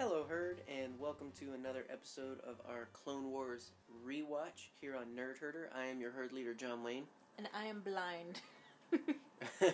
Hello, 0.00 0.24
Herd, 0.26 0.62
and 0.66 0.98
welcome 0.98 1.30
to 1.40 1.52
another 1.52 1.84
episode 1.92 2.38
of 2.40 2.56
our 2.66 2.88
Clone 2.94 3.30
Wars 3.30 3.72
rewatch 4.02 4.70
here 4.80 4.96
on 4.96 5.08
Nerd 5.14 5.38
Herder. 5.38 5.68
I 5.76 5.84
am 5.84 6.00
your 6.00 6.10
herd 6.10 6.32
leader, 6.32 6.54
John 6.54 6.82
Wayne. 6.82 7.04
And 7.36 7.46
I 7.54 7.66
am 7.66 7.80
blind. 7.80 8.40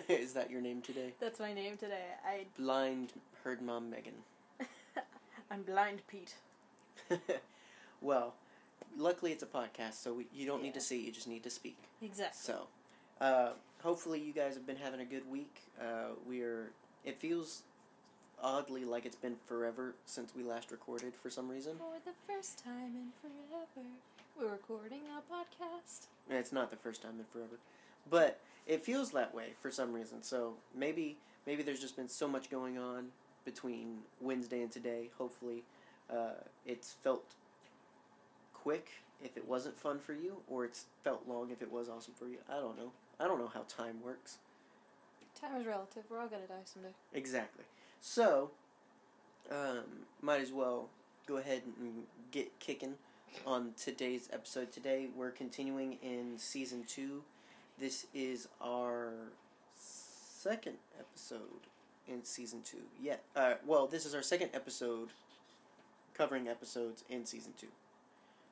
Is 0.09 0.33
that 0.33 0.51
your 0.51 0.59
name 0.59 0.81
today? 0.81 1.13
That's 1.21 1.39
my 1.39 1.53
name 1.53 1.77
today. 1.77 2.03
I 2.25 2.43
Blind 2.59 3.13
Herd 3.41 3.61
Mom 3.61 3.89
Megan. 3.89 4.15
I'm 5.49 5.63
blind 5.63 6.01
Pete. 6.09 6.35
well, 8.01 8.33
luckily 8.97 9.31
it's 9.31 9.43
a 9.43 9.47
podcast, 9.47 9.93
so 9.93 10.13
we, 10.13 10.27
you 10.33 10.45
don't 10.45 10.61
need 10.61 10.73
to 10.73 10.81
see, 10.81 11.05
you 11.05 11.13
just 11.13 11.29
need 11.29 11.43
to 11.43 11.49
speak. 11.49 11.77
Exactly. 12.01 12.37
So, 12.37 12.67
uh, 13.21 13.51
hopefully 13.81 14.19
you 14.19 14.33
guys 14.33 14.55
have 14.55 14.67
been 14.67 14.75
having 14.75 14.99
a 14.99 15.05
good 15.05 15.29
week. 15.31 15.61
Uh, 15.79 16.15
we're. 16.27 16.71
It 17.05 17.17
feels 17.17 17.61
oddly 18.41 18.85
like 18.85 19.05
it's 19.05 19.15
been 19.15 19.35
forever 19.45 19.95
since 20.05 20.35
we 20.35 20.43
last 20.43 20.71
recorded 20.71 21.13
for 21.15 21.29
some 21.29 21.49
reason. 21.49 21.73
For 21.77 21.99
the 22.05 22.15
first 22.31 22.63
time 22.63 22.95
in 22.95 23.11
forever, 23.21 23.87
we're 24.39 24.51
recording 24.51 25.01
a 25.15 25.33
podcast. 25.33 26.07
It's 26.29 26.51
not 26.51 26.69
the 26.71 26.77
first 26.77 27.01
time 27.01 27.19
in 27.19 27.25
forever, 27.31 27.59
but 28.09 28.39
it 28.65 28.83
feels 28.83 29.11
that 29.11 29.33
way 29.33 29.53
for 29.61 29.71
some 29.71 29.93
reason. 29.93 30.23
So 30.23 30.53
maybe 30.75 31.17
maybe 31.45 31.63
there's 31.63 31.79
just 31.79 31.95
been 31.95 32.09
so 32.09 32.27
much 32.27 32.49
going 32.49 32.77
on 32.77 33.07
between 33.45 33.99
Wednesday 34.21 34.61
and 34.61 34.71
today. 34.71 35.09
Hopefully, 35.17 35.63
uh, 36.11 36.41
it's 36.65 36.95
felt 37.03 37.23
quick 38.53 38.89
if 39.23 39.35
it 39.35 39.47
wasn't 39.47 39.75
fun 39.77 39.99
for 39.99 40.13
you, 40.13 40.37
or 40.47 40.65
it's 40.65 40.85
felt 41.03 41.27
long 41.27 41.49
if 41.51 41.61
it 41.61 41.71
was 41.71 41.89
awesome 41.89 42.13
for 42.13 42.27
you. 42.27 42.37
I 42.49 42.55
don't 42.55 42.77
know. 42.77 42.91
I 43.19 43.25
don't 43.25 43.39
know 43.39 43.49
how 43.51 43.61
time 43.67 44.03
works 44.03 44.37
Time 45.39 45.55
is 45.61 45.67
relative. 45.67 46.03
We're 46.09 46.19
all 46.19 46.27
gonna 46.27 46.47
die 46.47 46.65
someday. 46.65 46.93
exactly. 47.13 47.63
So, 47.99 48.51
um, 49.51 50.05
might 50.21 50.41
as 50.41 50.51
well 50.51 50.89
go 51.27 51.37
ahead 51.37 51.63
and 51.79 52.03
get 52.31 52.59
kicking 52.59 52.93
on 53.45 53.73
today's 53.75 54.29
episode. 54.31 54.71
Today 54.71 55.07
we're 55.15 55.31
continuing 55.31 55.97
in 56.01 56.37
season 56.37 56.83
two. 56.87 57.23
This 57.79 58.07
is 58.13 58.47
our 58.61 59.13
second 59.75 60.77
episode 60.99 61.67
in 62.07 62.23
season 62.23 62.61
two. 62.63 62.83
Yeah, 63.01 63.17
uh, 63.35 63.55
well, 63.65 63.87
this 63.87 64.05
is 64.05 64.15
our 64.15 64.21
second 64.21 64.51
episode 64.53 65.09
covering 66.13 66.47
episodes 66.47 67.03
in 67.09 67.25
season 67.25 67.53
two. 67.59 67.67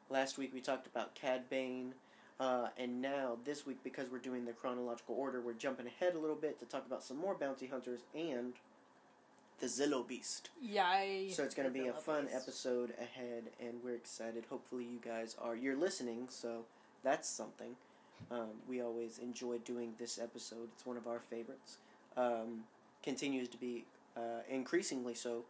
Last 0.09 0.37
week 0.37 0.53
we 0.53 0.61
talked 0.61 0.87
about 0.87 1.15
Cad 1.15 1.49
Bane, 1.49 1.93
uh, 2.39 2.67
and 2.77 3.01
now 3.01 3.37
this 3.45 3.65
week, 3.65 3.77
because 3.83 4.09
we're 4.11 4.19
doing 4.19 4.45
the 4.45 4.53
chronological 4.53 5.15
order, 5.15 5.41
we're 5.41 5.53
jumping 5.53 5.87
ahead 5.87 6.15
a 6.15 6.19
little 6.19 6.35
bit 6.35 6.59
to 6.59 6.65
talk 6.65 6.85
about 6.85 7.03
some 7.03 7.17
more 7.17 7.35
bounty 7.35 7.67
hunters 7.67 8.01
and 8.13 8.53
the 9.59 9.67
Zillo 9.67 10.05
Beast. 10.07 10.49
Yay! 10.61 11.29
So 11.31 11.43
it's 11.43 11.55
going 11.55 11.67
to 11.67 11.73
be 11.73 11.87
a 11.87 11.93
fun 11.93 12.25
Philippines. 12.27 12.41
episode 12.43 12.93
ahead, 12.99 13.43
and 13.59 13.75
we're 13.83 13.95
excited. 13.95 14.45
Hopefully, 14.49 14.83
you 14.83 14.99
guys 15.03 15.35
are. 15.41 15.55
You're 15.55 15.75
listening, 15.77 16.27
so 16.29 16.65
that's 17.03 17.29
something. 17.29 17.75
Um, 18.31 18.49
we 18.67 18.81
always 18.81 19.17
enjoy 19.19 19.57
doing 19.59 19.93
this 19.99 20.19
episode. 20.19 20.69
It's 20.73 20.85
one 20.85 20.97
of 20.97 21.07
our 21.07 21.19
favorites. 21.19 21.77
Um, 22.17 22.63
continues 23.03 23.47
to 23.49 23.57
be 23.57 23.85
uh, 24.17 24.41
increasingly 24.49 25.13
so. 25.15 25.45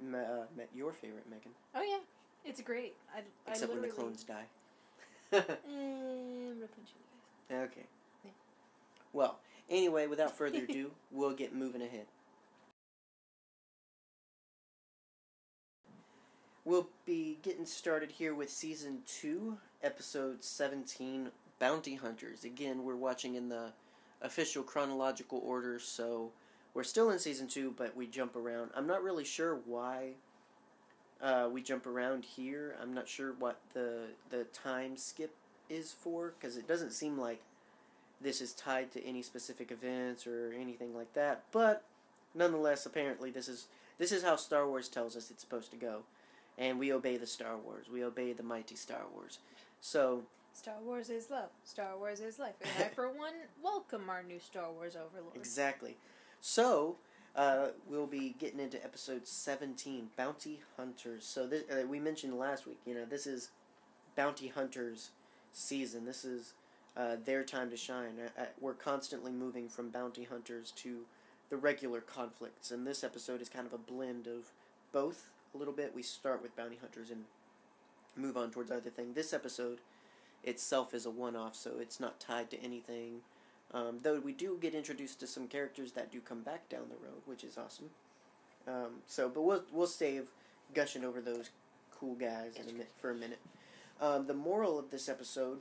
Me- 0.00 0.18
uh, 0.18 0.44
met 0.54 0.68
your 0.74 0.92
favorite, 0.92 1.24
Megan, 1.30 1.52
Oh 1.74 1.80
yeah, 1.82 2.00
it's 2.44 2.60
great. 2.60 2.94
I, 3.14 3.20
I 3.20 3.52
except 3.52 3.72
when 3.72 3.80
the 3.80 3.88
clones 3.88 4.24
die. 4.24 4.44
Eh, 5.32 5.38
I'm 5.38 5.42
gonna 6.54 6.66
punch 6.68 6.90
you 6.92 7.00
in 7.56 7.60
the 7.60 7.66
face. 7.66 7.70
okay. 7.72 7.86
Yeah. 8.24 8.30
Well, 9.14 9.38
anyway, 9.70 10.06
without 10.06 10.36
further 10.36 10.58
ado, 10.68 10.90
we'll 11.10 11.32
get 11.32 11.54
moving 11.54 11.80
ahead. 11.80 12.04
We'll 16.66 16.88
be 17.04 17.38
getting 17.42 17.64
started 17.64 18.10
here 18.10 18.34
with 18.34 18.50
season 18.50 19.02
2, 19.06 19.56
episode 19.84 20.42
17 20.42 21.30
Bounty 21.60 21.94
Hunters. 21.94 22.42
Again, 22.42 22.82
we're 22.82 22.96
watching 22.96 23.36
in 23.36 23.48
the 23.48 23.70
official 24.20 24.64
chronological 24.64 25.40
order, 25.46 25.78
so 25.78 26.32
we're 26.74 26.82
still 26.82 27.10
in 27.10 27.20
season 27.20 27.46
2, 27.46 27.74
but 27.76 27.96
we 27.96 28.08
jump 28.08 28.34
around. 28.34 28.72
I'm 28.74 28.88
not 28.88 29.04
really 29.04 29.22
sure 29.22 29.60
why 29.64 30.14
uh, 31.22 31.48
we 31.52 31.62
jump 31.62 31.86
around 31.86 32.24
here. 32.24 32.74
I'm 32.82 32.92
not 32.92 33.06
sure 33.06 33.34
what 33.38 33.60
the, 33.72 34.06
the 34.30 34.42
time 34.46 34.96
skip 34.96 35.36
is 35.70 35.92
for, 35.92 36.34
because 36.36 36.56
it 36.56 36.66
doesn't 36.66 36.92
seem 36.92 37.16
like 37.16 37.42
this 38.20 38.40
is 38.40 38.52
tied 38.52 38.90
to 38.90 39.06
any 39.06 39.22
specific 39.22 39.70
events 39.70 40.26
or 40.26 40.52
anything 40.60 40.96
like 40.96 41.14
that, 41.14 41.44
but 41.52 41.84
nonetheless, 42.34 42.86
apparently 42.86 43.30
this 43.30 43.46
is 43.46 43.68
this 43.98 44.12
is 44.12 44.22
how 44.22 44.36
Star 44.36 44.66
Wars 44.66 44.88
tells 44.88 45.16
us 45.16 45.30
it's 45.30 45.40
supposed 45.40 45.70
to 45.70 45.76
go, 45.76 46.02
and 46.58 46.78
we 46.78 46.92
obey 46.92 47.16
the 47.16 47.26
Star 47.26 47.56
Wars. 47.56 47.86
We 47.92 48.04
obey 48.04 48.32
the 48.32 48.42
mighty 48.42 48.76
Star 48.76 49.02
Wars. 49.14 49.38
So 49.80 50.22
Star 50.52 50.76
Wars 50.82 51.10
is 51.10 51.30
love. 51.30 51.50
Star 51.64 51.96
Wars 51.98 52.20
is 52.20 52.38
life. 52.38 52.54
And 52.62 52.84
I, 52.84 52.88
for 52.88 53.08
one, 53.08 53.34
welcome 53.62 54.08
our 54.08 54.22
new 54.22 54.38
Star 54.40 54.72
Wars 54.72 54.96
overlord. 54.96 55.36
exactly. 55.36 55.96
So 56.40 56.96
uh, 57.34 57.68
we'll 57.88 58.06
be 58.06 58.34
getting 58.38 58.60
into 58.60 58.82
episode 58.82 59.26
seventeen, 59.26 60.08
Bounty 60.16 60.60
Hunters. 60.76 61.26
So 61.26 61.46
this, 61.46 61.64
uh, 61.70 61.86
we 61.86 62.00
mentioned 62.00 62.38
last 62.38 62.66
week. 62.66 62.78
You 62.86 62.94
know, 62.94 63.04
this 63.04 63.26
is 63.26 63.50
Bounty 64.16 64.48
Hunters 64.48 65.10
season. 65.52 66.04
This 66.06 66.24
is 66.24 66.54
uh, 66.96 67.16
their 67.24 67.42
time 67.44 67.70
to 67.70 67.76
shine. 67.76 68.14
Uh, 68.18 68.40
uh, 68.40 68.44
we're 68.60 68.72
constantly 68.74 69.32
moving 69.32 69.68
from 69.68 69.90
bounty 69.90 70.24
hunters 70.24 70.70
to 70.76 71.00
the 71.50 71.56
regular 71.56 72.00
conflicts, 72.00 72.70
and 72.70 72.86
this 72.86 73.04
episode 73.04 73.40
is 73.42 73.48
kind 73.48 73.66
of 73.66 73.72
a 73.72 73.78
blend 73.78 74.26
of 74.26 74.50
both 74.92 75.28
a 75.56 75.58
little 75.58 75.74
bit. 75.74 75.92
We 75.94 76.02
start 76.02 76.42
with 76.42 76.56
bounty 76.56 76.78
hunters 76.80 77.10
and 77.10 77.24
move 78.14 78.36
on 78.36 78.50
towards 78.50 78.70
other 78.70 78.90
thing. 78.90 79.14
This 79.14 79.32
episode 79.32 79.78
itself 80.44 80.94
is 80.94 81.06
a 81.06 81.10
one-off, 81.10 81.54
so 81.56 81.72
it's 81.80 81.98
not 81.98 82.20
tied 82.20 82.50
to 82.50 82.62
anything. 82.62 83.20
Um, 83.72 83.98
though 84.02 84.20
we 84.20 84.32
do 84.32 84.58
get 84.60 84.74
introduced 84.74 85.18
to 85.20 85.26
some 85.26 85.48
characters 85.48 85.92
that 85.92 86.12
do 86.12 86.20
come 86.20 86.42
back 86.42 86.68
down 86.68 86.84
the 86.88 87.04
road, 87.04 87.22
which 87.24 87.42
is 87.42 87.58
awesome. 87.58 87.90
Um, 88.68 89.00
so, 89.06 89.28
but 89.28 89.42
we'll 89.42 89.64
we'll 89.72 89.86
save 89.86 90.28
gushing 90.74 91.04
over 91.04 91.20
those 91.20 91.50
cool 91.98 92.14
guys 92.14 92.56
in 92.56 92.68
a 92.68 92.72
minute, 92.72 92.92
for 93.00 93.10
a 93.10 93.14
minute. 93.14 93.40
Um, 94.00 94.26
the 94.26 94.34
moral 94.34 94.78
of 94.78 94.90
this 94.90 95.08
episode 95.08 95.60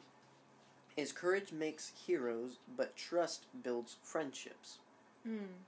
is 0.98 1.12
courage 1.12 1.52
makes 1.52 1.92
heroes, 2.06 2.58
but 2.78 2.96
trust 2.96 3.46
builds 3.64 3.98
friendships. 4.04 4.78
Hmm. 5.26 5.62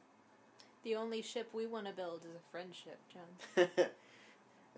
The 0.83 0.95
only 0.95 1.21
ship 1.21 1.49
we 1.53 1.65
want 1.67 1.88
to 1.88 1.91
build 1.91 2.21
is 2.21 2.35
a 2.35 2.51
friendship, 2.51 2.99
John. 3.11 3.67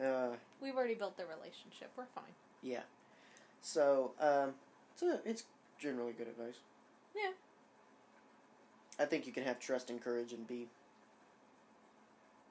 uh, 0.04 0.36
We've 0.62 0.76
already 0.76 0.96
built 0.96 1.18
the 1.18 1.26
relationship. 1.26 1.92
We're 1.98 2.06
fine. 2.16 2.34
yeah. 2.62 2.82
So, 3.62 4.12
um, 4.22 4.54
it's, 4.94 5.04
it's 5.26 5.44
generally 5.80 6.14
good 6.14 6.28
advice. 6.28 6.60
Yeah. 7.16 7.32
I 9.00 9.06
think 9.06 9.26
you 9.28 9.34
can 9.34 9.44
have 9.44 9.60
trust 9.60 9.90
and 9.90 10.02
courage 10.02 10.32
and 10.34 10.48
be 10.48 10.68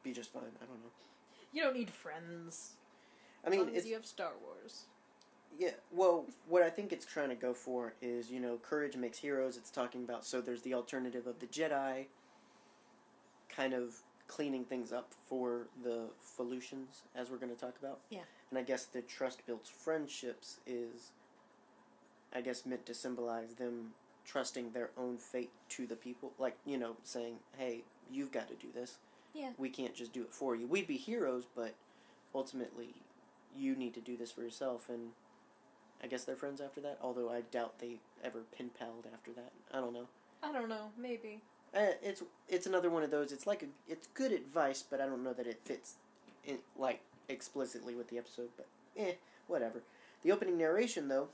be 0.02 0.12
just 0.12 0.32
fine. 0.32 0.42
I 0.62 0.64
don't 0.66 0.78
know. 0.82 0.90
You 1.52 1.62
don't 1.62 1.74
need 1.76 1.90
friends. 1.90 2.72
I 3.46 3.50
mean, 3.50 3.60
as 3.60 3.66
long 3.66 3.74
it's 3.74 3.84
as 3.84 3.88
you 3.88 3.94
have 3.94 4.06
Star 4.06 4.32
Wars. 4.42 4.84
Yeah, 5.58 5.70
well, 5.90 6.26
what 6.46 6.62
I 6.62 6.70
think 6.70 6.92
it's 6.92 7.06
trying 7.06 7.30
to 7.30 7.34
go 7.34 7.54
for 7.54 7.94
is, 8.02 8.30
you 8.30 8.38
know, 8.38 8.58
courage 8.62 8.96
makes 8.96 9.18
heroes. 9.18 9.56
It's 9.56 9.70
talking 9.70 10.04
about, 10.04 10.24
so 10.26 10.40
there's 10.40 10.62
the 10.62 10.74
alternative 10.74 11.26
of 11.26 11.40
the 11.40 11.46
Jedi 11.46 12.06
kind 13.48 13.72
of 13.72 13.94
cleaning 14.28 14.64
things 14.64 14.92
up 14.92 15.12
for 15.26 15.66
the 15.82 16.04
Felucians, 16.38 17.02
as 17.16 17.30
we're 17.30 17.38
going 17.38 17.54
to 17.54 17.60
talk 17.60 17.74
about. 17.80 17.98
Yeah. 18.10 18.20
And 18.50 18.58
I 18.58 18.62
guess 18.62 18.84
the 18.84 19.02
trust 19.02 19.44
builds 19.46 19.68
friendships 19.68 20.58
is, 20.66 21.10
I 22.32 22.42
guess, 22.42 22.64
meant 22.64 22.86
to 22.86 22.94
symbolize 22.94 23.54
them 23.54 23.94
trusting 24.24 24.72
their 24.72 24.90
own 24.96 25.16
fate 25.16 25.50
to 25.70 25.86
the 25.86 25.96
people. 25.96 26.32
Like, 26.38 26.56
you 26.64 26.78
know, 26.78 26.96
saying, 27.02 27.36
hey, 27.56 27.82
you've 28.12 28.30
got 28.30 28.48
to 28.48 28.54
do 28.54 28.68
this. 28.72 28.98
Yeah. 29.34 29.50
We 29.58 29.70
can't 29.70 29.94
just 29.94 30.12
do 30.12 30.22
it 30.22 30.32
for 30.32 30.54
you. 30.54 30.66
We'd 30.66 30.86
be 30.86 30.98
heroes, 30.98 31.46
but 31.56 31.74
ultimately, 32.34 32.94
you 33.56 33.74
need 33.74 33.94
to 33.94 34.00
do 34.00 34.16
this 34.16 34.30
for 34.30 34.42
yourself. 34.42 34.88
And 34.88 35.10
I 36.02 36.06
guess 36.06 36.24
they're 36.24 36.36
friends 36.36 36.60
after 36.60 36.80
that. 36.82 36.98
Although 37.02 37.30
I 37.30 37.40
doubt 37.50 37.78
they 37.78 37.96
ever 38.22 38.40
pen 38.56 38.70
palled 38.78 39.06
after 39.12 39.32
that. 39.32 39.52
I 39.72 39.80
don't 39.80 39.94
know. 39.94 40.08
I 40.42 40.52
don't 40.52 40.68
know. 40.68 40.90
Maybe. 40.98 41.40
Eh, 41.74 41.92
it's 42.02 42.22
it's 42.48 42.66
another 42.66 42.90
one 42.90 43.02
of 43.02 43.10
those. 43.10 43.32
It's 43.32 43.46
like 43.46 43.62
a, 43.62 43.66
it's 43.88 44.06
good 44.08 44.32
advice, 44.32 44.82
but 44.88 45.00
I 45.00 45.06
don't 45.06 45.24
know 45.24 45.34
that 45.34 45.46
it 45.46 45.60
fits 45.64 45.94
in 46.44 46.58
like 46.76 47.00
explicitly 47.28 47.94
with 47.94 48.08
the 48.08 48.18
episode. 48.18 48.48
But 48.56 48.66
eh, 48.96 49.12
whatever. 49.46 49.82
The 50.22 50.32
opening 50.32 50.58
narration, 50.58 51.08
though, 51.08 51.28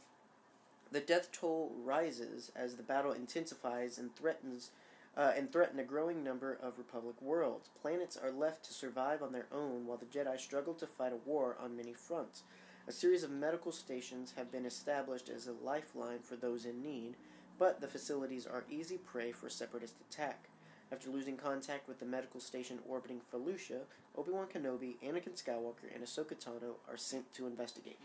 the 0.90 1.00
death 1.00 1.30
toll 1.32 1.72
rises 1.84 2.52
as 2.54 2.74
the 2.74 2.82
battle 2.82 3.12
intensifies 3.12 3.98
and 3.98 4.14
threatens. 4.14 4.70
Uh, 5.16 5.30
and 5.36 5.52
threaten 5.52 5.78
a 5.78 5.84
growing 5.84 6.24
number 6.24 6.58
of 6.60 6.76
Republic 6.76 7.14
worlds. 7.22 7.68
Planets 7.80 8.16
are 8.16 8.32
left 8.32 8.64
to 8.64 8.74
survive 8.74 9.22
on 9.22 9.30
their 9.30 9.46
own 9.52 9.86
while 9.86 9.96
the 9.96 10.06
Jedi 10.06 10.40
struggle 10.40 10.74
to 10.74 10.88
fight 10.88 11.12
a 11.12 11.28
war 11.30 11.56
on 11.62 11.76
many 11.76 11.92
fronts. 11.92 12.42
A 12.88 12.90
series 12.90 13.22
of 13.22 13.30
medical 13.30 13.70
stations 13.70 14.34
have 14.36 14.50
been 14.50 14.66
established 14.66 15.28
as 15.28 15.46
a 15.46 15.52
lifeline 15.64 16.18
for 16.18 16.34
those 16.34 16.66
in 16.66 16.82
need, 16.82 17.14
but 17.58 17.80
the 17.80 17.88
facilities 17.88 18.46
are 18.46 18.64
easy 18.70 18.96
prey 18.98 19.32
for 19.32 19.48
separatist 19.48 19.96
attack. 20.10 20.48
After 20.92 21.10
losing 21.10 21.36
contact 21.36 21.88
with 21.88 21.98
the 21.98 22.06
medical 22.06 22.40
station 22.40 22.78
orbiting 22.88 23.20
Felucia, 23.32 23.80
Obi 24.16 24.30
Wan 24.32 24.46
Kenobi, 24.46 24.96
Anakin 25.04 25.34
Skywalker, 25.34 25.92
and 25.92 26.04
Ahsoka 26.04 26.34
Tano 26.34 26.74
are 26.88 26.96
sent 26.96 27.32
to 27.34 27.46
investigate. 27.46 27.98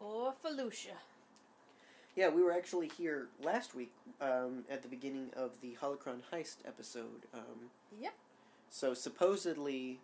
Or 0.00 0.34
Felucia. 0.44 0.96
Yeah, 2.14 2.30
we 2.30 2.42
were 2.42 2.52
actually 2.52 2.90
here 2.96 3.28
last 3.42 3.74
week 3.74 3.92
um, 4.20 4.64
at 4.70 4.82
the 4.82 4.88
beginning 4.88 5.30
of 5.36 5.60
the 5.60 5.76
Holocron 5.80 6.20
heist 6.32 6.56
episode. 6.66 7.26
Um, 7.34 7.70
Yep. 8.00 8.14
So 8.68 8.94
supposedly, 8.94 10.00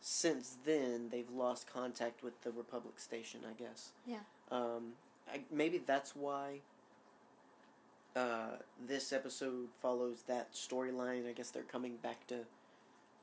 since 0.00 0.58
then, 0.64 1.08
they've 1.10 1.30
lost 1.30 1.72
contact 1.72 2.22
with 2.22 2.42
the 2.42 2.50
Republic 2.50 2.98
station. 2.98 3.40
I 3.48 3.54
guess. 3.54 3.92
Yeah. 4.06 4.18
Um, 4.50 4.92
I, 5.32 5.40
maybe 5.50 5.78
that's 5.78 6.14
why. 6.14 6.60
Uh, 8.16 8.56
this 8.86 9.12
episode 9.12 9.68
follows 9.82 10.22
that 10.28 10.52
storyline. 10.52 11.28
I 11.28 11.32
guess 11.32 11.50
they're 11.50 11.62
coming 11.64 11.96
back 11.96 12.26
to 12.28 12.40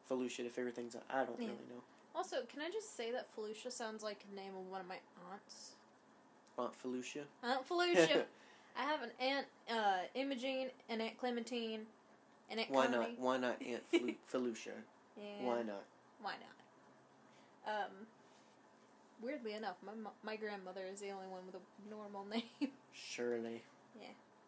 Felucia 0.09 0.37
to 0.37 0.49
figure 0.49 0.71
things 0.71 0.95
out. 0.95 1.03
I 1.09 1.23
don't 1.23 1.39
Yeah. 1.39 1.47
really 1.47 1.65
know. 1.69 1.81
Also, 2.13 2.43
can 2.45 2.61
I 2.61 2.69
just 2.69 2.95
say 2.97 3.09
that 3.11 3.33
Felucia 3.33 3.71
sounds 3.71 4.03
like 4.03 4.19
the 4.29 4.35
name 4.35 4.53
of 4.55 4.67
one 4.69 4.81
of 4.81 4.87
my 4.87 4.99
aunts? 5.31 5.75
Aunt 6.57 6.73
Felucia. 6.73 7.23
Aunt 7.41 7.65
Felucia. 7.67 8.25
I 8.75 8.83
have 8.83 9.01
an 9.01 9.11
aunt, 9.19 9.47
uh, 9.69 10.01
Imogene, 10.13 10.71
an 10.89 10.99
aunt 10.99 11.17
Clementine, 11.17 11.85
an 12.49 12.59
aunt 12.59 12.69
Why 12.69 12.87
Connie. 12.87 12.97
not? 12.97 13.19
Why 13.19 13.37
not 13.37 13.61
Aunt 13.61 13.83
Felu- 13.91 14.17
Felucia? 14.29 14.73
Yeah. 15.15 15.41
Why 15.43 15.61
not? 15.63 15.85
Why 16.21 16.35
not? 17.65 17.73
Um, 17.85 18.07
weirdly 19.21 19.53
enough, 19.53 19.77
my 19.83 19.93
my 20.23 20.35
grandmother 20.35 20.85
is 20.85 20.99
the 20.99 21.11
only 21.11 21.27
one 21.27 21.45
with 21.45 21.55
a 21.55 21.89
normal 21.89 22.25
name. 22.29 22.71
Shirley. 22.91 23.63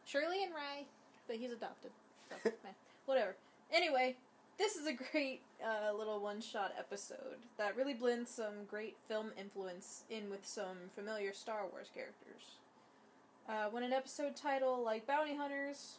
Shirley 0.05 0.43
and 0.43 0.53
Ray, 0.53 0.87
but 1.27 1.37
he's 1.37 1.51
adopted. 1.51 1.91
So, 2.29 2.51
whatever. 3.05 3.35
Anyway, 3.71 4.15
this 4.57 4.75
is 4.75 4.85
a 4.85 4.93
great 4.93 5.41
uh, 5.63 5.95
little 5.97 6.19
one 6.19 6.41
shot 6.41 6.73
episode 6.77 7.37
that 7.57 7.75
really 7.75 7.93
blends 7.93 8.29
some 8.29 8.65
great 8.69 8.97
film 9.07 9.31
influence 9.37 10.03
in 10.09 10.29
with 10.29 10.45
some 10.45 10.77
familiar 10.95 11.33
Star 11.33 11.65
Wars 11.71 11.89
characters. 11.93 12.57
Uh, 13.47 13.69
when 13.71 13.83
an 13.83 13.91
episode 13.93 14.35
title 14.35 14.83
like 14.83 15.07
Bounty 15.07 15.35
Hunters, 15.35 15.97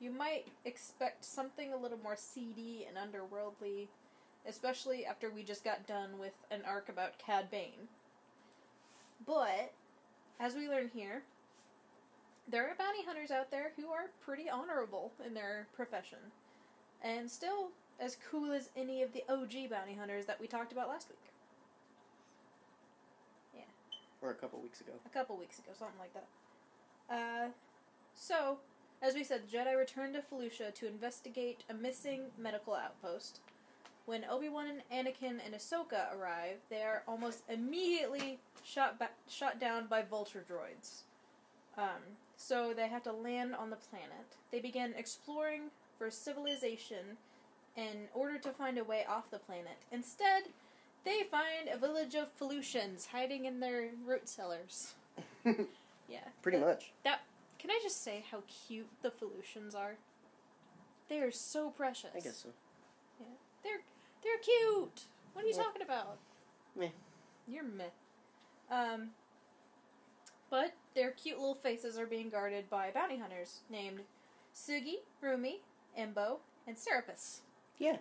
you 0.00 0.10
might 0.10 0.46
expect 0.64 1.24
something 1.24 1.72
a 1.72 1.76
little 1.76 1.98
more 2.02 2.16
seedy 2.16 2.86
and 2.88 2.96
underworldly, 2.96 3.88
especially 4.46 5.04
after 5.04 5.30
we 5.30 5.42
just 5.42 5.64
got 5.64 5.86
done 5.86 6.18
with 6.18 6.34
an 6.50 6.60
arc 6.66 6.88
about 6.88 7.18
Cad 7.18 7.50
Bane. 7.50 7.88
But, 9.26 9.72
as 10.38 10.54
we 10.54 10.68
learn 10.68 10.90
here, 10.94 11.22
there 12.48 12.68
are 12.68 12.74
bounty 12.76 13.04
hunters 13.06 13.30
out 13.30 13.50
there 13.50 13.72
who 13.76 13.88
are 13.88 14.10
pretty 14.24 14.48
honorable 14.48 15.12
in 15.24 15.34
their 15.34 15.66
profession. 15.74 16.18
And 17.02 17.30
still 17.30 17.70
as 18.00 18.16
cool 18.30 18.52
as 18.52 18.70
any 18.76 19.02
of 19.02 19.12
the 19.12 19.24
OG 19.28 19.70
bounty 19.70 19.94
hunters 19.94 20.26
that 20.26 20.40
we 20.40 20.46
talked 20.46 20.72
about 20.72 20.88
last 20.88 21.08
week. 21.08 21.18
Yeah. 23.54 23.62
Or 24.20 24.30
a 24.30 24.34
couple 24.34 24.60
weeks 24.60 24.80
ago. 24.80 24.92
A 25.06 25.08
couple 25.10 25.36
weeks 25.36 25.58
ago, 25.58 25.70
something 25.78 25.98
like 25.98 26.12
that. 26.14 26.26
Uh, 27.10 27.48
so, 28.14 28.58
as 29.02 29.14
we 29.14 29.24
said, 29.24 29.42
the 29.48 29.56
Jedi 29.56 29.76
return 29.76 30.12
to 30.14 30.20
Felucia 30.20 30.74
to 30.74 30.86
investigate 30.86 31.64
a 31.68 31.74
missing 31.74 32.22
medical 32.38 32.74
outpost. 32.74 33.40
When 34.06 34.24
Obi 34.28 34.48
Wan 34.50 34.66
and 34.66 35.06
Anakin 35.06 35.38
and 35.44 35.54
Ahsoka 35.54 36.14
arrive, 36.14 36.56
they 36.68 36.82
are 36.82 37.02
almost 37.08 37.42
immediately 37.48 38.38
shot 38.62 38.98
ba- 38.98 39.10
shot 39.28 39.58
down 39.58 39.86
by 39.86 40.02
vulture 40.02 40.44
droids. 40.48 41.02
Um, 41.78 42.18
so 42.36 42.72
they 42.74 42.88
have 42.88 43.02
to 43.04 43.12
land 43.12 43.54
on 43.54 43.70
the 43.70 43.76
planet. 43.76 44.26
They 44.50 44.60
begin 44.60 44.94
exploring 44.96 45.70
for 45.98 46.10
civilization 46.10 47.16
in 47.76 48.08
order 48.14 48.38
to 48.38 48.50
find 48.50 48.78
a 48.78 48.84
way 48.84 49.04
off 49.08 49.30
the 49.30 49.38
planet. 49.38 49.76
Instead, 49.90 50.44
they 51.04 51.22
find 51.30 51.68
a 51.72 51.76
village 51.78 52.14
of 52.14 52.28
Felucians 52.38 53.08
hiding 53.08 53.44
in 53.44 53.60
their 53.60 53.90
root 54.04 54.28
cellars. 54.28 54.94
Yeah. 56.06 56.18
Pretty 56.42 56.58
The- 56.58 56.66
much. 56.66 56.92
That 57.02 57.20
can 57.58 57.70
I 57.70 57.80
just 57.82 58.02
say 58.04 58.24
how 58.30 58.42
cute 58.66 58.88
the 59.00 59.10
Felucians 59.10 59.74
are? 59.74 59.94
They 61.08 61.20
are 61.20 61.30
so 61.30 61.70
precious. 61.70 62.10
I 62.14 62.20
guess 62.20 62.36
so. 62.36 62.50
Yeah. 63.18 63.26
They're 63.62 63.80
they're 64.22 64.36
cute. 64.38 65.04
What 65.32 65.44
are 65.44 65.48
you 65.48 65.54
Yeah. 65.56 65.62
talking 65.62 65.80
about? 65.80 66.18
Meh. 66.76 66.88
You're 67.48 67.64
meh. 67.64 67.84
Um 68.70 69.10
but 70.50 70.74
their 70.94 71.10
cute 71.12 71.38
little 71.38 71.54
faces 71.54 71.98
are 71.98 72.06
being 72.06 72.30
guarded 72.30 72.68
by 72.70 72.90
bounty 72.92 73.18
hunters 73.18 73.60
named 73.70 74.00
Sugi, 74.54 74.96
Rumi, 75.20 75.60
Embo, 75.98 76.38
and 76.66 76.76
Seripas. 76.76 77.40
Yeah. 77.78 77.96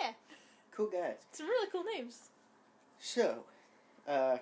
Yeah, 0.00 0.12
Cool 0.70 0.86
guys. 0.86 1.16
some 1.32 1.46
really 1.48 1.68
cool 1.72 1.82
names. 1.96 2.28
So, 3.00 3.40
uh, 4.06 4.38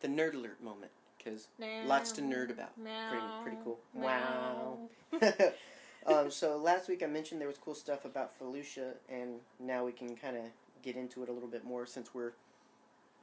the 0.00 0.08
nerd 0.08 0.34
alert 0.34 0.60
moment, 0.62 0.90
because 1.16 1.46
Lots 1.86 2.10
to 2.12 2.22
nerd 2.22 2.50
about. 2.50 2.74
pretty 2.74 3.24
pretty 3.42 3.56
cool. 3.62 3.78
Wow. 3.94 4.78
um, 6.06 6.30
so 6.30 6.56
last 6.56 6.88
week 6.88 7.02
I 7.02 7.06
mentioned 7.06 7.40
there 7.40 7.46
was 7.48 7.58
cool 7.58 7.74
stuff 7.76 8.04
about 8.04 8.36
Felucia, 8.38 8.94
and 9.08 9.34
now 9.60 9.84
we 9.84 9.92
can 9.92 10.16
kind 10.16 10.36
of 10.36 10.42
get 10.82 10.96
into 10.96 11.22
it 11.22 11.28
a 11.28 11.32
little 11.32 11.48
bit 11.48 11.64
more 11.64 11.86
since 11.86 12.12
we're 12.14 12.32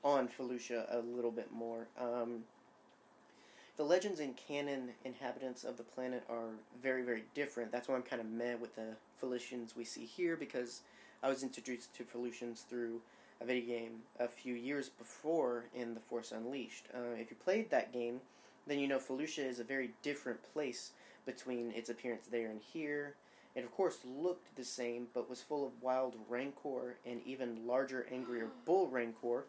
on 0.04 0.28
Felucia 0.30 0.86
a 0.94 1.00
little 1.00 1.32
bit 1.32 1.52
more. 1.52 1.88
Um, 2.00 2.44
the 3.78 3.84
legends 3.84 4.20
and 4.20 4.36
canon 4.36 4.90
inhabitants 5.06 5.64
of 5.64 5.78
the 5.78 5.84
planet 5.84 6.24
are 6.30 6.50
very, 6.82 7.04
very 7.04 7.24
different. 7.36 7.72
That's 7.72 7.88
why 7.88 7.96
I'm 7.96 8.02
kind 8.02 8.20
of 8.20 8.28
meh 8.28 8.56
with 8.56 8.76
the 8.76 8.96
Felucians 9.22 9.76
we 9.76 9.84
see 9.84 10.06
here 10.06 10.36
because 10.36 10.82
I 11.22 11.30
was 11.30 11.44
introduced 11.44 11.96
to 11.96 12.04
Felucians 12.04 12.66
through 12.68 13.02
a 13.40 13.46
video 13.46 13.78
game 13.78 13.92
a 14.20 14.28
few 14.28 14.56
years 14.56 14.90
before 14.90 15.66
in 15.76 15.94
The 15.94 16.00
Force 16.00 16.32
Unleashed. 16.32 16.88
Uh, 16.94 17.14
if 17.20 17.30
you 17.30 17.38
played 17.38 17.70
that 17.70 17.94
game, 17.94 18.22
then 18.66 18.80
you 18.80 18.88
know 18.88 18.98
Felucia 18.98 19.48
is 19.48 19.60
a 19.60 19.64
very 19.64 19.92
different 20.02 20.40
place 20.54 20.92
between 21.28 21.72
its 21.72 21.90
appearance 21.90 22.28
there 22.28 22.50
and 22.50 22.62
here. 22.74 23.14
It 23.56 23.64
of 23.64 23.72
course 23.72 24.00
looked 24.04 24.56
the 24.56 24.64
same, 24.64 25.08
but 25.14 25.30
was 25.30 25.42
full 25.42 25.66
of 25.66 25.84
wild 25.84 26.16
rancor 26.28 26.98
and 27.06 27.22
even 27.26 27.68
larger, 27.68 28.08
angrier 28.12 28.48
bull 28.66 28.88
rancor. 28.88 29.46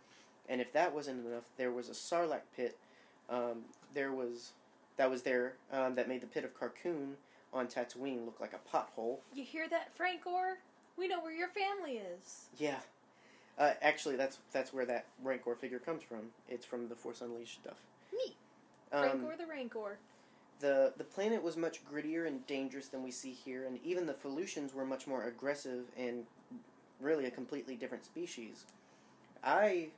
And 0.50 0.60
if 0.60 0.72
that 0.74 0.94
wasn't 0.94 1.26
enough, 1.26 1.44
there 1.56 1.72
was 1.72 1.88
a 1.88 1.92
sarlacc 1.92 2.42
pit. 2.54 2.76
Um, 3.30 3.64
there 3.94 4.12
was 4.12 4.52
that 4.96 5.10
was 5.10 5.22
there 5.22 5.54
um, 5.72 5.94
that 5.94 6.08
made 6.08 6.20
the 6.20 6.26
pit 6.26 6.44
of 6.44 6.58
Carkoon 6.58 7.14
on 7.52 7.66
Tatooine 7.66 8.24
look 8.24 8.40
like 8.40 8.52
a 8.52 8.76
pothole. 8.76 9.18
You 9.34 9.44
hear 9.44 9.68
that, 9.68 9.96
Frankor? 9.96 10.54
We 10.96 11.08
know 11.08 11.20
where 11.20 11.32
your 11.32 11.48
family 11.48 11.98
is. 11.98 12.46
Yeah. 12.58 12.80
Uh, 13.58 13.72
actually, 13.82 14.16
that's 14.16 14.38
that's 14.52 14.72
where 14.72 14.86
that 14.86 15.06
Rancor 15.22 15.54
figure 15.54 15.78
comes 15.78 16.02
from. 16.02 16.30
It's 16.48 16.64
from 16.66 16.88
the 16.88 16.94
Force 16.94 17.20
Unleashed 17.20 17.60
stuff. 17.62 17.78
Neat. 18.12 18.36
Um, 18.92 19.20
Frankor 19.20 19.38
the 19.38 19.46
Rancor. 19.46 19.98
the 20.60 20.92
the 20.96 21.04
planet 21.04 21.42
was 21.42 21.56
much 21.56 21.80
grittier 21.84 22.26
and 22.26 22.46
dangerous 22.46 22.88
than 22.88 23.02
we 23.02 23.10
see 23.10 23.32
here, 23.32 23.64
and 23.64 23.78
even 23.84 24.06
the 24.06 24.14
Felucians 24.14 24.74
were 24.74 24.84
much 24.84 25.06
more 25.06 25.24
aggressive 25.24 25.86
and 25.96 26.24
really 27.00 27.26
a 27.26 27.30
completely 27.30 27.74
different 27.76 28.04
species. 28.04 28.64
I 29.42 29.88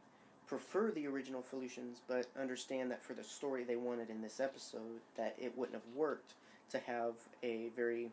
prefer 0.51 0.91
the 0.91 1.07
original 1.07 1.45
Felucians, 1.49 2.01
but 2.09 2.27
understand 2.39 2.91
that 2.91 3.01
for 3.01 3.15
the 3.15 3.23
story 3.23 3.63
they 3.63 3.77
wanted 3.77 4.11
in 4.11 4.21
this 4.21 4.41
episode, 4.41 4.99
that 5.17 5.37
it 5.39 5.57
wouldn't 5.57 5.77
have 5.77 5.95
worked 5.95 6.35
to 6.71 6.81
have 6.81 7.15
a 7.45 7.69
very 7.77 8.11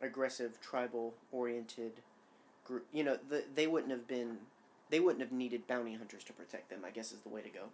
aggressive, 0.00 0.60
tribal 0.60 1.14
oriented 1.32 1.94
group. 2.64 2.86
You 2.92 3.02
know, 3.02 3.18
the, 3.28 3.42
they 3.56 3.66
wouldn't 3.66 3.90
have 3.90 4.06
been. 4.06 4.38
They 4.88 5.00
wouldn't 5.00 5.20
have 5.20 5.32
needed 5.32 5.66
bounty 5.66 5.94
hunters 5.94 6.22
to 6.24 6.32
protect 6.32 6.70
them. 6.70 6.84
I 6.86 6.90
guess 6.90 7.10
is 7.10 7.22
the 7.22 7.28
way 7.28 7.42
to 7.42 7.48
go, 7.48 7.64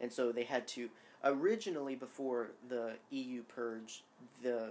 and 0.00 0.12
so 0.12 0.30
they 0.30 0.44
had 0.44 0.68
to 0.68 0.88
originally 1.24 1.96
before 1.96 2.50
the 2.68 2.92
EU 3.10 3.42
purge, 3.42 4.04
the 4.40 4.70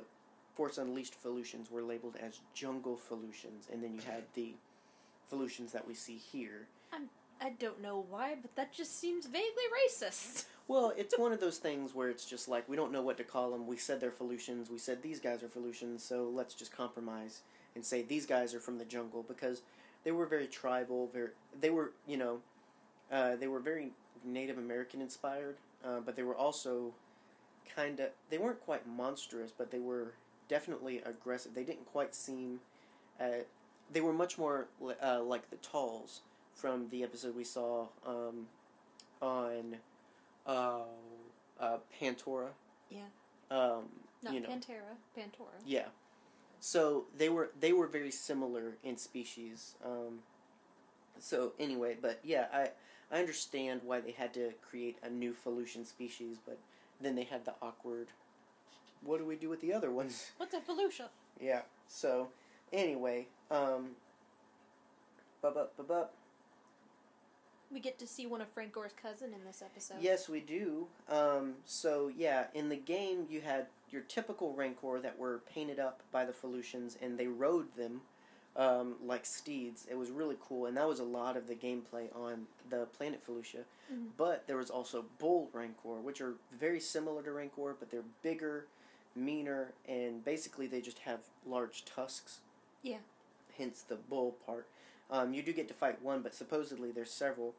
Force 0.56 0.78
Unleashed 0.78 1.16
Felucians 1.22 1.70
were 1.70 1.82
labeled 1.82 2.16
as 2.22 2.40
jungle 2.54 2.98
Felucians, 3.10 3.70
and 3.70 3.84
then 3.84 3.94
you 3.94 4.02
had 4.10 4.24
the 4.34 4.54
Felucians 5.30 5.74
that 5.74 5.86
we 5.86 5.94
see 5.94 6.16
here. 6.16 6.68
I 7.42 7.50
don't 7.50 7.82
know 7.82 8.06
why, 8.10 8.36
but 8.42 8.56
that 8.56 8.74
just 8.74 9.00
seems 9.00 9.26
vaguely 9.26 9.64
racist. 9.88 10.46
Well, 10.66 10.94
it's 10.96 11.20
one 11.20 11.34
of 11.34 11.42
those 11.42 11.58
things 11.58 11.94
where 11.94 12.10
it's 12.10 12.24
just 12.24 12.48
like 12.48 12.70
we 12.70 12.78
don't 12.78 12.94
know 12.94 13.02
what 13.02 13.18
to 13.18 13.26
call 13.26 13.52
them. 13.52 13.68
We 13.68 13.76
said 13.76 14.00
they're 14.00 14.12
Felucians. 14.12 14.72
We 14.72 14.78
said 14.78 15.04
these 15.04 15.20
guys 15.20 15.44
are 15.44 15.50
Felucians, 15.50 16.00
so 16.00 16.32
let's 16.34 16.54
just 16.54 16.72
compromise 16.72 17.42
and 17.76 17.84
say 17.84 18.02
these 18.02 18.26
guys 18.26 18.54
are 18.54 18.62
from 18.62 18.78
the 18.78 18.86
jungle 18.86 19.26
because 19.28 19.62
they 20.06 20.12
were 20.12 20.26
very 20.26 20.48
tribal. 20.48 21.10
Very, 21.14 21.32
they 21.60 21.70
were 21.70 21.92
you 22.08 22.16
know, 22.16 22.40
uh, 23.12 23.36
they 23.36 23.50
were 23.50 23.60
very 23.60 23.92
Native 24.24 24.58
American 24.58 25.02
inspired, 25.02 25.58
uh, 25.86 26.00
but 26.00 26.16
they 26.16 26.24
were 26.24 26.36
also 26.36 26.94
kind 27.76 28.00
of 28.00 28.12
they 28.30 28.38
weren't 28.38 28.62
quite 28.62 28.88
monstrous, 28.88 29.52
but 29.52 29.70
they 29.70 29.80
were 29.80 30.14
definitely 30.48 31.02
aggressive. 31.06 31.54
They 31.54 31.66
didn't 31.66 31.88
quite 31.92 32.16
seem. 32.16 32.62
Uh, 33.20 33.44
they 33.92 34.00
were 34.00 34.14
much 34.14 34.38
more 34.38 34.68
uh, 35.02 35.22
like 35.22 35.50
the 35.50 35.58
Talz 35.58 36.22
from 36.54 36.90
the 36.90 37.04
episode 37.04 37.36
we 37.36 37.44
saw 37.44 37.88
um, 38.06 38.48
on 39.22 39.78
uh, 40.46 40.80
uh, 41.60 41.78
Pantora. 42.00 42.50
Yeah. 42.90 43.02
Um, 43.52 43.84
Not 44.22 44.34
you 44.34 44.40
know. 44.40 44.50
Pantera, 44.50 44.98
Pantora. 45.18 45.60
Yeah. 45.66 45.88
So 46.60 47.06
they 47.18 47.30
were 47.30 47.52
they 47.60 47.74
were 47.74 47.88
very 47.88 48.12
similar 48.12 48.78
in 48.84 48.98
species. 48.98 49.76
Um, 49.84 50.20
so 51.20 51.54
anyway, 51.60 51.98
but 52.02 52.20
yeah, 52.24 52.46
I 52.54 52.70
I 53.12 53.20
understand 53.20 53.82
why 53.84 54.00
they 54.00 54.12
had 54.12 54.34
to 54.36 54.54
create 54.68 54.98
a 55.04 55.10
new 55.10 55.34
Felucian 55.34 55.86
species, 55.86 56.38
but 56.46 56.58
then 57.02 57.16
they 57.16 57.26
had 57.26 57.46
the 57.46 57.54
awkward. 57.62 58.08
What 59.04 59.20
do 59.20 59.26
we 59.26 59.36
do 59.36 59.50
with 59.50 59.60
the 59.60 59.74
other 59.74 59.92
ones? 59.92 60.32
What's 60.38 60.54
a 60.54 60.62
Felucia? 60.62 61.10
Yeah. 61.40 61.64
So 61.88 62.30
anyway, 62.72 63.28
um, 63.52 63.90
bub 65.42 65.58
up 65.58 65.76
bub 65.76 65.92
up. 65.92 66.14
We 67.74 67.80
get 67.80 67.98
to 68.00 68.08
see 68.08 68.28
one 68.28 68.40
of 68.42 68.54
Frankor's 68.54 68.94
cousin 68.94 69.34
in 69.34 69.44
this 69.46 69.64
episode. 69.64 69.98
Yes, 70.00 70.30
we 70.30 70.40
do. 70.42 70.88
Um, 71.10 71.56
so 71.66 72.12
yeah, 72.16 72.46
in 72.54 72.70
the 72.70 72.76
game 72.76 73.26
you 73.30 73.42
had 73.42 73.66
your 73.90 74.02
typical 74.04 74.54
Rancor 74.54 75.00
that 75.02 75.18
were 75.18 75.42
painted 75.52 75.80
up 75.80 76.02
by 76.12 76.24
the 76.26 76.34
Felucians, 76.34 76.98
and 77.02 77.18
they 77.18 77.28
rode 77.28 77.76
them 77.76 78.02
um, 78.56 78.96
like 79.04 79.26
steeds. 79.26 79.88
It 79.90 79.98
was 79.98 80.12
really 80.12 80.38
cool, 80.40 80.68
and 80.68 80.78
that 80.78 80.88
was 80.88 81.00
a 81.00 81.04
lot 81.04 81.36
of 81.36 81.48
the 81.48 81.56
gameplay 81.56 82.16
on 82.16 82.46
the 82.70 82.86
planet 82.86 83.22
Felucia. 83.26 83.64
Mhm. 83.92 84.10
But 84.18 84.46
there 84.46 84.58
was 84.58 84.70
also 84.70 85.06
Bull 85.18 85.50
Rancor, 85.54 86.00
which 86.02 86.22
are 86.22 86.36
very 86.52 86.80
similar 86.80 87.24
to 87.24 87.32
Rancor, 87.32 87.76
but 87.80 87.90
they're 87.90 88.04
bigger, 88.22 88.68
meaner, 89.16 89.74
and 89.88 90.24
basically 90.24 90.68
they 90.68 90.82
just 90.82 91.00
have 91.00 91.22
large 91.46 91.84
tusks. 91.86 92.42
Yeah. 92.84 93.00
Hence 93.58 93.82
the 93.82 93.96
bull 93.96 94.34
part. 94.46 94.68
Um, 95.14 95.34
you 95.34 95.44
do 95.44 95.54
get 95.54 95.68
to 95.68 95.74
fight 95.76 96.02
one, 96.02 96.22
but 96.22 96.34
supposedly 96.34 96.92
there's 96.92 97.12
several. 97.12 97.54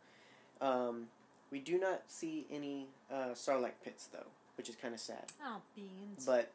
Um, 0.61 1.06
we 1.52 1.61
do 1.61 1.78
not 1.78 2.02
see 2.08 2.46
any 2.50 2.88
uh, 3.11 3.32
Sarlacc 3.34 3.75
pits 3.84 4.08
though, 4.12 4.26
which 4.56 4.68
is 4.68 4.75
kind 4.75 4.92
of 4.92 4.99
sad. 5.00 5.26
Oh, 5.42 5.62
beans. 5.76 6.26
But 6.26 6.50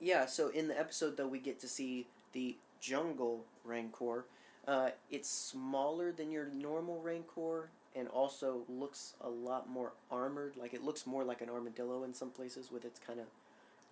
yeah, 0.00 0.26
so 0.26 0.48
in 0.48 0.68
the 0.68 0.78
episode 0.78 1.16
though, 1.16 1.26
we 1.26 1.40
get 1.40 1.58
to 1.60 1.68
see 1.68 2.06
the 2.32 2.56
jungle 2.80 3.44
rancor. 3.64 4.26
Uh, 4.66 4.90
it's 5.10 5.28
smaller 5.28 6.12
than 6.12 6.30
your 6.30 6.46
normal 6.46 7.00
rancor, 7.02 7.70
and 7.96 8.06
also 8.08 8.58
looks 8.68 9.14
a 9.20 9.28
lot 9.28 9.68
more 9.68 9.92
armored. 10.08 10.52
Like 10.56 10.72
it 10.72 10.84
looks 10.84 11.04
more 11.04 11.24
like 11.24 11.40
an 11.40 11.50
armadillo 11.50 12.04
in 12.04 12.14
some 12.14 12.30
places 12.30 12.70
with 12.70 12.84
its 12.84 13.00
kind 13.04 13.18
of. 13.18 13.26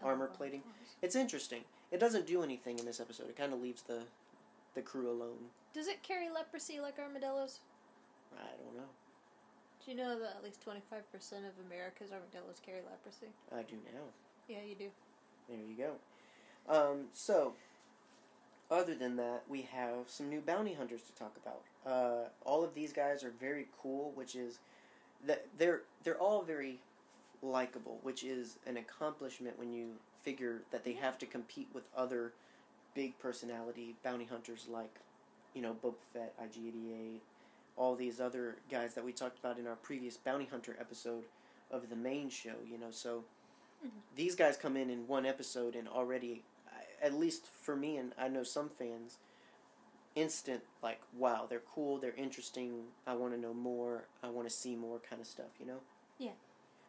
armor 0.00 0.30
Oh, 0.32 0.36
plating. 0.36 0.62
It's 1.02 1.16
interesting. 1.16 1.62
It 1.90 1.98
doesn't 1.98 2.26
do 2.26 2.42
anything 2.44 2.78
in 2.78 2.84
this 2.86 3.00
episode. 3.00 3.28
It 3.28 3.36
kind 3.36 3.52
of 3.52 3.60
leaves 3.60 3.82
the 3.82 4.02
the 4.78 4.82
crew 4.82 5.10
alone. 5.10 5.50
Does 5.74 5.88
it 5.88 6.04
carry 6.04 6.30
leprosy 6.30 6.78
like 6.80 6.98
armadillos? 7.00 7.58
I 8.32 8.46
don't 8.62 8.76
know. 8.76 8.88
Do 9.84 9.90
you 9.90 9.96
know 9.96 10.18
that 10.20 10.36
at 10.36 10.44
least 10.44 10.64
25% 10.64 10.72
of 11.38 11.66
America's 11.66 12.12
armadillos 12.12 12.60
carry 12.64 12.80
leprosy? 12.88 13.32
I 13.52 13.62
do 13.62 13.74
now. 13.92 14.02
Yeah, 14.48 14.58
you 14.68 14.76
do. 14.76 14.88
There 15.48 15.58
you 15.58 15.74
go. 15.76 16.72
Um, 16.72 17.06
so, 17.12 17.54
other 18.70 18.94
than 18.94 19.16
that, 19.16 19.42
we 19.48 19.62
have 19.62 20.06
some 20.06 20.28
new 20.28 20.40
bounty 20.40 20.74
hunters 20.74 21.02
to 21.02 21.12
talk 21.14 21.36
about. 21.42 21.62
Uh, 21.84 22.28
all 22.44 22.62
of 22.62 22.74
these 22.74 22.92
guys 22.92 23.24
are 23.24 23.32
very 23.40 23.66
cool, 23.82 24.12
which 24.14 24.36
is 24.36 24.58
that 25.26 25.46
they're 25.58 25.82
they're 26.04 26.18
all 26.18 26.42
very 26.42 26.78
likable, 27.42 27.98
which 28.02 28.22
is 28.22 28.58
an 28.66 28.76
accomplishment 28.76 29.58
when 29.58 29.72
you 29.72 29.94
figure 30.22 30.62
that 30.70 30.84
they 30.84 30.92
have 30.92 31.18
to 31.18 31.26
compete 31.26 31.68
with 31.72 31.84
other 31.96 32.32
big 32.94 33.18
personality 33.18 33.96
bounty 34.02 34.24
hunters 34.24 34.66
like, 34.68 35.00
you 35.54 35.62
know, 35.62 35.74
Boba 35.82 35.94
Fett, 36.12 36.34
IG-88, 36.42 37.20
all 37.76 37.94
these 37.94 38.20
other 38.20 38.56
guys 38.70 38.94
that 38.94 39.04
we 39.04 39.12
talked 39.12 39.38
about 39.38 39.58
in 39.58 39.66
our 39.66 39.76
previous 39.76 40.16
bounty 40.16 40.46
hunter 40.46 40.76
episode 40.80 41.24
of 41.70 41.88
the 41.90 41.96
main 41.96 42.28
show. 42.28 42.54
You 42.68 42.78
know, 42.78 42.90
so 42.90 43.24
Mhm. 43.84 43.90
these 44.16 44.34
guys 44.34 44.56
come 44.56 44.76
in 44.76 44.90
in 44.90 45.06
one 45.06 45.24
episode 45.26 45.76
and 45.76 45.88
already, 45.88 46.42
at 47.00 47.14
least 47.14 47.46
for 47.46 47.76
me 47.76 47.96
and 47.96 48.12
I 48.18 48.28
know 48.28 48.42
some 48.42 48.68
fans, 48.70 49.18
instant 50.14 50.62
like 50.82 51.00
wow 51.12 51.46
they're 51.48 51.60
cool 51.60 51.98
they're 51.98 52.14
interesting 52.14 52.92
I 53.06 53.14
want 53.14 53.34
to 53.34 53.38
know 53.38 53.54
more 53.54 54.08
I 54.20 54.28
want 54.30 54.48
to 54.48 54.52
see 54.54 54.74
more 54.74 54.98
kind 54.98 55.20
of 55.20 55.28
stuff 55.28 55.50
you 55.60 55.66
know. 55.66 55.78
Yeah. 56.18 56.32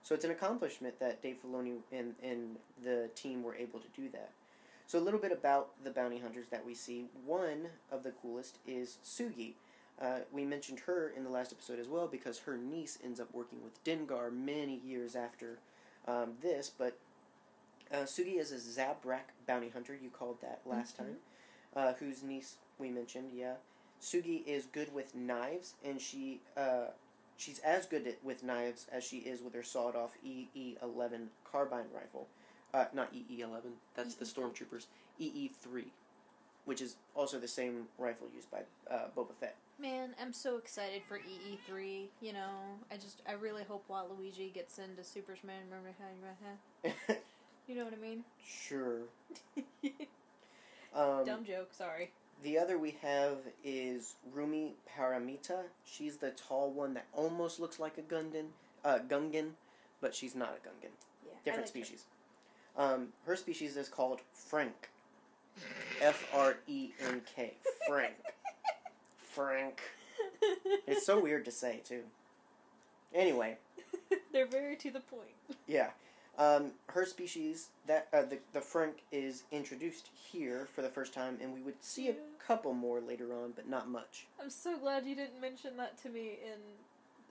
So 0.02 0.16
it's 0.16 0.26
an 0.26 0.32
accomplishment 0.32 0.98
that 1.00 1.22
Dave 1.22 1.38
Filoni 1.46 1.84
and 1.92 2.16
and 2.24 2.58
the 2.82 3.10
team 3.14 3.44
were 3.44 3.54
able 3.56 3.80
to 3.82 3.88
do 3.90 4.10
that. 4.10 4.32
So 4.90 4.98
a 4.98 5.00
little 5.06 5.20
bit 5.20 5.32
about 5.32 5.70
the 5.84 5.92
bounty 5.92 6.18
hunters 6.18 6.48
that 6.50 6.66
we 6.66 6.74
see. 6.74 7.06
One 7.24 7.68
of 7.92 8.02
the 8.02 8.10
coolest 8.10 8.58
is 8.66 8.98
Sugi. 9.06 9.54
Uh, 10.02 10.22
we 10.34 10.44
mentioned 10.46 10.80
her 10.88 11.14
in 11.16 11.24
the 11.24 11.30
last 11.30 11.54
episode 11.54 11.78
as 11.78 11.88
well 11.88 12.08
because 12.08 12.40
her 12.40 12.58
niece 12.58 12.98
ends 13.04 13.20
up 13.20 13.28
working 13.32 13.60
with 13.64 13.84
Dengar 13.84 14.34
many 14.34 14.82
years 14.84 15.16
after 15.16 15.60
um, 16.08 16.32
this. 16.42 16.72
But 16.76 16.98
uh, 17.94 17.98
Sugi 17.98 18.40
is 18.40 18.52
a 18.52 18.56
Zabrak 18.56 19.30
bounty 19.46 19.70
hunter. 19.70 19.96
You 19.96 20.10
called 20.10 20.42
that 20.42 20.62
last 20.66 20.96
Mhm. 20.96 20.98
time. 20.98 21.18
Uh, 21.76 21.94
whose 22.00 22.24
niece 22.24 22.56
we 22.80 22.90
mentioned, 22.90 23.30
yeah. 23.32 23.58
Sugi 24.02 24.44
is 24.48 24.66
good 24.66 24.92
with 24.92 25.14
knives, 25.14 25.76
and 25.86 26.02
she 26.02 26.42
uh, 26.58 26.88
she's 27.38 27.60
as 27.60 27.86
good 27.86 28.08
at, 28.08 28.24
with 28.24 28.42
knives 28.44 28.88
as 28.92 29.04
she 29.04 29.18
is 29.20 29.44
with 29.44 29.54
her 29.54 29.62
sawed-off 29.62 30.18
EE11 30.26 31.28
carbine 31.44 31.86
rifle. 31.94 32.28
Uh, 32.74 32.86
not 32.94 33.14
EE11. 33.14 33.72
That's 33.96 34.16
the 34.16 34.26
EE3. 34.26 34.34
stormtroopers. 34.34 34.86
EE3, 35.20 35.86
which 36.66 36.82
is 36.82 36.96
also 37.16 37.40
the 37.40 37.48
same 37.48 37.88
rifle 37.98 38.28
used 38.34 38.50
by 38.52 38.60
uh, 38.90 39.08
Boba 39.16 39.34
Fett. 39.40 39.56
Man, 39.80 40.14
I'm 40.22 40.34
so 40.34 40.58
excited 40.58 41.02
for 41.08 41.18
EE3. 41.18 42.06
You 42.22 42.34
know, 42.34 42.50
I 42.92 42.96
just, 42.96 43.22
I 43.28 43.34
really 43.34 43.64
hope 43.64 43.86
Waluigi 43.90 44.54
gets 44.54 44.78
into 44.78 45.04
Superman. 45.04 45.62
Remember 45.70 45.96
how 46.00 47.16
you 47.68 47.76
know 47.76 47.86
what 47.86 47.94
I 47.94 47.98
mean? 48.02 48.24
sure. 48.46 49.02
Um, 50.96 51.24
Dumb 51.26 51.46
joke, 51.46 51.70
sorry. 51.72 52.12
The 52.42 52.58
other 52.58 52.78
we 52.78 52.98
have 53.02 53.38
is 53.64 54.16
Rumi 54.34 54.74
Paramita. 54.98 55.64
She's 55.86 56.18
the 56.18 56.32
tall 56.32 56.72
one 56.72 56.94
that 56.94 57.06
almost 57.14 57.60
looks 57.60 57.80
like 57.80 57.98
a 57.98 58.02
Gungan, 58.02 58.48
uh, 58.84 59.00
Gungan, 59.08 59.52
but 60.02 60.16
she's 60.16 60.36
not 60.36 60.58
a 60.58 60.68
Gungan. 60.68 60.92
Yeah, 61.26 61.34
Different 61.44 61.76
like 61.76 61.84
her. 61.90 62.04
Um, 62.78 63.10
her 63.26 63.36
species 63.36 63.76
is 63.78 63.90
called 63.90 64.22
Frank. 64.34 64.90
F 66.02 66.26
R 66.34 66.58
E 66.68 66.92
N 67.06 67.22
K. 67.36 67.54
Frank. 67.88 68.14
Frank. 69.22 69.82
It's 70.88 71.06
so 71.06 71.20
weird 71.20 71.46
to 71.46 71.52
say 71.52 71.82
too. 71.84 72.02
Anyway, 73.14 73.58
They're 74.32 74.46
very 74.48 74.76
to 74.78 74.92
the 74.92 75.00
point. 75.02 75.58
yeah. 75.68 75.90
Um, 76.38 76.72
her 76.88 77.06
species, 77.06 77.68
that 77.88 78.08
uh, 78.14 78.22
the 78.22 78.38
the 78.54 78.62
Frank 78.62 79.02
is 79.12 79.44
introduced 79.52 80.10
here 80.32 80.70
for 80.74 80.82
the 80.82 80.88
first 80.88 81.14
time, 81.14 81.38
and 81.42 81.54
we 81.54 81.62
would 81.62 81.84
see 81.84 82.08
a 82.10 82.16
couple 82.46 82.74
more 82.74 83.02
later 83.02 83.34
on, 83.34 83.52
but 83.56 83.68
not 83.68 83.90
much. 83.90 84.28
I'm 84.42 84.50
so 84.50 84.78
glad 84.78 85.06
you 85.06 85.16
didn't 85.16 85.42
mention 85.42 85.76
that 85.78 86.02
to 86.04 86.10
me 86.10 86.38
in, 86.46 86.60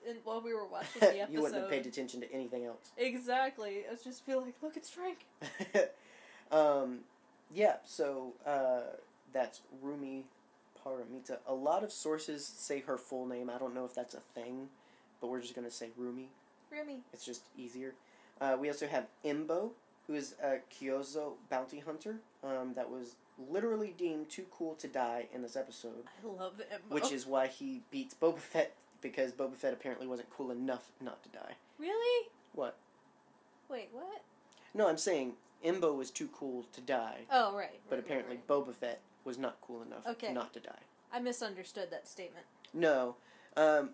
in 0.08 0.16
while 0.24 0.40
we 0.40 0.54
were 0.54 0.66
watching 0.72 1.00
the 1.00 1.20
episode. 1.20 1.32
you 1.32 1.42
wouldn't 1.42 1.60
have 1.60 1.70
paid 1.70 1.86
attention 1.86 2.20
to 2.20 2.32
anything 2.32 2.64
else. 2.64 2.90
Exactly. 2.96 3.84
I 3.88 3.92
was 3.92 4.02
just 4.02 4.24
feel 4.24 4.40
like, 4.42 4.54
look, 4.62 4.76
it's 4.76 4.90
Frank. 4.90 5.26
um, 6.52 7.00
yeah, 7.54 7.76
so 7.84 8.34
uh, 8.46 8.96
that's 9.32 9.60
Rumi 9.82 10.24
Paramita. 10.84 11.38
A 11.46 11.54
lot 11.54 11.82
of 11.84 11.92
sources 11.92 12.44
say 12.46 12.80
her 12.80 12.98
full 12.98 13.26
name. 13.26 13.50
I 13.50 13.58
don't 13.58 13.74
know 13.74 13.84
if 13.84 13.94
that's 13.94 14.14
a 14.14 14.20
thing, 14.20 14.68
but 15.20 15.28
we're 15.28 15.40
just 15.40 15.54
going 15.54 15.66
to 15.66 15.74
say 15.74 15.88
Rumi. 15.96 16.28
Remy. 16.70 17.00
It's 17.12 17.24
just 17.24 17.42
easier. 17.56 17.94
Uh, 18.40 18.56
we 18.60 18.68
also 18.68 18.86
have 18.86 19.06
Embo, 19.24 19.70
who 20.06 20.14
is 20.14 20.34
a 20.42 20.58
Kyuzo 20.72 21.32
bounty 21.50 21.80
hunter 21.80 22.16
um, 22.44 22.72
that 22.74 22.90
was 22.90 23.16
literally 23.50 23.94
deemed 23.96 24.28
too 24.28 24.44
cool 24.50 24.74
to 24.74 24.88
die 24.88 25.26
in 25.32 25.42
this 25.42 25.56
episode, 25.56 26.04
I 26.22 26.26
love 26.26 26.60
Embo. 26.72 26.90
which 26.94 27.12
is 27.12 27.26
why 27.26 27.46
he 27.46 27.82
beats 27.90 28.14
Boba 28.20 28.38
Fett 28.38 28.74
because 29.00 29.32
Boba 29.32 29.54
Fett 29.56 29.72
apparently 29.72 30.06
wasn't 30.06 30.30
cool 30.30 30.50
enough 30.50 30.90
not 31.00 31.22
to 31.22 31.28
die. 31.30 31.54
really? 31.78 32.28
What? 32.54 32.76
Wait, 33.70 33.88
what? 33.92 34.22
No, 34.74 34.88
I'm 34.88 34.98
saying 34.98 35.34
Embo 35.64 35.94
was 35.96 36.10
too 36.10 36.28
cool 36.32 36.64
to 36.72 36.80
die. 36.80 37.20
Oh, 37.30 37.54
right. 37.54 37.80
But 37.88 37.98
apparently, 37.98 38.36
right, 38.36 38.44
right. 38.48 38.66
Boba 38.66 38.74
Fett 38.74 39.00
was 39.24 39.38
not 39.38 39.56
cool 39.60 39.82
enough 39.82 40.06
Okay. 40.06 40.32
not 40.32 40.52
to 40.54 40.60
die. 40.60 40.80
I 41.12 41.20
misunderstood 41.20 41.90
that 41.90 42.08
statement. 42.08 42.46
No, 42.74 43.16
um, 43.56 43.90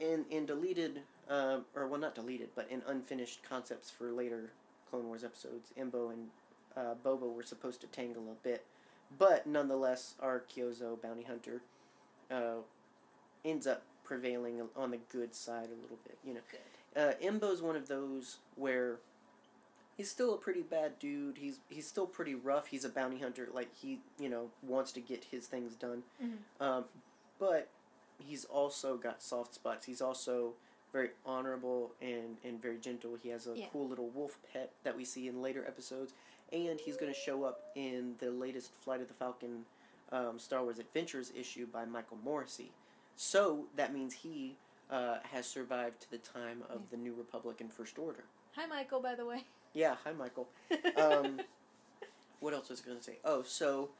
in 0.00 0.24
in 0.30 0.46
deleted, 0.46 1.02
um, 1.28 1.64
or 1.74 1.86
well, 1.86 2.00
not 2.00 2.14
deleted, 2.14 2.48
but 2.54 2.68
in 2.70 2.82
unfinished 2.86 3.42
concepts 3.42 3.90
for 3.90 4.10
later 4.12 4.50
Clone 4.90 5.06
Wars 5.06 5.22
episodes, 5.24 5.72
Embo 5.78 6.12
and 6.12 6.28
uh, 6.76 6.94
Boba 7.04 7.32
were 7.32 7.42
supposed 7.42 7.80
to 7.82 7.86
tangle 7.88 8.24
a 8.30 8.34
bit, 8.46 8.64
but 9.18 9.46
nonetheless, 9.46 10.14
our 10.20 10.42
Kyuzo 10.52 11.00
bounty 11.00 11.22
hunter 11.22 11.62
uh, 12.30 12.62
ends 13.44 13.66
up 13.66 13.82
prevailing 14.20 14.60
on 14.76 14.90
the 14.90 14.98
good 15.12 15.32
side 15.36 15.68
a 15.68 15.80
little 15.82 15.98
bit. 16.04 16.18
You 16.24 16.34
know, 16.34 16.40
Good. 16.50 17.00
uh, 17.00 17.12
Embo's 17.24 17.62
one 17.62 17.76
of 17.76 17.86
those 17.86 18.38
where 18.56 18.96
he's 19.96 20.10
still 20.10 20.34
a 20.34 20.36
pretty 20.36 20.62
bad 20.62 20.98
dude. 20.98 21.38
He's 21.38 21.60
he's 21.68 21.86
still 21.86 22.06
pretty 22.06 22.34
rough. 22.34 22.66
He's 22.66 22.84
a 22.84 22.88
bounty 22.88 23.18
hunter. 23.20 23.48
Like 23.54 23.68
he 23.80 24.00
you 24.18 24.28
know 24.28 24.50
wants 24.64 24.90
to 24.92 25.00
get 25.00 25.22
his 25.30 25.46
things 25.46 25.74
done. 25.76 26.02
Mhm. 26.22 26.38
Um, 26.60 26.84
but 27.38 27.68
he's 28.18 28.44
also 28.46 28.96
got 28.96 29.22
soft 29.22 29.54
spots. 29.54 29.86
He's 29.86 30.00
also 30.02 30.54
very 30.92 31.10
honorable 31.24 31.92
and, 32.02 32.36
and 32.44 32.60
very 32.60 32.76
gentle. 32.76 33.16
He 33.22 33.28
has 33.28 33.46
a 33.46 33.56
Yeah. 33.56 33.66
cool 33.72 33.86
little 33.88 34.08
wolf 34.08 34.38
pet 34.52 34.72
that 34.82 34.96
we 34.96 35.04
see 35.04 35.28
in 35.28 35.40
later 35.40 35.64
episodes, 35.64 36.12
and 36.52 36.80
he's 36.80 36.96
going 36.96 37.12
to 37.14 37.18
show 37.18 37.44
up 37.44 37.60
in 37.76 38.16
the 38.18 38.32
latest 38.32 38.72
Flight 38.82 39.00
of 39.00 39.06
the 39.06 39.14
Falcon 39.14 39.64
um, 40.10 40.40
Star 40.40 40.64
Wars 40.64 40.80
Adventures 40.80 41.30
issue 41.36 41.64
by 41.68 41.84
Michael 41.84 42.18
Moreci. 42.26 42.70
So 43.22 43.66
that 43.76 43.92
means 43.92 44.14
he 44.14 44.56
uh, 44.90 45.18
has 45.30 45.44
survived 45.46 46.00
to 46.00 46.10
the 46.10 46.16
time 46.16 46.62
of 46.70 46.88
the 46.90 46.96
New 46.96 47.12
Republic 47.12 47.60
and 47.60 47.70
First 47.70 47.98
Order. 47.98 48.24
Hi, 48.56 48.64
Michael. 48.64 49.02
By 49.02 49.14
the 49.14 49.26
way. 49.26 49.44
Yeah, 49.74 49.96
hi 50.02 50.12
Michael. 50.12 50.48
Um, 50.96 51.42
what 52.40 52.54
else 52.54 52.70
was 52.70 52.80
I 52.80 52.86
going 52.86 52.96
to 52.96 53.04
say? 53.04 53.18
Oh, 53.22 53.42
so 53.42 53.90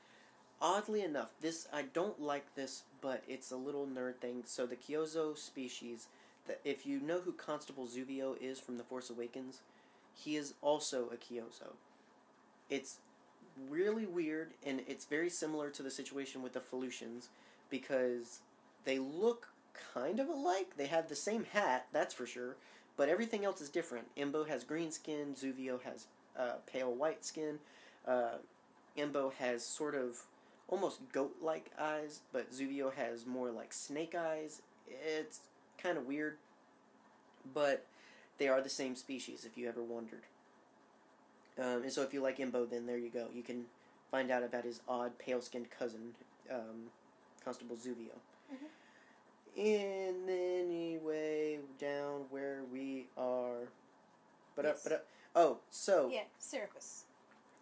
oddly 0.59 1.03
enough, 1.03 1.33
this 1.43 1.69
I 1.71 1.83
don't 1.83 2.19
like 2.19 2.55
this, 2.55 2.85
but 3.03 3.23
it's 3.29 3.50
a 3.50 3.57
little 3.57 3.87
nerd 3.87 4.17
thing. 4.23 4.45
So 4.47 4.65
the 4.65 4.75
Kyuzo 4.75 5.37
species, 5.37 6.07
that 6.47 6.62
if 6.65 6.87
you 6.87 6.99
know 6.99 7.21
who 7.21 7.33
Constable 7.33 7.87
Zuvio 7.87 8.41
is 8.41 8.59
from 8.59 8.79
The 8.79 8.85
Force 8.85 9.11
Awakens, 9.11 9.61
he 10.15 10.37
is 10.37 10.55
also 10.62 11.11
a 11.12 11.17
Kyuzo. 11.17 11.75
It's 12.71 13.00
really 13.69 14.07
weird, 14.07 14.53
and 14.65 14.81
it's 14.89 15.05
very 15.05 15.29
similar 15.29 15.69
to 15.69 15.83
the 15.83 15.91
situation 15.91 16.41
with 16.41 16.55
the 16.55 16.61
Felucians 16.61 17.27
because 17.69 18.41
they 18.85 18.99
look 18.99 19.49
kind 19.95 20.21
of 20.21 20.29
alike. 20.29 20.77
They 20.77 20.87
have 20.87 21.09
the 21.09 21.17
same 21.17 21.45
hat, 21.45 21.87
that's 21.93 22.15
for 22.15 22.27
sure, 22.27 22.57
but 22.97 23.09
everything 23.09 23.45
else 23.45 23.61
is 23.61 23.69
different. 23.69 24.15
Embo 24.17 24.47
has 24.49 24.65
green 24.65 24.91
skin, 24.91 25.35
Zuvio 25.35 25.81
has 25.83 26.07
uh, 26.39 26.57
pale 26.67 26.93
white 26.93 27.25
skin. 27.25 27.59
Uh, 28.07 28.39
Embo 28.97 29.33
has 29.35 29.65
sort 29.65 29.95
of 29.95 30.23
almost 30.69 31.01
goat 31.13 31.37
like 31.43 31.71
eyes, 31.79 32.21
but 32.33 32.53
Zuvio 32.53 32.93
has 32.95 33.27
more 33.27 33.51
like 33.51 33.73
snake 33.73 34.15
eyes. 34.15 34.63
It's 34.89 35.41
kind 35.79 35.99
of 35.99 36.07
weird, 36.07 36.37
but 37.55 37.87
they 38.39 38.49
are 38.49 38.61
the 38.61 38.69
same 38.69 38.97
species 38.97 39.45
if 39.45 39.59
you 39.59 39.69
ever 39.69 39.83
wondered. 39.83 40.23
Um, 41.59 41.83
and 41.83 41.93
so 41.93 42.03
if 42.03 42.15
you 42.15 42.23
like 42.23 42.39
Embo, 42.39 42.69
then 42.69 42.87
there 42.87 42.99
you 42.99 43.11
go. 43.11 43.27
You 43.35 43.43
can 43.43 43.65
find 44.11 44.31
out 44.31 44.43
about 44.43 44.65
his 44.65 44.81
odd 44.89 45.19
pale 45.19 45.41
skinned 45.41 45.71
cousin, 45.71 46.15
um, 46.51 46.91
Constable 47.45 47.77
Zuvio. 47.77 48.19
And 49.59 50.28
anyway, 50.28 51.59
down 51.78 52.23
where 52.30 52.62
we 52.73 53.07
are. 53.16 53.69
But 54.57 54.66
up, 54.66 54.78
but 54.83 54.92
up. 54.92 55.07
Oh, 55.35 55.59
so 55.71 56.11
Yeah, 56.12 56.23
Seripas. 56.40 57.02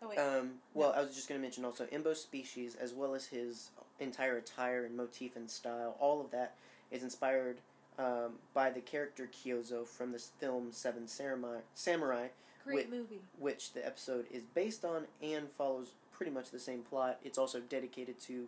Oh 0.00 0.08
wait. 0.08 0.18
um, 0.18 0.50
well, 0.74 0.92
I 0.96 1.00
was 1.02 1.14
just 1.14 1.28
going 1.28 1.40
to 1.40 1.42
mention 1.42 1.64
also 1.64 1.86
Embo's 1.86 2.20
species, 2.20 2.76
as 2.76 2.92
well 2.94 3.14
as 3.14 3.26
his 3.26 3.70
entire 3.98 4.36
attire 4.36 4.84
and 4.84 4.96
motif 4.96 5.34
and 5.34 5.50
style. 5.50 5.96
All 5.98 6.20
of 6.20 6.30
that 6.30 6.54
is 6.90 7.02
inspired 7.02 7.58
um, 7.98 8.34
by 8.54 8.70
the 8.70 8.80
character 8.80 9.28
Kyuzo 9.32 9.86
from 9.86 10.12
the 10.12 10.18
film 10.18 10.68
Seven 10.70 11.08
Samurai, 11.08 11.60
Samurai, 11.74 12.28
Great 12.64 12.90
movie. 12.90 13.20
which 13.38 13.72
the 13.72 13.84
episode 13.84 14.26
is 14.30 14.42
based 14.54 14.84
on 14.84 15.06
and 15.22 15.48
follows 15.56 15.92
pretty 16.12 16.30
much 16.30 16.50
the 16.50 16.60
same 16.60 16.82
plot. 16.82 17.18
It's 17.24 17.38
also 17.38 17.60
dedicated 17.60 18.20
to 18.20 18.46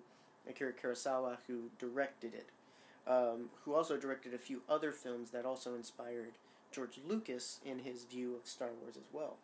Akira 0.50 0.72
Kurosawa, 0.72 1.38
who 1.46 1.70
directed 1.78 2.34
it, 2.34 2.48
um, 3.06 3.50
who 3.64 3.74
also 3.74 3.96
directed 3.96 4.34
a 4.34 4.38
few 4.38 4.62
other 4.68 4.92
films 4.92 5.30
that 5.30 5.44
also 5.44 5.74
inspired 5.74 6.32
George 6.72 7.00
Lucas 7.06 7.60
in 7.64 7.80
his 7.80 8.04
view 8.04 8.36
of 8.36 8.46
Star 8.46 8.68
Wars 8.80 8.96
as 8.96 9.08
well. 9.12 9.36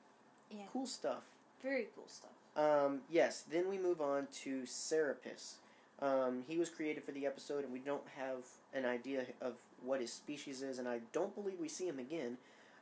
Yeah. 0.50 0.64
Cool 0.72 0.86
stuff. 0.86 1.25
Very 1.62 1.88
cool 1.94 2.06
stuff. 2.06 2.30
Um, 2.56 3.00
yes, 3.10 3.44
then 3.50 3.68
we 3.68 3.78
move 3.78 4.00
on 4.00 4.28
to 4.42 4.62
Seripas. 4.62 5.54
Um, 6.00 6.44
he 6.46 6.58
was 6.58 6.68
created 6.68 7.04
for 7.04 7.12
the 7.12 7.26
episode, 7.26 7.64
and 7.64 7.72
we 7.72 7.78
don't 7.78 8.06
have 8.16 8.44
an 8.75 8.84
idea 8.84 9.25
of 9.40 9.54
what 9.82 10.00
his 10.00 10.12
species 10.12 10.62
is, 10.62 10.78
and 10.78 10.86
I 10.86 11.00
don't 11.12 11.34
believe 11.34 11.58
we 11.58 11.68
see 11.68 11.86
him 11.86 11.98
again. 11.98 12.36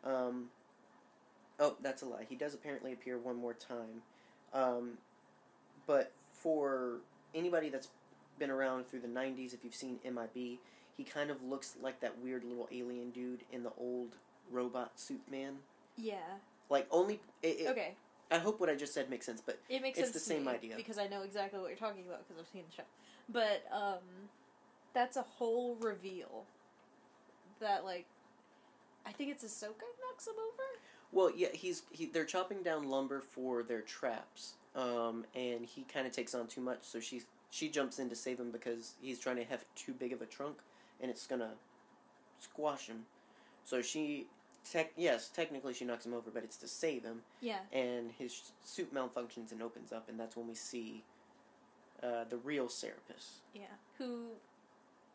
Um, 0.04 0.47
oh, 1.59 1.76
that's 1.81 2.02
a 2.02 2.07
lie. 2.07 2.26
He 2.28 2.35
does 2.35 2.54
apparently 2.54 2.93
appear 2.93 3.19
one 3.19 3.37
more 3.37 3.54
time. 3.54 4.02
Um, 4.52 4.99
but 5.87 6.13
for 6.32 6.99
anybody 7.34 7.69
that's 7.69 7.89
been 8.38 8.50
around 8.50 8.86
through 8.88 9.00
the 9.00 9.08
90s, 9.08 9.54
if 9.54 9.64
you've 9.64 9.75
seen 9.75 9.99
MIB, 10.04 10.58
he 10.97 11.04
kind 11.04 11.30
of 11.30 11.42
looks 11.42 11.75
like 11.82 12.00
that 12.00 12.18
weird 12.23 12.44
little 12.44 12.68
alien 12.73 13.10
dude 13.10 13.42
in 13.52 13.62
the 13.62 13.73
old 13.78 14.16
robot 14.50 14.92
suit 14.99 15.23
man. 15.30 15.54
Yeah. 15.97 16.16
Like, 16.70 16.86
only. 16.90 17.20
It, 17.42 17.60
it- 17.60 17.68
Okay. 17.70 17.94
I 18.30 18.38
hope 18.38 18.58
what 18.58 18.68
I 18.70 18.75
just 18.75 18.94
said 18.94 19.10
makes 19.10 19.26
sense, 19.26 19.42
but 19.44 19.58
It 19.68 19.82
makes 19.82 19.99
It's 19.99 20.08
sense 20.08 20.25
the 20.25 20.30
same 20.34 20.44
me 20.47 20.52
idea. 20.52 20.76
because 20.76 20.99
I 20.99 21.06
know 21.06 21.23
exactly 21.23 21.60
what 21.60 21.68
you're 21.68 21.76
talking 21.76 22.04
about 22.06 22.26
because 22.26 22.40
I've 22.42 22.49
seen 22.52 22.64
the 22.68 22.75
show. 22.75 22.82
But 23.28 23.64
um, 23.70 23.99
that's 24.94 25.16
a 25.16 25.23
whole 25.23 25.76
reveal 25.76 26.44
that 27.60 27.84
like 27.84 28.06
I 29.06 29.12
think 29.12 29.30
it's 29.30 29.44
Ahsoka 29.44 29.84
knocks 30.10 30.26
him 30.26 30.34
over. 30.38 30.62
Well, 31.12 31.30
yeah, 31.36 31.49
he's 31.52 31.82
he. 31.92 32.06
They're 32.06 32.25
chopping 32.25 32.62
down 32.62 32.88
lumber 32.88 33.20
for 33.20 33.62
their 33.62 33.82
traps, 33.82 34.54
um, 34.75 35.25
and 35.36 35.64
he 35.64 35.82
kind 35.82 36.06
of 36.06 36.12
takes 36.12 36.34
on 36.34 36.47
too 36.49 36.60
much. 36.62 36.78
So 36.82 36.99
she 37.00 37.23
she 37.54 37.69
jumps 37.69 38.00
in 38.00 38.08
to 38.08 38.17
save 38.17 38.40
him 38.40 38.50
because 38.50 38.95
he's 39.00 39.21
trying 39.21 39.36
to 39.36 39.45
have 39.45 39.64
too 39.76 39.93
big 39.93 40.12
of 40.12 40.21
a 40.21 40.26
trunk, 40.26 40.56
and 41.00 41.08
it's 41.08 41.25
gonna 41.25 41.52
squash 42.40 42.88
him. 42.88 43.06
So 43.64 43.80
she, 43.80 44.26
tech 44.69 44.90
yes, 44.97 45.28
technically 45.28 45.73
she 45.73 45.84
knocks 45.84 46.04
him 46.04 46.14
over, 46.14 46.32
but 46.34 46.43
it's 46.43 46.56
to 46.58 46.67
save 46.69 47.04
him, 47.04 47.23
Yeah. 47.40 47.60
and 47.73 48.10
his 48.19 48.50
suit 48.64 48.93
malfunctions 48.93 49.52
and 49.52 49.62
opens 49.62 49.93
up, 49.93 50.08
and 50.08 50.19
that's 50.19 50.34
when 50.36 50.49
we 50.49 50.54
see 50.56 51.04
uh, 52.02 52.25
the 52.28 52.38
real 52.38 52.67
Seripas. 52.67 53.36
Yeah. 53.54 53.62
Who 53.99 54.30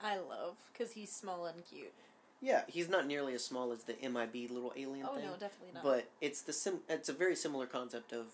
I 0.02 0.16
love 0.18 0.56
because 0.72 0.94
he's 0.94 1.12
small 1.12 1.46
and 1.46 1.62
cute. 1.70 1.94
Yeah, 2.42 2.64
he's 2.68 2.88
not 2.88 3.06
nearly 3.06 3.34
as 3.34 3.44
small 3.44 3.74
as 3.74 3.84
the 3.84 3.96
MIB 4.02 4.50
little 4.50 4.72
alien 4.78 5.06
Oh 5.08 5.16
thing. 5.18 5.26
no, 5.26 5.34
definitely 5.34 5.74
not. 5.74 5.84
But 5.84 6.10
it's 6.22 6.42
the 6.42 6.54
sim. 6.54 6.80
It's 6.88 7.10
a 7.10 7.14
very 7.14 7.36
similar 7.36 7.66
concept 7.66 8.14
of, 8.14 8.28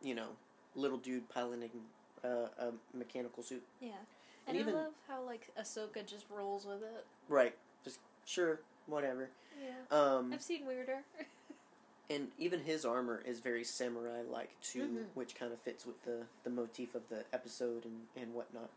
you 0.00 0.14
know, 0.14 0.28
little 0.76 0.96
dude 0.96 1.28
piloting 1.28 1.70
uh, 2.24 2.48
a 2.58 2.72
mechanical 2.96 3.42
suit. 3.42 3.62
yeah. 3.80 3.90
and 4.46 4.56
And, 4.56 4.56
even- 4.58 4.74
I 4.74 4.84
love 4.84 4.92
how 5.08 5.22
like 5.22 5.48
Ahsoka 5.60 6.04
just 6.06 6.26
rolls 6.30 6.66
with 6.66 6.82
it. 6.82 7.04
Right. 7.28 7.54
Just 7.84 8.00
sure, 8.24 8.60
whatever. 8.86 9.30
Yeah. 9.62 9.96
Um, 9.96 10.32
I've 10.32 10.42
seen 10.42 10.66
weirder. 10.66 10.98
and 12.10 12.28
even 12.38 12.60
his 12.64 12.84
armor 12.84 13.22
is 13.26 13.40
very 13.40 13.64
samurai-like 13.64 14.50
too, 14.62 14.82
Mhm. 14.82 15.04
which 15.14 15.34
kind 15.34 15.52
of 15.52 15.60
fits 15.60 15.86
with 15.86 16.02
the 16.04 16.26
the 16.44 16.50
motif 16.50 16.94
of 16.94 17.08
the 17.08 17.24
episode 17.32 17.84
and 17.84 18.06
and 18.16 18.34
whatnot. 18.34 18.70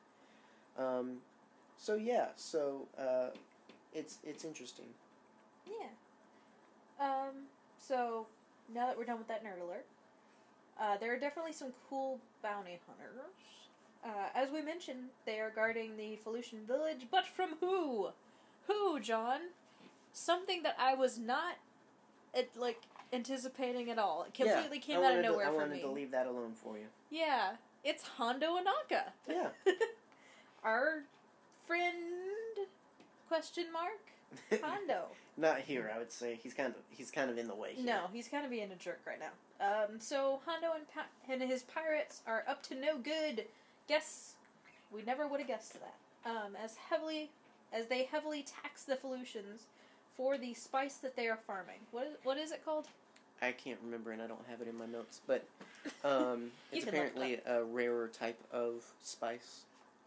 Um, 0.78 1.22
so 1.78 1.96
yeah, 1.96 2.30
so 2.36 2.88
uh, 2.98 3.30
it's 3.94 4.18
it's 4.24 4.44
interesting. 4.46 4.94
Yeah. 5.66 5.90
Um, 7.00 7.48
so, 7.80 8.28
now 8.74 8.86
that 8.88 8.98
we're 8.98 9.04
done 9.06 9.18
with 9.18 9.28
that 9.28 9.44
nerd 9.44 9.62
alert, 9.62 9.86
uh, 10.80 10.98
there 10.98 11.14
are 11.14 11.20
definitely 11.20 11.54
some 11.54 11.74
cool 11.90 12.20
bounty 12.42 12.80
hunters. 12.88 13.22
Uh, 14.04 14.30
as 14.36 14.52
we 14.52 14.62
mentioned, 14.62 15.06
they 15.26 15.40
are 15.40 15.50
guarding 15.50 15.96
the 15.96 16.18
Felucian 16.26 16.66
village, 16.68 17.08
but 17.10 17.26
from 17.26 17.52
who? 17.62 18.10
Who, 18.68 19.00
John? 19.00 19.40
Something 20.12 20.64
that 20.64 20.76
I 20.80 20.94
was 20.94 21.18
not, 21.18 21.56
it, 22.34 22.52
like, 22.58 22.82
anticipating 23.14 23.90
at 23.90 23.98
all. 23.98 24.26
It 24.28 24.34
completely 24.34 24.78
yeah, 24.78 24.96
came 24.96 25.00
I 25.00 25.06
out 25.06 25.18
of 25.18 25.24
nowhere 25.24 25.46
to, 25.46 25.52
I 25.52 25.54
for 25.54 25.58
wanted 25.60 25.74
me. 25.74 25.82
to 25.82 25.88
leave 25.90 26.12
that 26.12 26.28
alone 26.28 26.54
for 26.54 26.78
you. 26.78 26.86
Yeah, 27.10 27.54
it's 27.84 28.04
Hondo 28.08 28.58
Ohnaka. 28.58 29.04
Yeah. 29.30 29.50
Our 30.64 31.04
friend, 31.66 32.68
question 33.28 33.66
mark, 33.72 34.62
Hondo. 34.62 35.08
Not 35.38 35.62
here, 35.62 35.92
I 35.94 35.98
would 35.98 36.12
say. 36.12 36.40
He's 36.42 36.54
kind 36.54 36.70
of 36.70 36.76
he's 36.92 37.10
kind 37.10 37.30
of 37.30 37.38
in 37.38 37.48
the 37.48 37.56
way. 37.56 37.74
Here. 37.74 37.86
No, 37.86 38.02
he's 38.14 38.28
kind 38.28 38.46
of 38.46 38.52
being 38.52 38.72
a 38.72 38.76
jerk 38.76 39.02
right 39.06 39.20
now. 39.20 39.32
Um, 39.64 40.00
so 40.00 40.42
Hondo 40.46 40.74
and, 40.76 40.88
pa- 40.94 41.32
and 41.32 41.42
his 41.42 41.64
pirates 41.64 42.22
are 42.28 42.44
up 42.48 42.62
to 42.64 42.76
no 42.76 42.98
good. 42.98 43.46
Guess 43.88 44.34
we 44.92 45.04
never 45.04 45.28
would 45.28 45.40
have 45.40 45.48
guessed 45.48 45.74
that. 45.74 45.96
Um, 46.26 46.58
as 46.62 46.76
heavily 46.76 47.30
as 47.72 47.88
they 47.88 48.04
heavily 48.04 48.44
tax 48.44 48.84
the 48.84 48.96
Felucians 48.96 49.64
for 50.16 50.38
the 50.38 50.54
spice 50.54 50.96
that 50.98 51.16
they 51.16 51.28
are 51.28 51.40
farming. 51.48 51.80
What 51.92 52.08
is, 52.08 52.14
what 52.24 52.38
is 52.38 52.52
it 52.52 52.64
called? 52.64 52.88
I 53.42 53.52
can't 53.52 53.80
remember, 53.84 54.12
and 54.12 54.22
I 54.22 54.28
don't 54.28 54.46
have 54.50 54.62
it 54.62 54.68
in 54.68 54.78
my 54.78 54.86
notes. 54.86 55.22
But 55.26 55.46
um, 56.04 56.52
it's 56.72 56.86
it 56.86 56.90
apparently 56.90 57.40
a 57.46 57.64
rarer 57.64 58.08
type 58.08 58.40
of 58.52 58.84
spice, 59.02 59.62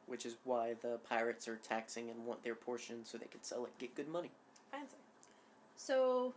which 0.06 0.26
is 0.26 0.36
why 0.44 0.74
the 0.82 0.98
pirates 1.08 1.48
are 1.48 1.56
taxing 1.56 2.10
and 2.10 2.24
want 2.26 2.44
their 2.44 2.54
portion 2.54 3.04
so 3.04 3.18
they 3.18 3.26
could 3.26 3.44
sell 3.44 3.64
it, 3.64 3.72
get 3.78 3.94
good 3.94 4.08
money. 4.08 4.30
Fancy. 4.70 4.96
So, 5.76 6.34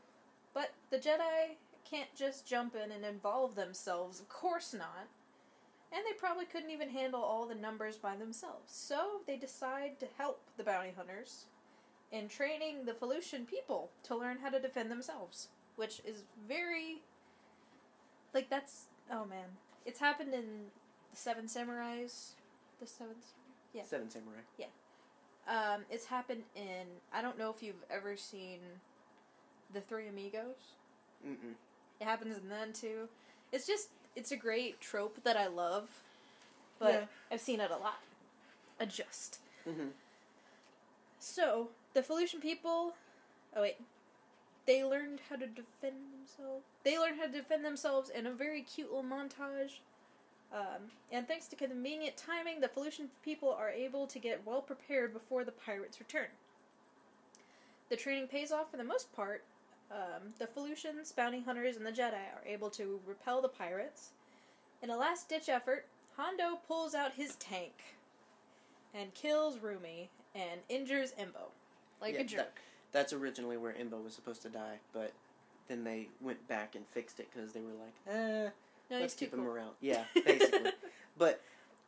but 0.53 0.71
the 0.89 0.97
Jedi 0.97 1.55
can't 1.89 2.13
just 2.15 2.47
jump 2.47 2.75
in 2.75 2.91
and 2.91 3.05
involve 3.05 3.55
themselves. 3.55 4.19
Of 4.19 4.29
course 4.29 4.73
not. 4.73 5.07
And 5.91 6.03
they 6.07 6.17
probably 6.17 6.45
couldn't 6.45 6.69
even 6.69 6.89
handle 6.89 7.21
all 7.21 7.47
the 7.47 7.55
numbers 7.55 7.97
by 7.97 8.15
themselves. 8.15 8.71
So 8.71 9.21
they 9.25 9.37
decide 9.37 9.99
to 9.99 10.07
help 10.17 10.41
the 10.55 10.63
bounty 10.63 10.91
hunters 10.95 11.45
in 12.11 12.27
training 12.27 12.85
the 12.85 12.93
Felucian 12.93 13.47
people 13.47 13.89
to 14.03 14.15
learn 14.15 14.37
how 14.43 14.49
to 14.49 14.59
defend 14.59 14.91
themselves, 14.91 15.47
which 15.75 16.01
is 16.05 16.23
very 16.47 17.01
like 18.33 18.49
that's 18.49 18.85
oh 19.11 19.25
man, 19.25 19.45
it's 19.85 19.99
happened 19.99 20.33
in 20.33 20.67
the 21.11 21.17
Seven 21.17 21.45
Samurais. 21.45 22.31
The 22.79 22.87
Seven, 22.87 23.15
Yeah. 23.73 23.83
Seven 23.83 24.09
Samurai. 24.09 24.41
Yeah. 24.57 24.67
Um, 25.47 25.81
it's 25.89 26.05
happened 26.05 26.43
in. 26.55 26.85
I 27.11 27.21
don't 27.21 27.37
know 27.37 27.49
if 27.49 27.63
you've 27.63 27.83
ever 27.89 28.15
seen 28.15 28.59
the 29.73 29.81
Three 29.81 30.07
Amigos. 30.07 30.75
Mm-mm. 31.27 31.55
It 31.99 32.05
happens 32.05 32.37
in 32.37 32.49
then 32.49 32.73
too. 32.73 33.09
It's 33.51 33.67
just 33.67 33.89
it's 34.15 34.31
a 34.31 34.37
great 34.37 34.79
trope 34.81 35.23
that 35.23 35.37
I 35.37 35.47
love, 35.47 35.89
but 36.79 36.93
Yeah. 36.93 37.05
I've 37.31 37.41
seen 37.41 37.59
it 37.59 37.71
a 37.71 37.77
lot. 37.77 37.99
Adjust. 38.79 39.39
Mm-hmm. 39.67 39.89
So 41.19 41.69
the 41.93 42.01
Felucian 42.01 42.41
people. 42.41 42.93
Oh 43.55 43.61
wait. 43.61 43.77
They 44.65 44.83
learned 44.83 45.19
how 45.29 45.35
to 45.35 45.47
defend 45.47 45.95
themselves. 46.13 46.63
They 46.83 46.97
learned 46.99 47.19
how 47.19 47.25
to 47.25 47.31
defend 47.31 47.65
themselves 47.65 48.09
in 48.09 48.27
a 48.27 48.31
very 48.31 48.61
cute 48.61 48.93
little 48.93 49.03
montage. 49.03 49.79
Um, 50.53 50.91
and 51.11 51.27
thanks 51.27 51.47
to 51.47 51.55
convenient 51.55 52.17
timing, 52.17 52.59
the 52.59 52.67
Felucian 52.67 53.07
people 53.23 53.49
are 53.51 53.69
able 53.69 54.07
to 54.07 54.19
get 54.19 54.45
well 54.45 54.61
prepared 54.61 55.11
before 55.13 55.43
the 55.43 55.51
pirates 55.51 55.99
return. 55.99 56.27
The 57.89 57.95
training 57.95 58.27
pays 58.27 58.51
off 58.51 58.69
for 58.71 58.77
the 58.77 58.83
most 58.83 59.11
part. 59.15 59.43
Um, 59.91 60.33
the 60.37 60.45
Felucians, 60.47 61.15
bounty 61.15 61.41
hunters, 61.41 61.75
and 61.75 61.85
the 61.85 61.91
Jedi 61.91 62.13
are 62.13 62.45
able 62.45 62.69
to 62.71 62.99
repel 63.07 63.41
the 63.41 63.47
pirates. 63.47 64.09
In 64.83 64.89
a 64.89 64.97
last 64.97 65.27
ditch 65.29 65.49
effort, 65.49 65.85
Hondo 66.15 66.59
pulls 66.67 66.93
out 66.93 67.13
his 67.13 67.35
tank 67.35 67.73
and 68.93 69.13
kills 69.13 69.57
Rumi 69.59 70.09
and 70.35 70.61
injures 70.69 71.11
Embo. 71.13 71.49
Like 72.01 72.13
Yeah, 72.13 72.21
a 72.21 72.23
jerk. 72.23 72.37
that- 72.37 72.53
that's 72.91 73.13
originally 73.13 73.57
where 73.57 73.73
Embo 73.73 74.03
was 74.03 74.13
supposed 74.13 74.41
to 74.43 74.49
die, 74.49 74.79
but 74.93 75.11
then 75.67 75.83
they 75.83 76.09
went 76.21 76.47
back 76.47 76.75
and 76.75 76.87
fixed 76.87 77.19
it 77.19 77.29
because 77.33 77.51
they 77.53 77.61
were 77.61 77.73
like, 77.73 77.93
eh, 78.07 78.49
no, 78.89 78.99
let's 78.99 79.13
keep 79.13 79.31
him 79.33 79.39
cool. 79.43 79.49
around. 79.49 79.75
Yeah, 79.81 80.05
basically. 80.15 80.71
but 81.17 81.41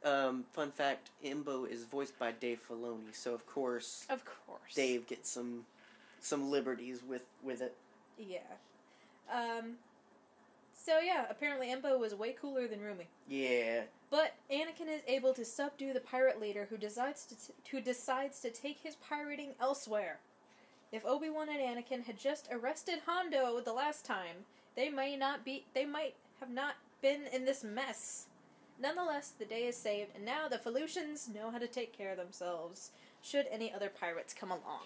um, 0.03 0.43
fun 0.53 0.71
fact: 0.71 1.09
Embo 1.23 1.67
is 1.67 1.85
voiced 1.85 2.17
by 2.19 2.31
Dave 2.31 2.61
Filoni, 2.67 3.13
so 3.15 3.33
of 3.33 3.45
course 3.47 4.05
Of 4.09 4.23
course. 4.25 4.73
Dave 4.75 5.07
gets 5.07 5.29
some 5.29 5.65
some 6.19 6.51
liberties 6.51 7.01
with 7.03 7.25
with 7.41 7.61
it. 7.61 7.75
Yeah. 8.27 8.39
Um. 9.31 9.73
So 10.73 10.99
yeah, 10.99 11.25
apparently 11.29 11.67
Embo 11.67 11.99
was 11.99 12.15
way 12.15 12.33
cooler 12.39 12.67
than 12.67 12.81
Rumi. 12.81 13.07
Yeah, 13.27 13.83
But 14.09 14.33
Anakin 14.51 14.89
is 14.89 15.01
able 15.07 15.33
to 15.35 15.45
subdue 15.45 15.93
the 15.93 15.99
pirate 15.99 16.41
leader 16.41 16.67
who 16.69 16.77
decides 16.77 17.25
to 17.27 17.35
t- 17.35 17.53
who 17.71 17.81
decides 17.81 18.39
to 18.41 18.49
take 18.49 18.79
his 18.79 18.95
pirating 18.95 19.51
elsewhere. 19.61 20.19
If 20.91 21.05
Obi 21.05 21.29
Wan 21.29 21.49
and 21.49 21.59
Anakin 21.59 22.05
had 22.05 22.17
just 22.19 22.49
arrested 22.51 23.01
Hondo 23.05 23.61
the 23.61 23.73
last 23.73 24.05
time, 24.05 24.45
they 24.75 24.89
may 24.89 25.15
not 25.15 25.45
be 25.45 25.65
they 25.73 25.85
might 25.85 26.15
have 26.39 26.49
not 26.49 26.75
been 27.01 27.23
in 27.31 27.45
this 27.45 27.63
mess. 27.63 28.25
Nonetheless, 28.81 29.33
the 29.37 29.45
day 29.45 29.65
is 29.65 29.77
saved, 29.77 30.09
and 30.15 30.25
now 30.25 30.47
the 30.47 30.57
Felucians 30.57 31.33
know 31.33 31.51
how 31.51 31.59
to 31.59 31.67
take 31.67 31.95
care 31.95 32.11
of 32.11 32.17
themselves. 32.17 32.89
Should 33.21 33.45
any 33.51 33.71
other 33.71 33.89
pirates 33.89 34.33
come 34.33 34.49
along? 34.49 34.85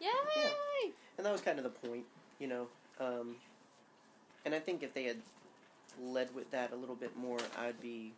Yay! 0.00 0.92
And 1.16 1.26
that 1.26 1.32
was 1.32 1.40
kind 1.40 1.58
of 1.58 1.64
the 1.64 1.88
point, 1.88 2.04
you 2.38 2.48
know. 2.48 2.66
Um, 3.00 3.36
and 4.44 4.54
I 4.54 4.58
think 4.58 4.82
if 4.82 4.94
they 4.94 5.04
had 5.04 5.18
led 6.02 6.34
with 6.34 6.50
that 6.50 6.72
a 6.72 6.76
little 6.76 6.94
bit 6.94 7.16
more, 7.16 7.38
I'd 7.58 7.80
be 7.80 8.12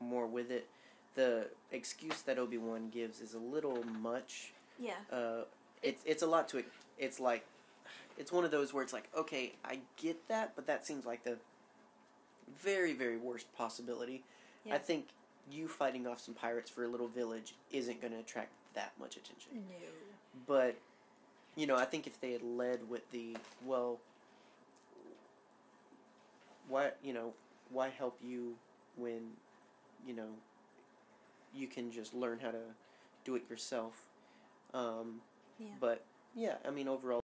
more 0.00 0.26
with 0.26 0.50
it. 0.50 0.66
The 1.14 1.46
excuse 1.70 2.22
that 2.22 2.38
Obi 2.38 2.58
Wan 2.58 2.88
gives 2.90 3.20
is 3.20 3.34
a 3.34 3.38
little 3.38 3.82
much. 4.00 4.52
Yeah. 4.78 4.92
Uh, 5.12 5.44
it's 5.82 6.02
it's 6.06 6.22
a 6.22 6.26
lot 6.26 6.48
to 6.50 6.58
it. 6.58 6.66
It's 6.98 7.20
like 7.20 7.44
it's 8.18 8.32
one 8.32 8.44
of 8.44 8.50
those 8.50 8.72
where 8.72 8.82
it's 8.82 8.92
like, 8.92 9.08
okay, 9.16 9.52
I 9.64 9.80
get 9.96 10.28
that, 10.28 10.52
but 10.56 10.66
that 10.66 10.86
seems 10.86 11.04
like 11.04 11.24
the 11.24 11.36
very 12.62 12.92
very 12.92 13.16
worst 13.18 13.46
possibility. 13.56 14.22
Yeah. 14.64 14.74
I 14.74 14.78
think 14.78 15.08
you 15.50 15.68
fighting 15.68 16.06
off 16.06 16.20
some 16.20 16.34
pirates 16.34 16.70
for 16.70 16.84
a 16.84 16.88
little 16.88 17.08
village 17.08 17.54
isn't 17.72 18.00
going 18.00 18.12
to 18.12 18.20
attract 18.20 18.52
that 18.74 18.92
much 18.98 19.16
attention. 19.16 19.50
No. 19.54 19.86
But 20.46 20.76
you 21.56 21.66
know, 21.66 21.76
I 21.76 21.84
think 21.84 22.06
if 22.06 22.20
they 22.20 22.32
had 22.32 22.42
led 22.42 22.88
with 22.88 23.10
the 23.10 23.36
well, 23.64 23.98
why 26.68 26.90
you 27.02 27.12
know 27.12 27.32
why 27.70 27.88
help 27.88 28.18
you 28.22 28.54
when 28.96 29.32
you 30.06 30.14
know 30.14 30.28
you 31.54 31.66
can 31.66 31.90
just 31.92 32.14
learn 32.14 32.38
how 32.40 32.50
to 32.50 32.62
do 33.24 33.34
it 33.34 33.42
yourself. 33.50 34.08
Um, 34.74 35.20
Yeah. 35.58 35.66
But 35.80 36.04
yeah, 36.34 36.56
I 36.66 36.70
mean 36.70 36.88
overall, 36.88 37.20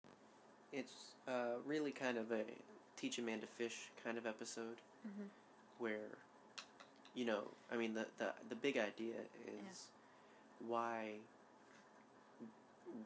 it's 0.73 1.15
uh, 1.29 1.59
really 1.65 1.93
kind 1.93 2.19
of 2.19 2.33
a 2.33 2.43
teach 2.97 3.19
a 3.19 3.23
man 3.23 3.41
to 3.41 3.47
fish 3.47 3.91
kind 4.03 4.19
of 4.19 4.27
episode 4.27 4.79
Mhm. 5.07 5.29
where 5.79 6.09
you 7.15 7.25
know 7.25 7.45
I 7.71 7.77
mean 7.77 7.95
the 7.95 8.07
the 8.19 8.33
the 8.49 8.57
big 8.57 8.77
idea 8.77 9.15
is 9.47 9.87
why 10.67 11.15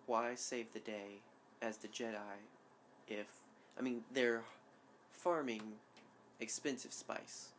why 0.07 0.35
save 0.35 0.73
the 0.73 0.81
day 0.81 1.21
as 1.63 1.77
the 1.79 1.89
Jedi 1.89 2.41
if 3.09 3.27
I 3.79 3.83
mean 3.83 4.03
they're 4.13 4.43
farming 5.13 5.63
expensive 6.41 6.93
spice. 6.93 7.51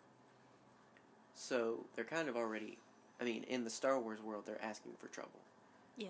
So 1.34 1.86
they're 1.96 2.06
kind 2.06 2.30
of 2.30 2.36
already 2.36 2.78
I 3.20 3.24
mean 3.24 3.44
in 3.44 3.64
the 3.64 3.70
Star 3.70 4.00
Wars 4.00 4.22
world 4.22 4.44
they're 4.46 4.64
asking 4.64 4.94
for 5.00 5.08
trouble. 5.08 5.40
Yeah. 5.98 6.10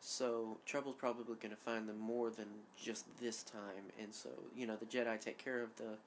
So 0.00 0.56
trouble's 0.64 0.96
probably 0.96 1.36
going 1.36 1.50
to 1.50 1.56
find 1.56 1.88
them 1.88 1.98
more 1.98 2.30
than 2.30 2.46
just 2.82 3.04
this 3.20 3.42
time 3.42 3.92
and 4.00 4.14
so, 4.14 4.30
you 4.56 4.66
know, 4.66 4.76
the 4.76 4.86
Jedi 4.86 5.20
take 5.20 5.38
care 5.38 5.62
of 5.62 5.76
the 5.76 5.98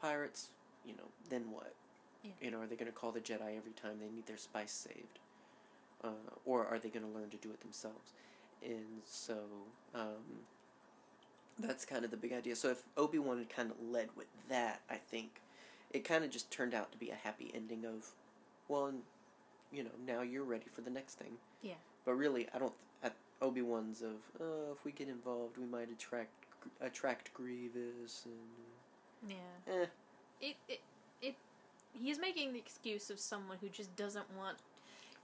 pirates, 0.00 0.48
you 0.84 0.92
know, 0.92 1.08
then 1.30 1.50
what? 1.50 1.74
Yeah. 2.22 2.32
You 2.40 2.50
know, 2.50 2.60
are 2.60 2.66
they 2.66 2.76
going 2.76 2.90
to 2.90 2.96
call 2.96 3.12
the 3.12 3.20
Jedi 3.20 3.56
every 3.56 3.72
time 3.72 3.98
they 3.98 4.14
need 4.14 4.26
their 4.26 4.36
spice 4.36 4.72
saved? 4.72 5.18
Uh, 6.02 6.08
or 6.44 6.66
are 6.66 6.78
they 6.78 6.88
going 6.88 7.04
to 7.04 7.18
learn 7.18 7.30
to 7.30 7.36
do 7.36 7.50
it 7.50 7.60
themselves? 7.60 8.12
And 8.64 9.02
so, 9.04 9.38
um, 9.94 10.44
that's 11.58 11.84
kind 11.84 12.04
of 12.04 12.10
the 12.10 12.16
big 12.16 12.32
idea. 12.32 12.56
So 12.56 12.70
if 12.70 12.82
Obi 12.96 13.18
Wan 13.18 13.38
had 13.38 13.50
kind 13.50 13.70
of 13.70 13.76
led 13.80 14.08
with 14.16 14.28
that, 14.48 14.80
I 14.90 14.96
think 14.96 15.40
it 15.90 16.04
kind 16.04 16.24
of 16.24 16.30
just 16.30 16.50
turned 16.50 16.74
out 16.74 16.92
to 16.92 16.98
be 16.98 17.10
a 17.10 17.14
happy 17.14 17.50
ending 17.54 17.84
of, 17.84 18.06
well, 18.68 18.86
and, 18.86 19.00
you 19.72 19.82
know, 19.82 19.90
now 20.06 20.22
you're 20.22 20.44
ready 20.44 20.66
for 20.72 20.80
the 20.80 20.90
next 20.90 21.14
thing. 21.14 21.32
Yeah. 21.62 21.74
But 22.04 22.14
really, 22.14 22.48
I 22.54 22.58
don't. 22.58 22.72
Obi 23.42 23.62
Wan's 23.62 24.02
of, 24.02 24.16
oh, 24.40 24.72
if 24.72 24.84
we 24.84 24.92
get 24.92 25.08
involved, 25.08 25.56
we 25.56 25.66
might 25.66 25.90
attract 25.90 26.30
attract 26.80 27.32
Grievous 27.32 28.26
and 28.26 29.30
Yeah. 29.30 29.74
eh. 29.74 29.86
It, 30.42 30.56
it 30.68 30.80
it 31.22 31.34
he's 31.94 32.18
making 32.18 32.52
the 32.52 32.58
excuse 32.58 33.08
of 33.10 33.18
someone 33.18 33.56
who 33.60 33.68
just 33.68 33.94
doesn't 33.96 34.26
want 34.36 34.58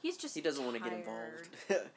he's 0.03 0.17
just 0.17 0.35
He 0.35 0.41
doesn't 0.41 0.65
want 0.65 0.77
to 0.79 0.83
get 0.83 0.93
involved. 0.95 1.49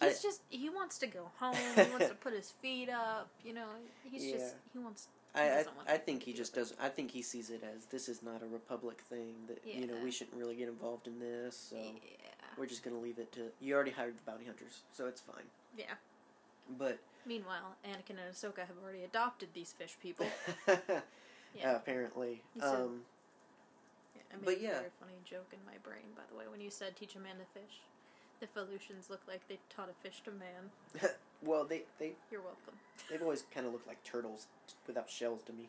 He's 0.00 0.22
just 0.22 0.42
he 0.48 0.68
wants 0.70 0.98
to 0.98 1.06
go 1.06 1.30
home, 1.38 1.54
he 1.54 1.82
wants 1.90 2.08
to 2.08 2.14
put 2.14 2.32
his 2.32 2.50
feet 2.50 2.88
up, 2.90 3.28
you 3.44 3.52
know, 3.54 3.66
he's 4.10 4.24
Yeah. 4.26 4.36
just 4.38 4.54
he 4.72 4.78
wants 4.78 5.08
I, 5.36 5.64
I, 5.88 5.94
I 5.94 5.98
think 5.98 6.22
he 6.22 6.32
just 6.32 6.54
doesn't. 6.54 6.78
I 6.80 6.88
think 6.88 7.10
he 7.10 7.20
sees 7.20 7.50
it 7.50 7.64
as 7.74 7.86
this 7.86 8.08
is 8.08 8.22
not 8.22 8.40
a 8.40 8.46
republic 8.46 9.00
thing. 9.00 9.34
That 9.48 9.58
you 9.66 9.88
know 9.88 9.94
we 10.04 10.12
shouldn't 10.12 10.36
really 10.36 10.54
get 10.54 10.68
involved 10.68 11.08
in 11.08 11.18
this. 11.18 11.56
So 11.70 11.76
Yeah. 11.76 11.90
we're 12.56 12.66
just 12.66 12.84
gonna 12.84 13.00
leave 13.00 13.18
it 13.18 13.32
to. 13.32 13.50
You 13.60 13.74
already 13.74 13.90
hired 13.90 14.14
the 14.16 14.22
bounty 14.30 14.44
hunters, 14.44 14.82
so 14.92 15.06
it's 15.06 15.20
fine. 15.20 15.42
Yeah. 15.76 15.94
But 16.78 16.98
Meanwhile, 17.26 17.74
Anakin 17.84 18.10
and 18.10 18.32
Ahsoka 18.32 18.58
have 18.60 18.76
already 18.80 19.02
adopted 19.02 19.48
these 19.54 19.72
fish 19.72 19.96
people. 20.00 20.26
uh, 20.68 20.76
Yeah. 21.52 21.74
apparently, 21.74 22.42
He 22.54 22.60
said- 22.60 22.68
um, 22.82 23.02
Yeah, 24.14 24.22
I 24.32 24.36
made 24.36 24.44
But 24.44 24.54
a 24.58 24.60
yeah. 24.60 24.70
very 24.78 24.90
funny 25.00 25.14
joke 25.24 25.52
in 25.52 25.58
my 25.66 25.78
brain, 25.82 26.14
by 26.14 26.22
the 26.30 26.36
way, 26.38 26.44
when 26.48 26.60
you 26.60 26.70
said 26.70 26.94
teach 26.94 27.16
a 27.16 27.18
man 27.18 27.38
to 27.38 27.60
fish. 27.60 27.80
The 28.44 28.60
Felucians 28.60 29.08
look 29.08 29.20
like 29.26 29.40
they 29.48 29.58
taught 29.74 29.88
a 29.88 29.94
fish 30.06 30.20
to 30.24 30.30
man. 30.30 31.10
well, 31.42 31.64
they 31.64 31.84
they 31.98 32.12
You're 32.30 32.42
welcome. 32.42 32.74
they've 33.10 33.22
always 33.22 33.44
kind 33.54 33.66
of 33.66 33.72
looked 33.72 33.86
like 33.86 34.02
turtles 34.04 34.46
without 34.86 35.08
shells 35.08 35.42
to 35.44 35.52
me. 35.52 35.68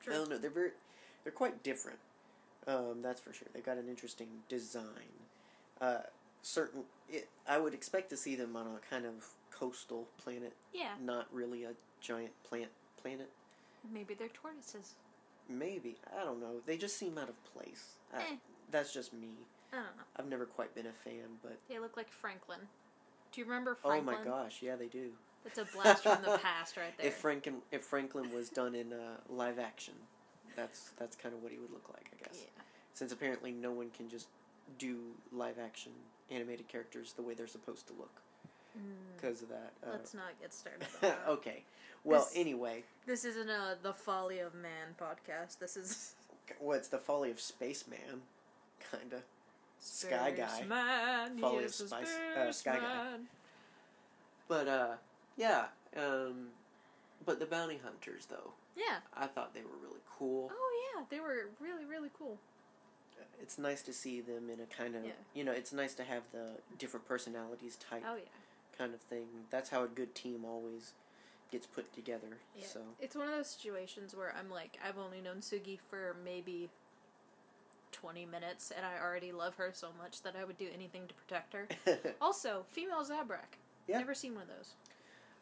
True. 0.00 0.12
I 0.14 0.16
don't 0.16 0.30
know. 0.30 0.38
They're 0.38 0.50
very, 0.50 0.70
they're 1.24 1.32
quite 1.32 1.62
different. 1.62 1.98
Um, 2.66 3.00
that's 3.02 3.20
for 3.20 3.32
sure. 3.32 3.46
They've 3.54 3.64
got 3.64 3.76
an 3.76 3.88
interesting 3.88 4.28
design. 4.48 4.82
Uh, 5.80 5.98
certain, 6.42 6.82
it, 7.08 7.28
I 7.48 7.58
would 7.58 7.74
expect 7.74 8.10
to 8.10 8.16
see 8.16 8.34
them 8.34 8.56
on 8.56 8.66
a 8.66 8.78
kind 8.90 9.04
of 9.06 9.24
coastal 9.52 10.06
planet, 10.18 10.52
Yeah, 10.74 10.94
not 11.02 11.26
really 11.32 11.64
a 11.64 11.72
giant 12.00 12.32
plant 12.44 12.70
planet. 13.00 13.30
maybe 13.92 14.14
they're 14.14 14.28
tortoises. 14.28 14.94
Maybe 15.48 15.96
I 16.20 16.24
don't 16.24 16.40
know. 16.40 16.56
They 16.66 16.76
just 16.76 16.96
seem 16.98 17.18
out 17.18 17.28
of 17.28 17.44
place. 17.44 17.94
I, 18.12 18.18
Eh. 18.18 18.36
That's 18.70 18.92
just 18.92 19.12
me. 19.12 19.28
I 19.72 19.76
don't 19.76 19.84
know. 19.84 20.02
I've 20.16 20.28
never 20.28 20.46
quite 20.46 20.74
been 20.74 20.86
a 20.86 20.92
fan, 20.92 21.38
but 21.42 21.58
They 21.68 21.78
look 21.78 21.96
like 21.96 22.10
Franklin. 22.10 22.60
Do 23.32 23.40
you 23.40 23.44
remember 23.46 23.74
Franklin? 23.74 24.14
oh 24.16 24.18
my 24.18 24.24
gosh, 24.24 24.58
yeah, 24.62 24.76
they 24.76 24.86
do. 24.86 25.10
It's 25.44 25.58
a 25.58 25.64
blast 25.64 26.02
from 26.02 26.22
the 26.22 26.38
past 26.38 26.76
right 26.76 26.92
there. 26.98 27.06
If 27.06 27.14
Franklin, 27.14 27.56
if 27.70 27.82
Franklin 27.84 28.32
was 28.34 28.48
done 28.48 28.74
in 28.74 28.92
uh, 28.92 29.16
live 29.28 29.58
action, 29.58 29.94
that's 30.56 30.90
that's 30.98 31.16
kind 31.16 31.34
of 31.34 31.42
what 31.42 31.52
he 31.52 31.58
would 31.58 31.70
look 31.72 31.88
like, 31.92 32.06
I 32.12 32.24
guess. 32.24 32.40
yeah. 32.42 32.62
since 32.94 33.12
apparently 33.12 33.52
no 33.52 33.70
one 33.72 33.90
can 33.96 34.08
just 34.08 34.28
do 34.78 34.98
live 35.32 35.58
action 35.64 35.92
animated 36.30 36.66
characters 36.66 37.12
the 37.12 37.22
way 37.22 37.34
they're 37.34 37.46
supposed 37.46 37.86
to 37.86 37.92
look 37.94 38.20
Mm, 38.76 38.82
because 39.16 39.40
of 39.42 39.48
that. 39.48 39.72
Uh, 39.82 39.90
let's 39.92 40.12
not 40.12 40.38
get 40.40 40.52
started 40.52 40.86
okay. 41.28 41.62
Well, 42.04 42.24
This- 42.24 42.36
anyway, 42.36 42.84
This 43.06 43.24
isn't 43.24 43.48
a 43.48 43.78
The 43.82 43.94
Folly 43.94 44.38
of 44.40 44.54
Man 44.54 44.94
podcast. 45.00 45.58
This 45.60 45.76
is. 45.78 46.14
what's 46.58 46.88
the 46.88 46.98
folly 46.98 47.30
of 47.30 47.40
spaceman? 47.40 48.20
Kinda. 48.90 49.22
Sky 49.78 50.30
Guy. 50.32 50.46
Folly 51.40 51.58
he 51.58 51.64
of 51.64 51.72
Spice- 51.74 52.16
uh, 52.36 52.52
Sky 52.52 52.76
Guy. 52.78 53.06
But 54.48 54.68
uh, 54.68 54.92
yeah. 55.36 55.66
Um, 55.96 56.48
but 57.24 57.38
the 57.40 57.46
bounty 57.46 57.80
hunters, 57.82 58.26
though, 58.26 58.52
Yeah. 58.76 58.98
I 59.16 59.26
thought 59.26 59.54
they 59.54 59.62
were 59.62 59.78
really 59.82 60.00
cool. 60.18 60.50
Oh 60.52 60.92
yeah, 60.94 61.04
they 61.10 61.20
were 61.20 61.48
really 61.60 61.84
really 61.84 62.10
cool. 62.18 62.38
It's 63.40 63.58
nice 63.58 63.82
to 63.82 63.92
see 63.92 64.20
them 64.20 64.50
in 64.50 64.60
a 64.60 64.66
kind 64.66 64.94
of 64.96 65.04
Yeah. 65.04 65.12
you 65.34 65.44
know. 65.44 65.52
It's 65.52 65.72
nice 65.72 65.94
to 65.94 66.04
have 66.04 66.22
the 66.32 66.52
different 66.78 67.06
personalities 67.06 67.76
type 67.76 68.02
Oh 68.06 68.16
yeah. 68.16 68.22
kind 68.76 68.94
of 68.94 69.00
thing. 69.00 69.26
That's 69.50 69.70
how 69.70 69.84
a 69.84 69.88
good 69.88 70.14
team 70.14 70.44
always 70.44 70.92
gets 71.50 71.66
put 71.66 71.92
together. 71.94 72.38
Yeah. 72.56 72.66
So 72.66 72.80
It's 73.00 73.14
one 73.16 73.28
of 73.28 73.34
those 73.34 73.48
situations 73.50 74.14
where 74.14 74.34
I'm 74.38 74.50
like, 74.50 74.78
I've 74.86 74.98
only 74.98 75.20
known 75.20 75.36
Sugi 75.36 75.78
for 75.88 76.16
maybe 76.24 76.68
20 77.96 78.26
minutes, 78.26 78.72
and 78.76 78.84
I 78.84 79.02
already 79.02 79.32
love 79.32 79.56
her 79.56 79.70
so 79.72 79.88
much 79.98 80.22
that 80.22 80.34
I 80.40 80.44
would 80.44 80.58
do 80.58 80.66
anything 80.74 81.02
to 81.08 81.14
protect 81.14 81.54
her. 81.54 81.66
also, 82.20 82.64
female 82.68 83.02
Zabrak. 83.02 83.58
Yeah. 83.88 83.98
Never 83.98 84.14
seen 84.14 84.34
one 84.34 84.42
of 84.44 84.48
those. 84.48 84.74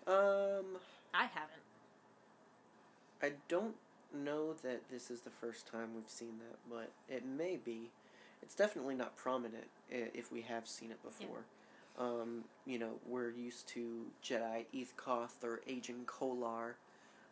um, 0.06 0.76
I 1.12 1.24
haven't. 1.24 1.62
I 3.22 3.32
don't 3.48 3.74
know 4.12 4.52
that 4.62 4.82
this 4.90 5.10
is 5.10 5.22
the 5.22 5.30
first 5.30 5.66
time 5.66 5.88
we've 5.94 6.08
seen 6.08 6.34
that, 6.38 6.58
but 6.70 6.90
it 7.08 7.24
may 7.24 7.56
be. 7.56 7.90
It's 8.42 8.54
definitely 8.54 8.94
not 8.94 9.16
prominent 9.16 9.64
if 9.90 10.30
we 10.30 10.42
have 10.42 10.68
seen 10.68 10.90
it 10.90 11.02
before. 11.02 11.44
Um, 11.98 12.44
you 12.66 12.78
know, 12.78 12.92
we're 13.06 13.30
used 13.30 13.66
to 13.68 14.02
Jedi 14.22 14.66
Eeth 14.74 14.94
Koth 14.96 15.42
or 15.42 15.60
Agen 15.68 16.02
Kolar. 16.06 16.76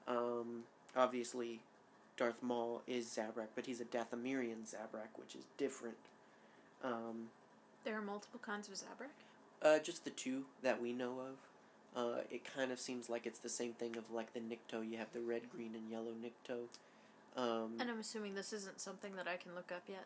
Um, 0.09 0.63
obviously, 0.97 1.61
Darth 2.23 2.41
Maul 2.43 2.83
is 2.87 3.07
Zabrak, 3.07 3.49
but 3.57 3.67
he's 3.67 3.81
a 3.81 3.85
Dathomirian 3.85 4.63
Zabrak, 4.65 5.11
which 5.17 5.35
is 5.35 5.45
different. 5.57 5.97
Um, 6.85 7.31
There 7.85 7.99
are 7.99 8.03
multiple 8.03 8.39
kinds 8.41 8.69
of 8.69 8.75
Zabrak. 8.75 9.11
uh, 9.61 9.81
just 9.81 10.05
the 10.05 10.11
two 10.11 10.45
that 10.63 10.81
we 10.81 10.93
know 10.93 11.19
of. 11.21 11.37
Uh, 11.97 12.21
it 12.31 12.45
kind 12.45 12.71
of 12.71 12.79
seems 12.79 13.11
like 13.11 13.27
it's 13.27 13.41
the 13.41 13.49
same 13.49 13.73
thing 13.73 13.97
of 13.97 14.09
like 14.13 14.33
the 14.35 14.41
Nikto. 14.41 14.89
You 14.89 14.99
have 14.99 15.13
the 15.13 15.21
red, 15.21 15.51
green, 15.51 15.75
and 15.75 15.91
yellow 15.91 16.13
Nikto. 16.13 16.69
Um, 17.37 17.75
And 17.81 17.91
I'm 17.91 17.99
assuming 17.99 18.35
this 18.37 18.53
isn't 18.53 18.81
something 18.81 19.17
that 19.17 19.27
I 19.27 19.37
can 19.37 19.55
look 19.57 19.73
up 19.73 19.83
yet. 19.89 20.05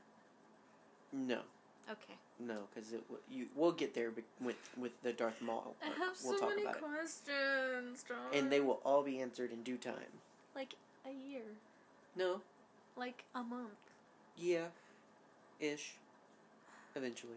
no, 1.13 1.43
Okay. 1.91 2.15
no, 2.41 2.67
because 2.75 2.93
it 2.95 3.03
w- 3.09 3.23
you 3.31 3.49
we'll 3.55 3.73
get 3.73 3.93
there 3.95 4.11
be- 4.11 4.25
with 4.41 4.57
with 4.77 5.01
the 5.03 5.13
Darth 5.13 5.41
Maul. 5.43 5.77
I 5.83 5.87
have 5.87 6.17
we'll 6.25 6.33
so 6.35 6.39
talk 6.41 6.49
many 6.51 6.63
about 6.63 6.77
it, 6.77 6.83
questions, 6.83 8.03
John. 8.09 8.33
and 8.33 8.51
they 8.51 8.61
will 8.61 8.81
all 8.85 9.03
be 9.03 9.21
answered 9.21 9.53
in 9.53 9.63
due 9.63 9.79
time. 9.79 10.21
Like 10.55 10.75
a 11.05 11.13
year. 11.13 11.45
No, 12.17 12.41
Like 12.97 13.25
a 13.35 13.43
month. 13.43 13.71
yeah, 14.37 14.67
ish, 15.61 15.95
eventually. 16.95 17.37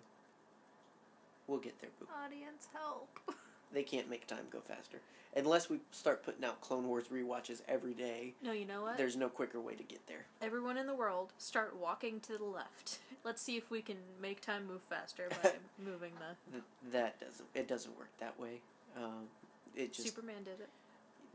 We'll 1.48 1.60
get 1.60 1.80
there, 1.82 1.90
boo. 2.00 2.08
Audience 2.26 2.68
help. 2.74 3.20
They 3.72 3.84
can't 3.84 4.10
make 4.10 4.26
time 4.26 4.46
go 4.50 4.62
faster 4.62 4.98
unless 5.36 5.70
we 5.70 5.80
start 5.92 6.24
putting 6.24 6.44
out 6.44 6.60
Clone 6.60 6.88
Wars 6.88 7.04
rewatches 7.14 7.62
every 7.68 7.94
day. 7.94 8.34
no, 8.42 8.52
you 8.52 8.66
know 8.66 8.82
what? 8.82 8.98
There's 8.98 9.16
no 9.16 9.30
quicker 9.30 9.62
way 9.62 9.76
to 9.76 9.84
get 9.84 10.00
there. 10.08 10.26
Everyone 10.42 10.76
in 10.76 10.88
the 10.88 10.96
world, 10.96 11.34
start 11.38 11.78
walking 11.78 12.20
to 12.22 12.36
the 12.40 12.46
left. 12.46 12.98
Let's 13.24 13.44
see 13.44 13.58
if 13.58 13.70
we 13.70 13.84
can 13.84 13.98
make 14.20 14.42
time 14.42 14.66
move 14.66 14.82
faster 14.90 15.30
by 15.44 15.52
moving 15.86 16.14
the. 16.18 16.52
Th- 16.52 16.64
that 16.92 17.20
doesn't 17.20 17.46
it 17.54 17.68
doesn't 17.68 17.96
work 17.96 18.10
that 18.20 18.40
way. 18.40 18.60
Um, 18.98 19.28
it 19.76 19.94
just 19.94 20.08
Superman 20.08 20.42
did 20.44 20.60
it. 20.62 20.70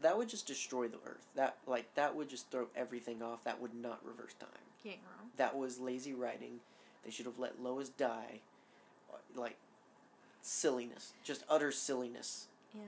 That 0.02 0.16
would 0.16 0.28
just 0.28 0.46
destroy 0.46 0.88
the 0.88 0.98
Earth. 1.06 1.26
That 1.34 1.56
like 1.66 1.94
that 1.94 2.14
would 2.14 2.28
just 2.28 2.50
throw 2.50 2.68
everything 2.76 3.22
off. 3.22 3.44
That 3.44 3.60
would 3.60 3.74
not 3.74 4.00
reverse 4.04 4.34
time. 4.34 4.48
Ain't 4.86 4.98
wrong. 5.04 5.30
That 5.36 5.56
was 5.56 5.78
lazy 5.78 6.12
writing. 6.12 6.60
They 7.04 7.10
should 7.10 7.26
have 7.26 7.38
let 7.38 7.62
Lois 7.62 7.88
die. 7.88 8.40
Like 9.34 9.56
silliness, 10.42 11.12
just 11.24 11.44
utter 11.48 11.72
silliness. 11.72 12.46
Yeah. 12.74 12.82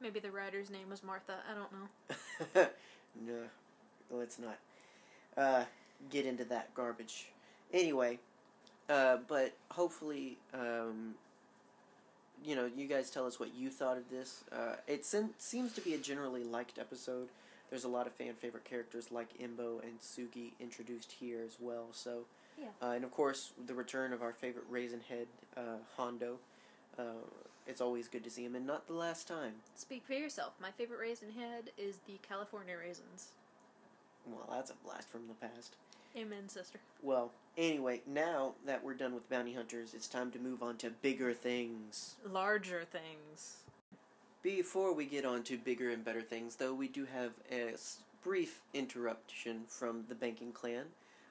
Maybe 0.00 0.18
the 0.18 0.30
writer's 0.30 0.70
name 0.70 0.88
was 0.90 1.02
Martha. 1.02 1.34
I 1.50 1.54
don't 1.54 1.72
know. 1.72 2.68
no, 3.26 4.16
let's 4.18 4.38
not 4.38 4.58
uh, 5.36 5.64
get 6.10 6.26
into 6.26 6.44
that 6.46 6.74
garbage. 6.74 7.28
Anyway, 7.72 8.18
uh, 8.88 9.18
but 9.28 9.52
hopefully, 9.70 10.38
um, 10.54 11.14
you 12.44 12.54
know, 12.56 12.68
you 12.74 12.86
guys 12.86 13.10
tell 13.10 13.26
us 13.26 13.38
what 13.38 13.54
you 13.54 13.70
thought 13.70 13.96
of 13.96 14.08
this. 14.10 14.44
Uh, 14.52 14.76
it 14.86 15.04
sen- 15.04 15.34
seems 15.38 15.72
to 15.74 15.80
be 15.80 15.94
a 15.94 15.98
generally 15.98 16.44
liked 16.44 16.78
episode. 16.78 17.28
There's 17.68 17.84
a 17.84 17.88
lot 17.88 18.06
of 18.06 18.12
fan 18.14 18.34
favorite 18.34 18.64
characters 18.64 19.12
like 19.12 19.28
Embo 19.38 19.82
and 19.82 20.00
Sugi 20.00 20.52
introduced 20.58 21.12
here 21.12 21.40
as 21.44 21.56
well. 21.60 21.88
So, 21.92 22.24
Yeah. 22.58 22.68
uh, 22.82 22.90
and 22.90 23.04
of 23.04 23.10
course, 23.12 23.52
the 23.66 23.74
return 23.74 24.12
of 24.12 24.22
our 24.22 24.32
favorite 24.32 24.64
Raisin 24.68 25.00
Head, 25.08 25.28
uh, 25.56 25.76
Hondo. 25.96 26.38
Uh, 26.98 27.12
it's 27.66 27.80
always 27.80 28.08
good 28.08 28.24
to 28.24 28.30
see 28.30 28.44
him, 28.44 28.56
and 28.56 28.66
not 28.66 28.86
the 28.86 28.92
last 28.94 29.28
time. 29.28 29.54
Speak 29.76 30.04
for 30.04 30.14
yourself. 30.14 30.54
My 30.60 30.70
favorite 30.72 30.98
raisin 30.98 31.30
head 31.30 31.70
is 31.78 31.98
the 32.06 32.18
California 32.26 32.76
raisins. 32.76 33.28
Well, 34.26 34.48
that's 34.50 34.70
a 34.70 34.74
blast 34.84 35.08
from 35.08 35.28
the 35.28 35.34
past. 35.34 35.76
Amen, 36.16 36.48
sister. 36.48 36.80
Well, 37.02 37.30
anyway, 37.56 38.02
now 38.06 38.54
that 38.66 38.84
we're 38.84 38.94
done 38.94 39.14
with 39.14 39.28
bounty 39.30 39.54
hunters, 39.54 39.94
it's 39.94 40.08
time 40.08 40.30
to 40.32 40.38
move 40.38 40.62
on 40.62 40.76
to 40.78 40.90
bigger 40.90 41.32
things. 41.32 42.16
Larger 42.28 42.84
things. 42.84 43.58
Before 44.42 44.92
we 44.94 45.04
get 45.04 45.24
on 45.24 45.42
to 45.44 45.56
bigger 45.56 45.90
and 45.90 46.04
better 46.04 46.22
things, 46.22 46.56
though, 46.56 46.74
we 46.74 46.88
do 46.88 47.04
have 47.04 47.32
a 47.52 47.74
brief 48.24 48.60
interruption 48.74 49.62
from 49.68 50.04
the 50.08 50.14
banking 50.14 50.52
clan. 50.52 50.86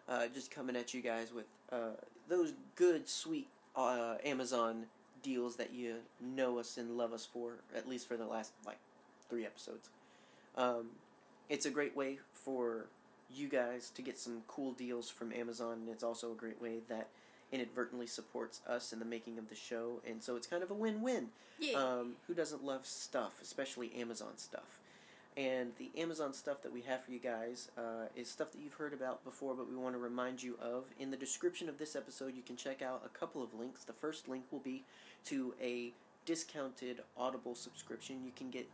Uh, 0.08 0.28
just 0.34 0.50
coming 0.50 0.76
at 0.76 0.94
you 0.94 1.02
guys 1.02 1.34
with 1.34 1.46
uh, 1.72 1.92
those 2.28 2.54
good, 2.76 3.08
sweet 3.08 3.48
uh, 3.76 4.16
Amazon 4.24 4.86
deals 5.22 5.58
that 5.58 5.74
you 5.74 5.96
know 6.22 6.58
us 6.58 6.78
and 6.78 6.98
love 6.98 7.14
us 7.14 7.28
for, 7.32 7.56
at 7.76 7.88
least 7.88 8.08
for 8.08 8.16
the 8.16 8.26
last, 8.26 8.54
like, 8.66 8.80
three 9.30 9.46
episodes. 9.46 9.90
Um, 10.56 10.88
it's 11.50 11.66
a 11.66 11.70
great 11.70 11.96
way 11.96 12.20
for 12.34 12.86
you 13.34 13.48
guys 13.48 13.90
to 13.92 14.02
get 14.02 14.18
some 14.18 14.42
cool 14.48 14.72
deals 14.74 15.10
from 15.10 15.32
Amazon, 15.32 15.80
and 15.82 15.90
it's 15.90 16.04
also 16.04 16.32
a 16.32 16.36
great 16.36 16.62
way 16.62 16.80
that 16.90 17.10
inadvertently 17.52 18.08
supports 18.08 18.62
us 18.68 18.94
in 18.94 19.00
the 19.00 19.06
making 19.06 19.38
of 19.38 19.50
the 19.50 19.56
show, 19.56 20.02
and 20.08 20.22
so 20.22 20.36
it's 20.36 20.48
kind 20.48 20.64
of 20.64 20.72
a 20.72 20.74
win-win. 20.74 21.30
Yeah. 21.60 21.78
Um, 21.78 22.14
who 22.28 22.34
doesn't 22.34 22.64
love 22.64 22.86
stuff, 22.86 23.40
especially 23.42 23.92
Amazon 23.96 24.38
stuff? 24.38 24.80
And 25.38 25.72
the 25.78 25.90
Amazon 25.98 26.34
stuff 26.34 26.62
that 26.64 26.74
we 26.74 26.82
have 26.82 27.04
for 27.04 27.12
you 27.12 27.20
guys 27.20 27.70
uh, 27.78 28.08
is 28.16 28.30
stuff 28.30 28.52
that 28.52 28.60
you've 28.62 28.74
heard 28.74 28.94
about 28.94 29.24
before, 29.24 29.56
but 29.56 29.70
we 29.70 29.76
want 29.76 29.96
to 29.96 30.00
remind 30.00 30.44
you 30.44 30.58
of. 30.62 30.86
In 31.00 31.12
the 31.12 31.18
description 31.18 31.70
of 31.70 31.78
this 31.78 31.96
episode, 31.96 32.36
you 32.36 32.42
can 32.42 32.56
check 32.56 32.82
out 32.82 33.04
a 33.06 33.10
couple 33.10 33.44
of 33.44 33.54
links. 33.54 33.84
The 33.84 33.94
first 33.94 34.28
link 34.28 34.44
will 34.52 34.60
be 34.60 34.84
to 35.26 35.54
a 35.62 35.94
discounted 36.26 37.02
Audible 37.18 37.56
subscription. 37.56 38.26
You 38.26 38.32
can 38.36 38.50
get 38.50 38.70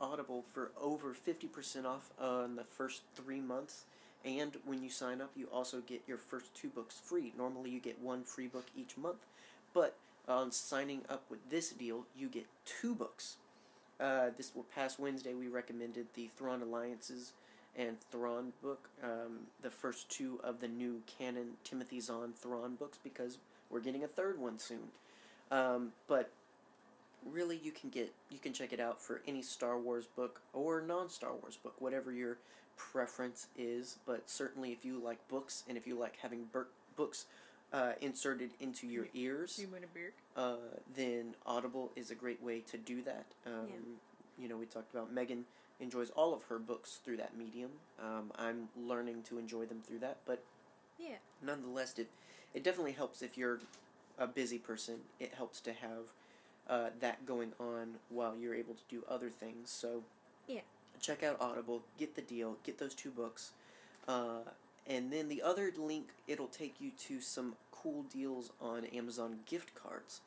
Audible 0.00 0.44
for 0.52 0.72
over 0.80 1.14
50% 1.14 1.84
off 1.84 2.10
on 2.20 2.56
the 2.56 2.64
first 2.64 3.02
three 3.14 3.40
months. 3.40 3.84
And 4.24 4.56
when 4.64 4.82
you 4.82 4.90
sign 4.90 5.20
up, 5.20 5.30
you 5.36 5.48
also 5.52 5.80
get 5.80 6.02
your 6.06 6.18
first 6.18 6.54
two 6.54 6.68
books 6.68 7.00
free. 7.02 7.32
Normally, 7.36 7.70
you 7.70 7.80
get 7.80 8.00
one 8.00 8.24
free 8.24 8.48
book 8.48 8.66
each 8.76 8.96
month, 8.96 9.26
but 9.72 9.96
on 10.26 10.52
signing 10.52 11.02
up 11.08 11.22
with 11.30 11.50
this 11.50 11.70
deal, 11.70 12.04
you 12.16 12.28
get 12.28 12.46
two 12.64 12.94
books. 12.94 13.36
Uh, 14.00 14.30
this 14.36 14.52
past 14.74 14.98
Wednesday, 14.98 15.34
we 15.34 15.48
recommended 15.48 16.06
the 16.14 16.28
Thrawn 16.36 16.62
Alliances 16.62 17.32
and 17.76 18.00
Thrawn 18.10 18.52
book, 18.62 18.88
um, 19.02 19.46
the 19.62 19.70
first 19.70 20.08
two 20.08 20.40
of 20.42 20.60
the 20.60 20.68
new 20.68 21.02
canon 21.06 21.52
Timothy 21.64 22.00
Zahn 22.00 22.32
Thrawn 22.36 22.74
books, 22.74 22.98
because 23.02 23.38
we're 23.70 23.80
getting 23.80 24.04
a 24.04 24.08
third 24.08 24.38
one 24.38 24.58
soon. 24.58 24.90
Um, 25.50 25.92
but 26.06 26.30
really, 27.24 27.60
you 27.62 27.72
can 27.72 27.90
get 27.90 28.12
you 28.30 28.38
can 28.38 28.52
check 28.52 28.72
it 28.72 28.80
out 28.80 29.00
for 29.00 29.22
any 29.26 29.42
Star 29.42 29.78
Wars 29.78 30.06
book 30.06 30.40
or 30.52 30.80
non 30.80 31.08
Star 31.08 31.32
Wars 31.32 31.56
book, 31.56 31.74
whatever 31.78 32.12
your 32.12 32.38
preference 32.78 33.48
is. 33.56 33.98
But 34.06 34.30
certainly, 34.30 34.72
if 34.72 34.84
you 34.84 34.98
like 34.98 35.26
books 35.28 35.64
and 35.68 35.76
if 35.76 35.86
you 35.86 35.98
like 35.98 36.16
having 36.22 36.46
books 36.96 37.26
uh, 37.72 37.92
inserted 38.00 38.50
into 38.60 38.86
your 38.86 39.08
ears, 39.14 39.60
want 39.70 39.84
a 39.84 39.86
beer? 39.88 40.12
uh, 40.36 40.56
then 40.96 41.34
Audible 41.44 41.92
is 41.96 42.10
a 42.10 42.14
great 42.14 42.42
way 42.42 42.60
to 42.60 42.78
do 42.78 43.02
that. 43.02 43.26
Um, 43.46 43.98
You 44.40 44.48
know, 44.48 44.56
we 44.56 44.66
talked 44.66 44.92
about 44.94 45.12
Megan 45.12 45.44
enjoys 45.80 46.10
all 46.10 46.32
of 46.34 46.42
her 46.44 46.58
books 46.58 46.98
through 47.04 47.16
that 47.18 47.36
medium. 47.36 47.70
Um, 48.02 48.32
I'm 48.36 48.68
learning 48.76 49.22
to 49.24 49.38
enjoy 49.38 49.66
them 49.66 49.80
through 49.86 49.98
that, 50.00 50.18
but 50.26 50.42
Yeah. 50.98 51.16
nonetheless, 51.42 51.98
it 51.98 52.08
it 52.54 52.62
definitely 52.64 52.92
helps 52.92 53.20
if 53.22 53.36
you're 53.36 53.60
a 54.18 54.26
busy 54.26 54.58
person. 54.58 55.00
It 55.20 55.34
helps 55.34 55.60
to 55.62 55.72
have 55.72 56.12
uh, 56.68 56.90
that 57.00 57.26
going 57.26 57.52
on 57.60 57.94
while 58.10 58.36
you're 58.36 58.54
able 58.54 58.74
to 58.74 58.82
do 58.88 59.04
other 59.08 59.30
things. 59.30 59.70
So 59.70 59.88
Yeah. 59.88 60.02
Check 61.00 61.22
out 61.22 61.36
Audible, 61.40 61.82
get 61.98 62.14
the 62.14 62.22
deal, 62.22 62.56
get 62.64 62.78
those 62.78 62.94
two 62.94 63.10
books, 63.10 63.52
uh, 64.06 64.40
and 64.86 65.12
then 65.12 65.28
the 65.28 65.42
other 65.42 65.72
link 65.76 66.08
it'll 66.26 66.46
take 66.46 66.80
you 66.80 66.90
to 67.06 67.20
some 67.20 67.54
cool 67.72 68.04
deals 68.12 68.50
on 68.60 68.84
Amazon 68.86 69.40
gift 69.46 69.74
cards. 69.74 70.20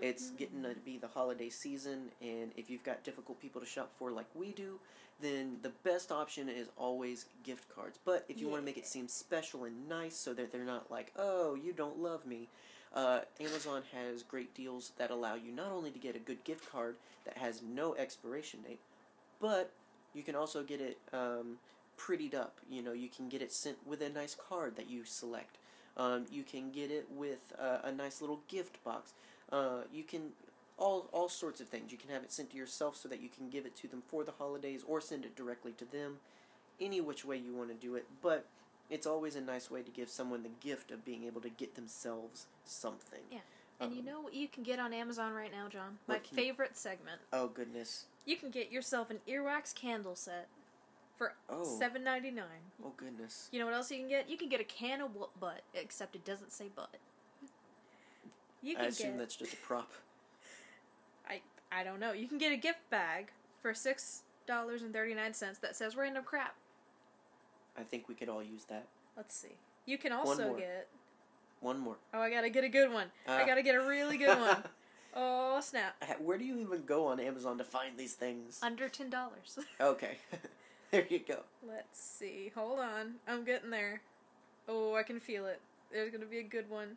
It's 0.00 0.30
getting 0.30 0.62
to 0.62 0.74
be 0.84 0.98
the 0.98 1.08
holiday 1.08 1.48
season, 1.48 2.10
and 2.20 2.52
if 2.56 2.70
you've 2.70 2.84
got 2.84 3.02
difficult 3.02 3.40
people 3.40 3.60
to 3.60 3.66
shop 3.66 3.90
for 3.98 4.10
like 4.10 4.26
we 4.34 4.52
do, 4.52 4.78
then 5.20 5.56
the 5.62 5.72
best 5.82 6.12
option 6.12 6.48
is 6.48 6.68
always 6.76 7.26
gift 7.42 7.64
cards. 7.74 7.98
But 8.04 8.24
if 8.28 8.38
you 8.38 8.48
want 8.48 8.62
to 8.62 8.66
make 8.66 8.76
it 8.76 8.86
seem 8.86 9.08
special 9.08 9.64
and 9.64 9.88
nice 9.88 10.14
so 10.14 10.34
that 10.34 10.52
they're 10.52 10.64
not 10.64 10.90
like, 10.90 11.10
oh, 11.16 11.56
you 11.56 11.72
don't 11.72 12.00
love 12.00 12.26
me, 12.26 12.48
Uh, 12.94 13.20
Amazon 13.38 13.82
has 13.92 14.22
great 14.22 14.54
deals 14.54 14.92
that 14.96 15.10
allow 15.10 15.34
you 15.34 15.52
not 15.52 15.72
only 15.72 15.90
to 15.90 15.98
get 15.98 16.16
a 16.16 16.18
good 16.18 16.42
gift 16.44 16.70
card 16.70 16.96
that 17.24 17.36
has 17.36 17.60
no 17.62 17.94
expiration 17.96 18.60
date, 18.62 18.80
but 19.40 19.70
you 20.14 20.22
can 20.22 20.34
also 20.34 20.62
get 20.62 20.80
it 20.80 20.98
um, 21.12 21.58
prettied 21.98 22.34
up. 22.34 22.58
You 22.70 22.82
know, 22.82 22.92
you 22.92 23.08
can 23.08 23.28
get 23.28 23.42
it 23.42 23.52
sent 23.52 23.86
with 23.86 24.00
a 24.02 24.08
nice 24.08 24.34
card 24.34 24.76
that 24.76 24.88
you 24.88 25.04
select. 25.04 25.58
Um, 25.96 26.26
you 26.30 26.44
can 26.44 26.70
get 26.70 26.90
it 26.90 27.06
with 27.10 27.52
uh, 27.58 27.78
a 27.82 27.92
nice 27.92 28.20
little 28.20 28.40
gift 28.48 28.82
box. 28.84 29.14
Uh, 29.50 29.82
you 29.92 30.04
can 30.04 30.30
all 30.76 31.08
all 31.12 31.28
sorts 31.28 31.60
of 31.60 31.68
things. 31.68 31.90
You 31.90 31.98
can 31.98 32.10
have 32.10 32.22
it 32.22 32.30
sent 32.30 32.50
to 32.50 32.56
yourself 32.56 32.96
so 32.96 33.08
that 33.08 33.20
you 33.20 33.28
can 33.28 33.50
give 33.50 33.66
it 33.66 33.74
to 33.76 33.88
them 33.88 34.02
for 34.06 34.22
the 34.24 34.32
holidays, 34.32 34.84
or 34.86 35.00
send 35.00 35.24
it 35.24 35.34
directly 35.34 35.72
to 35.72 35.84
them. 35.84 36.18
Any 36.80 37.00
which 37.00 37.24
way 37.24 37.36
you 37.36 37.52
want 37.54 37.70
to 37.70 37.74
do 37.74 37.96
it, 37.96 38.06
but 38.22 38.46
it's 38.88 39.06
always 39.06 39.34
a 39.34 39.40
nice 39.40 39.68
way 39.70 39.82
to 39.82 39.90
give 39.90 40.08
someone 40.08 40.44
the 40.44 40.50
gift 40.60 40.92
of 40.92 41.04
being 41.04 41.24
able 41.24 41.40
to 41.40 41.48
get 41.50 41.74
themselves 41.74 42.46
something. 42.64 43.22
Yeah. 43.32 43.38
And 43.80 43.92
you 43.92 44.00
Um, 44.00 44.06
know 44.06 44.20
what 44.20 44.34
you 44.34 44.46
can 44.46 44.62
get 44.62 44.78
on 44.78 44.92
Amazon 44.92 45.32
right 45.32 45.50
now, 45.50 45.68
John? 45.68 45.98
My 46.06 46.20
favorite 46.20 46.76
segment. 46.76 47.20
Oh 47.32 47.48
goodness. 47.48 48.04
You 48.28 48.36
can 48.36 48.50
get 48.50 48.70
yourself 48.70 49.08
an 49.10 49.20
earwax 49.26 49.74
candle 49.74 50.14
set 50.14 50.48
for 51.16 51.32
Oh. 51.48 51.64
seven 51.64 52.04
ninety 52.04 52.30
nine. 52.30 52.72
Oh 52.84 52.92
goodness. 52.94 53.48
You 53.50 53.58
know 53.58 53.64
what 53.64 53.74
else 53.74 53.90
you 53.90 53.96
can 53.96 54.08
get? 54.08 54.28
You 54.28 54.36
can 54.36 54.50
get 54.50 54.60
a 54.60 54.64
can 54.64 55.00
of 55.00 55.08
w- 55.14 55.30
butt, 55.40 55.62
except 55.72 56.14
it 56.14 56.26
doesn't 56.26 56.52
say 56.52 56.68
butt. 56.68 56.94
You 58.62 58.76
can 58.76 58.84
I 58.84 58.88
assume 58.88 59.12
get. 59.12 59.18
that's 59.20 59.34
just 59.36 59.54
a 59.54 59.56
prop. 59.56 59.90
I 61.26 61.40
I 61.72 61.82
don't 61.84 62.00
know. 62.00 62.12
You 62.12 62.28
can 62.28 62.36
get 62.36 62.52
a 62.52 62.56
gift 62.58 62.80
bag 62.90 63.30
for 63.62 63.72
six 63.72 64.24
dollars 64.46 64.82
and 64.82 64.92
thirty 64.92 65.14
nine 65.14 65.32
cents 65.32 65.58
that 65.60 65.74
says 65.74 65.96
random 65.96 66.24
crap. 66.24 66.54
I 67.78 67.82
think 67.82 68.08
we 68.10 68.14
could 68.14 68.28
all 68.28 68.42
use 68.42 68.64
that. 68.64 68.88
Let's 69.16 69.34
see. 69.34 69.56
You 69.86 69.96
can 69.96 70.12
also 70.12 70.48
more. 70.48 70.58
get. 70.58 70.88
One 71.60 71.78
more. 71.78 71.96
Oh, 72.12 72.20
I 72.20 72.28
gotta 72.30 72.50
get 72.50 72.62
a 72.62 72.68
good 72.68 72.92
one. 72.92 73.06
I 73.26 73.42
Ah. 73.42 73.46
gotta 73.46 73.62
get 73.62 73.74
a 73.74 73.80
really 73.80 74.18
good 74.18 74.38
one. 74.38 74.62
Oh 75.14 75.60
snap! 75.60 76.02
Where 76.20 76.38
do 76.38 76.44
you 76.44 76.58
even 76.58 76.84
go 76.84 77.06
on 77.06 77.20
Amazon 77.20 77.58
to 77.58 77.64
find 77.64 77.96
these 77.96 78.14
things? 78.14 78.60
Under 78.62 78.88
ten 78.88 79.10
dollars. 79.10 79.58
Okay. 79.80 80.18
there 80.90 81.06
you 81.08 81.20
go. 81.20 81.40
Let's 81.66 82.00
see. 82.00 82.52
Hold 82.54 82.80
on. 82.80 83.14
I'm 83.26 83.44
getting 83.44 83.70
there. 83.70 84.00
Oh, 84.68 84.94
I 84.94 85.02
can 85.02 85.20
feel 85.20 85.46
it. 85.46 85.60
There's 85.90 86.10
gonna 86.10 86.26
be 86.26 86.38
a 86.38 86.42
good 86.42 86.68
one. 86.68 86.96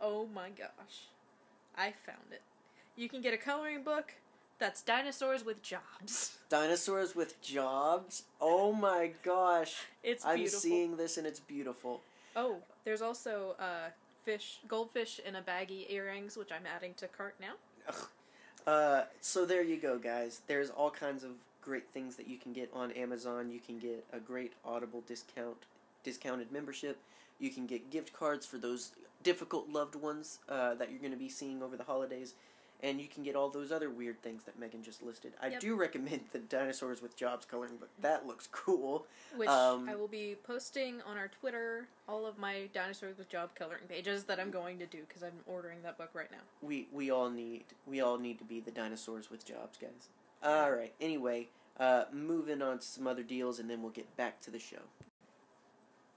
Oh 0.00 0.26
my 0.26 0.48
gosh. 0.50 1.08
I 1.76 1.92
found 1.92 2.32
it. 2.32 2.42
You 2.96 3.08
can 3.08 3.20
get 3.20 3.34
a 3.34 3.36
coloring 3.36 3.82
book 3.82 4.14
that's 4.58 4.82
dinosaurs 4.82 5.44
with 5.44 5.62
jobs. 5.62 6.38
Dinosaurs 6.48 7.14
with 7.14 7.40
jobs. 7.40 8.24
Oh 8.40 8.72
my 8.72 9.12
gosh. 9.22 9.76
It's 10.02 10.24
I'm 10.24 10.46
seeing 10.46 10.96
this 10.96 11.16
and 11.16 11.26
it's 11.26 11.40
beautiful. 11.40 12.02
Oh, 12.36 12.56
there's 12.84 13.02
also 13.02 13.56
uh 13.58 13.90
fish, 14.30 14.60
goldfish 14.68 15.20
in 15.26 15.34
a 15.34 15.42
baggy 15.42 15.86
earrings, 15.90 16.36
which 16.36 16.52
I'm 16.52 16.64
adding 16.64 16.94
to 16.94 17.08
cart 17.08 17.34
now. 17.40 17.54
Uh, 18.66 19.04
so 19.22 19.46
there 19.46 19.62
you 19.62 19.78
go, 19.78 19.98
guys. 19.98 20.42
There's 20.46 20.68
all 20.68 20.90
kinds 20.90 21.24
of 21.24 21.30
great 21.62 21.88
things 21.94 22.14
that 22.16 22.28
you 22.28 22.36
can 22.36 22.52
get 22.52 22.70
on 22.74 22.92
Amazon. 22.92 23.50
You 23.50 23.58
can 23.58 23.78
get 23.78 24.04
a 24.12 24.20
great 24.20 24.52
Audible 24.66 25.02
discount, 25.08 25.56
discounted 26.04 26.52
membership. 26.52 26.98
You 27.38 27.48
can 27.48 27.66
get 27.66 27.90
gift 27.90 28.12
cards 28.12 28.44
for 28.44 28.58
those 28.58 28.92
difficult 29.22 29.70
loved 29.70 29.94
ones 29.94 30.40
uh, 30.48 30.74
that 30.74 30.90
you're 30.90 31.00
going 31.00 31.10
to 31.10 31.18
be 31.18 31.30
seeing 31.30 31.62
over 31.62 31.76
the 31.76 31.84
holidays, 31.84 32.34
and 32.82 33.00
you 33.00 33.06
can 33.08 33.22
get 33.22 33.36
all 33.36 33.48
those 33.48 33.70
other 33.72 33.90
weird 33.90 34.20
things 34.22 34.44
that 34.44 34.58
Megan 34.58 34.82
just 34.82 35.02
listed. 35.02 35.32
I 35.40 35.48
Yep. 35.48 35.60
do 35.60 35.74
recommend 35.76 36.20
the 36.32 36.38
dinosaurs 36.38 37.02
with 37.02 37.16
jobs 37.16 37.44
coloring 37.46 37.76
book. 37.76 37.90
That 38.00 38.26
looks 38.26 38.48
cool. 38.52 39.06
Which 39.36 39.48
Um, 39.48 39.88
I 39.88 39.94
will 39.96 40.08
be 40.08 40.36
posting 40.44 41.02
on 41.02 41.16
our 41.16 41.28
Twitter 41.28 41.88
all 42.08 42.26
of 42.26 42.38
my 42.38 42.68
dinosaurs 42.72 43.18
with 43.18 43.28
job 43.28 43.54
coloring 43.54 43.86
pages 43.88 44.24
that 44.24 44.40
I'm 44.40 44.50
going 44.50 44.78
to 44.78 44.86
do 44.86 45.00
because 45.06 45.22
I'm 45.22 45.40
ordering 45.46 45.82
that 45.82 45.98
book 45.98 46.10
right 46.14 46.30
now. 46.30 46.38
We 46.62 46.88
we 46.92 47.10
all 47.10 47.30
need 47.30 47.64
we 47.86 48.00
all 48.00 48.18
need 48.18 48.38
to 48.38 48.44
be 48.44 48.60
the 48.60 48.70
dinosaurs 48.70 49.30
with 49.30 49.44
jobs, 49.44 49.76
guys. 49.78 50.08
All 50.42 50.70
right. 50.72 50.94
Anyway, 51.00 51.48
uh, 51.78 52.04
moving 52.12 52.62
on 52.62 52.78
to 52.78 52.84
some 52.86 53.06
other 53.06 53.22
deals, 53.22 53.58
and 53.58 53.68
then 53.68 53.82
we'll 53.82 53.92
get 53.92 54.16
back 54.16 54.40
to 54.42 54.50
the 54.50 54.58
show. 54.58 54.82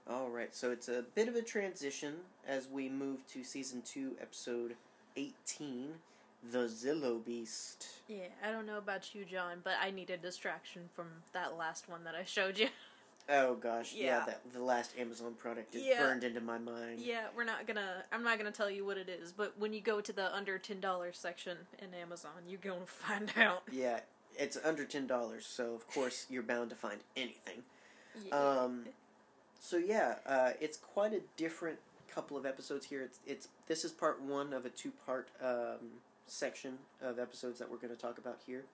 All 0.08 0.28
right. 0.28 0.54
So 0.54 0.70
it's 0.70 0.88
a 0.88 1.04
bit 1.14 1.28
of 1.28 1.34
a 1.36 1.42
transition 1.42 2.16
as 2.46 2.68
we 2.68 2.88
move 2.88 3.26
to 3.28 3.42
season 3.44 3.82
two, 3.82 4.16
episode 4.20 4.76
eighteen, 5.16 5.94
the 6.52 6.66
Zillo 6.66 7.24
Beast. 7.24 7.86
Yeah, 8.08 8.26
I 8.46 8.50
don't 8.52 8.66
know 8.66 8.78
about 8.78 9.14
you, 9.14 9.24
John, 9.24 9.58
but 9.62 9.74
I 9.82 9.90
need 9.90 10.10
a 10.10 10.16
distraction 10.16 10.82
from 10.94 11.06
that 11.32 11.56
last 11.56 11.88
one 11.88 12.04
that 12.04 12.14
I 12.14 12.24
showed 12.24 12.58
you. 12.58 12.68
Oh 13.26 13.54
gosh, 13.54 13.94
yeah, 13.94 14.04
Yeah. 14.18 14.24
that 14.26 14.52
the 14.52 14.62
last 14.62 14.90
Amazon 14.98 15.32
product 15.32 15.74
is 15.74 15.82
Yeah. 15.82 16.00
burned 16.02 16.24
into 16.24 16.42
my 16.42 16.58
mind. 16.58 16.98
yeah, 17.00 17.28
we're 17.34 17.44
not 17.44 17.66
gonna. 17.66 18.04
I'm 18.12 18.22
not 18.22 18.36
gonna 18.36 18.50
tell 18.52 18.68
you 18.68 18.84
what 18.84 18.98
it 18.98 19.08
is, 19.08 19.32
but 19.32 19.54
when 19.58 19.72
you 19.72 19.80
go 19.80 20.02
to 20.02 20.12
the 20.12 20.30
under 20.36 20.58
ten 20.58 20.78
dollars 20.78 21.16
section 21.16 21.56
in 21.78 21.94
Amazon, 21.98 22.32
you're 22.46 22.60
gonna 22.60 22.84
find 22.86 23.32
out. 23.38 23.62
Yeah, 23.72 24.00
it's 24.38 24.58
under 24.62 24.84
ten 24.84 25.06
dollars, 25.06 25.46
so 25.46 25.72
of 25.74 25.88
course 25.88 26.26
you're 26.30 26.42
bound 26.42 26.68
to 26.68 26.76
find 26.76 27.00
anything. 27.16 27.62
Yeah. 28.26 28.36
Um, 28.38 28.84
so 29.58 29.78
yeah, 29.78 30.16
uh, 30.26 30.50
it's 30.60 30.76
quite 30.76 31.14
a 31.14 31.20
different 31.38 31.78
couple 32.10 32.36
of 32.36 32.44
episodes 32.44 32.84
here. 32.84 33.00
It's 33.00 33.20
it's 33.26 33.48
this 33.68 33.86
is 33.86 33.92
part 33.92 34.20
one 34.20 34.52
of 34.52 34.66
a 34.66 34.68
two 34.68 34.92
part 35.06 35.28
um, 35.42 36.02
section 36.26 36.78
of 37.02 37.18
episodes 37.18 37.58
that 37.58 37.70
we're 37.70 37.76
going 37.76 37.94
to 37.94 38.00
talk 38.00 38.18
about 38.18 38.38
here. 38.46 38.64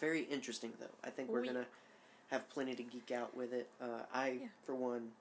Very 0.00 0.22
interesting 0.22 0.72
though. 0.80 0.94
I 1.04 1.10
think 1.10 1.28
we're 1.28 1.42
We- 1.42 1.46
gonna 1.48 1.66
have 2.30 2.48
plenty 2.48 2.74
to 2.74 2.82
geek 2.82 3.10
out 3.10 3.36
with 3.36 3.52
it. 3.52 3.68
Uh, 3.80 4.00
I, 4.12 4.28
Yeah. 4.30 4.48
for 4.64 4.74
one, 4.74 5.12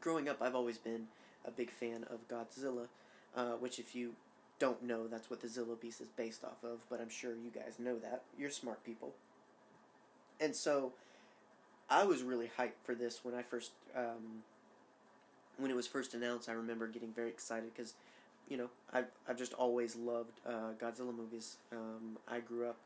growing 0.00 0.28
up, 0.28 0.40
I've 0.42 0.54
always 0.54 0.78
been 0.78 1.08
a 1.44 1.50
big 1.50 1.70
fan 1.70 2.04
of 2.04 2.28
Godzilla, 2.28 2.88
uh, 3.34 3.56
which 3.56 3.78
if 3.78 3.94
you 3.94 4.14
don't 4.58 4.82
know, 4.82 5.08
that's 5.08 5.30
what 5.30 5.40
the 5.40 5.48
Zilla 5.48 5.74
Beast 5.74 6.02
is 6.02 6.08
based 6.08 6.44
off 6.44 6.62
of. 6.62 6.86
But 6.90 7.00
I'm 7.00 7.08
sure 7.08 7.34
you 7.34 7.50
guys 7.50 7.78
know 7.78 7.98
that. 8.00 8.22
You're 8.38 8.50
smart 8.50 8.84
people. 8.84 9.14
And 10.38 10.54
so, 10.54 10.92
I 11.88 12.04
was 12.04 12.22
really 12.22 12.48
hyped 12.58 12.78
for 12.84 12.94
this 12.94 13.24
when 13.24 13.34
I 13.34 13.42
first, 13.42 13.72
um, 13.96 14.44
when 15.56 15.70
it 15.70 15.74
was 15.74 15.86
first 15.86 16.12
announced. 16.14 16.48
I 16.48 16.52
remember 16.52 16.86
getting 16.88 17.12
very 17.12 17.30
excited 17.30 17.72
because, 17.74 17.94
you 18.50 18.56
know, 18.58 18.68
I 18.92 19.04
I've 19.28 19.38
just 19.38 19.54
always 19.54 19.96
loved 19.96 20.40
uh, 20.46 20.72
Godzilla 20.78 21.16
movies. 21.16 21.56
Um, 21.72 22.18
I 22.28 22.40
grew 22.40 22.68
up, 22.68 22.76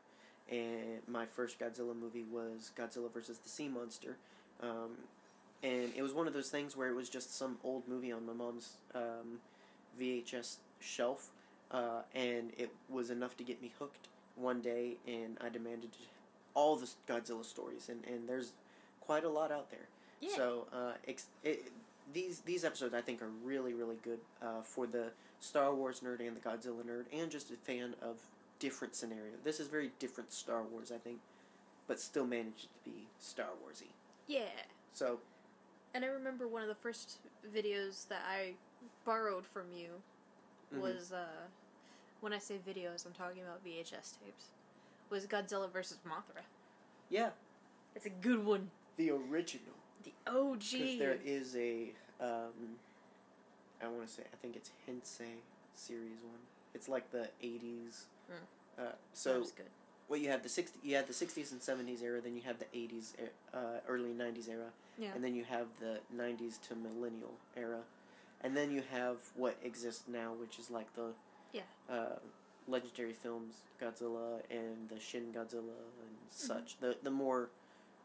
and 0.49 1.01
my 1.07 1.25
first 1.25 1.59
Godzilla 1.59 1.95
movie 1.99 2.23
was 2.31 2.71
Godzilla 2.77 3.11
versus 3.11 3.39
the 3.39 3.49
Sea 3.49 3.67
Monster, 3.67 4.15
um, 4.61 4.91
and 5.63 5.91
it 5.95 6.01
was 6.03 6.13
one 6.13 6.27
of 6.27 6.33
those 6.33 6.49
things 6.49 6.77
where 6.77 6.87
it 6.89 6.95
was 6.95 7.09
just 7.09 7.35
some 7.35 7.57
old 7.63 7.87
movie 7.87 8.11
on 8.11 8.25
my 8.25 8.33
mom's 8.33 8.77
um, 8.93 9.39
VHS 9.99 10.57
shelf, 10.79 11.31
uh, 11.71 12.01
and 12.13 12.51
it 12.57 12.71
was 12.87 13.09
enough 13.09 13.35
to 13.37 13.43
get 13.43 13.61
me 13.61 13.71
hooked 13.79 14.07
one 14.35 14.61
day, 14.61 14.97
and 15.07 15.37
I 15.41 15.49
demanded 15.49 15.89
all 16.53 16.75
the 16.75 16.87
Godzilla 17.07 17.43
stories, 17.43 17.89
and, 17.89 18.05
and 18.05 18.29
there's 18.29 18.53
quite 19.01 19.23
a 19.23 19.29
lot 19.29 19.51
out 19.51 19.71
there. 19.71 19.87
yeah. 20.21 20.29
So 20.35 20.67
uh, 20.71 20.93
ex- 21.07 21.27
it, 21.43 21.71
these 22.13 22.41
these 22.41 22.63
episodes 22.63 22.93
I 22.93 23.01
think 23.01 23.21
are 23.23 23.31
really 23.43 23.73
really 23.73 23.97
good 24.03 24.19
uh, 24.41 24.61
for 24.61 24.85
the 24.85 25.07
Star 25.45 25.73
Wars 25.73 25.99
nerd 26.01 26.25
and 26.25 26.35
the 26.35 26.41
Godzilla 26.41 26.83
nerd, 26.83 27.05
and 27.13 27.29
just 27.29 27.51
a 27.51 27.55
fan 27.55 27.93
of 28.01 28.17
different 28.59 28.95
scenario. 28.95 29.33
This 29.43 29.59
is 29.59 29.67
very 29.67 29.91
different 29.99 30.33
Star 30.33 30.63
Wars, 30.63 30.91
I 30.93 30.97
think, 30.97 31.19
but 31.87 31.99
still 31.99 32.25
managed 32.25 32.63
to 32.63 32.89
be 32.89 33.07
Star 33.19 33.49
Warsy. 33.63 33.89
yeah. 34.27 34.45
So 34.93 35.19
And 35.93 36.03
I 36.03 36.07
remember 36.07 36.47
one 36.47 36.61
of 36.61 36.67
the 36.69 36.75
first 36.75 37.19
videos 37.55 38.07
that 38.07 38.21
I 38.27 38.53
borrowed 39.05 39.45
from 39.45 39.65
you 39.75 39.89
mhm. 40.73 40.79
was 40.81 41.11
uh, 41.13 41.25
when 42.21 42.33
I 42.33 42.39
say 42.39 42.55
videos, 42.67 43.05
I'm 43.05 43.11
talking 43.13 43.41
about 43.43 43.63
VHS 43.63 44.17
tapes. 44.23 44.45
Was 45.11 45.27
Godzilla 45.27 45.71
versus 45.71 45.99
Mothra. 46.07 46.41
yeah, 47.09 47.29
It's 47.95 48.07
a 48.07 48.09
good 48.09 48.43
one. 48.43 48.71
the 48.97 49.11
original 49.11 49.75
The 50.03 50.13
OG. 50.25 50.59
because 50.71 50.97
there 50.97 51.17
is 51.23 51.55
a 51.55 51.91
um, 52.19 52.79
I 53.81 53.87
want 53.87 54.07
to 54.07 54.11
say 54.13 54.23
I 54.31 54.35
think 54.41 54.55
it's 54.55 54.71
Heisei 54.87 55.35
series 55.75 56.19
one. 56.23 56.39
It's 56.73 56.87
like 56.89 57.11
the 57.11 57.29
eighties. 57.41 58.05
Mm. 58.31 58.35
Uh, 58.77 58.81
That 58.83 58.97
so 59.13 59.39
was 59.39 59.51
good. 59.51 59.69
well, 60.09 60.19
you 60.19 60.29
have 60.29 60.43
the 60.43 60.49
60, 60.49 60.79
you 60.83 60.95
have 60.95 61.07
the 61.07 61.13
sixties 61.13 61.51
and 61.51 61.61
seventies 61.61 62.01
era, 62.01 62.19
then 62.21 62.35
you 62.35 62.41
have 62.43 62.59
the 62.59 62.65
eighties, 62.73 63.13
uh, 63.53 63.57
early 63.87 64.11
nineties 64.13 64.47
era, 64.49 64.69
Yeah. 64.97 65.11
and 65.15 65.23
then 65.23 65.33
you 65.35 65.43
have 65.45 65.67
the 65.79 65.99
nineties 66.11 66.57
to 66.67 66.75
millennial 66.75 67.35
era, 67.55 67.81
and 68.41 68.55
then 68.55 68.71
you 68.71 68.83
have 68.91 69.17
what 69.35 69.57
exists 69.63 70.03
now, 70.07 70.33
which 70.33 70.59
is 70.59 70.69
like 70.69 70.93
the 70.95 71.13
Yeah. 71.53 71.61
uh, 71.89 72.17
legendary 72.67 73.13
films 73.13 73.61
Godzilla 73.79 74.41
and 74.49 74.89
the 74.89 74.99
Shin 74.99 75.31
Godzilla 75.33 75.77
and 76.03 76.15
Mm-hmm. 76.15 76.47
such, 76.53 76.77
the 76.79 76.97
the 77.01 77.11
more 77.11 77.49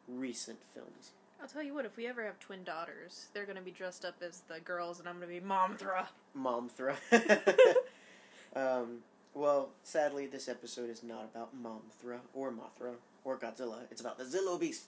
recent 0.08 0.58
films. 0.74 1.12
I'll 1.40 1.48
tell 1.48 1.62
you 1.62 1.74
what, 1.74 1.86
if 1.86 1.96
we 1.96 2.06
ever 2.06 2.24
have 2.24 2.38
twin 2.38 2.64
daughters, 2.64 3.28
they're 3.32 3.46
gonna 3.46 3.62
be 3.62 3.70
dressed 3.70 4.04
up 4.04 4.16
as 4.22 4.42
the 4.48 4.60
girls, 4.60 5.00
and 5.00 5.08
I'm 5.08 5.14
gonna 5.14 5.26
be 5.26 5.40
Momthra. 5.40 6.06
Momthra. 6.36 6.96
um, 8.56 8.98
well, 9.34 9.70
sadly, 9.82 10.26
this 10.26 10.48
episode 10.48 10.90
is 10.90 11.02
not 11.02 11.24
about 11.24 11.50
Momthra 11.56 12.18
or 12.34 12.52
Mothra 12.52 12.94
or 13.24 13.38
Godzilla. 13.38 13.78
It's 13.90 14.00
about 14.00 14.18
the 14.18 14.24
Zillo 14.24 14.60
Beast. 14.60 14.84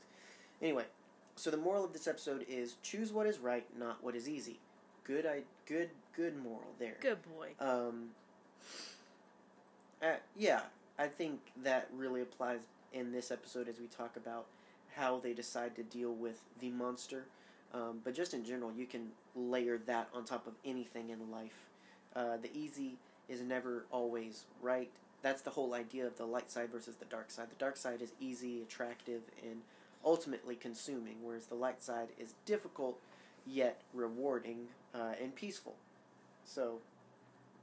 Anyway, 0.60 0.84
so 1.36 1.50
the 1.50 1.56
moral 1.56 1.84
of 1.84 1.92
this 1.92 2.06
episode 2.06 2.44
is 2.48 2.76
choose 2.82 3.12
what 3.12 3.26
is 3.26 3.38
right, 3.38 3.64
not 3.78 4.02
what 4.02 4.14
is 4.14 4.28
easy. 4.28 4.58
good, 5.04 5.24
I 5.24 5.42
good, 5.66 5.90
good 6.14 6.36
moral 6.36 6.74
there. 6.78 6.96
Good 7.00 7.18
boy. 7.22 7.50
Um, 7.60 8.10
uh, 10.02 10.16
yeah, 10.36 10.60
I 10.98 11.06
think 11.06 11.40
that 11.62 11.88
really 11.96 12.20
applies 12.20 12.60
in 12.92 13.12
this 13.12 13.30
episode 13.30 13.68
as 13.68 13.80
we 13.80 13.86
talk 13.86 14.16
about 14.16 14.46
how 14.96 15.18
they 15.18 15.32
decide 15.32 15.74
to 15.76 15.82
deal 15.82 16.12
with 16.12 16.40
the 16.60 16.70
monster. 16.70 17.24
Um, 17.74 18.00
but 18.04 18.14
just 18.14 18.34
in 18.34 18.44
general, 18.44 18.72
you 18.72 18.86
can 18.86 19.08
layer 19.34 19.78
that 19.86 20.08
on 20.14 20.24
top 20.24 20.46
of 20.46 20.54
anything 20.64 21.10
in 21.10 21.30
life. 21.30 21.68
Uh, 22.14 22.36
the 22.36 22.54
easy 22.54 22.96
is 23.28 23.40
never 23.40 23.84
always 23.90 24.44
right. 24.60 24.90
That's 25.22 25.42
the 25.42 25.50
whole 25.50 25.74
idea 25.74 26.06
of 26.06 26.18
the 26.18 26.26
light 26.26 26.50
side 26.50 26.70
versus 26.70 26.96
the 26.96 27.04
dark 27.06 27.30
side. 27.30 27.50
The 27.50 27.56
dark 27.56 27.76
side 27.76 28.02
is 28.02 28.12
easy, 28.20 28.60
attractive, 28.60 29.22
and 29.42 29.62
ultimately 30.04 30.56
consuming, 30.56 31.16
whereas 31.22 31.46
the 31.46 31.54
light 31.54 31.82
side 31.82 32.08
is 32.18 32.34
difficult 32.44 32.98
yet 33.46 33.80
rewarding 33.94 34.66
uh, 34.94 35.12
and 35.20 35.34
peaceful. 35.34 35.76
So, 36.44 36.78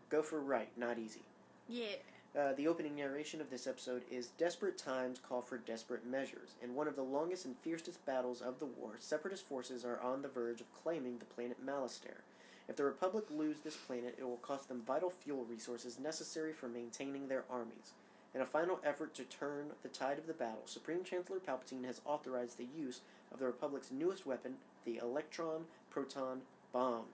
go 0.09 0.21
for 0.21 0.39
right, 0.39 0.69
not 0.77 0.97
easy. 0.97 1.21
Yeah. 1.67 1.97
Uh, 2.39 2.53
the 2.53 2.67
opening 2.67 2.95
narration 2.95 3.41
of 3.41 3.49
this 3.49 3.67
episode 3.67 4.03
is 4.09 4.27
Desperate 4.37 4.77
times 4.77 5.19
call 5.19 5.41
for 5.41 5.57
desperate 5.57 6.07
measures. 6.07 6.55
In 6.63 6.73
one 6.73 6.87
of 6.87 6.95
the 6.95 7.03
longest 7.03 7.43
and 7.43 7.57
fiercest 7.57 8.05
battles 8.05 8.39
of 8.39 8.59
the 8.59 8.65
war, 8.65 8.93
separatist 8.97 9.45
forces 9.45 9.83
are 9.83 9.99
on 9.99 10.21
the 10.21 10.29
verge 10.29 10.61
of 10.61 10.73
claiming 10.73 11.17
the 11.17 11.25
planet 11.25 11.57
Malastare. 11.65 12.21
If 12.69 12.77
the 12.77 12.85
Republic 12.85 13.25
lose 13.29 13.57
this 13.59 13.75
planet, 13.75 14.15
it 14.17 14.23
will 14.23 14.37
cost 14.37 14.69
them 14.69 14.83
vital 14.87 15.09
fuel 15.09 15.43
resources 15.43 15.99
necessary 15.99 16.53
for 16.53 16.69
maintaining 16.69 17.27
their 17.27 17.43
armies. 17.49 17.91
In 18.33 18.39
a 18.39 18.45
final 18.45 18.79
effort 18.85 19.13
to 19.15 19.23
turn 19.23 19.71
the 19.81 19.89
tide 19.89 20.17
of 20.17 20.27
the 20.27 20.33
battle, 20.33 20.63
Supreme 20.65 21.03
Chancellor 21.03 21.39
Palpatine 21.39 21.83
has 21.83 21.99
authorized 22.05 22.57
the 22.57 22.67
use 22.77 23.01
of 23.33 23.39
the 23.39 23.47
Republic's 23.47 23.91
newest 23.91 24.25
weapon, 24.25 24.53
the 24.85 24.97
Electron 24.97 25.65
Proton 25.89 26.41
Bomb. 26.71 27.05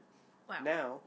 Wow. 0.47 0.55
Now, 0.63 0.99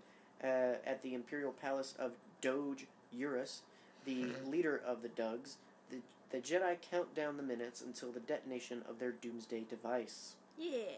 uh, 0.43 0.79
at 0.85 1.03
the 1.05 1.15
Imperial 1.15 1.53
Palace 1.53 1.95
of 2.01 2.13
Doge 2.41 2.87
Urus, 3.13 3.63
the 4.09 4.49
leader 4.49 4.81
of 4.87 5.03
the 5.03 5.09
Dugs, 5.09 5.57
the, 5.91 5.99
the 6.31 6.39
Jedi 6.39 6.77
count 6.91 7.15
down 7.15 7.37
the 7.37 7.43
minutes 7.43 7.83
until 7.83 8.11
the 8.11 8.21
detonation 8.21 8.83
of 8.89 8.99
their 8.99 9.13
doomsday 9.13 9.65
device. 9.69 10.35
Yeah. 10.57 10.97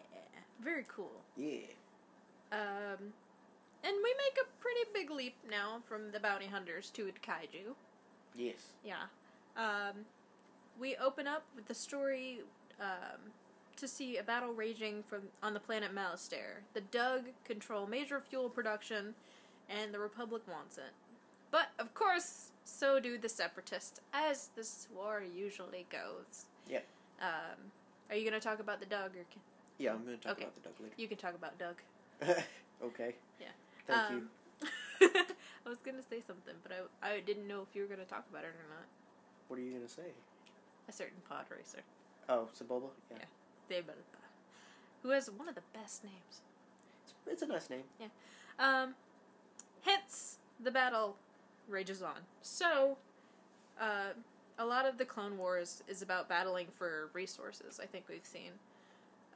Very 0.62 0.84
cool. 0.86 1.22
Yeah. 1.36 1.66
Um, 2.52 3.12
and 3.82 3.96
we 3.96 4.14
make 4.16 4.38
a 4.40 4.60
pretty 4.60 4.80
big 4.94 5.10
leap 5.10 5.34
now 5.48 5.80
from 5.88 6.12
the 6.12 6.20
bounty 6.20 6.46
hunters 6.46 6.90
to 6.90 7.10
kaiju. 7.26 7.74
Yes. 8.36 8.72
Yeah. 8.84 9.04
Um, 9.56 10.04
we 10.78 10.96
open 10.96 11.26
up 11.26 11.44
with 11.56 11.66
the 11.66 11.74
story 11.74 12.40
um, 12.80 13.32
to 13.76 13.88
see 13.88 14.18
a 14.18 14.22
battle 14.22 14.52
raging 14.52 15.02
from 15.02 15.22
on 15.42 15.54
the 15.54 15.60
planet 15.60 15.94
Malastare. 15.94 16.62
The 16.74 16.82
Dug 16.82 17.24
control 17.44 17.86
major 17.86 18.20
fuel 18.20 18.48
production, 18.48 19.14
and 19.68 19.92
the 19.92 19.98
Republic 19.98 20.42
wants 20.46 20.78
it. 20.78 20.92
But 21.50 21.68
of 21.78 21.94
course, 21.94 22.50
so 22.64 23.00
do 23.00 23.18
the 23.18 23.28
Separatists, 23.28 24.00
as 24.12 24.50
this 24.56 24.86
war 24.94 25.22
usually 25.22 25.86
goes. 25.90 26.46
Yeah. 26.68 26.80
Um, 27.20 27.58
are 28.08 28.16
you 28.16 28.28
going 28.28 28.40
to 28.40 28.46
talk 28.46 28.60
about 28.60 28.80
the 28.80 28.86
Dug, 28.86 29.10
or 29.16 29.24
can, 29.30 29.40
Yeah, 29.78 29.92
I'm 29.92 30.04
going 30.04 30.16
to 30.16 30.22
talk 30.22 30.32
Okay. 30.32 30.44
about 30.44 30.54
the 30.54 30.68
Dug 30.68 30.74
later. 30.80 30.94
you 30.96 31.08
can 31.08 31.16
talk 31.18 31.34
about 31.34 31.58
Doug? 31.58 31.76
okay. 32.84 33.14
Yeah. 33.40 33.46
Thank 33.86 34.10
you. 34.10 34.16
Um, 34.18 34.30
I 35.66 35.68
was 35.68 35.78
gonna 35.84 36.02
say 36.02 36.20
something, 36.26 36.54
but 36.62 36.72
I, 37.02 37.08
I 37.16 37.20
didn't 37.20 37.48
know 37.48 37.62
if 37.62 37.74
you 37.74 37.80
were 37.82 37.88
gonna 37.88 38.04
talk 38.04 38.26
about 38.30 38.44
it 38.44 38.48
or 38.48 38.66
not. 38.68 38.84
What 39.48 39.58
are 39.58 39.62
you 39.62 39.70
going 39.70 39.82
to 39.86 39.88
say? 39.92 40.12
A 40.88 40.92
certain 40.92 41.16
pod 41.28 41.46
racer, 41.50 41.80
Oh, 42.28 42.48
Sebulba? 42.56 42.88
Yeah. 43.10 43.16
Yeah. 43.20 43.24
David, 43.68 43.94
who 45.02 45.10
has 45.10 45.30
one 45.30 45.48
of 45.48 45.54
the 45.54 45.62
best 45.72 46.04
names. 46.04 46.42
It's, 47.04 47.14
it's 47.26 47.42
a 47.42 47.46
nice 47.46 47.70
name. 47.70 47.82
Yeah. 47.98 48.06
Um, 48.58 48.94
hence 49.82 50.36
the 50.62 50.70
battle 50.70 51.16
rages 51.70 52.02
on. 52.02 52.16
So, 52.42 52.98
uh, 53.80 54.10
a 54.58 54.64
lot 54.64 54.86
of 54.86 54.98
the 54.98 55.04
Clone 55.04 55.38
Wars 55.38 55.82
is 55.88 56.02
about 56.02 56.28
battling 56.28 56.66
for 56.70 57.08
resources. 57.14 57.80
I 57.82 57.86
think 57.86 58.04
we've 58.08 58.26
seen. 58.26 58.52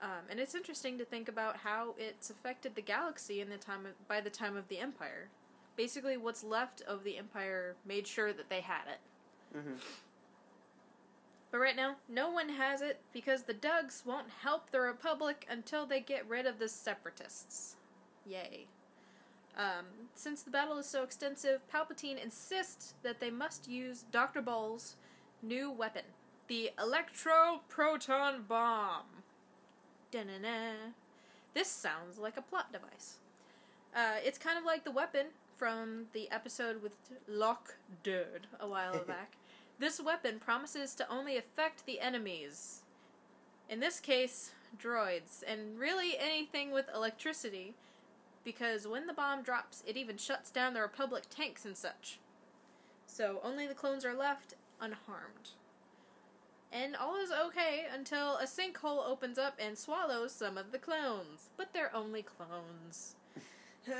Um, 0.02 0.28
and 0.28 0.38
it's 0.38 0.54
interesting 0.54 0.98
to 0.98 1.04
think 1.04 1.28
about 1.28 1.56
how 1.58 1.94
it's 1.96 2.28
affected 2.28 2.74
the 2.74 2.82
galaxy 2.82 3.40
in 3.40 3.48
the 3.48 3.56
time 3.56 3.86
of, 3.86 4.08
by 4.08 4.20
the 4.20 4.28
time 4.30 4.56
of 4.56 4.68
the 4.68 4.78
Empire. 4.78 5.28
Basically, 5.76 6.16
what's 6.16 6.44
left 6.44 6.82
of 6.82 7.04
the 7.04 7.16
Empire 7.16 7.74
made 7.86 8.06
sure 8.06 8.32
that 8.32 8.50
they 8.50 8.60
had 8.60 8.82
it. 8.86 9.56
Mm-hmm. 9.56 9.74
But 11.50 11.58
right 11.58 11.76
now, 11.76 11.96
no 12.08 12.30
one 12.30 12.48
has 12.48 12.82
it 12.82 13.00
because 13.12 13.44
the 13.44 13.54
Dugs 13.54 14.02
won't 14.04 14.26
help 14.42 14.70
the 14.70 14.80
Republic 14.80 15.46
until 15.48 15.86
they 15.86 16.00
get 16.00 16.28
rid 16.28 16.46
of 16.46 16.58
the 16.58 16.68
Separatists. 16.68 17.76
Yay. 18.26 18.66
Um, 19.56 20.08
since 20.14 20.42
the 20.42 20.50
battle 20.50 20.78
is 20.78 20.86
so 20.86 21.02
extensive, 21.02 21.60
Palpatine 21.72 22.22
insists 22.22 22.94
that 23.02 23.20
they 23.20 23.30
must 23.30 23.68
use 23.68 24.04
Dr. 24.10 24.42
Boll's 24.42 24.96
new 25.42 25.70
weapon, 25.70 26.02
the 26.48 26.70
Electro 26.80 27.60
Proton 27.68 28.44
Bomb. 28.48 29.04
Da-na-na. 30.10 30.92
This 31.54 31.68
sounds 31.68 32.18
like 32.18 32.36
a 32.36 32.42
plot 32.42 32.72
device. 32.72 33.18
Uh, 33.94 34.16
it's 34.24 34.38
kind 34.38 34.58
of 34.58 34.64
like 34.64 34.84
the 34.84 34.90
weapon 34.90 35.26
from 35.56 36.06
the 36.12 36.30
episode 36.30 36.82
with 36.82 36.92
Lok 37.28 37.76
Durd 38.02 38.48
a 38.58 38.66
while 38.66 38.98
back. 39.06 39.36
This 39.78 40.00
weapon 40.00 40.40
promises 40.40 40.94
to 40.96 41.08
only 41.08 41.36
affect 41.36 41.86
the 41.86 42.00
enemies. 42.00 42.82
In 43.68 43.80
this 43.80 44.00
case, 44.00 44.52
droids, 44.76 45.42
and 45.46 45.78
really 45.78 46.18
anything 46.18 46.70
with 46.70 46.86
electricity, 46.94 47.74
because 48.44 48.86
when 48.86 49.06
the 49.06 49.12
bomb 49.12 49.42
drops, 49.42 49.82
it 49.86 49.96
even 49.96 50.16
shuts 50.16 50.50
down 50.50 50.74
the 50.74 50.80
Republic 50.80 51.24
tanks 51.30 51.64
and 51.64 51.76
such. 51.76 52.18
So 53.06 53.40
only 53.42 53.66
the 53.66 53.74
clones 53.74 54.04
are 54.04 54.14
left 54.14 54.54
unharmed. 54.80 55.50
And 56.72 56.96
all 56.96 57.16
is 57.16 57.30
okay 57.30 57.86
until 57.92 58.36
a 58.36 58.46
sinkhole 58.46 59.06
opens 59.06 59.38
up 59.38 59.54
and 59.60 59.78
swallows 59.78 60.32
some 60.32 60.58
of 60.58 60.72
the 60.72 60.78
clones. 60.78 61.50
But 61.56 61.72
they're 61.72 61.94
only 61.94 62.22
clones. 62.22 63.14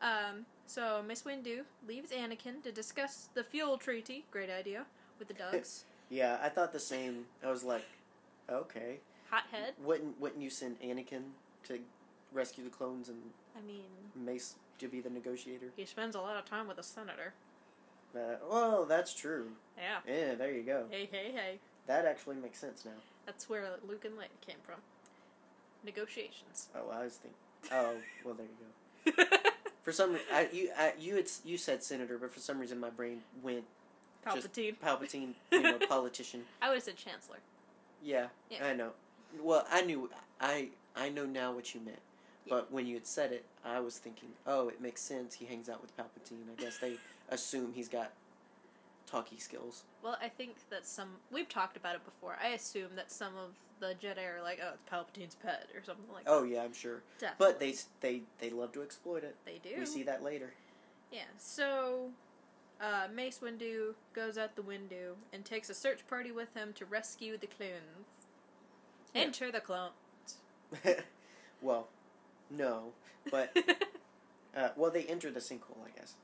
um, 0.00 0.46
so 0.66 1.02
Miss 1.06 1.22
Windu 1.22 1.64
leaves 1.86 2.10
Anakin 2.10 2.62
to 2.62 2.72
discuss 2.72 3.28
the 3.34 3.44
fuel 3.44 3.76
treaty, 3.76 4.24
great 4.30 4.48
idea, 4.48 4.86
with 5.18 5.28
the 5.28 5.34
Dugs. 5.52 5.84
Yeah, 6.08 6.38
I 6.42 6.48
thought 6.48 6.72
the 6.72 6.80
same. 6.80 7.26
I 7.44 7.50
was 7.50 7.64
like, 7.64 7.84
okay. 8.50 9.00
Hothead. 9.30 9.74
Wouldn't 9.82 10.20
wouldn't 10.20 10.42
you 10.42 10.50
send 10.50 10.80
Anakin 10.80 11.22
to 11.64 11.78
rescue 12.32 12.64
the 12.64 12.70
clones 12.70 13.08
and 13.08 13.18
I 13.56 13.60
mean, 13.66 13.82
Mace 14.16 14.54
to 14.78 14.88
be 14.88 15.00
the 15.00 15.10
negotiator? 15.10 15.66
he 15.76 15.84
spends 15.84 16.14
a 16.16 16.20
lot 16.20 16.36
of 16.36 16.44
time 16.44 16.66
with 16.68 16.76
the 16.76 16.82
senator. 16.82 17.34
Uh, 18.14 18.36
well, 18.50 18.84
that's 18.84 19.14
true. 19.14 19.48
Yeah. 19.76 19.98
Yeah, 20.06 20.34
there 20.34 20.52
you 20.52 20.62
go. 20.62 20.84
Hey, 20.90 21.08
hey, 21.10 21.32
hey. 21.34 21.58
That 21.86 22.04
actually 22.04 22.36
makes 22.36 22.58
sense 22.58 22.84
now. 22.84 22.92
That's 23.26 23.48
where 23.48 23.64
Luke 23.88 24.04
and 24.04 24.14
Leia 24.14 24.26
came 24.46 24.58
from. 24.62 24.80
Negotiations. 25.84 26.68
Oh, 26.74 26.90
I 26.92 27.04
was 27.04 27.14
thinking. 27.14 27.38
Oh, 27.72 27.94
well, 28.24 28.34
there 28.34 28.46
you 28.46 29.12
go. 29.16 29.38
For 29.82 29.90
some, 29.92 30.16
I, 30.32 30.48
you 30.52 30.70
I, 30.78 30.92
you 30.98 31.16
had, 31.16 31.26
you 31.44 31.58
said 31.58 31.82
senator, 31.82 32.16
but 32.16 32.32
for 32.32 32.38
some 32.38 32.60
reason 32.60 32.78
my 32.78 32.90
brain 32.90 33.22
went 33.42 33.64
Palpatine. 34.24 34.76
Palpatine, 34.78 35.34
you 35.50 35.60
know, 35.60 35.78
politician. 35.88 36.42
I 36.60 36.68
would 36.68 36.74
have 36.76 36.84
said 36.84 36.96
Chancellor. 36.96 37.38
Yeah, 38.00 38.26
Yeah. 38.48 38.64
I 38.64 38.74
know. 38.74 38.90
Well, 39.40 39.66
I 39.68 39.82
knew. 39.82 40.08
I 40.40 40.68
I 40.94 41.08
know 41.08 41.26
now 41.26 41.52
what 41.52 41.74
you 41.74 41.80
meant. 41.80 41.98
Yeah. 42.46 42.54
But 42.54 42.72
when 42.72 42.86
you 42.86 42.94
had 42.94 43.06
said 43.06 43.32
it, 43.32 43.44
I 43.64 43.80
was 43.80 43.98
thinking, 43.98 44.30
oh, 44.46 44.68
it 44.68 44.80
makes 44.80 45.00
sense. 45.00 45.34
He 45.34 45.44
hangs 45.44 45.68
out 45.68 45.80
with 45.80 45.96
Palpatine. 45.96 46.50
I 46.50 46.60
guess 46.60 46.78
they 46.78 46.96
assume 47.30 47.72
he's 47.74 47.88
got 47.88 48.12
talkie 49.06 49.38
skills. 49.38 49.84
Well, 50.02 50.16
I 50.22 50.28
think 50.28 50.56
that 50.70 50.86
some 50.86 51.08
we've 51.30 51.48
talked 51.48 51.76
about 51.76 51.94
it 51.94 52.04
before. 52.04 52.36
I 52.42 52.48
assume 52.48 52.90
that 52.96 53.12
some 53.12 53.34
of 53.36 53.50
the 53.80 53.94
Jedi 53.94 54.18
are 54.38 54.42
like, 54.42 54.60
oh, 54.64 54.72
it's 54.74 54.90
Palpatine's 54.90 55.34
pet 55.36 55.68
or 55.74 55.82
something 55.84 56.06
like 56.12 56.24
Oh 56.26 56.42
yeah, 56.44 56.62
I'm 56.62 56.72
sure. 56.72 57.02
that. 57.20 57.34
But 57.38 57.60
they 57.60 57.74
they 58.00 58.22
they 58.38 58.50
love 58.50 58.72
to 58.72 58.82
exploit 58.82 59.24
it. 59.24 59.36
they 59.44 59.60
do. 59.62 59.78
We 59.78 59.86
see 59.86 60.02
that 60.04 60.22
later. 60.22 60.54
Yeah. 61.12 61.20
So, 61.36 62.08
uh, 62.80 63.08
Mace 63.14 63.40
Windu 63.42 63.94
goes 64.14 64.38
out 64.38 64.56
the 64.56 64.62
window 64.62 65.16
and 65.32 65.44
takes 65.44 65.68
a 65.68 65.74
search 65.74 66.06
party 66.08 66.32
with 66.32 66.54
him 66.56 66.72
to 66.74 66.86
rescue 66.86 67.36
the 67.36 67.46
clones. 67.46 68.16
Yeah. 69.14 69.22
Enter 69.22 69.52
the 69.52 69.60
clones. 69.60 69.92
well, 71.60 71.88
no, 72.56 72.92
but 73.30 73.56
uh, 74.56 74.68
well, 74.76 74.90
they 74.90 75.04
enter 75.04 75.30
the 75.30 75.40
sinkhole, 75.40 75.78
I 75.86 75.98
guess. 75.98 76.14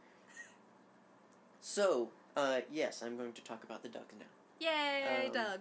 So, 1.60 2.08
uh, 2.36 2.60
yes, 2.72 3.02
I'm 3.02 3.16
going 3.16 3.32
to 3.32 3.42
talk 3.42 3.64
about 3.64 3.82
the 3.82 3.88
ducks 3.88 4.14
now. 4.18 4.26
Yay, 4.66 5.26
Um, 5.26 5.32
Doug. 5.32 5.60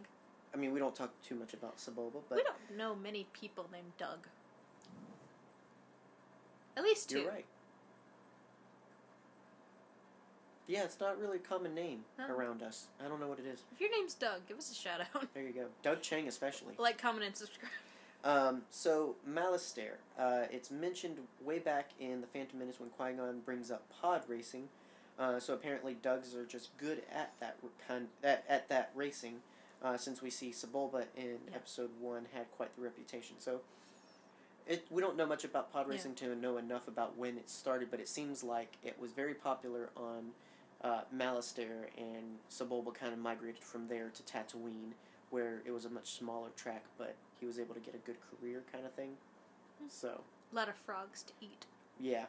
I 0.53 0.57
mean, 0.57 0.71
we 0.71 0.79
don't 0.79 0.95
talk 0.95 1.11
too 1.21 1.35
much 1.35 1.53
about 1.53 1.77
Sebulba, 1.77 2.21
but 2.29 2.37
we 2.37 2.43
don't 2.43 2.77
know 2.77 2.95
many 2.95 3.27
people 3.33 3.67
named 3.71 3.91
Doug. 3.97 4.27
At 6.75 6.83
least 6.83 7.09
2 7.09 7.19
you're 7.19 7.31
right. 7.31 7.45
Yeah, 10.67 10.83
it's 10.83 10.99
not 10.99 11.19
really 11.19 11.37
a 11.37 11.39
common 11.39 11.73
name 11.73 12.03
No. 12.19 12.27
around 12.27 12.61
us. 12.61 12.87
I 13.03 13.07
don't 13.07 13.19
know 13.21 13.27
what 13.27 13.39
it 13.39 13.45
is. 13.45 13.63
If 13.73 13.79
your 13.79 13.89
name's 13.89 14.13
Doug, 14.15 14.45
give 14.47 14.57
us 14.57 14.69
a 14.71 14.75
shout 14.75 14.99
out. 15.15 15.33
There 15.33 15.43
you 15.43 15.53
go. 15.53 15.65
Doug 15.81 16.01
Chiang, 16.01 16.27
especially. 16.27 16.73
like, 16.77 16.97
comment, 17.01 17.25
and 17.25 17.35
subscribe. 17.35 17.71
Um, 18.27 18.63
so 18.69 19.15
Malastare, 19.27 19.99
uh, 20.19 20.47
it's 20.51 20.69
mentioned 20.69 21.15
way 21.41 21.59
back 21.59 21.91
in 21.97 22.19
the 22.19 22.27
Phantom 22.27 22.59
Menace 22.59 22.77
when 22.77 22.89
Qui 22.89 23.13
Gon 23.13 23.39
brings 23.39 23.71
up 23.71 23.83
pod 24.01 24.23
racing. 24.27 24.67
Uh, 25.17 25.39
so 25.39 25.53
apparently, 25.53 25.95
Dugs 25.95 26.35
are 26.35 26.45
just 26.45 26.77
good 26.77 27.03
at 27.09 27.31
that 27.39 27.55
kind 27.87 28.07
at, 28.21 28.43
at 28.49 28.67
that 28.67 28.91
racing. 28.93 29.35
Uh, 29.81 29.95
since 29.95 30.21
we 30.21 30.29
see 30.29 30.49
Sebulba 30.49 31.05
in 31.15 31.37
Yeah. 31.47 31.55
Episode 31.55 31.91
One 32.01 32.27
had 32.33 32.51
quite 32.51 32.75
the 32.75 32.81
reputation, 32.81 33.35
so 33.39 33.61
it 34.67 34.85
we 34.91 35.01
don't 35.01 35.15
know 35.15 35.25
much 35.25 35.45
about 35.45 35.71
pod 35.71 35.85
Yeah. 35.87 35.93
racing 35.93 36.15
to 36.15 36.35
know 36.35 36.57
enough 36.57 36.89
about 36.89 37.15
when 37.17 37.37
it 37.37 37.49
started, 37.49 37.89
but 37.89 38.01
it 38.01 38.09
seems 38.09 38.43
like 38.43 38.73
it 38.83 38.99
was 38.99 39.13
very 39.13 39.35
popular 39.35 39.89
on 39.95 40.31
uh, 40.83 41.01
Malastare, 41.15 41.85
and 41.97 42.39
Sebulba 42.51 42.93
kind 42.93 43.13
of 43.13 43.19
migrated 43.19 43.63
from 43.63 43.87
there 43.87 44.09
to 44.09 44.23
Tatooine, 44.23 44.91
where 45.29 45.61
it 45.65 45.71
was 45.71 45.85
a 45.85 45.89
much 45.89 46.11
smaller 46.11 46.49
track, 46.55 46.83
but 46.97 47.15
he 47.39 47.45
was 47.45 47.59
able 47.59 47.73
to 47.73 47.79
get 47.79 47.93
a 47.95 47.99
good 47.99 48.15
career 48.39 48.63
kind 48.71 48.85
of 48.85 48.93
thing. 48.93 49.11
Hmm. 49.79 49.87
So, 49.89 50.21
A 50.51 50.55
lot 50.55 50.69
of 50.69 50.75
frogs 50.75 51.23
to 51.23 51.33
eat. 51.41 51.65
yeah. 51.99 52.25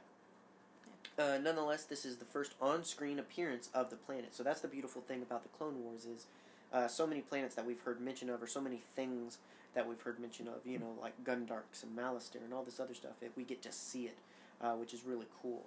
Uh, 1.19 1.37
nonetheless, 1.43 1.85
this 1.85 2.05
is 2.05 2.17
the 2.17 2.25
first 2.25 2.55
on-screen 2.61 3.19
appearance 3.19 3.71
of 3.75 3.91
the 3.91 3.97
planet. 3.97 4.35
So 4.37 4.45
that's 4.45 4.61
the 4.61 4.69
beautiful 4.69 5.03
thing 5.03 5.21
about 5.21 5.43
the 5.43 5.49
Clone 5.49 5.83
Wars 5.83 6.05
is 6.05 6.27
uh, 6.73 6.87
so 6.87 7.09
many 7.09 7.23
planets 7.23 7.57
that 7.57 7.67
we've 7.67 7.81
heard 7.81 8.01
mention 8.01 8.31
of, 8.31 8.41
or 8.41 8.47
so 8.47 8.61
many 8.61 8.81
things 8.95 9.39
that 9.75 9.89
we've 9.89 10.01
heard 10.01 10.21
mention 10.21 10.47
of. 10.47 10.65
You 10.65 10.79
know, 10.79 10.93
like 11.01 11.15
Gundarks 11.25 11.83
and 11.83 11.97
Malastare 11.99 12.45
and 12.45 12.53
all 12.55 12.63
this 12.63 12.79
other 12.79 12.95
stuff. 12.95 13.15
It, 13.21 13.33
we 13.37 13.43
get 13.43 13.63
to 13.63 13.73
see 13.73 14.05
it, 14.05 14.17
uh, 14.61 14.73
which 14.75 14.95
is 14.95 15.05
really 15.05 15.27
cool. 15.43 15.65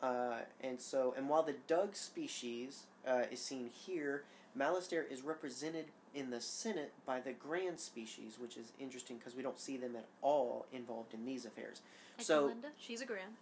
Uh, 0.00 0.40
and 0.60 0.80
so, 0.80 1.12
and 1.16 1.28
while 1.28 1.42
the 1.42 1.54
Dug 1.66 1.96
species 1.96 2.84
uh, 3.08 3.22
is 3.32 3.40
seen 3.40 3.70
here, 3.72 4.22
Malastare 4.56 5.10
is 5.10 5.22
represented 5.22 5.86
in 6.16 6.30
the 6.30 6.40
Senate 6.40 6.92
by 7.04 7.20
the 7.20 7.32
Gran 7.32 7.76
species, 7.76 8.38
which 8.40 8.56
is 8.56 8.72
interesting 8.80 9.18
because 9.18 9.36
we 9.36 9.42
don't 9.42 9.60
see 9.60 9.76
them 9.76 9.94
at 9.94 10.06
all 10.22 10.64
involved 10.72 11.12
in 11.12 11.24
these 11.26 11.44
affairs. 11.44 11.82
Like 12.16 12.26
So- 12.26 12.46
Linda, 12.46 12.68
she's 12.78 13.02
a 13.02 13.06
grand. 13.06 13.34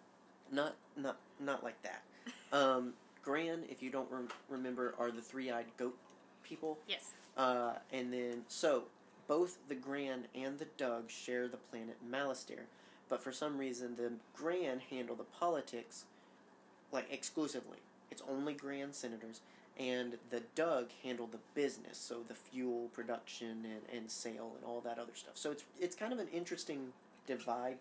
Not, 0.50 0.74
not, 0.96 1.16
not 1.40 1.62
like 1.64 1.80
that. 1.82 2.02
Um, 2.52 2.94
Gran, 3.22 3.64
if 3.70 3.82
you 3.82 3.90
don't 3.90 4.10
rem- 4.10 4.28
remember, 4.50 4.94
are 4.98 5.10
the 5.10 5.22
three-eyed 5.22 5.66
goat 5.78 5.96
people. 6.42 6.78
Yes. 6.86 7.12
Uh, 7.36 7.74
and 7.92 8.12
then, 8.12 8.44
so 8.48 8.84
both 9.28 9.56
the 9.68 9.74
Gran 9.74 10.26
and 10.34 10.58
the 10.58 10.66
Dug 10.76 11.10
share 11.10 11.48
the 11.48 11.56
planet 11.56 11.96
Malastare, 12.08 12.66
but 13.08 13.22
for 13.22 13.32
some 13.32 13.56
reason, 13.56 13.96
the 13.96 14.12
Gran 14.36 14.80
handle 14.90 15.16
the 15.16 15.24
politics 15.24 16.04
like 16.92 17.06
exclusively. 17.10 17.78
It's 18.10 18.22
only 18.28 18.52
Gran 18.52 18.92
senators, 18.92 19.40
and 19.78 20.16
the 20.30 20.40
Dug 20.54 20.90
handle 21.02 21.26
the 21.30 21.38
business, 21.54 21.98
so 21.98 22.18
the 22.28 22.34
fuel 22.34 22.88
production 22.92 23.64
and, 23.64 23.98
and 23.98 24.10
sale 24.10 24.52
and 24.56 24.64
all 24.64 24.80
that 24.82 24.98
other 24.98 25.14
stuff. 25.14 25.34
So 25.36 25.50
it's 25.50 25.64
it's 25.80 25.96
kind 25.96 26.12
of 26.12 26.18
an 26.18 26.28
interesting 26.32 26.92
divide. 27.26 27.78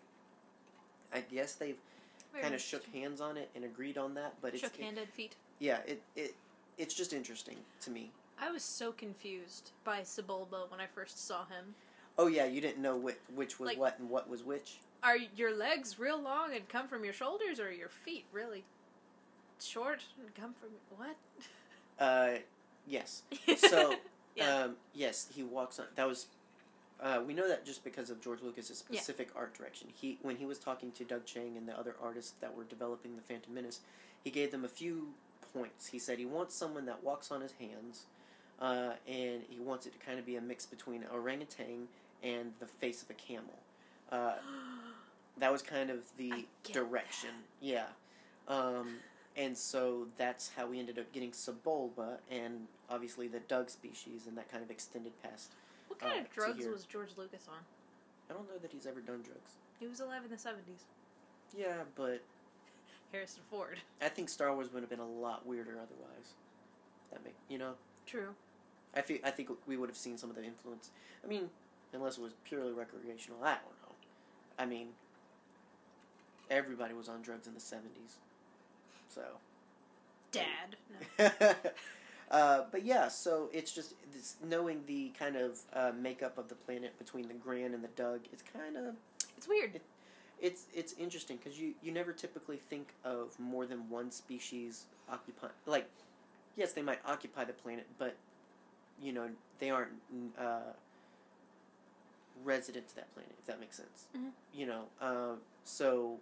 I 1.12 1.20
guess 1.20 1.54
they've 1.54 1.76
Very 2.32 2.42
kind 2.42 2.54
of 2.54 2.60
shook 2.60 2.84
hands 2.92 3.20
on 3.20 3.36
it 3.36 3.50
and 3.54 3.64
agreed 3.64 3.96
on 3.98 4.14
that, 4.14 4.34
but 4.42 4.54
it's 4.54 4.62
Shook 4.62 4.78
it- 4.78 4.84
handed 4.84 5.08
feet. 5.10 5.36
yeah, 5.60 5.78
it, 5.86 6.02
it 6.16 6.34
it's 6.78 6.94
just 6.94 7.12
interesting 7.12 7.56
to 7.82 7.90
me. 7.90 8.10
I 8.40 8.50
was 8.50 8.64
so 8.64 8.90
confused 8.90 9.70
by 9.84 10.00
Sebulba 10.00 10.68
when 10.70 10.80
I 10.80 10.86
first 10.92 11.24
saw 11.24 11.44
him. 11.46 11.74
Oh 12.18 12.26
yeah, 12.26 12.46
you 12.46 12.60
didn't 12.60 12.82
know 12.82 12.96
which 12.96 13.18
which 13.34 13.60
was 13.60 13.68
Like- 13.68 13.78
what 13.78 13.98
and 14.00 14.10
what 14.10 14.28
was 14.28 14.42
which. 14.42 14.78
Are 15.04 15.18
your 15.36 15.54
legs 15.54 15.98
real 15.98 16.18
long 16.20 16.54
and 16.54 16.66
come 16.68 16.88
from 16.88 17.04
your 17.04 17.12
shoulders, 17.12 17.60
or 17.60 17.68
are 17.68 17.72
your 17.72 17.90
feet 17.90 18.24
really 18.32 18.64
short 19.62 20.00
and 20.18 20.34
come 20.34 20.54
from 20.54 20.70
what? 20.96 21.14
Uh, 21.98 22.34
yes. 22.86 23.22
So 23.56 23.94
Yeah. 24.34 24.64
um, 24.64 24.76
yes, 24.94 25.28
he 25.34 25.42
walks 25.42 25.78
on. 25.78 25.86
That 25.94 26.06
was. 26.08 26.26
Uh, 27.00 27.20
we 27.26 27.34
know 27.34 27.48
that 27.48 27.66
just 27.66 27.84
because 27.84 28.08
of 28.10 28.20
George 28.20 28.40
Lucas's 28.42 28.82
Yeah. 28.88 28.98
specific 29.00 29.28
art 29.36 29.54
direction. 29.54 29.88
He 29.94 30.18
when 30.22 30.36
he 30.36 30.46
was 30.46 30.58
talking 30.58 30.90
to 30.92 31.04
Doug 31.04 31.24
Chiang 31.24 31.56
and 31.56 31.68
the 31.68 31.78
other 31.78 31.94
artists 32.02 32.32
that 32.40 32.56
were 32.56 32.64
developing 32.64 33.16
the 33.16 33.22
Phantom 33.22 33.52
Menace, 33.54 33.80
he 34.22 34.30
gave 34.30 34.50
them 34.50 34.64
a 34.64 34.68
few 34.68 35.14
points. 35.52 35.88
He 35.88 35.98
said 35.98 36.18
he 36.18 36.24
wants 36.26 36.54
someone 36.54 36.86
that 36.86 37.02
walks 37.04 37.30
on 37.30 37.40
his 37.40 37.52
hands, 37.52 38.06
uh, 38.60 38.92
and 39.06 39.42
he 39.48 39.58
wants 39.60 39.86
it 39.86 39.92
to 39.92 39.98
kind 39.98 40.18
of 40.18 40.24
be 40.26 40.36
a 40.36 40.40
mix 40.40 40.66
between 40.66 41.04
orangutan 41.12 41.88
and 42.22 42.52
the 42.58 42.66
face 42.66 43.02
of 43.02 43.10
a 43.10 43.14
camel. 43.14 43.58
Uh, 44.10 44.34
that 45.38 45.52
was 45.52 45.62
kind 45.62 45.90
of 45.90 46.04
the 46.16 46.46
direction. 46.72 47.30
Yeah. 47.60 47.86
Um, 48.48 48.96
and 49.36 49.56
so 49.56 50.06
that's 50.16 50.50
how 50.56 50.66
we 50.66 50.78
ended 50.78 50.98
up 50.98 51.12
getting 51.12 51.32
Sebulba 51.32 52.18
and 52.30 52.66
obviously 52.88 53.28
the 53.28 53.40
Dug 53.40 53.70
species, 53.70 54.26
and 54.26 54.36
that 54.36 54.50
kind 54.50 54.62
of 54.62 54.70
extended 54.70 55.12
past. 55.22 55.52
what 55.88 55.98
kind 55.98 56.18
uh, 56.18 56.20
of 56.20 56.30
drugs 56.30 56.66
was 56.66 56.84
George 56.84 57.10
Lucas 57.16 57.46
on? 57.48 57.58
I 58.30 58.34
don't 58.34 58.48
know 58.48 58.58
that 58.60 58.70
he's 58.72 58.86
ever 58.86 59.00
done 59.00 59.22
drugs. 59.22 59.52
He 59.80 59.86
was 59.86 60.00
alive 60.00 60.24
in 60.24 60.30
the 60.30 60.38
seventies. 60.38 60.84
Yeah, 61.56 61.82
but 61.96 62.22
Harrison 63.12 63.42
Ford. 63.50 63.78
I 64.00 64.08
think 64.08 64.28
Star 64.28 64.54
Wars 64.54 64.72
would 64.72 64.82
have 64.82 64.90
been 64.90 65.00
a 65.00 65.08
lot 65.08 65.46
weirder 65.46 65.72
otherwise. 65.72 66.34
That 67.12 67.24
make 67.24 67.34
you 67.48 67.58
know. 67.58 67.72
True. 68.06 68.34
I 68.94 69.02
feel 69.02 69.18
I 69.24 69.30
think 69.30 69.50
we 69.66 69.76
would 69.76 69.88
have 69.88 69.96
seen 69.96 70.16
some 70.16 70.30
of 70.30 70.36
the 70.36 70.44
influence. 70.44 70.90
I 71.24 71.26
mean, 71.26 71.48
unless 71.92 72.18
it 72.18 72.22
was 72.22 72.32
purely 72.44 72.72
recreational. 72.72 73.38
I 73.42 73.54
don't 73.54 73.82
know. 73.82 73.94
I 74.58 74.66
mean, 74.66 74.88
everybody 76.50 76.94
was 76.94 77.08
on 77.08 77.22
drugs 77.22 77.46
in 77.46 77.54
the 77.54 77.60
seventies, 77.60 78.18
so. 79.14 79.22
Dad. 80.32 80.76
No. 81.18 81.50
uh, 82.30 82.64
but 82.72 82.84
yeah, 82.84 83.08
so 83.08 83.48
it's 83.52 83.72
just 83.72 83.94
this, 84.12 84.36
knowing 84.42 84.82
the 84.86 85.10
kind 85.18 85.36
of 85.36 85.58
uh, 85.72 85.92
makeup 85.98 86.38
of 86.38 86.48
the 86.48 86.54
planet 86.56 86.98
between 86.98 87.28
the 87.28 87.34
Gran 87.34 87.72
and 87.74 87.82
the 87.84 87.88
Dug. 87.88 88.20
It's 88.32 88.42
kind 88.42 88.76
of 88.76 88.94
It's 89.36 89.46
weird. 89.48 89.80
it's 90.40 90.64
it's 90.74 90.92
interesting 90.98 91.36
because 91.42 91.58
you 91.60 91.74
you 91.82 91.92
never 91.92 92.12
typically 92.12 92.56
think 92.56 92.88
of 93.04 93.38
more 93.38 93.66
than 93.66 93.88
one 93.88 94.10
species 94.10 94.86
occupy 95.08 95.46
like 95.66 95.88
yes 96.56 96.72
they 96.72 96.82
might 96.82 96.98
occupy 97.06 97.44
the 97.44 97.52
planet 97.52 97.86
but 97.98 98.16
you 99.00 99.12
know 99.12 99.28
they 99.60 99.70
aren't 99.70 99.92
uh, 100.38 100.72
resident 102.44 102.88
to 102.88 102.96
that 102.96 103.12
planet 103.14 103.32
if 103.38 103.46
that 103.46 103.60
makes 103.60 103.76
sense 103.76 104.06
Mhm. 104.16 104.30
you 104.52 104.66
know 104.66 104.84
uh, 105.00 105.36
so 105.64 106.18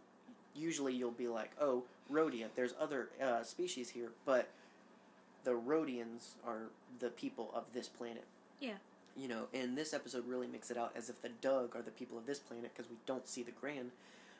usually 0.54 0.92
you'll 0.94 1.10
be 1.10 1.28
like 1.28 1.50
oh 1.60 1.84
Rhodia 2.10 2.46
there's 2.54 2.74
other 2.80 3.08
uh, 3.22 3.42
species 3.42 3.90
here 3.90 4.10
but 4.24 4.48
the 5.44 5.54
Rhodians 5.54 6.34
are 6.46 6.70
the 7.00 7.08
people 7.10 7.50
of 7.54 7.64
this 7.74 7.88
planet 7.88 8.24
Yeah. 8.60 8.74
you 9.16 9.26
know, 9.28 9.46
and 9.52 9.76
this 9.76 9.92
episode 9.92 10.26
really 10.26 10.46
makes 10.46 10.70
it 10.70 10.76
out 10.76 10.92
as 10.96 11.10
if 11.10 11.20
the 11.20 11.30
Dug 11.40 11.74
are 11.76 11.82
the 11.82 11.90
people 11.90 12.16
of 12.16 12.26
this 12.26 12.38
planet 12.38 12.70
because 12.74 12.88
we 12.90 12.96
don't 13.06 13.26
see 13.28 13.42
the 13.42 13.50
Gran, 13.50 13.90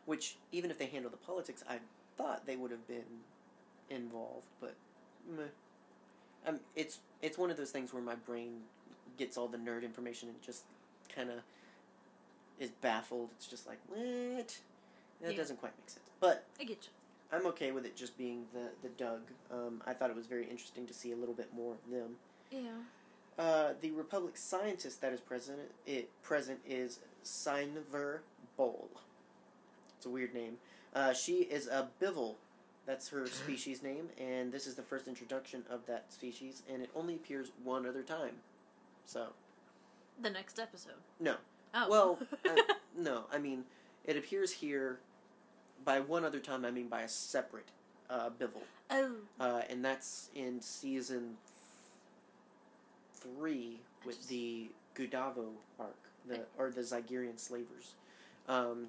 which 0.07 0.37
even 0.53 0.71
if 0.71 0.79
they 0.79 0.87
handle 0.87 1.11
the 1.11 1.17
politics, 1.17 1.63
I 1.69 1.79
thought 2.17 2.47
they 2.47 2.55
would 2.57 2.71
have 2.71 2.87
been 2.87 3.03
involved, 3.91 4.47
but 4.61 4.75
meh. 5.29 5.43
Um, 6.47 6.61
it's 6.77 6.99
it's 7.21 7.37
one 7.37 7.51
of 7.51 7.57
those 7.57 7.71
things 7.71 7.93
where 7.93 8.03
my 8.03 8.15
brain 8.15 8.61
gets 9.19 9.37
all 9.37 9.49
the 9.49 9.59
nerd 9.59 9.83
information 9.83 10.29
and 10.29 10.41
just 10.43 10.63
kind 11.15 11.31
of 11.31 11.37
is 12.61 12.71
baffled. 12.71 13.29
It's 13.37 13.47
just 13.49 13.67
like 13.67 13.79
what? 13.89 14.59
That 15.21 15.33
Yeah. 15.33 15.37
doesn't 15.37 15.57
quite 15.59 15.73
make 15.79 15.91
sense, 15.91 16.09
but 16.21 16.45
I 16.61 16.65
get 16.65 16.79
you. 16.85 16.91
I'm 17.33 17.47
okay 17.47 17.73
with 17.73 17.87
it 17.87 17.97
just 17.97 18.19
being 18.19 18.45
the 18.53 18.71
the 18.83 18.89
Dug. 18.91 19.21
Um, 19.51 19.83
I 19.87 19.95
thought 19.95 20.11
it 20.11 20.17
was 20.17 20.27
very 20.27 20.45
interesting 20.45 20.87
to 20.87 20.95
see 20.95 21.13
a 21.13 21.17
little 21.17 21.35
bit 21.35 21.51
more 21.55 21.75
of 21.75 21.91
them. 21.91 22.17
Yeah. 22.51 22.83
Uh, 23.39 23.73
the 23.81 23.91
Republic 23.93 24.37
scientist 24.37 25.01
that 25.01 25.13
is 25.13 25.21
present 25.21 25.59
it 25.87 26.11
present 26.23 26.61
is 26.67 27.01
Sionver 27.25 28.21
Boll. 28.57 28.91
It's 29.97 30.07
a 30.07 30.11
weird 30.11 30.35
name. 30.35 30.59
Uh, 30.95 31.15
she 31.15 31.37
is 31.37 31.67
a 31.69 31.89
Bivall. 32.01 32.35
That's 32.85 33.09
her 33.09 33.27
species 33.45 33.83
name, 33.83 34.09
and 34.19 34.53
this 34.53 34.67
is 34.67 34.75
the 34.75 34.83
first 34.83 35.09
introduction 35.09 35.65
of 35.71 35.87
that 35.87 36.13
species, 36.13 36.63
and 36.71 36.83
it 36.83 36.91
only 36.95 37.15
appears 37.15 37.53
one 37.65 37.87
other 37.87 38.03
time. 38.03 38.35
So, 39.07 39.29
The 40.21 40.31
next 40.31 40.59
episode. 40.59 41.01
No. 41.19 41.37
Oh. 41.75 41.89
well, 41.89 42.19
uh, 42.45 42.75
no, 42.97 43.25
I 43.33 43.39
mean, 43.39 43.65
it 44.05 44.17
appears 44.17 44.53
here 44.53 44.99
by 45.85 46.01
one 46.01 46.25
other 46.25 46.39
time, 46.41 46.65
I 46.65 46.71
mean 46.71 46.89
by 46.89 47.03
a 47.03 47.09
separate 47.09 47.69
uh, 48.11 48.31
Bivall. 48.39 48.63
oh. 48.91 49.13
Uh, 49.41 49.63
and 49.71 49.85
that's 49.85 50.29
in 50.35 50.61
season 50.61 51.37
three 53.15 53.81
with 54.05 54.17
just- 54.17 54.29
the 54.29 54.71
Kadavo 54.95 55.49
arc, 55.79 55.97
the 56.27 56.41
or 56.59 56.71
the 56.71 56.83
Zygerrian 56.83 57.39
slavers. 57.39 57.95
Um, 58.49 58.89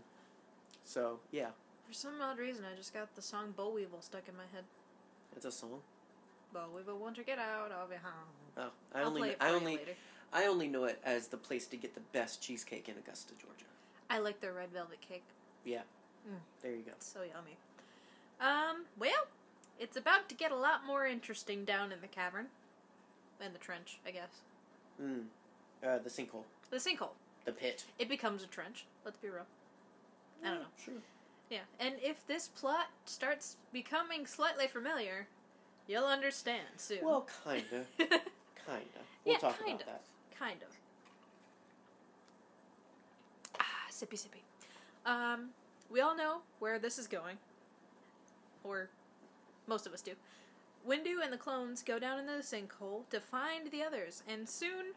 so 0.84 1.20
yeah, 1.32 1.50
For 1.88 1.94
some 1.94 2.20
odd 2.22 2.38
reason, 2.39 2.66
I 2.66 2.76
just 2.76 2.94
got 2.94 3.16
the 3.16 3.22
song 3.22 3.54
Boll 3.56 3.74
Weevil 3.74 4.02
stuck 4.02 4.28
in 4.28 4.36
my 4.36 4.44
head. 4.54 4.66
it's 5.36 5.46
a 5.46 5.52
song. 5.52 5.82
Boll 6.54 6.70
Weevil, 6.76 6.98
won't 6.98 7.18
you 7.18 7.24
get 7.24 7.39
out 7.39 7.72
of 7.72 7.89
your 7.89 8.00
house? 8.00 8.12
Oh, 8.58 8.70
I 8.94 9.00
I'll 9.02 9.08
only 9.08 9.22
play 9.22 9.30
it 9.30 9.38
for 9.39 9.46
I 9.46 9.50
only 9.52 9.78
later. 9.78 9.91
I 10.34 10.46
only 10.48 10.68
know 10.68 10.86
it 10.86 11.00
as 11.06 11.28
the 11.28 11.38
place 11.38 11.68
to 11.68 11.78
get 11.78 11.94
the 11.94 12.02
best 12.12 12.41
cheesecake 12.41 12.89
in 12.89 12.98
Augusta, 12.98 13.34
Georgia. 13.39 13.66
I 14.10 14.20
like 14.20 14.41
their 14.41 14.54
red 14.54 14.72
velvet 14.72 15.00
cake. 15.00 15.24
There 16.61 16.71
you 16.71 16.82
go. 16.84 16.91
It's 16.95 17.11
so 17.11 17.19
yummy. 17.21 17.57
Um, 18.39 18.86
well, 18.99 19.28
it's 19.80 19.97
about 19.97 20.30
to 20.30 20.36
get 20.36 20.51
a 20.51 20.55
lot 20.55 20.86
more 20.86 21.05
interesting 21.05 21.65
down 21.65 21.91
in 21.91 22.01
the 22.01 22.07
cavern. 22.07 22.47
In 23.45 23.51
the 23.51 23.59
trench, 23.59 23.99
I 24.07 24.11
guess. 24.11 24.41
Mm. 25.01 25.24
Uh, 25.86 25.97
the 25.99 26.09
sinkhole. 26.09 26.43
The 26.69 26.78
sinkhole. 26.78 27.09
the 27.45 27.51
pit. 27.51 27.84
It 27.99 28.07
becomes 28.07 28.43
a 28.43 28.47
trench. 28.47 28.86
Let's 29.03 29.17
be 29.17 29.28
real. 29.30 29.45
I 30.43 30.49
don't 30.49 30.59
know. 30.59 30.65
Sure. 30.84 30.93
Yeah, 31.49 31.59
and 31.80 31.95
if 32.01 32.26
this 32.28 32.47
plot 32.47 32.88
starts 33.05 33.57
becoming 33.74 34.26
slightly 34.26 34.67
familiar, 34.67 35.28
you'll 35.88 36.05
understand 36.05 36.63
soon. 36.78 36.99
Well, 37.03 37.28
kinda, 37.43 37.86
kinda. 37.97 38.19
We'll 39.26 39.34
Yeah, 39.36 39.39
talk 39.39 39.59
kind 39.59 39.69
about 39.71 39.82
of. 39.82 39.88
that. 39.88 40.01
Kind 40.39 40.61
of. 40.63 40.69
Ah, 43.59 43.88
sippy 43.91 44.17
sippy. 44.17 44.41
Um, 45.05 45.49
we 45.94 46.02
all 46.02 46.16
know 46.18 46.39
where 46.60 46.80
this 46.80 46.98
is 46.98 47.08
going. 47.08 47.38
Or 48.64 48.89
most 49.68 49.86
of 49.86 49.94
us 49.94 50.02
do. 50.02 50.14
Windu 50.88 51.24
and 51.24 51.32
the 51.32 51.38
clones 51.38 51.82
go 51.84 52.00
down 52.00 52.20
into 52.20 52.34
the 52.34 52.39
sinkhole 52.44 53.08
to 53.12 53.22
find 53.22 53.72
the 53.72 53.84
others, 53.84 54.24
and 54.28 54.50
soon 54.50 54.88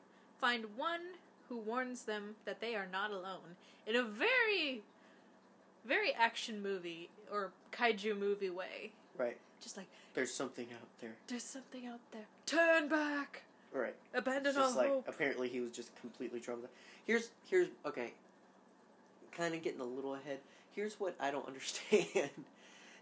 find 0.41 0.65
one 0.77 1.01
who 1.49 1.59
warns 1.59 2.03
them 2.03 2.35
that 2.45 2.61
they 2.61 2.75
are 2.75 2.89
not 2.91 3.13
alone. 3.13 3.55
In 3.87 3.95
a 3.95 4.03
very, 4.03 4.83
very 5.85 6.13
action 6.13 6.61
movie 6.61 7.09
or 7.31 7.53
kaiju 7.73 8.19
movie 8.19 8.51
way. 8.51 8.91
Right. 9.17 9.37
Just 9.61 9.77
like, 9.77 9.87
There's 10.15 10.33
something 10.33 10.67
out 10.73 10.89
there. 11.01 11.15
there's 11.29 11.45
something 11.45 11.87
out 11.87 12.01
there. 12.11 12.27
Turn 12.47 12.89
back! 12.89 13.43
Right. 13.73 13.95
Abandon 14.15 14.47
It's 14.47 14.57
all 14.57 14.65
just 14.67 14.77
like 14.77 14.89
hope. 14.89 15.05
apparently 15.09 15.49
he 15.49 15.61
was 15.61 15.71
just 15.73 15.95
completely 16.01 16.41
traumatized. 16.41 16.69
Here's 17.07 17.31
here's 17.45 17.69
okay. 17.85 18.13
Kind 19.33 19.55
of 19.55 19.63
getting 19.63 19.81
a 19.81 19.85
little 19.85 20.15
ahead. 20.15 20.39
Here's 20.77 21.01
what 21.01 21.17
I 21.19 21.31
don't 21.33 21.47
understand. 21.49 22.31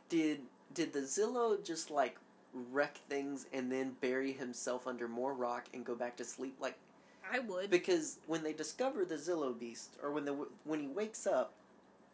did 0.09 0.41
did 0.73 0.93
the 0.95 1.01
Zillo 1.01 1.63
just 1.63 1.91
like 1.91 2.17
wreck 2.73 2.99
things 3.09 3.47
and 3.53 3.71
then 3.71 3.97
bury 4.01 4.33
himself 4.33 4.87
under 4.87 5.09
more 5.09 5.35
rock 5.35 5.67
and 5.75 5.85
go 5.85 5.95
back 5.95 6.17
to 6.17 6.25
sleep? 6.25 6.57
Like 6.61 6.77
I 7.31 7.41
would. 7.41 7.69
Because 7.71 8.19
when 8.27 8.43
they 8.43 8.53
discover 8.53 9.05
the 9.05 9.17
Zillo 9.17 9.59
beast, 9.59 9.97
or 10.03 10.13
when 10.13 10.25
the 10.25 10.35
when 10.65 10.81
he 10.81 10.87
wakes 10.87 11.27
up, 11.27 11.53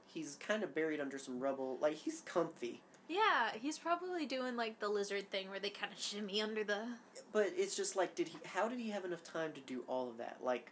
he's 0.07 0.37
kind 0.41 0.63
of 0.63 0.75
buried 0.75 1.01
under 1.01 1.19
some 1.19 1.39
rubble. 1.39 1.79
Like 1.81 1.95
he's 1.97 2.23
comfy, 2.23 2.81
Yeah, 3.09 3.51
he's 3.61 3.79
probably 3.79 4.25
doing 4.27 4.57
like 4.57 4.79
the 4.81 4.89
lizard 4.89 5.31
thing 5.31 5.51
where 5.51 5.59
they 5.61 5.71
kind 5.71 5.93
of 5.93 5.99
shimmy 5.99 6.41
under 6.41 6.65
the. 6.65 6.87
but 7.33 7.53
it's 7.57 7.77
just 7.77 7.97
like, 7.97 8.15
did 8.15 8.29
he? 8.29 8.39
How 8.47 8.67
did 8.69 8.79
he 8.79 8.89
have 8.91 9.05
enough 9.05 9.23
time 9.25 9.53
to 9.53 9.61
do 9.61 9.85
all 9.89 10.09
of 10.09 10.17
that? 10.19 10.39
Like, 10.43 10.71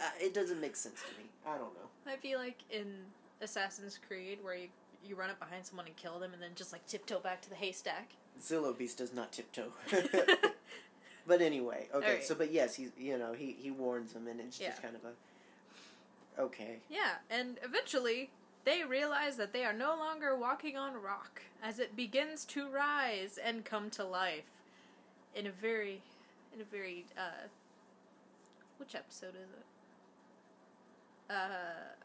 uh, 0.00 0.04
it 0.20 0.34
doesn't 0.34 0.60
make 0.60 0.74
sense 0.76 1.00
to 1.02 1.22
me. 1.22 1.28
I 1.46 1.52
don't 1.58 1.74
know. 1.74 1.88
Might 2.06 2.22
be 2.22 2.34
like 2.36 2.58
in 2.70 2.86
Assassin's 3.42 3.98
Creed 4.06 4.38
where 4.42 4.54
you 4.56 4.68
you 5.04 5.16
run 5.16 5.30
up 5.30 5.38
behind 5.40 5.66
someone 5.66 5.86
and 5.86 5.96
kill 5.96 6.20
them 6.20 6.32
and 6.32 6.40
then 6.40 6.50
just 6.54 6.72
like 6.72 6.86
tiptoe 6.86 7.18
back 7.18 7.42
to 7.42 7.48
the 7.50 7.56
haystack. 7.56 8.10
Zillo 8.40 8.76
beast 8.76 8.98
does 8.98 9.12
not 9.12 9.32
tiptoe. 9.32 9.72
but 11.26 11.42
anyway, 11.42 11.88
okay. 11.92 12.06
Alright. 12.06 12.24
So, 12.24 12.34
but 12.36 12.52
yes, 12.52 12.76
he's 12.76 12.90
you 12.96 13.18
know 13.18 13.32
he 13.32 13.56
he 13.58 13.70
warns 13.70 14.12
him, 14.12 14.26
and 14.28 14.40
it's 14.40 14.60
Yeah. 14.60 14.68
just 14.70 14.82
kind 14.82 14.94
of 14.94 15.02
a 15.04 16.40
okay. 16.42 16.76
yeah, 16.88 17.14
and 17.30 17.58
eventually 17.64 18.30
they 18.64 18.84
realize 18.84 19.36
that 19.38 19.52
they 19.52 19.64
are 19.64 19.72
no 19.72 19.96
longer 19.96 20.36
walking 20.36 20.76
on 20.76 20.94
rock 20.94 21.42
as 21.62 21.80
it 21.80 21.96
begins 21.96 22.44
to 22.44 22.68
rise 22.70 23.38
and 23.44 23.64
come 23.64 23.90
to 23.90 24.04
life 24.04 24.44
in 25.34 25.46
a 25.48 25.50
very 25.50 26.00
in 26.54 26.60
a 26.60 26.64
very 26.64 27.06
uh 27.18 27.48
which 28.78 28.94
episode 28.94 29.34
is 29.34 29.50
it? 29.58 29.66
Uh 31.28 32.01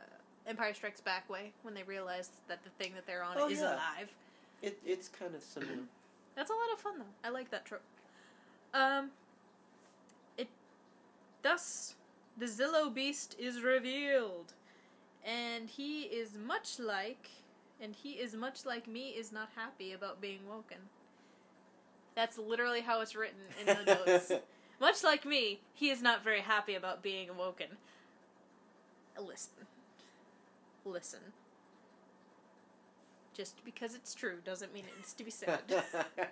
Empire 0.48 0.74
Strikes 0.74 1.02
Back 1.02 1.30
way 1.30 1.52
when 1.64 1.74
they 1.74 1.84
realize 1.84 2.30
that 2.48 2.64
the 2.64 2.70
thing 2.82 2.94
that 2.96 3.06
they're 3.06 3.24
on 3.24 3.36
Oh, 3.38 3.50
is 3.50 3.60
yeah. 3.60 3.74
alive. 3.76 4.10
It 4.62 4.80
it's 4.86 5.08
kind 5.08 5.36
of 5.36 5.42
similar. 5.44 5.74
That's 6.36 6.50
a 6.50 6.54
lot 6.54 6.74
of 6.74 6.80
fun, 6.80 6.94
though. 7.00 7.28
I 7.28 7.30
like 7.32 7.50
that 7.52 7.66
trope. 7.66 7.82
Um, 8.74 9.12
it 10.38 10.48
thus 11.42 11.96
the 12.38 12.46
Zillo 12.46 12.94
Beast 12.94 13.36
is 13.40 13.62
revealed, 13.62 14.54
and 15.26 15.68
he 15.70 16.04
is 16.04 16.32
much 16.38 16.80
like, 16.80 17.30
and 17.82 17.96
he 17.96 18.12
is 18.12 18.36
much 18.36 18.66
like 18.66 18.88
me, 18.88 19.10
is 19.10 19.32
not 19.32 19.50
happy 19.56 19.94
about 19.94 20.22
being 20.22 20.40
woken. 20.48 20.78
That's 22.16 22.38
literally 22.38 22.82
how 22.82 23.02
it's 23.02 23.16
written 23.16 23.42
in 23.60 23.66
the 23.66 23.96
notes. 24.06 24.32
much 24.80 25.04
like 25.04 25.26
me, 25.26 25.60
he 25.74 25.90
is 25.90 26.02
not 26.02 26.24
very 26.24 26.42
happy 26.42 26.76
about 26.76 27.02
being 27.04 27.30
awoken. 27.30 27.68
Listen, 29.20 29.66
listen. 30.88 31.20
Just 33.34 33.64
because 33.64 33.94
it's 33.94 34.16
true 34.16 34.38
doesn't 34.44 34.74
mean 34.74 34.86
it 34.86 34.96
needs 34.98 35.14
to 35.14 35.24
be 35.24 35.32
said. 35.32 35.60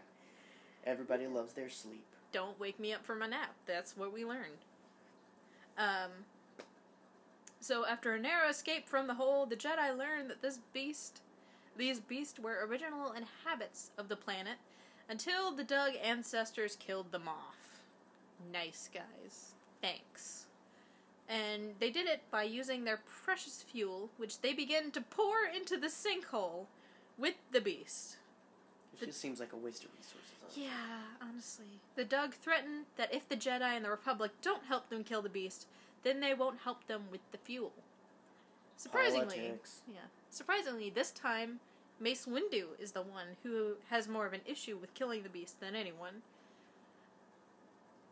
Everybody 0.86 1.28
loves 1.28 1.54
their 1.54 1.70
sleep. 1.70 2.06
don't 2.32 2.60
wake 2.60 2.80
me 2.80 2.94
up 2.94 3.06
from 3.06 3.22
a 3.22 3.28
nap. 3.28 3.56
That's 3.66 3.96
what 3.96 4.14
we 4.14 4.26
learned. 4.26 4.66
Um, 5.78 6.12
so 7.60 7.86
after 7.86 8.14
a 8.14 8.20
narrow 8.20 8.50
escape 8.50 8.88
from 8.88 9.08
the 9.08 9.14
hole, 9.16 9.46
the 9.46 9.56
Jedi 9.56 9.96
learned 9.98 10.30
that 10.30 10.42
this 10.42 10.60
beast, 10.74 11.22
these 11.78 12.00
beasts 12.00 12.40
were 12.40 12.66
original 12.68 13.12
inhabitants 13.14 13.92
of 13.98 14.08
the 14.08 14.16
planet 14.16 14.58
until 15.10 15.52
the 15.52 15.64
Dug 15.64 15.94
ancestors 16.04 16.76
killed 16.76 17.12
them 17.12 17.28
off. 17.28 17.80
Nice 18.52 18.90
guys. 18.94 19.54
Thanks. 19.82 20.45
And 21.28 21.74
they 21.80 21.90
did 21.90 22.08
it 22.08 22.22
by 22.30 22.44
using 22.44 22.84
their 22.84 23.00
precious 23.24 23.64
fuel, 23.64 24.10
which 24.18 24.42
they 24.42 24.54
begin 24.54 24.92
to 24.92 25.02
pour 25.02 25.38
into 25.54 25.78
the 25.78 25.88
sinkhole 25.88 26.66
with 27.18 27.36
the 27.52 27.62
beast. 27.62 28.18
It 29.02 29.08
just 29.08 29.20
seems 29.20 29.40
like 29.40 29.52
a 29.52 29.58
waste 29.58 29.84
of 29.84 29.90
resources. 29.98 30.32
honestly. 30.44 30.64
Yeah, 30.64 31.28
honestly. 31.28 31.80
The 31.96 32.06
Dug 32.06 32.34
threaten 32.34 32.86
that 32.98 33.14
if 33.14 33.28
the 33.28 33.36
Jedi 33.36 33.76
and 33.76 33.84
the 33.84 33.90
Republic 33.90 34.32
don't 34.42 34.66
help 34.66 34.90
them 34.90 35.04
kill 35.04 35.22
the 35.22 35.30
beast, 35.30 35.68
then 36.04 36.20
they 36.20 36.34
won't 36.34 36.60
help 36.64 36.88
them 36.88 37.04
with 37.12 37.22
the 37.32 37.38
fuel. 37.38 37.74
Surprisingly, 38.78 39.38
Politics. 39.38 39.82
yeah. 39.88 40.08
Surprisingly, 40.30 40.90
this 40.90 41.12
time 41.12 41.60
Mace 42.00 42.26
Windu 42.26 42.80
is 42.80 42.92
the 42.92 43.02
one 43.02 43.38
who 43.44 43.76
has 43.90 44.08
more 44.08 44.26
of 44.26 44.34
an 44.34 44.42
issue 44.46 44.78
with 44.78 44.94
killing 44.94 45.24
the 45.24 45.30
beast 45.30 45.60
than 45.60 45.76
anyone. 45.76 46.22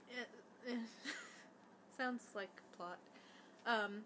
It, 0.10 0.28
eh, 0.70 0.76
Sounds 1.98 2.24
like 2.34 2.63
plot. 2.78 2.98
Um, 3.66 4.02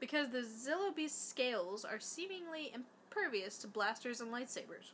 because 0.00 0.30
the 0.30 0.38
Zillo 0.38 0.94
Beast's 0.94 1.28
scales 1.28 1.84
are 1.84 2.00
seemingly 2.00 2.72
impervious 2.74 3.58
to 3.58 3.68
blasters 3.68 4.20
and 4.20 4.32
lightsabers. 4.32 4.92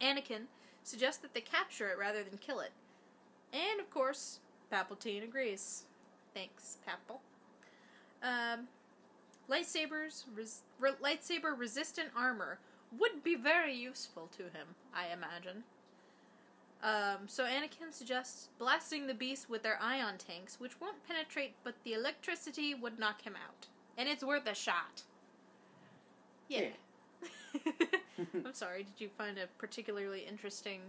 Anakin 0.00 0.42
suggests 0.82 1.20
that 1.22 1.34
they 1.34 1.40
capture 1.40 1.88
it 1.90 1.98
rather 1.98 2.22
than 2.22 2.38
kill 2.38 2.60
it. 2.60 2.72
And 3.52 3.80
of 3.80 3.90
course, 3.90 4.40
Palpatine 4.72 5.24
agrees. 5.24 5.84
Thanks, 6.34 6.78
Papal. 6.86 7.20
Um, 8.22 8.68
lightsabers, 9.48 10.24
res- 10.34 10.62
re- 10.78 10.92
lightsaber 11.02 11.58
resistant 11.58 12.08
armor 12.16 12.58
would 12.98 13.22
be 13.22 13.34
very 13.34 13.74
useful 13.74 14.28
to 14.36 14.44
him, 14.44 14.74
I 14.94 15.12
imagine. 15.12 15.64
Um, 16.82 17.26
so 17.26 17.44
Anakin 17.44 17.92
suggests 17.92 18.48
blasting 18.58 19.06
the 19.06 19.14
beast 19.14 19.50
with 19.50 19.62
their 19.62 19.78
ion 19.82 20.14
tanks, 20.16 20.58
which 20.58 20.80
won't 20.80 21.06
penetrate, 21.06 21.54
but 21.62 21.74
the 21.84 21.92
electricity 21.92 22.74
would 22.74 22.98
knock 22.98 23.22
him 23.22 23.34
out, 23.34 23.66
and 23.98 24.08
it's 24.08 24.24
worth 24.24 24.46
a 24.46 24.54
shot. 24.54 25.02
Yeah. 26.48 26.68
I'm 28.34 28.54
sorry. 28.54 28.84
Did 28.84 28.98
you 28.98 29.08
find 29.18 29.36
a 29.38 29.46
particularly 29.58 30.24
interesting? 30.26 30.80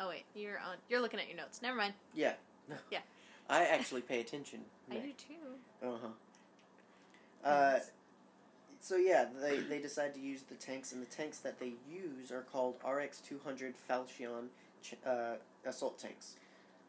Oh 0.00 0.08
wait, 0.08 0.24
you're 0.34 0.58
on. 0.58 0.76
You're 0.88 1.00
looking 1.00 1.20
at 1.20 1.28
your 1.28 1.36
notes. 1.36 1.60
Never 1.62 1.76
mind. 1.76 1.94
Yeah. 2.14 2.34
Yeah. 2.90 3.00
I 3.50 3.64
actually 3.64 4.00
pay 4.00 4.20
attention. 4.20 4.60
I 4.90 4.94
do 4.94 5.12
too. 5.18 5.86
Uh 5.86 5.96
huh. 6.00 7.48
Uh, 7.48 7.78
so 8.80 8.96
yeah, 8.96 9.26
they 9.40 9.58
they 9.58 9.78
decide 9.78 10.14
to 10.14 10.20
use 10.20 10.42
the 10.42 10.54
tanks, 10.54 10.92
and 10.92 11.02
the 11.02 11.06
tanks 11.06 11.38
that 11.40 11.60
they 11.60 11.72
use 11.90 12.30
are 12.30 12.42
called 12.42 12.76
RX 12.88 13.20
two 13.20 13.40
hundred 13.44 13.74
Falchion 13.88 14.48
ch- 14.82 14.94
uh, 15.06 15.34
assault 15.64 15.98
tanks. 15.98 16.36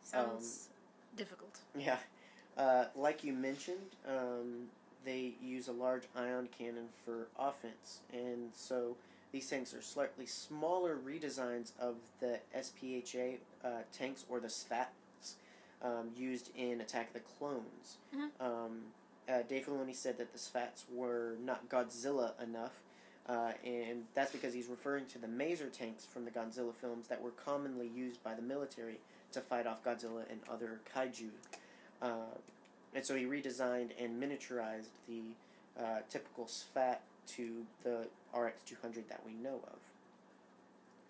Sounds 0.03 0.69
difficult. 1.15 1.59
Yeah, 1.77 1.97
uh, 2.57 2.85
like 2.95 3.23
you 3.23 3.33
mentioned, 3.33 3.95
um, 4.07 4.65
they 5.05 5.33
use 5.41 5.67
a 5.67 5.71
large 5.71 6.03
ion 6.15 6.49
cannon 6.57 6.89
for 7.05 7.27
offense, 7.39 7.99
and 8.11 8.51
so 8.53 8.95
these 9.31 9.49
tanks 9.49 9.73
are 9.73 9.81
slightly 9.81 10.25
smaller 10.25 10.97
redesigns 10.97 11.71
of 11.79 11.95
the 12.19 12.39
SPHA 12.55 13.37
uh, 13.63 13.69
tanks 13.91 14.25
or 14.29 14.39
the 14.39 14.47
SFATs 14.47 15.33
um, 15.81 16.11
used 16.15 16.49
in 16.55 16.81
Attack 16.81 17.07
of 17.07 17.13
the 17.13 17.19
Clones. 17.21 17.97
Mhm. 18.15 18.29
Um, 18.39 18.81
uh, 19.27 19.41
Dave 19.43 19.65
Filoni 19.65 19.95
said 19.95 20.17
that 20.17 20.31
the 20.33 20.37
SFATs 20.39 20.83
were 20.93 21.35
not 21.43 21.69
Godzilla 21.69 22.39
enough. 22.41 22.81
Uh, 23.28 23.53
and 23.65 24.03
that's 24.13 24.32
because 24.32 24.53
he's 24.53 24.67
referring 24.67 25.05
to 25.05 25.17
the 25.17 25.28
Maser 25.28 25.71
tanks 25.71 26.05
from 26.05 26.26
the 26.26 26.32
Godzilla 26.32 26.74
films 26.74 27.07
that 27.07 27.21
were 27.21 27.32
commonly 27.32 27.89
used 27.95 28.21
by 28.24 28.34
the 28.34 28.41
military 28.41 28.99
to 29.32 29.39
fight 29.39 29.65
off 29.65 29.84
Godzilla 29.84 30.24
and 30.30 30.41
other 30.51 30.82
kaiju. 30.93 31.30
Uh, 32.01 32.36
and 32.93 33.05
so 33.05 33.15
he 33.15 33.24
redesigned 33.24 33.91
and 33.99 34.21
miniaturized 34.21 34.89
the 35.07 35.21
uh, 35.82 35.99
typical 36.09 36.45
SFAT 36.45 36.97
to 37.28 37.65
the 37.84 38.07
RX 38.38 38.63
200 38.65 39.07
that 39.09 39.21
we 39.26 39.32
know 39.34 39.55
of. 39.67 39.80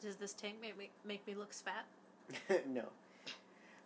Does 0.01 0.17
this 0.17 0.33
tank 0.33 0.55
make 0.61 0.77
me 0.77 0.89
make 1.03 1.25
me 1.25 1.33
look 1.33 1.51
fat? 1.53 1.85
no. 2.67 2.83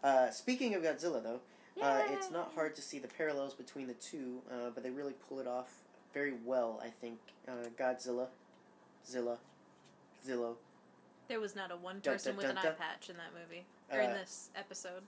Uh, 0.03 0.30
speaking 0.32 0.75
of 0.75 0.84
Godzilla, 0.84 1.23
though, 1.23 1.39
Uh, 1.82 2.01
it's 2.09 2.32
not 2.32 2.51
hard 2.55 2.75
to 2.75 2.82
see 2.82 2.97
the 2.97 3.07
parallels 3.07 3.53
between 3.53 3.86
the 3.86 3.93
two, 3.93 4.41
uh, 4.51 4.71
but 4.73 4.82
they 4.84 4.89
really 4.89 5.13
pull 5.30 5.39
it 5.39 5.45
off 5.47 5.84
very 6.18 6.34
well. 6.45 6.82
I 6.84 6.89
think 6.89 7.20
uh, 7.47 7.51
Godzilla, 7.80 8.28
Zilla, 9.07 9.38
Zillo. 10.28 10.55
There 11.28 11.39
was 11.39 11.55
not 11.55 11.72
a 11.72 11.76
one 11.76 12.01
person 12.01 12.32
dun, 12.32 12.38
with 12.38 12.47
dun, 12.47 12.57
an 12.57 12.72
eye 12.72 12.76
patch 12.76 13.09
in 13.09 13.18
that 13.18 13.32
movie 13.39 13.65
or 13.91 13.99
in 13.99 14.09
Uh, 14.11 14.13
this 14.15 14.49
episode. 14.55 15.03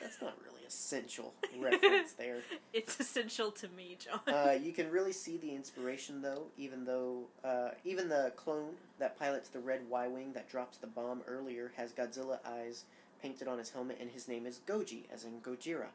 That's 0.00 0.20
not 0.20 0.34
really 0.44 0.66
essential 0.66 1.32
reference 1.58 2.12
there. 2.12 2.38
It's 2.72 2.98
essential 2.98 3.50
to 3.52 3.68
me, 3.68 3.96
John. 3.98 4.20
Uh, 4.26 4.52
you 4.60 4.72
can 4.72 4.90
really 4.90 5.12
see 5.12 5.36
the 5.36 5.54
inspiration 5.54 6.22
though, 6.22 6.46
even 6.56 6.84
though 6.84 7.24
uh, 7.44 7.70
even 7.84 8.08
the 8.08 8.32
clone 8.36 8.74
that 8.98 9.18
pilots 9.18 9.48
the 9.48 9.60
red 9.60 9.82
Y 9.88 10.08
wing 10.08 10.32
that 10.34 10.48
drops 10.48 10.78
the 10.78 10.86
bomb 10.88 11.22
earlier 11.28 11.70
has 11.76 11.92
Godzilla 11.92 12.38
eyes 12.44 12.84
painted 13.22 13.46
on 13.48 13.58
his 13.58 13.70
helmet, 13.70 13.98
and 14.00 14.10
his 14.10 14.26
name 14.28 14.44
is 14.46 14.60
Goji, 14.66 15.02
as 15.12 15.24
in 15.24 15.40
Gojira. 15.40 15.90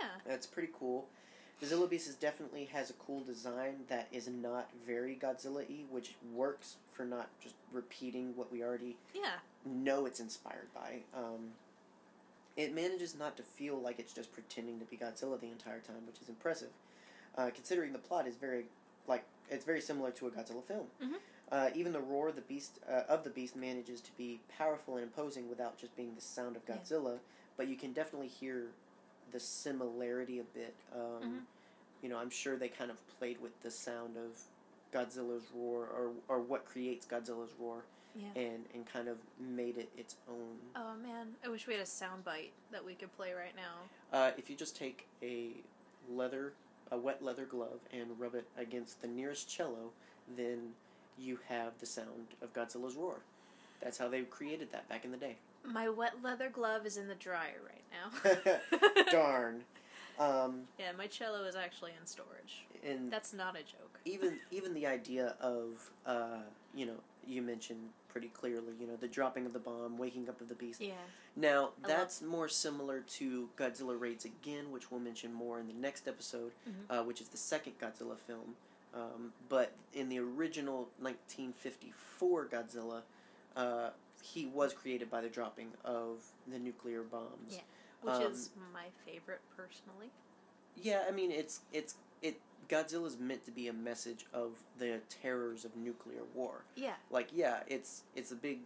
yeah. 0.00 0.06
That's 0.26 0.46
pretty 0.46 0.68
cool. 0.78 1.06
The 1.60 1.66
Zilla 1.66 1.86
Beast 1.88 2.06
is 2.08 2.14
definitely 2.16 2.66
has 2.66 2.90
a 2.90 2.94
cool 2.94 3.20
design 3.20 3.84
that 3.88 4.08
is 4.12 4.28
not 4.28 4.68
very 4.86 5.16
Godzilla-y, 5.16 5.84
which 5.90 6.14
works 6.34 6.76
for 6.92 7.04
not 7.04 7.28
just 7.40 7.54
repeating 7.72 8.36
what 8.36 8.52
we 8.52 8.62
already 8.62 8.96
Yeah. 9.14 9.38
know 9.64 10.04
it's 10.04 10.20
inspired 10.20 10.72
by. 10.74 11.04
Um, 11.14 11.54
it 12.56 12.74
manages 12.74 13.14
not 13.14 13.36
to 13.38 13.42
feel 13.42 13.76
like 13.80 13.98
it's 13.98 14.12
just 14.12 14.32
pretending 14.32 14.78
to 14.80 14.84
be 14.84 14.96
Godzilla 14.98 15.40
the 15.40 15.50
entire 15.50 15.80
time, 15.80 16.06
which 16.06 16.20
is 16.20 16.28
impressive. 16.28 16.70
Uh, 17.36 17.50
considering 17.54 17.92
the 17.92 17.98
plot 17.98 18.26
is 18.26 18.36
very 18.36 18.66
like 19.06 19.24
it's 19.48 19.64
very 19.64 19.80
similar 19.80 20.10
to 20.10 20.26
a 20.26 20.30
Godzilla 20.30 20.64
film. 20.64 20.88
Mhm. 21.00 21.20
Uh, 21.52 21.70
even 21.74 21.92
the 21.92 22.00
roar 22.00 22.28
of 22.28 22.34
the 22.34 22.40
beast 22.42 22.80
uh, 22.88 23.02
of 23.08 23.22
the 23.24 23.30
beast 23.30 23.54
manages 23.54 24.00
to 24.00 24.10
be 24.16 24.40
powerful 24.48 24.96
and 24.96 25.04
imposing 25.04 25.48
without 25.48 25.78
just 25.78 25.94
being 25.96 26.14
the 26.14 26.20
sound 26.20 26.56
of 26.56 26.62
Yeah. 26.68 26.76
Godzilla. 26.78 27.20
But 27.56 27.68
you 27.68 27.76
can 27.76 27.92
definitely 27.92 28.28
hear 28.28 28.72
the 29.32 29.40
similarity 29.40 30.38
a 30.38 30.44
bit. 30.44 30.74
Um, 30.94 31.00
Mhm. 31.22 31.40
You 32.02 32.08
know, 32.10 32.18
I'm 32.18 32.30
sure 32.30 32.56
they 32.56 32.68
kind 32.68 32.90
of 32.90 32.98
played 33.18 33.40
with 33.40 33.58
the 33.62 33.70
sound 33.70 34.16
of 34.16 34.38
Godzilla's 34.92 35.50
roar, 35.52 35.86
or 35.88 36.12
or 36.28 36.40
what 36.40 36.64
creates 36.64 37.06
Godzilla's 37.06 37.52
roar 37.58 37.84
Yeah. 38.14 38.32
and 38.36 38.66
and 38.74 38.86
kind 38.86 39.08
of 39.08 39.18
made 39.38 39.78
it 39.78 39.90
its 39.96 40.16
own. 40.28 40.58
Oh 40.76 40.94
man, 40.94 41.36
I 41.44 41.48
wish 41.48 41.66
we 41.66 41.72
had 41.74 41.82
a 41.82 41.86
sound 41.86 42.24
bite 42.24 42.52
that 42.70 42.84
we 42.84 42.94
could 42.94 43.12
play 43.16 43.32
right 43.32 43.54
now. 43.56 43.88
Uh, 44.12 44.32
if 44.36 44.48
you 44.50 44.56
just 44.56 44.76
take 44.76 45.06
a 45.22 45.54
leather, 46.08 46.52
a 46.90 46.96
wet 46.98 47.22
leather 47.22 47.46
glove, 47.46 47.80
and 47.92 48.18
rub 48.20 48.34
it 48.34 48.46
against 48.56 49.00
the 49.02 49.08
nearest 49.08 49.48
cello, 49.48 49.92
then 50.28 50.74
you 51.18 51.38
have 51.48 51.78
the 51.78 51.86
sound 51.86 52.28
of 52.42 52.52
Godzilla's 52.52 52.94
roar. 52.94 53.22
That's 53.80 53.98
how 53.98 54.08
they 54.08 54.22
created 54.24 54.70
that 54.72 54.88
back 54.88 55.04
in 55.04 55.10
the 55.10 55.16
day. 55.16 55.38
My 55.72 55.88
wet 55.88 56.14
leather 56.22 56.48
glove 56.48 56.86
is 56.86 56.96
in 56.96 57.08
the 57.08 57.14
dryer 57.14 57.60
right 57.64 57.84
now. 57.92 59.02
Darn. 59.10 59.62
Um, 60.18 60.62
Yeah, 60.78 60.92
my 60.96 61.08
cello 61.08 61.44
is 61.44 61.56
actually 61.56 61.90
in 62.00 62.06
storage. 62.06 62.64
and 62.82 63.12
That's 63.12 63.34
not 63.34 63.54
a 63.54 63.58
joke. 63.58 63.98
even 64.06 64.38
even 64.50 64.72
the 64.72 64.86
idea 64.86 65.34
of 65.42 65.90
uh, 66.06 66.38
you 66.74 66.86
know 66.86 66.94
you 67.26 67.42
mentioned 67.42 67.90
pretty 68.08 68.28
clearly 68.28 68.72
you 68.80 68.86
know 68.86 68.96
the 68.98 69.08
dropping 69.08 69.44
of 69.44 69.52
the 69.52 69.58
bomb, 69.58 69.98
waking 69.98 70.26
up 70.30 70.40
of 70.40 70.48
the 70.48 70.54
beast. 70.54 70.80
Yeah. 70.80 70.92
Now 71.36 71.52
I 71.58 71.60
love- 71.60 71.72
that's 71.98 72.22
more 72.22 72.48
similar 72.48 73.00
to 73.00 73.50
Godzilla 73.58 74.00
Raids 74.00 74.24
Again, 74.24 74.70
which 74.72 74.90
we'll 74.90 75.00
mention 75.00 75.34
more 75.34 75.60
in 75.60 75.66
the 75.66 75.74
next 75.74 76.08
episode, 76.08 76.52
Mhm. 76.66 76.98
uh, 77.00 77.04
which 77.04 77.20
is 77.20 77.28
the 77.28 77.36
second 77.36 77.78
Godzilla 77.78 78.16
film. 78.16 78.56
Um, 78.94 79.34
but 79.50 79.72
in 79.92 80.08
the 80.08 80.18
original 80.18 80.88
1954 80.98 82.46
Godzilla, 82.46 83.02
uh, 83.54 83.90
he 84.34 84.46
was 84.46 84.72
created 84.72 85.10
by 85.10 85.20
the 85.20 85.28
dropping 85.28 85.68
of 85.84 86.18
the 86.46 86.58
nuclear 86.58 87.02
bombs. 87.02 87.50
Yeah. 87.50 87.60
Which 88.02 88.14
Um, 88.14 88.32
is 88.32 88.50
my 88.72 88.86
favorite 89.04 89.40
personally. 89.56 90.10
Yeah, 90.76 91.04
I 91.08 91.10
mean 91.12 91.30
it's 91.30 91.60
it's 91.72 91.94
it. 92.22 92.40
Godzilla's 92.68 93.18
meant 93.18 93.44
to 93.44 93.52
be 93.52 93.68
a 93.68 93.72
message 93.72 94.26
of 94.32 94.58
the 94.78 95.00
terrors 95.08 95.64
of 95.64 95.76
nuclear 95.76 96.24
war. 96.34 96.64
Yeah. 96.74 96.94
like 97.10 97.28
yeah 97.32 97.60
it's 97.68 98.02
it's 98.14 98.32
a 98.32 98.36
big 98.36 98.60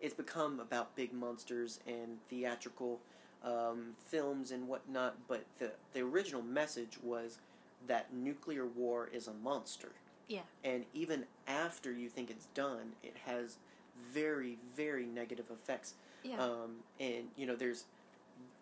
it's 0.00 0.14
become 0.14 0.58
about 0.60 0.94
big 0.96 1.12
monsters 1.12 1.80
and 1.86 2.18
theatrical 2.28 3.00
um, 3.44 3.94
films 4.06 4.50
and 4.50 4.66
whatnot 4.68 5.16
but 5.28 5.44
the 5.58 5.72
the 5.92 6.00
original 6.00 6.42
message 6.42 6.98
was 7.02 7.38
that 7.86 8.12
nuclear 8.12 8.66
war 8.66 9.08
is 9.12 9.28
a 9.28 9.32
monster 9.34 9.92
Yeah. 10.28 10.42
and 10.64 10.84
even 10.94 11.26
after 11.46 11.92
you 11.92 12.08
think 12.08 12.30
it's 12.30 12.46
done 12.46 12.94
it 13.02 13.16
has 13.26 13.58
very 14.12 14.58
very 14.76 15.06
negative 15.06 15.46
effects 15.50 15.94
Yeah. 16.22 16.36
um, 16.42 16.76
and 17.00 17.28
you 17.36 17.46
know 17.46 17.56
there's 17.56 17.84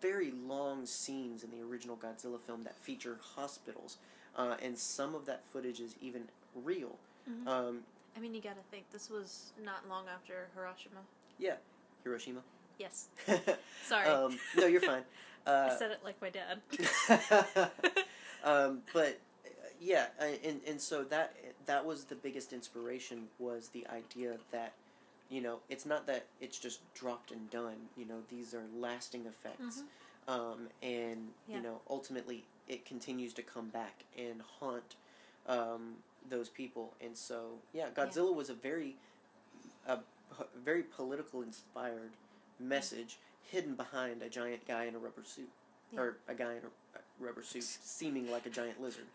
very 0.01 0.31
long 0.31 0.85
scenes 0.85 1.43
in 1.43 1.49
the 1.51 1.61
original 1.61 1.95
Godzilla 1.97 2.39
film 2.39 2.63
that 2.63 2.75
feature 2.77 3.17
hospitals 3.35 3.97
uh, 4.37 4.55
and 4.61 4.77
some 4.77 5.15
of 5.15 5.25
that 5.25 5.43
footage 5.51 5.79
is 5.79 5.95
even 6.01 6.23
real 6.55 6.97
Mhm. 7.29 7.47
um, 7.47 7.83
I 8.15 8.19
mean, 8.19 8.35
you 8.35 8.41
gotta 8.41 8.61
think 8.69 8.91
this 8.91 9.09
was 9.09 9.53
not 9.63 9.89
long 9.89 10.05
after 10.07 10.47
Hiroshima. 10.53 10.99
Yeah. 11.39 11.55
Hiroshima 12.03 12.41
Yes. 12.77 13.07
Sorry. 13.87 14.05
Um, 14.07 14.37
no, 14.55 14.67
you're 14.67 14.81
fine. 14.81 15.03
I 15.47 15.49
Uh, 15.51 15.77
said 15.79 15.91
it 15.91 15.99
like 16.03 16.21
my 16.21 16.29
dad. 16.29 16.61
um, 18.43 18.81
but 18.93 19.19
yeah, 19.79 20.07
and 20.19 20.61
and 20.67 20.79
so 20.81 21.03
that 21.05 21.35
that 21.65 21.85
was 21.85 22.05
the 22.05 22.15
biggest 22.15 22.53
inspiration 22.53 23.27
was 23.39 23.69
the 23.69 23.85
idea 23.87 24.37
that 24.51 24.73
you 25.29 25.41
know 25.41 25.59
it's 25.69 25.85
not 25.85 26.05
that 26.07 26.25
it's 26.41 26.57
just 26.59 26.79
dropped 26.93 27.31
and 27.31 27.49
done. 27.49 27.89
You 27.97 28.05
know, 28.05 28.19
these 28.29 28.53
are 28.53 28.63
lasting 28.75 29.25
effects, 29.25 29.83
Mhm. 30.27 30.31
um, 30.33 30.69
and 30.81 31.33
Yeah. 31.47 31.57
you 31.57 31.61
know 31.61 31.81
ultimately 31.89 32.45
it 32.67 32.85
continues 32.85 33.33
to 33.33 33.43
come 33.43 33.69
back 33.69 34.05
and 34.17 34.41
haunt 34.41 34.95
um, 35.45 35.97
those 36.29 36.47
people. 36.49 36.93
And 37.01 37.17
so 37.17 37.59
yeah, 37.73 37.89
Godzilla 37.89 38.33
was 38.33 38.49
a 38.49 38.53
very 38.53 38.95
a 39.85 39.99
very 40.55 40.81
political 40.83 41.41
inspired 41.41 42.11
message 42.59 43.17
hidden 43.51 43.75
behind 43.75 44.21
a 44.23 44.29
giant 44.29 44.65
guy 44.65 44.85
in 44.85 44.95
a 44.95 44.97
rubber 44.99 45.23
suit 45.25 45.49
Yeah. 45.91 45.99
or 45.99 46.17
a 46.27 46.33
guy 46.33 46.53
in 46.53 46.63
a 46.63 46.69
a 46.97 47.01
rubber 47.19 47.43
suit 47.43 47.63
seeming 47.83 48.31
like 48.31 48.45
a 48.45 48.49
giant 48.49 48.81
lizard. 48.81 49.07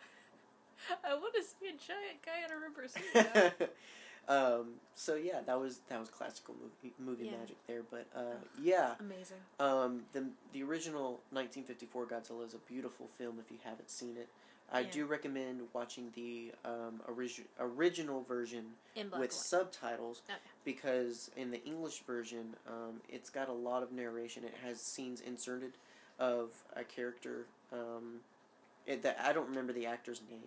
I 1.05 1.15
want 1.15 1.35
to 1.35 1.43
see 1.43 1.69
a 1.69 1.73
giant 1.73 2.23
guy 2.25 2.45
in 2.45 2.53
a 2.53 2.57
rubber 2.59 2.87
suit. 2.89 3.71
um, 4.29 4.75
so 4.95 5.15
yeah, 5.15 5.41
that 5.47 5.59
was 5.59 5.81
that 5.89 5.99
was 6.01 6.09
classical 6.11 6.55
movie 6.61 6.95
movie 6.99 7.27
Yeah. 7.27 7.39
magic 7.39 7.57
there. 7.67 7.83
But 7.91 8.07
uh, 8.15 8.37
yeah, 8.63 8.95
Amazing. 9.01 9.39
um, 9.61 10.03
the 10.13 10.27
the 10.53 10.63
original 10.63 11.21
1954 11.31 12.07
Godzilla 12.07 12.47
is 12.47 12.55
a 12.55 12.59
beautiful 12.59 13.07
film 13.07 13.39
if 13.39 13.51
you 13.51 13.59
haven't 13.65 13.91
seen 13.91 14.17
it. 14.17 14.29
I 14.71 14.81
Yeah. 14.81 14.91
do 14.91 15.07
recommend 15.07 15.63
watching 15.73 16.11
the 16.15 16.53
um, 16.65 17.01
origi- 17.09 17.47
original 17.59 18.21
version 18.23 18.67
with 18.95 19.11
white. 19.13 19.33
subtitles 19.33 20.21
Okay. 20.29 20.39
because 20.65 21.31
in 21.37 21.51
the 21.51 21.65
English 21.65 22.01
version, 22.07 22.55
um, 22.67 23.01
it's 23.09 23.31
got 23.31 23.49
a 23.49 23.53
lot 23.53 23.83
of 23.83 23.93
narration. 23.93 24.45
It 24.45 24.53
has 24.63 24.79
scenes 24.95 25.23
inserted 25.23 25.73
of 26.19 26.51
a 26.77 26.85
character. 26.85 27.47
Um, 27.73 28.21
it, 28.87 29.03
that 29.03 29.19
I 29.23 29.33
don't 29.33 29.49
remember 29.49 29.73
the 29.73 29.87
actor's 29.87 30.21
name. 30.31 30.41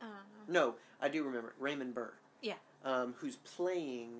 I 0.00 0.04
don't 0.06 0.54
know. 0.54 0.66
No, 0.66 0.74
I 1.00 1.08
do 1.08 1.24
remember 1.24 1.52
Raymond 1.58 1.94
Burr. 1.94 2.12
Yeah. 2.40 2.54
Um, 2.84 3.14
who's 3.18 3.36
playing 3.36 4.10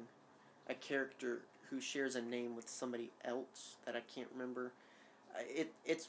a 0.68 0.74
character 0.74 1.42
who 1.70 1.80
shares 1.80 2.16
a 2.16 2.22
name 2.22 2.56
with 2.56 2.68
somebody 2.68 3.10
else 3.24 3.76
that 3.86 3.94
I 3.94 4.00
can't 4.12 4.28
remember. 4.32 4.72
Uh, 5.34 5.42
It 5.48 5.72
it's 5.84 6.08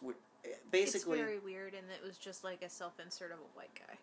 basically 0.71 1.19
it's 1.19 1.25
very 1.27 1.39
weird, 1.39 1.73
and 1.73 1.85
it 1.91 2.05
was 2.05 2.17
just 2.17 2.43
like 2.43 2.61
a 2.63 2.69
self-insert 2.69 3.31
of 3.31 3.37
a 3.39 3.57
white 3.57 3.73
guy. 3.75 3.95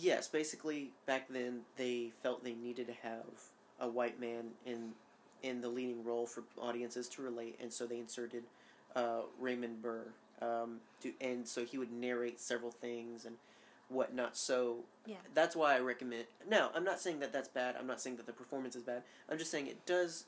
yes. 0.00 0.28
Basically, 0.28 0.90
back 1.06 1.28
then 1.28 1.60
they 1.76 2.12
felt 2.22 2.44
they 2.44 2.54
needed 2.54 2.86
to 2.86 2.94
have 3.02 3.24
a 3.80 3.88
white 3.88 4.20
man 4.20 4.50
in 4.64 4.92
in 5.42 5.60
the 5.60 5.68
leading 5.68 6.04
role 6.04 6.26
for 6.26 6.42
audiences 6.60 7.08
to 7.08 7.22
relate, 7.22 7.56
and 7.60 7.72
so 7.72 7.86
they 7.86 7.98
inserted 7.98 8.44
uh, 8.96 9.20
Raymond 9.40 9.82
Burr. 9.82 10.06
Um, 10.40 10.78
to, 11.02 11.12
and 11.20 11.46
so 11.46 11.64
he 11.64 11.78
would 11.78 11.90
narrate 11.92 12.38
several 12.38 12.70
things 12.70 13.24
and 13.24 13.36
whatnot. 13.88 14.36
So 14.36 14.84
Yeah. 15.06 15.16
that's 15.34 15.56
why 15.56 15.74
I 15.76 15.80
recommend. 15.80 16.26
Now, 16.46 16.70
I'm 16.74 16.84
not 16.84 17.00
saying 17.00 17.20
that 17.20 17.32
that's 17.32 17.48
bad. 17.48 17.76
I'm 17.76 17.86
not 17.86 18.00
saying 18.00 18.16
that 18.16 18.26
the 18.26 18.32
performance 18.32 18.76
is 18.76 18.82
bad. 18.82 19.02
I'm 19.28 19.38
just 19.38 19.50
saying 19.50 19.66
it 19.66 19.84
does 19.86 20.24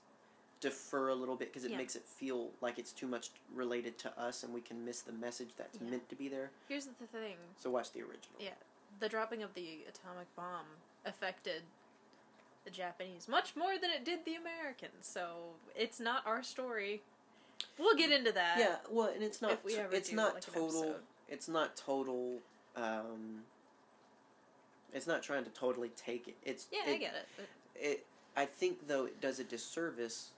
defer 0.60 1.08
a 1.08 1.14
little 1.14 1.36
bit 1.36 1.48
because 1.48 1.64
it 1.64 1.70
Yeah. 1.70 1.76
makes 1.78 1.96
it 1.96 2.04
feel 2.04 2.52
like 2.60 2.78
it's 2.78 2.92
too 2.92 3.06
much 3.06 3.30
related 3.54 3.98
to 3.98 4.18
us, 4.20 4.42
and 4.42 4.52
we 4.52 4.60
can 4.60 4.84
miss 4.84 5.00
the 5.00 5.12
message 5.12 5.54
that's 5.56 5.78
Yeah. 5.78 5.88
meant 5.88 6.08
to 6.10 6.14
be 6.16 6.28
there. 6.28 6.50
Here's 6.68 6.86
the 6.86 7.06
thing: 7.06 7.38
So 7.56 7.70
watch 7.70 7.92
the 7.92 8.02
original. 8.02 8.36
Yeah. 8.40 8.54
the 8.98 9.08
dropping 9.08 9.42
of 9.42 9.54
the 9.54 9.84
atomic 9.84 10.26
bomb 10.36 10.66
affected 11.06 11.62
the 12.64 12.70
Japanese 12.70 13.28
much 13.28 13.56
more 13.56 13.78
than 13.78 13.88
it 13.90 14.04
did 14.04 14.24
the 14.26 14.34
Americans. 14.34 15.06
So 15.06 15.54
it's 15.74 15.98
not 16.00 16.26
our 16.26 16.42
story. 16.42 17.02
We'll 17.78 17.96
get 17.96 18.10
into 18.10 18.32
that. 18.32 18.58
Yeah, 18.58 18.80
well, 18.90 19.06
and 19.08 19.22
it's 19.22 19.40
not. 19.40 19.52
If 19.52 19.64
we 19.64 19.76
ever 19.76 19.94
it's 19.94 20.12
not 20.12 20.34
like, 20.34 20.42
total. 20.42 21.00
It's 21.28 21.48
not 21.48 21.76
total. 21.76 22.42
Um, 22.76 23.40
it's 24.92 25.06
not 25.06 25.22
trying 25.22 25.44
to 25.44 25.50
totally 25.50 25.90
take 25.90 26.28
it. 26.28 26.36
It's 26.44 26.66
Yeah, 26.72 26.90
it, 26.90 26.94
I 26.94 26.98
get 26.98 27.14
it. 27.14 27.26
But 27.36 27.46
it 27.74 28.06
I 28.36 28.46
think 28.46 28.86
though 28.88 29.04
it 29.06 29.20
does 29.20 29.38
a 29.38 29.44
disservice 29.44 30.30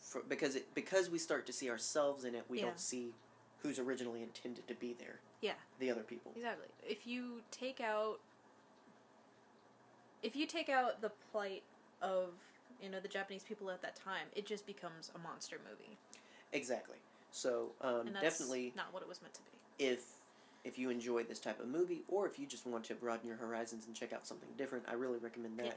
for 0.00 0.22
because 0.28 0.56
it 0.56 0.74
because 0.74 1.10
we 1.10 1.18
start 1.18 1.46
to 1.46 1.52
see 1.52 1.70
ourselves 1.70 2.24
in 2.24 2.34
it, 2.34 2.44
we 2.48 2.58
Yeah. 2.58 2.66
don't 2.66 2.80
see 2.80 3.12
who's 3.62 3.78
originally 3.78 4.22
intended 4.22 4.66
to 4.68 4.74
be 4.74 4.94
there. 4.94 5.20
Yeah. 5.40 5.54
The 5.78 5.90
other 5.90 6.02
people. 6.02 6.32
Exactly. 6.36 6.68
If 6.86 7.06
you 7.06 7.42
take 7.50 7.80
out 7.80 8.20
if 10.22 10.34
you 10.34 10.46
take 10.46 10.68
out 10.68 11.00
the 11.02 11.10
plight 11.32 11.62
of 12.02 12.30
you 12.82 12.90
know 12.90 13.00
the 13.00 13.08
Japanese 13.08 13.42
people 13.44 13.70
at 13.70 13.82
that 13.82 13.96
time, 13.96 14.26
it 14.34 14.46
just 14.46 14.66
becomes 14.66 15.10
a 15.14 15.18
monster 15.18 15.56
movie. 15.70 15.96
Exactly. 16.52 16.96
So 17.30 17.72
um, 17.80 18.10
definitely, 18.20 18.72
not 18.76 18.92
what 18.92 19.02
it 19.02 19.08
was 19.08 19.20
meant 19.22 19.34
to 19.34 19.40
be. 19.42 19.84
if 19.84 20.04
if 20.64 20.78
you 20.78 20.90
enjoy 20.90 21.22
this 21.22 21.38
type 21.38 21.60
of 21.60 21.68
movie, 21.68 22.02
or 22.08 22.26
if 22.26 22.38
you 22.38 22.46
just 22.46 22.66
want 22.66 22.84
to 22.84 22.94
broaden 22.94 23.28
your 23.28 23.36
horizons 23.36 23.86
and 23.86 23.94
check 23.94 24.12
out 24.12 24.26
something 24.26 24.48
different, 24.56 24.84
I 24.88 24.94
really 24.94 25.18
recommend 25.18 25.58
that 25.58 25.66
Yeah. 25.66 25.72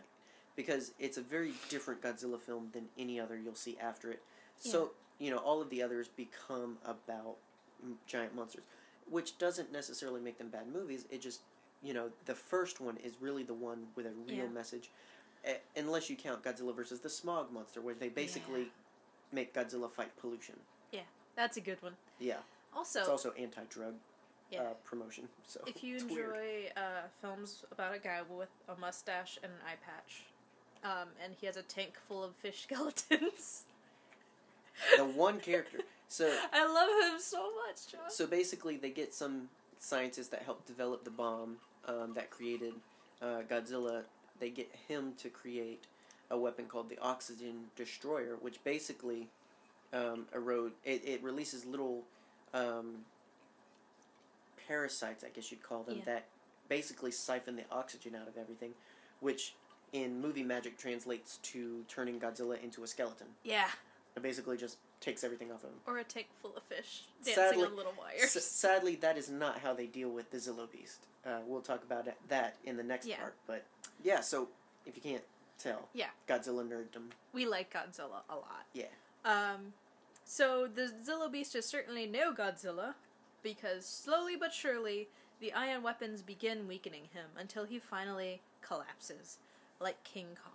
because 0.56 0.94
it's 0.98 1.18
a 1.18 1.22
very 1.22 1.54
different 1.70 2.02
Godzilla 2.02 2.40
film 2.40 2.72
than 2.72 2.90
any 2.98 3.20
other 3.20 3.38
you'll 3.38 3.56
see 3.56 3.78
after 3.78 4.10
it. 4.12 4.24
So 4.56 4.94
you 5.20 5.32
know, 5.32 5.38
all 5.40 5.62
of 5.62 5.70
the 5.72 5.82
others 5.82 6.08
become 6.10 6.78
about 6.86 7.38
m- 7.84 7.98
giant 8.06 8.36
monsters, 8.36 8.64
which 9.10 9.38
doesn't 9.40 9.72
necessarily 9.72 10.22
make 10.22 10.38
them 10.38 10.50
bad 10.50 10.68
movies. 10.68 11.06
It 11.10 11.22
just 11.22 11.42
you 11.84 11.94
know, 11.94 12.12
the 12.26 12.34
first 12.34 12.82
one 12.82 12.98
is 12.98 13.22
really 13.22 13.44
the 13.44 13.54
one 13.54 13.88
with 13.96 14.08
a 14.08 14.12
real 14.12 14.36
Yeah. 14.38 14.48
message, 14.48 14.90
eh, 15.44 15.58
unless 15.76 16.10
you 16.10 16.16
count 16.16 16.42
Godzilla 16.44 16.74
versus 16.76 17.02
the 17.02 17.10
Smog 17.10 17.52
Monster, 17.52 17.82
where 17.82 17.94
they 17.94 18.10
basically 18.10 18.72
make 19.32 19.54
Godzilla 19.54 19.92
fight 19.92 20.16
pollution. 20.18 20.60
Yeah, 20.92 21.04
that's 21.36 21.56
a 21.58 21.62
good 21.62 21.80
one. 21.84 21.96
Yeah, 22.18 22.42
Also, 22.74 23.00
it's 23.02 23.10
also 23.10 23.32
anti-drug 23.34 24.00
Yeah. 24.52 24.62
uh, 24.62 24.74
promotion. 24.86 25.28
So 25.46 25.62
if 25.68 25.84
you 25.84 25.98
enjoy 25.98 26.72
uh, 26.76 27.08
films 27.22 27.66
about 27.72 27.96
a 27.96 28.00
guy 28.00 28.22
with 28.30 28.50
a 28.70 28.80
mustache 28.80 29.38
and 29.44 29.52
an 29.52 29.60
eye 29.66 29.76
patch, 29.86 30.24
um, 30.84 31.10
and 31.24 31.34
he 31.40 31.46
has 31.48 31.58
a 31.58 31.64
tank 31.64 31.94
full 32.08 32.24
of 32.24 32.36
fish 32.36 32.62
skeletons, 32.64 33.64
the 34.98 35.04
one 35.06 35.40
character. 35.40 35.80
So 36.08 36.34
I 36.54 36.66
love 36.66 37.14
him 37.14 37.20
so 37.20 37.50
much, 37.68 37.88
John. 37.92 38.10
so 38.10 38.26
basically, 38.28 38.78
they 38.78 38.90
get 38.90 39.14
some 39.14 39.50
scientists 39.80 40.30
that 40.30 40.44
helped 40.44 40.66
develop 40.68 41.04
the 41.04 41.12
bomb 41.12 41.58
um, 41.88 42.14
that 42.16 42.30
created 42.30 42.74
uh, 43.22 43.42
Godzilla. 43.50 44.04
They 44.40 44.50
get 44.50 44.70
him 44.88 45.14
to 45.18 45.30
create 45.30 45.84
a 46.30 46.38
weapon 46.38 46.66
called 46.66 46.90
the 46.90 46.98
Oxygen 47.02 47.66
Destroyer, 47.76 48.38
which 48.42 48.64
basically 48.64 49.28
um, 49.94 50.26
erode. 50.34 50.74
It, 50.86 51.04
it 51.06 51.24
releases 51.24 51.66
little 51.66 52.04
um, 52.54 53.00
parasites, 54.68 55.24
I 55.24 55.30
guess 55.30 55.52
you'd 55.52 55.64
call 55.64 55.84
them, 55.84 55.98
Yeah. 56.00 56.06
that 56.06 56.26
basically 56.68 57.12
siphon 57.12 57.56
the 57.56 57.64
oxygen 57.72 58.16
out 58.16 58.28
of 58.28 58.38
everything, 58.38 58.74
which 59.20 59.56
in 59.94 60.20
movie 60.20 60.44
magic 60.44 60.78
translates 60.78 61.38
to 61.38 61.84
turning 61.88 62.20
Godzilla 62.20 62.62
into 62.62 62.84
a 62.84 62.88
skeleton. 62.88 63.28
yeah, 63.44 63.70
It 64.16 64.22
basically 64.24 64.58
just 64.58 64.78
takes 65.00 65.24
everything 65.24 65.52
off 65.52 65.64
of 65.64 65.70
him. 65.70 65.80
or 65.86 66.00
a 66.00 66.04
tank 66.04 66.28
full 66.42 66.56
of 66.58 66.64
fish 66.64 67.04
dancing 67.24 67.36
Sadly- 67.36 67.64
on 67.66 67.76
little 67.76 67.94
wires. 67.94 68.36
S- 68.36 68.46
sadly, 68.46 68.96
that 68.98 69.18
is 69.18 69.30
not 69.30 69.60
how 69.60 69.74
they 69.74 69.88
deal 69.88 70.10
with 70.10 70.32
the 70.32 70.38
Zillo 70.38 70.70
Beast. 70.70 71.06
Uh, 71.26 71.40
we'll 71.46 71.62
talk 71.62 71.84
about 71.84 72.08
that 72.28 72.58
in 72.64 72.76
the 72.78 72.84
next 72.84 73.06
Yeah. 73.06 73.20
part. 73.20 73.36
But 73.46 73.64
yeah, 74.04 74.20
so 74.22 74.50
if 74.86 74.96
you 74.96 75.02
can't 75.02 75.24
tell, 75.60 75.88
Yeah. 75.94 76.10
Godzilla 76.28 76.68
nerddom. 76.68 77.12
we 77.32 77.46
like 77.46 77.72
Godzilla 77.72 78.24
a 78.30 78.36
lot. 78.36 78.66
Yeah. 78.74 78.88
Um, 79.24 79.74
so 80.26 80.68
the 80.68 80.88
Zilla 81.04 81.30
Beast 81.30 81.56
is 81.56 81.66
certainly 81.66 82.08
no 82.08 82.34
Godzilla, 82.34 82.96
because 83.44 83.86
slowly 83.86 84.36
but 84.36 84.54
surely 84.54 85.08
the 85.40 85.54
ion 85.54 85.84
weapons 85.84 86.22
begin 86.22 86.68
weakening 86.68 87.10
him 87.14 87.30
until 87.38 87.66
he 87.66 87.80
finally 87.80 88.42
collapses, 88.62 89.38
like 89.80 90.04
King 90.04 90.38
Kong. 90.44 90.54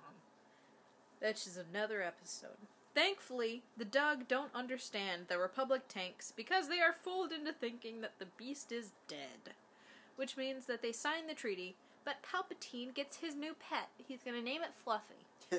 Which 1.20 1.46
is 1.46 1.56
another 1.56 2.02
episode. 2.02 2.66
Thankfully, 2.94 3.62
the 3.76 3.84
Dug 3.84 4.28
don't 4.28 4.54
understand 4.54 5.26
the 5.28 5.38
Republic 5.38 5.82
tanks 5.88 6.32
because 6.34 6.68
they 6.68 6.80
are 6.80 6.92
fooled 6.92 7.32
into 7.32 7.52
thinking 7.52 8.00
that 8.00 8.18
the 8.18 8.26
beast 8.36 8.72
is 8.72 8.90
dead. 9.08 9.54
Which 10.16 10.36
means 10.36 10.66
that 10.66 10.82
they 10.82 10.92
sign 10.92 11.26
the 11.26 11.34
treaty, 11.34 11.76
but 12.04 12.16
Palpatine 12.22 12.92
gets 12.92 13.18
his 13.18 13.34
new 13.34 13.54
pet. 13.54 13.88
He's 13.96 14.22
gonna 14.22 14.42
name 14.42 14.62
it 14.62 14.72
Fluffy. 14.84 15.24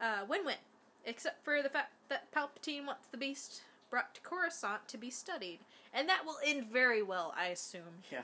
uh, 0.00 0.24
win 0.28 0.44
win. 0.44 0.56
Except 1.04 1.44
for 1.44 1.62
the 1.62 1.68
fact 1.68 1.92
that 2.08 2.32
Palpatine 2.32 2.86
wants 2.86 3.06
the 3.10 3.16
beast 3.16 3.62
brought 3.92 4.14
to 4.14 4.20
Coruscant 4.22 4.88
to 4.88 4.98
be 4.98 5.10
studied. 5.10 5.60
And 5.94 6.08
that 6.08 6.24
will 6.24 6.38
end 6.44 6.66
very 6.66 7.02
well, 7.02 7.32
I 7.36 7.48
assume. 7.48 8.02
Yeah. 8.10 8.22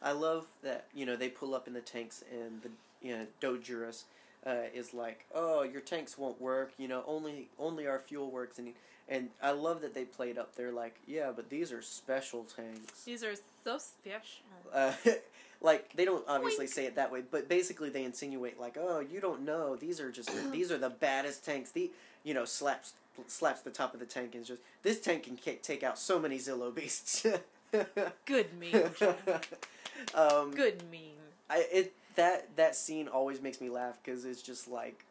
I 0.00 0.12
love 0.12 0.46
that 0.62 0.86
you 0.94 1.04
know 1.04 1.16
they 1.16 1.28
pull 1.28 1.56
up 1.56 1.66
in 1.66 1.74
the 1.74 1.80
tanks 1.80 2.22
and 2.32 2.62
the 2.62 2.70
you 3.02 3.18
know 3.18 3.26
Dojurus 3.42 4.04
uh, 4.46 4.70
is 4.72 4.94
like, 4.94 5.26
oh, 5.34 5.64
your 5.64 5.80
tanks 5.80 6.16
won't 6.16 6.40
work. 6.40 6.72
You 6.78 6.86
know, 6.86 7.02
only 7.04 7.48
only 7.58 7.88
our 7.88 7.98
fuel 7.98 8.30
works. 8.30 8.60
And 8.60 8.74
and 9.08 9.30
I 9.42 9.50
love 9.50 9.80
that 9.80 9.94
they 9.94 10.04
played 10.04 10.38
up. 10.38 10.54
They're 10.54 10.70
like, 10.70 11.00
yeah, 11.06 11.32
but 11.34 11.50
these 11.50 11.72
are 11.72 11.82
special 11.82 12.44
tanks. 12.44 13.02
These 13.04 13.24
are 13.24 13.34
so 13.64 13.78
special. 13.78 14.44
Uh, 14.72 14.92
like 15.60 15.92
they 15.94 16.04
don't 16.04 16.24
obviously 16.28 16.66
Wink. 16.66 16.72
say 16.72 16.86
it 16.86 16.94
that 16.94 17.10
way, 17.10 17.24
but 17.28 17.48
basically 17.48 17.90
they 17.90 18.04
insinuate 18.04 18.60
like, 18.60 18.76
"Oh, 18.78 19.00
you 19.00 19.20
don't 19.20 19.42
know. 19.42 19.74
These 19.74 19.98
are 19.98 20.12
just 20.12 20.30
these 20.52 20.70
are 20.70 20.78
the 20.78 20.90
baddest 20.90 21.44
tanks." 21.44 21.72
The 21.72 21.90
you 22.22 22.34
know 22.34 22.44
slaps 22.44 22.92
slaps 23.26 23.60
the 23.62 23.70
top 23.70 23.94
of 23.94 24.00
the 24.00 24.06
tank 24.06 24.34
and 24.34 24.44
just 24.44 24.62
this 24.82 25.00
tank 25.00 25.24
can 25.24 25.36
ca- 25.36 25.58
take 25.62 25.82
out 25.82 25.98
so 25.98 26.18
many 26.18 26.38
Zillo 26.38 26.74
beasts. 26.74 27.26
Good 28.26 28.46
meme. 28.58 28.90
Um, 30.14 30.52
Good 30.52 30.82
meme. 30.90 31.00
I 31.50 31.66
it 31.72 31.92
that 32.16 32.56
that 32.56 32.74
scene 32.76 33.08
always 33.08 33.40
makes 33.40 33.60
me 33.60 33.68
laugh 33.68 33.98
because 34.02 34.24
it's 34.24 34.42
just 34.42 34.68
like 34.68 35.04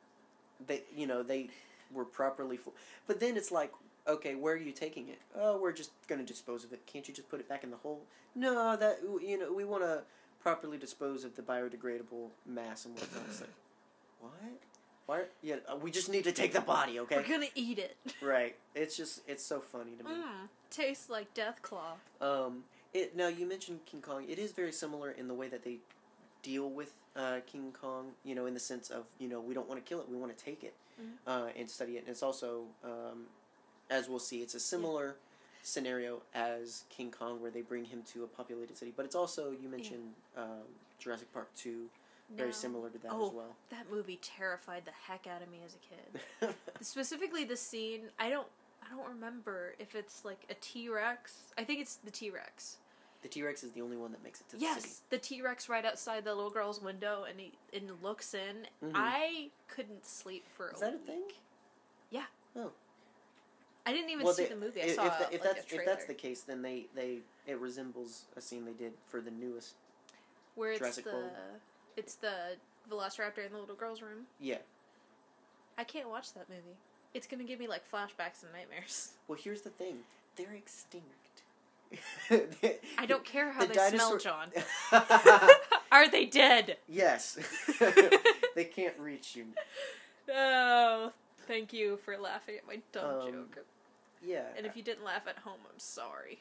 they 0.65 0.81
you 0.95 1.07
know 1.07 1.23
they 1.23 1.49
were 1.93 2.05
properly 2.05 2.57
fo- 2.57 2.73
but 3.07 3.19
then 3.19 3.37
it's 3.37 3.51
like 3.51 3.71
okay 4.07 4.35
where 4.35 4.53
are 4.53 4.57
you 4.57 4.71
taking 4.71 5.07
it 5.07 5.19
oh 5.35 5.57
we're 5.57 5.71
just 5.71 5.91
gonna 6.07 6.23
dispose 6.23 6.63
of 6.63 6.73
it 6.73 6.85
can't 6.85 7.07
you 7.07 7.13
just 7.13 7.29
put 7.29 7.39
it 7.39 7.47
back 7.47 7.63
in 7.63 7.71
the 7.71 7.77
hole 7.77 8.01
no 8.35 8.75
that 8.75 8.99
you 9.21 9.37
know 9.39 9.51
we 9.53 9.63
want 9.63 9.83
to 9.83 10.01
properly 10.41 10.77
dispose 10.77 11.23
of 11.23 11.35
the 11.35 11.41
biodegradable 11.41 12.29
mass 12.45 12.85
and 12.85 12.93
whatnot 12.95 13.23
it's 13.29 13.41
like 13.41 13.49
what 14.19 14.31
why 15.07 15.23
yeah 15.41 15.55
uh, 15.71 15.75
we 15.77 15.89
just 15.89 16.09
need 16.09 16.23
to 16.25 16.31
take 16.31 16.53
the 16.53 16.61
body 16.61 16.99
okay 16.99 17.15
We're 17.17 17.27
gonna 17.27 17.47
eat 17.55 17.79
it. 17.79 17.97
right 18.21 18.55
it's 18.75 18.95
just 18.95 19.21
it's 19.27 19.43
so 19.43 19.59
funny 19.59 19.93
to 19.97 20.03
me 20.03 20.11
Mmm. 20.11 20.47
Tastes 20.69 21.09
like 21.09 21.33
Death 21.33 21.61
Claw. 21.61 21.93
um, 22.21 22.63
it 22.93 23.15
now 23.15 23.29
you 23.29 23.45
mentioned 23.47 23.79
King 23.85 24.01
Kong. 24.01 24.25
It 24.29 24.37
is 24.37 24.51
very 24.51 24.71
similar 24.73 25.11
in 25.11 25.27
the 25.29 25.33
way 25.33 25.47
that 25.47 25.63
they 25.63 25.77
deal 26.43 26.69
with 26.69 26.91
uh, 27.15 27.37
King 27.45 27.73
Kong. 27.79 28.07
You 28.25 28.35
know, 28.35 28.45
in 28.47 28.53
the 28.53 28.59
sense 28.59 28.89
of 28.89 29.05
you 29.17 29.29
know 29.29 29.39
we 29.39 29.53
don't 29.53 29.67
want 29.69 29.83
to 29.83 29.87
kill 29.89 29.99
it, 30.01 30.09
we 30.09 30.17
want 30.17 30.37
to 30.37 30.43
take 30.43 30.63
it 30.65 30.73
Mhm. 31.01 31.05
uh, 31.25 31.47
and 31.57 31.69
study 31.69 31.93
it. 31.95 31.99
And 31.99 32.09
it's 32.09 32.23
also, 32.23 32.63
um, 32.83 33.27
as 33.89 34.09
we'll 34.09 34.19
see, 34.19 34.41
it's 34.41 34.55
a 34.55 34.59
similar 34.59 35.15
scenario 35.63 36.21
as 36.33 36.83
King 36.89 37.11
Kong, 37.11 37.39
where 37.41 37.51
they 37.51 37.61
bring 37.61 37.85
him 37.85 38.01
to 38.13 38.23
a 38.23 38.27
populated 38.27 38.75
city. 38.77 38.91
But 38.95 39.05
it's 39.05 39.15
also 39.15 39.51
you 39.51 39.69
mentioned 39.69 40.13
um, 40.37 40.65
Jurassic 40.99 41.31
Park 41.33 41.49
two, 41.55 41.85
very 42.29 42.49
No. 42.49 42.53
similar 42.53 42.89
to 42.89 42.97
that 42.99 43.11
Oh. 43.11 43.27
as 43.27 43.33
well. 43.33 43.55
That 43.69 43.89
movie 43.89 44.17
terrified 44.21 44.85
the 44.85 44.91
heck 44.91 45.27
out 45.27 45.41
of 45.41 45.49
me 45.49 45.59
as 45.65 45.75
a 45.75 46.45
kid. 46.45 46.55
Specifically, 46.81 47.43
the 47.43 47.57
scene. 47.57 48.09
I 48.19 48.29
don't. 48.29 48.47
I 48.83 48.95
don't 48.95 49.07
remember 49.09 49.75
if 49.79 49.95
it's 49.95 50.23
like 50.23 50.45
a 50.49 50.53
T 50.55 50.87
Rex. 50.89 51.33
I 51.57 51.63
think 51.65 51.81
it's 51.81 51.95
the 51.97 52.11
T 52.11 52.29
Rex. 52.29 52.77
the 53.21 53.27
T 53.27 53.43
Rex 53.43 53.63
is 53.63 53.71
the 53.71 53.81
only 53.81 53.97
one 53.97 54.11
that 54.13 54.23
makes 54.23 54.39
it 54.39 54.47
to 54.49 54.55
the 54.55 54.61
city. 54.65 54.71
Yes, 54.81 55.01
the 55.09 55.17
T 55.17 55.41
Rex 55.41 55.67
right 55.67 55.83
outside 55.83 56.23
the 56.23 56.33
little 56.33 56.51
girl's 56.51 56.81
window, 56.81 57.25
and 57.29 57.39
he 57.39 57.51
and 57.73 57.91
looks 58.01 58.33
in. 58.33 58.67
Mhm. 58.83 58.91
I 58.93 59.49
couldn't 59.67 60.05
sleep 60.05 60.45
for 60.55 60.69
Is 60.71 60.81
a 60.81 60.85
that 60.85 60.93
a 60.93 60.97
thing? 60.99 61.23
I 63.85 63.93
didn't 63.93 64.09
even 64.09 64.25
well, 64.25 64.33
see 64.33 64.43
they- 64.43 64.49
the 64.49 64.55
movie. 64.57 64.81
I 64.81 64.85
if, 64.87 64.95
saw 64.95 65.05
if, 65.05 65.11
that- 65.19 65.33
if 65.33 65.41
like, 65.45 65.55
that's 65.55 65.71
if 65.73 65.85
that's 65.85 66.05
the 66.05 66.13
case, 66.13 66.41
then 66.41 66.61
they, 66.61 66.87
they 66.93 67.19
it 67.45 67.57
resembles 67.59 68.25
a 68.35 68.41
scene 68.41 68.65
they 68.65 68.73
did 68.73 68.91
for 69.07 69.21
the 69.21 69.31
newest. 69.31 69.75
where 70.55 70.71
it's 70.71 70.79
Jurassic 70.79 71.05
the 71.05 71.11
World. 71.11 71.31
It's 71.97 72.15
the 72.15 72.55
Velociraptor 72.89 73.45
in 73.45 73.51
the 73.51 73.59
little 73.59 73.75
girl's 73.75 74.01
room. 74.01 74.27
Yeah. 74.39 74.59
I 75.77 75.83
can't 75.83 76.09
watch 76.09 76.33
that 76.33 76.47
movie. 76.49 76.77
It's 77.13 77.27
gonna 77.27 77.43
give 77.43 77.59
me 77.59 77.67
like 77.67 77.83
flashbacks 77.91 78.43
and 78.43 78.51
nightmares. 78.53 79.11
Well, 79.27 79.37
here's 79.41 79.61
the 79.61 79.69
thing: 79.71 79.97
they're 80.37 80.53
extinct. 80.53 81.05
I 82.99 83.05
don't 83.05 83.23
care 83.23 83.51
how 83.51 83.61
The 83.61 83.67
they 83.67 83.73
dinosaur- 83.73 84.19
smell, 84.19 84.47
John. 84.91 85.49
Are 85.91 86.09
they 86.09 86.25
dead? 86.25 86.77
yes, 86.89 87.37
they 88.55 88.65
can't 88.65 88.97
reach 88.99 89.35
you. 89.35 89.45
Oh, 90.33 91.11
thank 91.47 91.71
you 91.71 91.97
for 92.03 92.17
laughing 92.17 92.55
at 92.57 92.67
my 92.67 92.79
dumb 92.91 93.21
Um, 93.21 93.31
joke. 93.31 93.65
Yeah, 94.25 94.43
And 94.57 94.65
if 94.65 94.75
you 94.75 94.83
didn't 94.83 95.05
laugh 95.05 95.27
at 95.27 95.37
home, 95.37 95.59
I'm 95.71 95.79
sorry. 95.79 96.39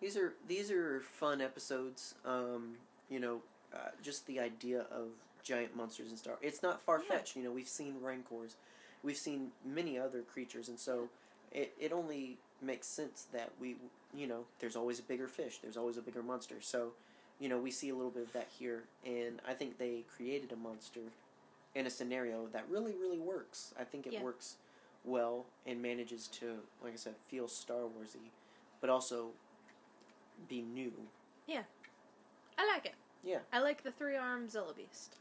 these 0.00 0.16
are 0.16 0.34
these 0.46 0.70
are 0.70 1.00
fun 1.00 1.40
episodes. 1.40 2.14
Um, 2.26 2.74
you 3.08 3.20
know, 3.20 3.40
uh, 3.74 3.90
just 4.02 4.26
the 4.26 4.40
idea 4.40 4.80
of 4.90 5.08
giant 5.42 5.76
monsters 5.76 6.08
and 6.10 6.18
Star. 6.18 6.34
It's 6.42 6.62
not 6.62 6.82
far 6.82 7.00
fetched. 7.00 7.36
You 7.36 7.42
know, 7.44 7.50
we've 7.50 7.68
seen 7.68 7.94
rancors, 8.02 8.56
we've 9.02 9.16
seen 9.16 9.48
many 9.64 9.98
other 9.98 10.22
creatures, 10.22 10.68
and 10.68 10.78
so 10.78 11.08
it 11.52 11.72
it 11.80 11.92
only 11.92 12.36
makes 12.60 12.86
sense 12.86 13.26
that 13.32 13.50
we 13.60 13.76
you 14.14 14.26
know 14.26 14.44
there's 14.60 14.76
always 14.76 14.98
a 14.98 15.02
bigger 15.02 15.28
fish, 15.28 15.58
there's 15.62 15.76
always 15.76 15.96
a 15.96 16.02
bigger 16.02 16.22
monster. 16.22 16.56
So, 16.60 16.92
you 17.40 17.48
know, 17.48 17.58
we 17.58 17.70
see 17.70 17.88
a 17.90 17.94
little 17.94 18.10
bit 18.10 18.24
of 18.24 18.32
that 18.32 18.48
here, 18.58 18.84
and 19.06 19.40
I 19.48 19.54
think 19.54 19.78
they 19.78 20.04
created 20.16 20.52
a 20.52 20.56
monster 20.56 21.00
in 21.74 21.86
a 21.86 21.90
scenario 21.90 22.46
that 22.52 22.64
really 22.70 22.94
really 22.94 23.18
works. 23.18 23.72
I 23.78 23.84
think 23.84 24.06
it 24.06 24.12
Yeah. 24.14 24.22
works 24.22 24.56
well 25.04 25.46
and 25.66 25.80
manages 25.80 26.26
to, 26.26 26.58
like 26.82 26.92
I 26.92 26.96
said, 26.96 27.14
feel 27.28 27.48
Star 27.48 27.82
Warsy, 27.82 28.30
but 28.80 28.90
also 28.90 29.28
be 30.48 30.62
new. 30.62 30.92
Yeah, 31.46 31.62
I 32.58 32.66
like 32.66 32.86
it. 32.86 32.94
Yeah. 33.24 33.38
I 33.52 33.60
like 33.60 33.82
the 33.82 33.90
three 33.90 34.16
armed 34.16 34.50
Zilla 34.50 34.72
Beast. 34.74 35.16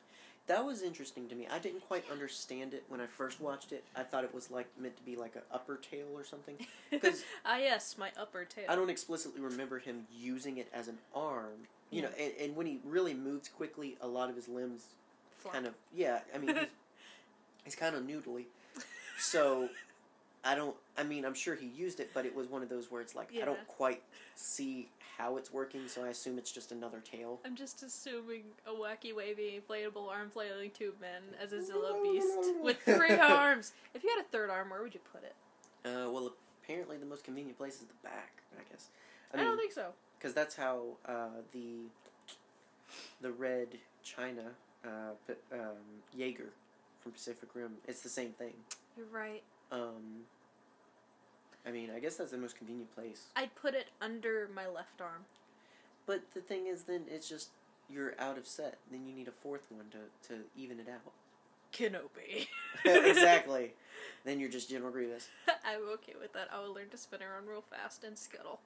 That 0.48 0.64
was 0.64 0.82
interesting 0.82 1.28
to 1.28 1.36
me. 1.36 1.46
I 1.52 1.60
didn't 1.60 1.82
quite 1.82 2.06
understand 2.10 2.74
it 2.74 2.84
when 2.88 3.02
I 3.02 3.06
first 3.06 3.42
watched 3.42 3.74
it. 3.74 3.84
I 3.98 4.04
thought 4.04 4.24
it 4.24 4.34
was 4.34 4.50
like 4.50 4.68
meant 4.80 4.96
to 4.96 5.04
be 5.04 5.18
like 5.18 5.36
an 5.36 5.42
upper 5.52 5.76
tail 5.76 6.08
or 6.16 6.24
something. 6.24 6.56
'Cause- 7.02 7.24
ah, 7.46 7.58
yes, 7.58 7.98
my 7.98 8.12
upper 8.18 8.46
tail. 8.46 8.64
I 8.70 8.76
don't 8.76 8.90
explicitly 8.90 9.42
remember 9.42 9.78
him 9.80 10.08
using 10.18 10.58
it 10.58 10.70
as 10.74 10.88
an 10.88 11.00
arm. 11.14 11.68
You 11.92 12.02
know, 12.04 12.10
and, 12.20 12.34
and 12.40 12.56
when 12.56 12.66
he 12.66 12.80
really 12.86 13.14
moves 13.14 13.48
quickly, 13.50 13.98
a 14.02 14.08
lot 14.08 14.30
of 14.30 14.36
his 14.36 14.48
limbs 14.50 14.84
Flop. 15.40 15.54
kind 15.54 15.66
of 15.68 15.74
yeah. 15.94 16.20
I 16.34 16.38
mean, 16.38 16.56
he's, 16.56 16.66
he's 17.66 17.76
kind 17.76 17.96
of 17.96 18.04
noodly. 18.04 18.46
So, 19.20 19.70
I 20.46 20.54
don't. 20.56 20.76
I 20.98 21.04
mean, 21.04 21.26
I'm 21.26 21.34
sure 21.34 21.56
he 21.56 21.68
used 21.68 22.00
it, 22.00 22.10
but 22.14 22.26
it 22.26 22.36
was 22.36 22.48
one 22.48 22.64
of 22.64 22.70
those 22.70 22.90
where 22.90 23.02
it's 23.02 23.16
like 23.16 23.30
I 23.40 23.46
don't 23.46 23.68
quite 23.68 24.02
see 24.36 24.90
how 25.18 25.38
it's 25.38 25.52
working, 25.54 25.88
so 25.88 26.04
I 26.04 26.10
assume 26.10 26.38
it's 26.38 26.52
just 26.52 26.72
another 26.72 27.00
tail. 27.00 27.40
I'm 27.46 27.56
just 27.56 27.84
assuming 27.84 28.44
a 28.66 28.72
wacky, 28.72 29.16
wavy, 29.16 29.62
inflatable 29.62 30.08
arm 30.10 30.30
flailing 30.30 30.72
tube 30.72 30.96
man 31.00 31.22
as 31.42 31.54
a 31.54 31.58
Zillo 31.58 32.02
Beast 32.04 32.56
with 32.62 32.78
three 32.84 33.16
arms. 33.20 33.74
If 33.94 34.04
you 34.04 34.10
had 34.10 34.20
a 34.20 34.28
third 34.28 34.50
arm, 34.50 34.70
where 34.70 34.82
would 34.82 34.94
you 34.94 35.00
put 35.12 35.24
it? 35.24 35.36
Uh, 35.86 36.10
well, 36.12 36.34
apparently 36.64 36.98
the 36.98 37.06
most 37.06 37.24
convenient 37.24 37.58
place 37.58 37.76
is 37.76 37.82
the 37.88 37.94
back. 38.04 38.42
I 38.58 38.64
guess. 38.72 38.90
I, 39.34 39.38
I 39.38 39.40
mean, 39.42 39.50
don't 39.50 39.58
think 39.58 39.74
so. 39.74 39.88
because 40.18 40.34
that's 40.34 40.56
how 40.56 40.82
uh, 41.06 41.42
the 41.52 41.76
the 43.22 43.32
red 43.32 43.68
China 44.04 44.52
uh, 44.86 45.34
um, 45.54 45.78
Jaeger 46.16 46.50
from 47.02 47.12
Pacific 47.12 47.50
Rim. 47.54 47.74
It's 47.88 48.02
the 48.02 48.10
same 48.10 48.32
thing. 48.32 48.54
You're 48.96 49.08
right. 49.08 49.44
Um, 49.72 50.24
I 51.68 51.72
mean, 51.72 51.90
I 51.96 52.00
guess 52.00 52.16
that's 52.16 52.32
the 52.32 52.38
most 52.38 52.56
convenient 52.58 52.94
place. 52.96 53.28
I'd 53.36 53.54
put 53.56 53.74
it 53.74 53.88
under 54.02 54.50
my 54.56 54.68
left 54.68 55.02
arm. 55.02 55.26
But 56.06 56.22
the 56.34 56.40
thing 56.40 56.68
is, 56.68 56.84
then 56.84 57.02
it's 57.10 57.28
just 57.28 57.50
you're 57.90 58.14
out 58.20 58.38
of 58.38 58.48
set. 58.48 58.78
Then 58.90 59.06
you 59.06 59.14
need 59.14 59.28
a 59.28 59.32
fourth 59.32 59.66
one 59.70 59.86
to 59.92 60.30
to 60.30 60.42
even 60.56 60.80
it 60.80 60.88
out. 60.90 61.12
Kenobi. 61.74 62.48
exactly. 62.86 63.74
Then 64.24 64.40
you're 64.40 64.50
just 64.50 64.70
General 64.70 64.92
Grievous. 64.92 65.28
I'm 65.66 65.82
okay 65.96 66.14
with 66.20 66.32
that. 66.34 66.48
I 66.54 66.60
will 66.62 66.74
learn 66.74 66.90
to 66.92 66.98
spin 66.98 67.20
around 67.22 67.48
real 67.48 67.64
fast 67.70 68.04
and 68.06 68.18
scuttle. 68.18 68.60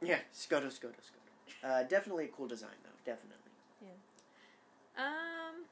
Yeah, 0.00 0.18
Scuttle, 0.32 0.70
Scuttle, 0.70 0.96
Scuttle. 1.02 1.74
Uh, 1.76 1.82
definitely 1.82 2.26
a 2.26 2.28
cool 2.28 2.46
design, 2.46 2.70
though. 2.84 3.10
Definitely. 3.12 3.50
Yeah. 3.82 5.04
Um, 5.04 5.64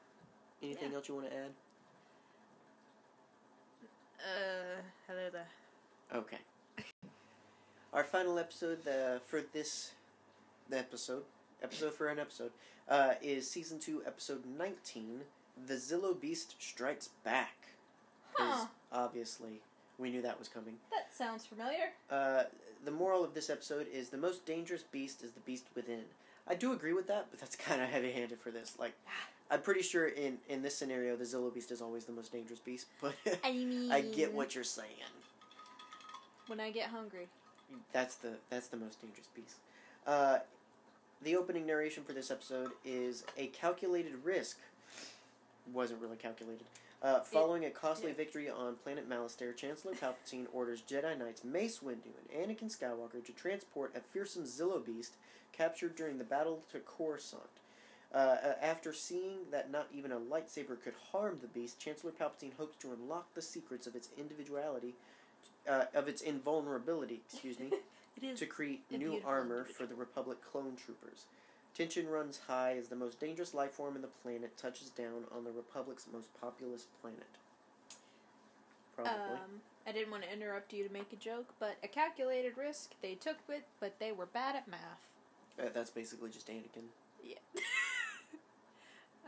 Anything 0.61 0.89
Yeah. 0.91 0.97
else 0.97 1.07
you 1.07 1.15
want 1.15 1.29
to 1.29 1.35
add? 1.35 1.51
uh, 4.19 4.81
hello 5.07 5.29
there. 5.31 5.47
Okay. 6.13 6.37
Our 7.93 8.03
final 8.03 8.37
episode 8.37 8.85
uh, 8.87 9.19
for 9.25 9.41
this 9.53 9.91
episode, 10.71 11.23
episode 11.63 11.93
for 11.93 12.09
an 12.09 12.19
episode, 12.19 12.51
uh, 12.89 13.13
is 13.21 13.49
season 13.49 13.79
two, 13.79 14.03
episode 14.05 14.43
nineteen. 14.45 15.21
The 15.65 15.75
Zillo 15.75 16.19
Beast 16.19 16.55
strikes 16.59 17.09
back. 17.23 17.55
Huh. 18.33 18.67
Obviously, 18.91 19.61
we 19.97 20.11
knew 20.11 20.21
that 20.21 20.37
was 20.37 20.47
coming. 20.47 20.75
That 20.91 21.15
sounds 21.15 21.45
familiar. 21.45 21.93
Uh, 22.11 22.43
the 22.83 22.91
moral 22.91 23.23
of 23.23 23.33
this 23.33 23.49
episode 23.49 23.87
is 23.91 24.09
the 24.09 24.17
most 24.17 24.45
dangerous 24.45 24.83
beast 24.83 25.23
is 25.23 25.31
the 25.31 25.39
beast 25.39 25.65
within. 25.73 26.03
I 26.47 26.55
do 26.55 26.73
agree 26.73 26.93
with 26.93 27.07
that, 27.07 27.27
but 27.31 27.39
that's 27.39 27.55
kind 27.67 27.81
of 27.81 27.89
heavy-handed 27.89 28.39
for 28.39 28.51
this. 28.51 28.75
Like, 28.77 28.93
I'm 29.49 29.61
pretty 29.61 29.81
sure 29.81 30.09
in 30.09 30.39
in 30.49 30.61
this 30.61 30.77
scenario, 30.77 31.15
the 31.15 31.23
Zillo 31.23 31.53
Beast 31.53 31.71
is 31.71 31.81
always 31.81 32.03
the 32.03 32.11
most 32.11 32.33
dangerous 32.33 32.59
beast. 32.59 32.87
But 33.01 33.15
I 33.45 33.53
mean, 33.53 33.91
I 33.93 34.01
get 34.01 34.33
what 34.33 34.55
you're 34.55 34.65
saying. 34.65 34.89
When 36.47 36.59
I 36.59 36.69
get 36.71 36.89
hungry. 36.89 37.27
That's 37.91 38.15
the 38.15 38.33
that's 38.49 38.67
the 38.67 38.77
most 38.77 39.01
dangerous 39.01 39.27
piece. 39.27 39.55
Uh, 40.05 40.39
the 41.21 41.35
opening 41.35 41.65
narration 41.65 42.03
for 42.03 42.13
this 42.13 42.31
episode 42.31 42.71
is 42.85 43.25
a 43.37 43.47
calculated 43.47 44.13
risk. 44.23 44.57
Wasn't 45.73 46.01
really 46.01 46.17
calculated. 46.17 46.65
Uh, 47.01 47.19
following 47.19 47.65
a 47.65 47.69
costly 47.69 48.11
victory 48.11 48.49
on 48.49 48.75
planet 48.83 49.07
Malastare, 49.07 49.55
Chancellor 49.55 49.93
Palpatine 49.93 50.47
orders 50.51 50.81
Jedi 50.81 51.17
Knights 51.17 51.43
Mace 51.43 51.79
Windu 51.79 52.09
and 52.33 52.49
Anakin 52.49 52.75
Skywalker 52.75 53.23
to 53.23 53.31
transport 53.33 53.95
a 53.95 53.99
fearsome 53.99 54.45
Zillo 54.45 54.83
beast 54.83 55.13
captured 55.51 55.95
during 55.95 56.17
the 56.17 56.23
battle 56.23 56.63
to 56.71 56.79
Coruscant. 56.79 57.43
Uh, 58.13 58.17
uh, 58.17 58.53
after 58.61 58.93
seeing 58.93 59.39
that 59.51 59.69
not 59.69 59.87
even 59.93 60.11
a 60.11 60.19
lightsaber 60.19 60.81
could 60.81 60.93
harm 61.11 61.37
the 61.41 61.47
beast, 61.47 61.79
Chancellor 61.79 62.11
Palpatine 62.11 62.55
hopes 62.57 62.77
to 62.77 62.93
unlock 62.93 63.31
the 63.35 63.41
secrets 63.41 63.85
of 63.85 63.95
its 63.95 64.09
individuality, 64.17 64.95
uh, 65.67 65.85
of 65.93 66.07
its 66.07 66.21
invulnerability. 66.21 67.21
Excuse 67.29 67.59
me 67.59 67.71
It 68.17 68.23
is 68.23 68.39
to 68.39 68.45
create 68.47 68.81
new 68.89 69.21
armor 69.23 69.65
for 69.65 69.85
the 69.85 69.93
Republic 69.93 70.39
clone 70.41 70.75
troopers. 70.75 71.25
Tension 71.75 72.07
runs 72.09 72.41
high 72.47 72.75
as 72.75 72.87
the 72.87 72.95
most 72.95 73.19
dangerous 73.19 73.53
life 73.53 73.73
form 73.73 73.95
in 73.95 74.01
the 74.01 74.07
planet 74.07 74.57
touches 74.57 74.89
down 74.89 75.25
on 75.35 75.43
the 75.43 75.51
Republic's 75.51 76.07
most 76.11 76.29
populous 76.41 76.87
planet. 76.99 77.37
Probably. 78.95 79.13
Um, 79.13 79.61
I 79.85 79.91
didn't 79.91 80.09
want 80.09 80.23
to 80.23 80.33
interrupt 80.33 80.73
you 80.73 80.87
to 80.87 80.91
make 80.91 81.13
a 81.13 81.15
joke, 81.15 81.53
but 81.59 81.75
a 81.83 81.87
calculated 81.87 82.57
risk 82.57 82.95
they 83.03 83.13
took 83.13 83.37
it, 83.49 83.65
but 83.79 83.99
they 83.99 84.11
were 84.11 84.25
bad 84.25 84.55
at 84.55 84.67
math. 84.67 85.05
Uh, 85.59 85.69
that's 85.71 85.91
basically 85.91 86.31
just 86.31 86.47
Anakin. 86.47 86.89
Yeah. 87.23 87.35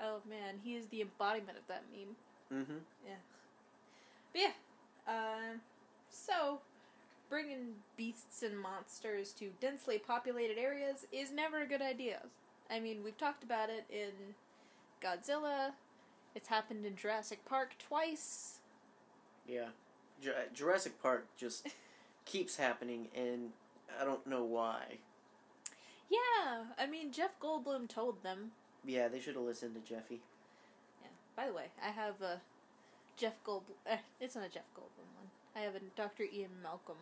oh 0.04 0.18
man, 0.28 0.56
he 0.64 0.76
is 0.76 0.88
the 0.88 1.02
embodiment 1.02 1.60
of 1.60 1.68
that 1.68 1.84
meme. 1.92 2.62
Mm-hmm. 2.64 2.80
But 4.34 4.42
yeah, 4.42 4.52
um, 5.08 5.62
so 6.10 6.60
bringing 7.30 7.76
beasts 7.96 8.42
and 8.44 8.60
monsters 8.60 9.32
to 9.34 9.50
densely 9.62 9.98
populated 9.98 10.58
areas 10.58 11.06
is 11.12 11.32
never 11.32 11.62
a 11.62 11.68
good 11.68 11.82
idea. 11.82 12.22
I 12.70 12.80
mean, 12.80 13.04
we've 13.04 13.18
talked 13.18 13.44
about 13.44 13.70
it 13.70 13.86
in 13.90 14.36
Godzilla. 15.02 15.72
It's 16.36 16.48
happened 16.48 16.86
in 16.86 16.96
Jurassic 16.96 17.46
Park 17.46 17.76
twice. 17.80 18.60
Yeah. 19.48 19.70
Ju- 20.22 20.34
Jurassic 20.54 21.02
Park 21.02 21.28
just 21.38 21.68
keeps 22.26 22.58
happening, 22.58 23.08
and 23.16 23.52
I 24.00 24.06
don't 24.06 24.26
know 24.28 24.44
why. 24.44 24.98
Yeah, 26.10 26.64
I 26.78 26.88
mean 26.88 27.12
Jeff 27.12 27.40
Goldblum 27.40 27.88
told 27.88 28.24
them. 28.24 28.52
Yeah, 28.86 29.08
they 29.08 29.20
should 29.20 29.36
have 29.36 29.44
listened 29.44 29.76
to 29.76 29.82
Jeffy. 29.82 30.22
Yeah. 31.02 31.10
By 31.36 31.48
the 31.48 31.54
way, 31.54 31.66
I 31.84 31.90
have 31.90 32.22
a 32.22 32.42
Jeff 33.18 33.44
Goldblum. 33.46 33.78
Eh, 33.86 33.98
it's 34.20 34.36
not 34.36 34.46
a 34.46 34.50
Jeff 34.50 34.64
Goldblum. 34.76 35.19
I 35.56 35.60
have 35.60 35.76
a 35.76 35.80
Dr. 35.96 36.24
Ian 36.24 36.52
Malcolm 36.64 36.98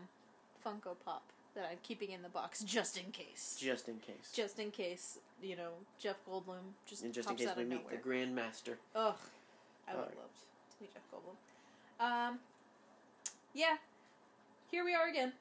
Funko 0.66 0.96
Pop 1.04 1.24
that 1.56 1.68
I'm 1.72 1.78
keeping 1.84 2.12
in 2.12 2.22
the 2.22 2.30
box 2.30 2.64
just 2.64 2.98
in 2.98 3.12
case. 3.12 3.58
Just 3.60 3.88
in 3.90 3.96
case. 3.98 4.32
Just 4.34 4.60
in 4.60 4.72
case, 4.72 5.20
you 5.42 5.56
know, 5.56 5.72
Jeff 6.00 6.18
Goldblum 6.30 6.74
just 6.86 7.04
and 7.04 7.14
just 7.14 7.30
in 7.30 7.36
case 7.36 7.50
we 7.58 7.64
meet 7.64 7.80
nowhere. 7.82 7.96
the 7.96 7.98
Grand 7.98 8.36
Master. 8.36 8.78
Ugh, 8.96 9.16
I 9.88 9.94
would 9.94 10.00
Alright. 10.00 10.18
love 10.18 10.32
to 10.72 10.76
meet 10.84 10.94
Jeff 10.94 11.04
Goldblum. 11.12 12.30
Um, 12.30 12.40
yeah, 13.54 13.78
here 14.70 14.86
we 14.86 14.94
are 14.94 15.08
again 15.10 15.34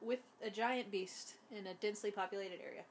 with 0.00 0.20
a 0.44 0.50
giant 0.50 0.90
beast 0.90 1.34
in 1.56 1.66
a 1.66 1.74
densely 1.74 2.10
populated 2.10 2.58
area. 2.62 2.82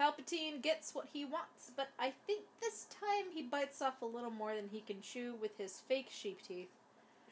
Palpatine 0.00 0.62
gets 0.62 0.94
what 0.94 1.08
he 1.12 1.24
wants, 1.24 1.72
but 1.76 1.88
I 1.98 2.12
think 2.26 2.42
this 2.60 2.86
time 2.90 3.32
he 3.34 3.42
bites 3.42 3.82
off 3.82 4.00
a 4.00 4.06
little 4.06 4.30
more 4.30 4.54
than 4.54 4.68
he 4.70 4.80
can 4.80 5.00
chew 5.00 5.34
with 5.40 5.58
his 5.58 5.80
fake 5.88 6.08
sheep 6.10 6.40
teeth. 6.46 6.68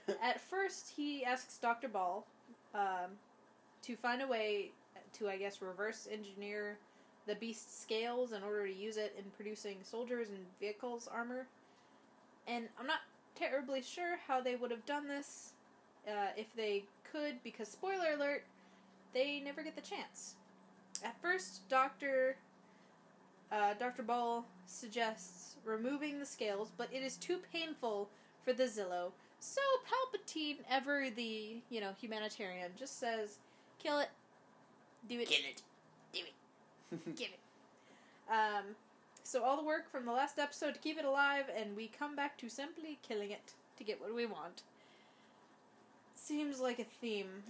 At 0.08 0.40
first, 0.40 0.92
he 0.96 1.24
asks 1.24 1.58
Dr. 1.58 1.88
Boll 1.88 2.24
um, 2.74 3.10
to 3.82 3.96
find 3.96 4.22
a 4.22 4.26
way 4.26 4.70
to, 5.14 5.28
I 5.28 5.36
guess, 5.36 5.60
reverse 5.60 6.08
engineer 6.10 6.78
the 7.26 7.34
beast's 7.34 7.80
scales 7.80 8.32
in 8.32 8.44
order 8.44 8.66
to 8.66 8.72
use 8.72 8.96
it 8.96 9.14
in 9.18 9.24
producing 9.36 9.78
soldiers 9.82 10.28
and 10.28 10.38
vehicles 10.60 11.08
armor. 11.12 11.46
And 12.46 12.68
I'm 12.78 12.86
not 12.86 13.00
terribly 13.34 13.82
sure 13.82 14.16
how 14.28 14.40
they 14.40 14.54
would 14.54 14.70
have 14.70 14.86
done 14.86 15.08
this 15.08 15.52
uh, 16.06 16.28
if 16.36 16.54
they 16.54 16.84
could, 17.10 17.42
because 17.42 17.68
spoiler 17.68 18.14
alert, 18.14 18.44
they 19.12 19.40
never 19.40 19.62
get 19.62 19.74
the 19.74 19.82
chance. 19.82 20.36
At 21.04 21.20
first, 21.20 21.68
Doctor 21.68 22.36
uh, 23.50 23.74
Dr. 23.74 24.02
Boll 24.02 24.44
suggests 24.66 25.56
removing 25.64 26.18
the 26.20 26.26
scales, 26.26 26.70
but 26.76 26.88
it 26.92 27.02
is 27.02 27.16
too 27.16 27.38
painful 27.52 28.08
for 28.44 28.52
the 28.52 28.64
Zillo. 28.64 29.10
So 29.46 29.60
Palpatine, 29.86 30.56
ever 30.68 31.08
the 31.08 31.58
you 31.70 31.80
know 31.80 31.92
humanitarian, 32.00 32.72
just 32.76 32.98
says, 32.98 33.38
"Kill 33.78 34.00
it, 34.00 34.08
do 35.08 35.20
it, 35.20 35.28
Get 35.28 35.38
it. 35.38 35.62
do 36.12 36.18
it, 36.18 37.16
give 37.16 37.28
it." 37.28 37.38
Um, 38.28 38.74
so 39.22 39.44
all 39.44 39.56
the 39.56 39.62
work 39.62 39.88
from 39.88 40.04
the 40.04 40.10
last 40.10 40.40
episode 40.40 40.74
to 40.74 40.80
keep 40.80 40.98
it 40.98 41.04
alive, 41.04 41.44
and 41.56 41.76
we 41.76 41.86
come 41.86 42.16
back 42.16 42.36
to 42.38 42.48
simply 42.48 42.98
killing 43.06 43.30
it 43.30 43.54
to 43.78 43.84
get 43.84 44.00
what 44.00 44.12
we 44.12 44.26
want. 44.26 44.64
Seems 46.16 46.58
like 46.58 46.80
a 46.80 46.84
theme. 46.84 47.44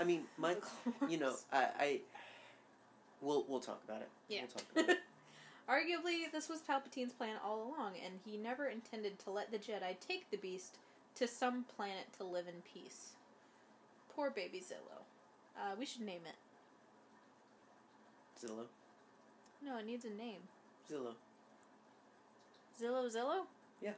I 0.00 0.04
mean, 0.04 0.24
my, 0.36 0.56
you 1.08 1.16
know, 1.16 1.36
I, 1.52 1.66
I, 1.78 2.00
we'll 3.20 3.44
we'll 3.48 3.60
talk 3.60 3.80
about 3.88 4.00
it. 4.00 4.08
Yeah. 4.28 4.40
We'll 4.40 4.48
talk 4.48 4.64
about 4.72 4.88
it. 4.88 4.98
Arguably, 5.70 6.30
this 6.32 6.48
was 6.48 6.60
Palpatine's 6.60 7.12
plan 7.12 7.36
all 7.44 7.68
along, 7.68 7.92
and 8.04 8.18
he 8.24 8.36
never 8.36 8.66
intended 8.66 9.20
to 9.20 9.30
let 9.30 9.52
the 9.52 9.58
Jedi 9.58 9.98
take 10.00 10.28
the 10.32 10.38
beast 10.38 10.78
to 11.16 11.26
some 11.26 11.64
planet 11.64 12.06
to 12.18 12.24
live 12.24 12.46
in 12.46 12.62
peace. 12.72 13.12
Poor 14.14 14.30
baby 14.30 14.60
Zillo. 14.60 15.02
Uh, 15.56 15.74
we 15.78 15.86
should 15.86 16.02
name 16.02 16.22
it. 16.26 16.36
Zillow. 18.40 18.66
No, 19.64 19.78
it 19.78 19.86
needs 19.86 20.04
a 20.04 20.10
name. 20.10 20.40
Zillow. 20.90 21.14
Zillow 22.80 23.14
Zillow? 23.14 23.46
Yeah, 23.80 23.92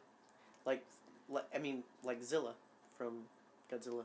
like, 0.64 0.85
like 1.29 1.45
I 1.55 1.59
mean, 1.59 1.83
like 2.05 2.23
Zilla 2.23 2.55
from 2.97 3.25
Godzilla. 3.73 4.05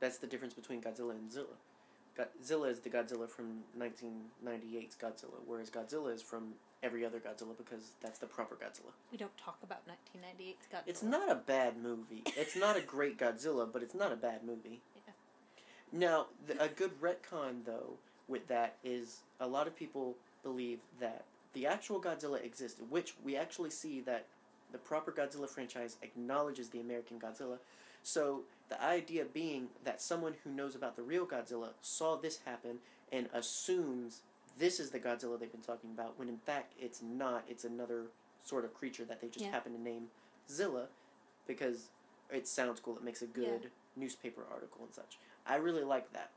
That's 0.00 0.18
the 0.18 0.26
difference 0.26 0.54
between 0.54 0.80
Godzilla 0.80 1.12
and 1.12 1.30
Zilla. 1.32 1.56
Godzilla 2.16 2.70
is 2.70 2.80
the 2.80 2.90
Godzilla 2.90 3.28
from 3.28 3.64
1998's 3.78 4.96
Godzilla, 4.96 5.40
whereas 5.46 5.70
Godzilla 5.70 6.14
is 6.14 6.22
from 6.22 6.54
every 6.84 7.04
other 7.04 7.18
Godzilla 7.18 7.56
because 7.56 7.92
that's 8.02 8.18
the 8.18 8.26
proper 8.26 8.54
Godzilla. 8.54 8.92
We 9.10 9.16
don't 9.18 9.36
talk 9.38 9.56
about 9.62 9.80
1998's 9.88 10.66
Godzilla. 10.72 10.82
It's 10.86 11.02
not 11.02 11.30
a 11.30 11.34
bad 11.34 11.82
movie. 11.82 12.22
It's 12.36 12.54
not 12.54 12.76
a 12.76 12.80
great 12.80 13.18
Godzilla, 13.18 13.70
but 13.72 13.82
it's 13.82 13.94
not 13.94 14.12
a 14.12 14.16
bad 14.16 14.44
movie. 14.44 14.80
Yeah. 15.06 15.12
Now, 15.92 16.26
the, 16.46 16.62
a 16.62 16.68
good 16.68 17.00
retcon 17.00 17.64
though 17.64 17.94
with 18.28 18.48
that 18.48 18.76
is 18.82 19.20
a 19.40 19.46
lot 19.46 19.66
of 19.66 19.76
people 19.76 20.16
believe 20.42 20.78
that 21.00 21.24
the 21.52 21.66
actual 21.66 22.00
Godzilla 22.00 22.44
existed, 22.44 22.90
which 22.90 23.14
we 23.24 23.36
actually 23.36 23.70
see 23.70 24.00
that 24.00 24.26
the 24.72 24.78
proper 24.78 25.12
Godzilla 25.12 25.48
franchise 25.48 25.96
acknowledges 26.02 26.68
the 26.70 26.80
American 26.80 27.18
Godzilla. 27.20 27.58
So 28.02 28.42
the 28.68 28.82
idea 28.82 29.24
being 29.24 29.68
that 29.84 30.02
someone 30.02 30.34
who 30.42 30.50
knows 30.50 30.74
about 30.74 30.96
the 30.96 31.02
real 31.02 31.26
Godzilla 31.26 31.70
saw 31.80 32.16
this 32.16 32.40
happen 32.44 32.78
and 33.12 33.28
assumes 33.32 34.22
this 34.58 34.78
is 34.80 34.90
the 34.90 34.98
Godzilla 35.00 35.38
they've 35.38 35.50
been 35.50 35.60
talking 35.60 35.90
about, 35.90 36.18
when 36.18 36.28
in 36.28 36.38
fact 36.38 36.74
it's 36.78 37.02
not. 37.02 37.44
It's 37.48 37.64
another 37.64 38.06
sort 38.44 38.64
of 38.64 38.74
creature 38.74 39.04
that 39.04 39.20
they 39.20 39.28
just 39.28 39.44
Yeah. 39.44 39.50
happen 39.50 39.72
to 39.72 39.80
name 39.80 40.08
Zilla 40.50 40.88
because 41.46 41.88
it 42.30 42.46
sounds 42.46 42.80
cool. 42.80 42.96
It 42.96 43.02
makes 43.04 43.22
a 43.22 43.26
good 43.26 43.70
newspaper 43.96 44.42
article 44.50 44.84
and 44.84 44.94
such. 44.94 45.18
I 45.46 45.56
really 45.56 45.82
like 45.84 46.12
that 46.12 46.30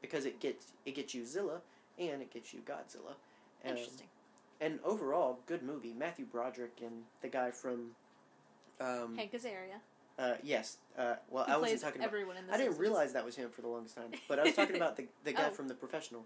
because 0.00 0.24
it 0.24 0.40
gets 0.40 0.72
it 0.84 0.94
gets 0.94 1.14
you 1.14 1.24
Zilla 1.24 1.60
and 1.98 2.22
it 2.22 2.30
gets 2.30 2.52
you 2.52 2.60
Godzilla. 2.60 3.14
Um, 3.64 3.70
Interesting. 3.76 4.08
and 4.60 4.80
overall, 4.84 5.38
good 5.46 5.62
movie. 5.62 5.92
Matthew 5.92 6.24
Broderick 6.24 6.80
and 6.82 7.04
the 7.20 7.28
guy 7.28 7.50
from. 7.50 7.94
Um, 8.80 9.16
Hank 9.16 9.32
Azaria. 9.32 9.78
uh, 10.18 10.34
yes. 10.42 10.78
Uh, 10.98 11.14
well, 11.30 11.44
Who 11.44 11.52
I 11.52 11.56
wasn't 11.56 11.82
talking 11.82 12.00
about. 12.00 12.08
everyone 12.08 12.36
in 12.36 12.46
the 12.48 12.54
I 12.54 12.56
didn't 12.56 12.78
realize 12.78 13.12
that 13.12 13.24
was 13.24 13.36
him 13.36 13.48
for 13.50 13.62
the 13.62 13.68
longest 13.68 13.94
time, 13.96 14.10
but 14.28 14.38
I 14.40 14.42
was 14.44 14.54
talking 14.54 14.74
about 14.82 14.96
the 14.96 15.06
the 15.24 15.32
guy 15.32 15.46
Oh. 15.48 15.50
from 15.50 15.68
The 15.68 15.74
Professional. 15.74 16.24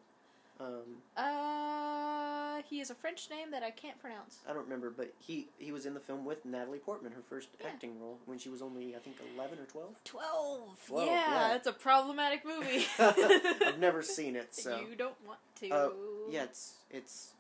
Um, 0.59 1.03
Uh, 1.17 2.63
he 2.69 2.81
is 2.81 2.89
a 2.91 2.95
French 2.95 3.29
name 3.31 3.51
that 3.51 3.63
I 3.63 3.71
can't 3.71 3.99
pronounce. 4.01 4.39
I 4.49 4.53
don't 4.55 4.65
remember, 4.65 4.91
but 4.91 5.13
he 5.19 5.49
he 5.59 5.71
was 5.73 5.85
in 5.85 5.93
the 5.95 6.01
film 6.01 6.25
with 6.25 6.45
Natalie 6.47 6.79
Portman, 6.79 7.13
her 7.13 7.23
first 7.29 7.49
Yeah. 7.61 7.67
acting 7.69 8.01
role 8.01 8.19
when 8.27 8.39
she 8.39 8.49
was 8.49 8.63
only 8.63 8.97
I 8.97 8.99
think 9.01 9.17
eleven 9.35 9.59
or 9.59 9.67
twelve. 9.67 9.95
Twelve. 10.05 10.79
Twelve, 10.87 11.07
yeah, 11.07 11.49
yeah. 11.51 11.55
it's 11.57 11.67
a 11.67 11.73
problematic 11.73 12.45
movie. 12.45 12.87
I've 12.99 13.79
never 13.79 14.01
seen 14.03 14.35
it, 14.37 14.55
so 14.55 14.81
You 14.91 14.97
don't 14.97 15.17
want 15.27 15.41
to. 15.61 15.71
Uh, 15.71 15.91
yeah, 16.31 16.45
it's 16.45 16.77
it's 16.91 17.33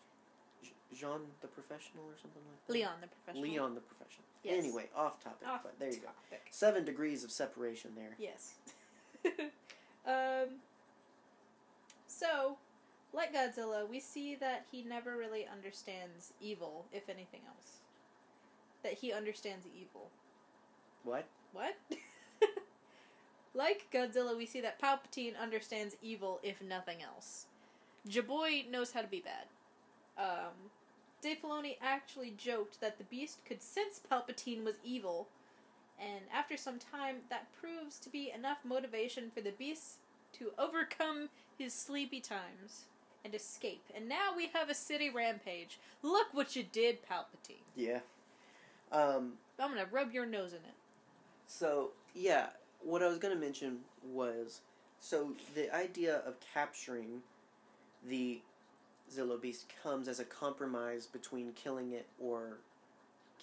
Jean 0.94 1.20
the 1.40 1.48
Professional 1.48 2.04
or 2.04 2.16
something 2.20 2.42
like 2.50 2.66
that. 2.66 2.72
Leon 2.72 2.94
the 3.00 3.06
professional. 3.08 3.42
Leon 3.50 3.74
the 3.74 3.80
Professional. 3.80 4.24
Yes. 4.44 4.62
Anyway, 4.64 4.88
off 4.94 5.22
topic, 5.24 5.48
Off 5.48 5.62
but 5.62 5.78
there 5.78 5.88
you 5.88 5.96
go. 5.96 6.06
topic. 6.06 6.46
Seven 6.50 6.84
degrees 6.84 7.24
of 7.24 7.30
separation 7.32 7.92
there. 7.96 8.14
Yes. 8.18 8.54
um. 10.06 10.60
So, 12.06 12.56
like 13.12 13.34
Godzilla, 13.34 13.88
we 13.88 14.00
see 14.00 14.34
that 14.34 14.66
he 14.70 14.82
never 14.82 15.16
really 15.16 15.46
understands 15.50 16.32
evil, 16.40 16.86
if 16.92 17.08
anything 17.08 17.40
else. 17.48 17.78
That 18.82 18.94
he 18.94 19.12
understands 19.12 19.66
evil. 19.66 20.10
What? 21.02 21.26
What? 21.52 21.76
like 23.54 23.86
Godzilla, 23.92 24.36
we 24.36 24.46
see 24.46 24.60
that 24.60 24.80
Palpatine 24.80 25.38
understands 25.40 25.96
evil, 26.02 26.40
if 26.42 26.62
nothing 26.62 26.98
else. 27.02 27.46
Jaboy 28.08 28.70
knows 28.70 28.92
how 28.92 29.00
to 29.00 29.08
be 29.08 29.22
bad. 29.22 29.46
Um, 30.18 30.70
Dave 31.22 31.38
Filoni 31.42 31.76
actually 31.82 32.34
joked 32.36 32.80
that 32.80 32.98
the 32.98 33.04
Beast 33.04 33.44
could 33.44 33.62
sense 33.62 34.00
Palpatine 34.10 34.64
was 34.64 34.76
evil, 34.84 35.28
and 35.98 36.24
after 36.32 36.56
some 36.56 36.78
time, 36.78 37.16
that 37.30 37.48
proves 37.58 37.98
to 38.00 38.10
be 38.10 38.30
enough 38.30 38.58
motivation 38.64 39.30
for 39.34 39.40
the 39.40 39.52
Beast 39.52 39.98
to 40.34 40.52
overcome 40.58 41.30
his 41.58 41.72
sleepy 41.72 42.20
times 42.20 42.84
and 43.26 43.34
escape. 43.34 43.82
And 43.94 44.08
now 44.08 44.30
we 44.34 44.48
have 44.54 44.70
a 44.70 44.74
city 44.74 45.10
rampage. 45.10 45.78
Look 46.02 46.28
what 46.32 46.56
you 46.56 46.62
did, 46.62 46.98
Palpatine. 47.02 47.66
Yeah. 47.74 47.98
Um. 48.90 49.32
I'm 49.58 49.70
gonna 49.70 49.86
rub 49.90 50.12
your 50.12 50.26
nose 50.26 50.52
in 50.52 50.58
it. 50.58 50.74
So 51.46 51.90
yeah, 52.14 52.46
what 52.82 53.02
I 53.02 53.08
was 53.08 53.18
gonna 53.18 53.36
mention 53.36 53.78
was 54.12 54.60
so 55.00 55.32
the 55.54 55.74
idea 55.74 56.22
of 56.26 56.36
capturing 56.54 57.22
the 58.08 58.40
Zillo 59.14 59.40
Beast 59.40 59.66
comes 59.82 60.08
as 60.08 60.20
a 60.20 60.24
compromise 60.24 61.06
between 61.06 61.52
killing 61.52 61.92
it 61.92 62.06
or 62.20 62.58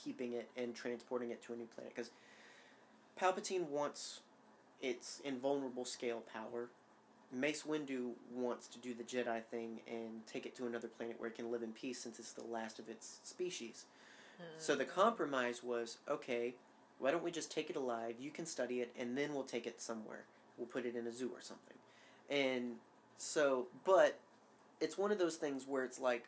keeping 0.01 0.33
it 0.33 0.49
and 0.55 0.73
transporting 0.73 1.31
it 1.31 1.43
to 1.43 1.53
a 1.53 1.55
new 1.55 1.67
planet 1.75 1.93
because 1.93 2.11
Palpatine 3.19 3.67
wants 3.67 4.21
its 4.81 5.21
invulnerable 5.23 5.85
scale 5.85 6.21
power. 6.31 6.69
Mace 7.33 7.63
Windu 7.63 8.11
wants 8.31 8.67
to 8.67 8.79
do 8.79 8.93
the 8.93 9.03
Jedi 9.03 9.43
thing 9.43 9.81
and 9.87 10.25
take 10.27 10.45
it 10.45 10.55
to 10.57 10.65
another 10.65 10.87
planet 10.87 11.19
where 11.19 11.29
it 11.29 11.35
can 11.35 11.51
live 11.51 11.63
in 11.63 11.71
peace 11.71 11.99
since 11.99 12.19
it's 12.19 12.33
the 12.33 12.43
last 12.43 12.79
of 12.79 12.89
its 12.89 13.19
species. 13.23 13.85
So 14.57 14.75
the 14.75 14.85
compromise 14.85 15.63
was 15.63 15.97
okay, 16.09 16.55
why 16.99 17.11
don't 17.11 17.23
we 17.23 17.31
just 17.31 17.51
take 17.51 17.69
it 17.69 17.75
alive? 17.75 18.15
You 18.19 18.31
can 18.31 18.45
study 18.45 18.81
it, 18.81 18.93
and 18.97 19.17
then 19.17 19.33
we'll 19.33 19.43
take 19.43 19.65
it 19.67 19.81
somewhere. 19.81 20.25
We'll 20.57 20.67
put 20.67 20.85
it 20.85 20.95
in 20.95 21.07
a 21.07 21.11
zoo 21.11 21.31
or 21.33 21.41
something. 21.41 21.77
And 22.29 22.75
so, 23.17 23.67
but 23.85 24.19
it's 24.79 24.97
one 24.97 25.11
of 25.11 25.17
those 25.17 25.35
things 25.35 25.65
where 25.67 25.83
it's 25.83 25.99
like 25.99 26.25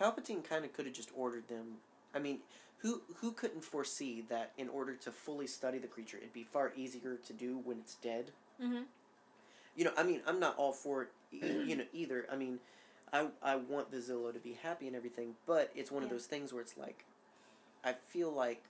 Palpatine 0.00 0.44
kind 0.44 0.64
of 0.64 0.72
could 0.72 0.86
have 0.86 0.94
just 0.94 1.10
ordered 1.16 1.48
them. 1.48 1.78
I 2.14 2.18
mean, 2.18 2.40
who 2.78 3.02
who 3.16 3.32
couldn't 3.32 3.64
foresee 3.64 4.24
that 4.28 4.52
in 4.58 4.68
order 4.68 4.94
to 4.94 5.10
fully 5.10 5.46
study 5.46 5.78
the 5.78 5.88
creature, 5.88 6.18
it'd 6.18 6.32
be 6.32 6.44
far 6.44 6.72
easier 6.76 7.16
to 7.26 7.32
do 7.32 7.58
when 7.64 7.78
it's 7.78 7.94
dead. 7.94 8.30
Mm-hmm. 8.62 8.82
You 9.76 9.84
know, 9.84 9.92
I 9.96 10.02
mean, 10.02 10.22
I'm 10.26 10.40
not 10.40 10.56
all 10.56 10.72
for 10.72 11.02
it, 11.02 11.08
you 11.66 11.76
know, 11.76 11.84
either. 11.92 12.26
I 12.30 12.36
mean, 12.36 12.58
I 13.12 13.28
I 13.42 13.56
want 13.56 13.90
the 13.90 13.98
Zillo 13.98 14.32
to 14.32 14.38
be 14.38 14.58
happy 14.62 14.86
and 14.86 14.96
everything, 14.96 15.34
but 15.46 15.70
it's 15.74 15.90
one 15.90 16.02
of 16.02 16.10
those 16.10 16.26
things 16.26 16.52
where 16.52 16.62
it's 16.62 16.76
like, 16.76 17.04
I 17.84 17.94
feel 18.08 18.32
like 18.32 18.64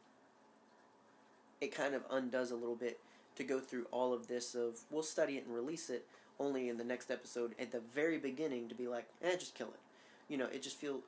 it 1.60 1.74
kind 1.74 1.94
of 1.94 2.02
undoes 2.10 2.50
a 2.50 2.56
little 2.56 2.74
bit 2.74 3.00
to 3.36 3.44
go 3.44 3.60
through 3.60 3.86
all 3.90 4.12
of 4.12 4.28
this 4.28 4.54
of 4.54 4.80
we'll 4.90 5.02
study 5.02 5.36
it 5.36 5.46
and 5.46 5.54
release 5.54 5.90
it 5.90 6.06
only 6.38 6.68
in 6.68 6.76
the 6.76 6.84
next 6.84 7.10
episode 7.10 7.54
at 7.58 7.72
the 7.72 7.80
very 7.94 8.18
beginning 8.18 8.68
to 8.68 8.74
be 8.74 8.88
like, 8.88 9.06
eh, 9.22 9.36
just 9.36 9.54
kill 9.54 9.68
it. 9.68 9.80
You 10.28 10.36
know, 10.36 10.46
it 10.46 10.62
just 10.62 10.78
feel 10.78 11.00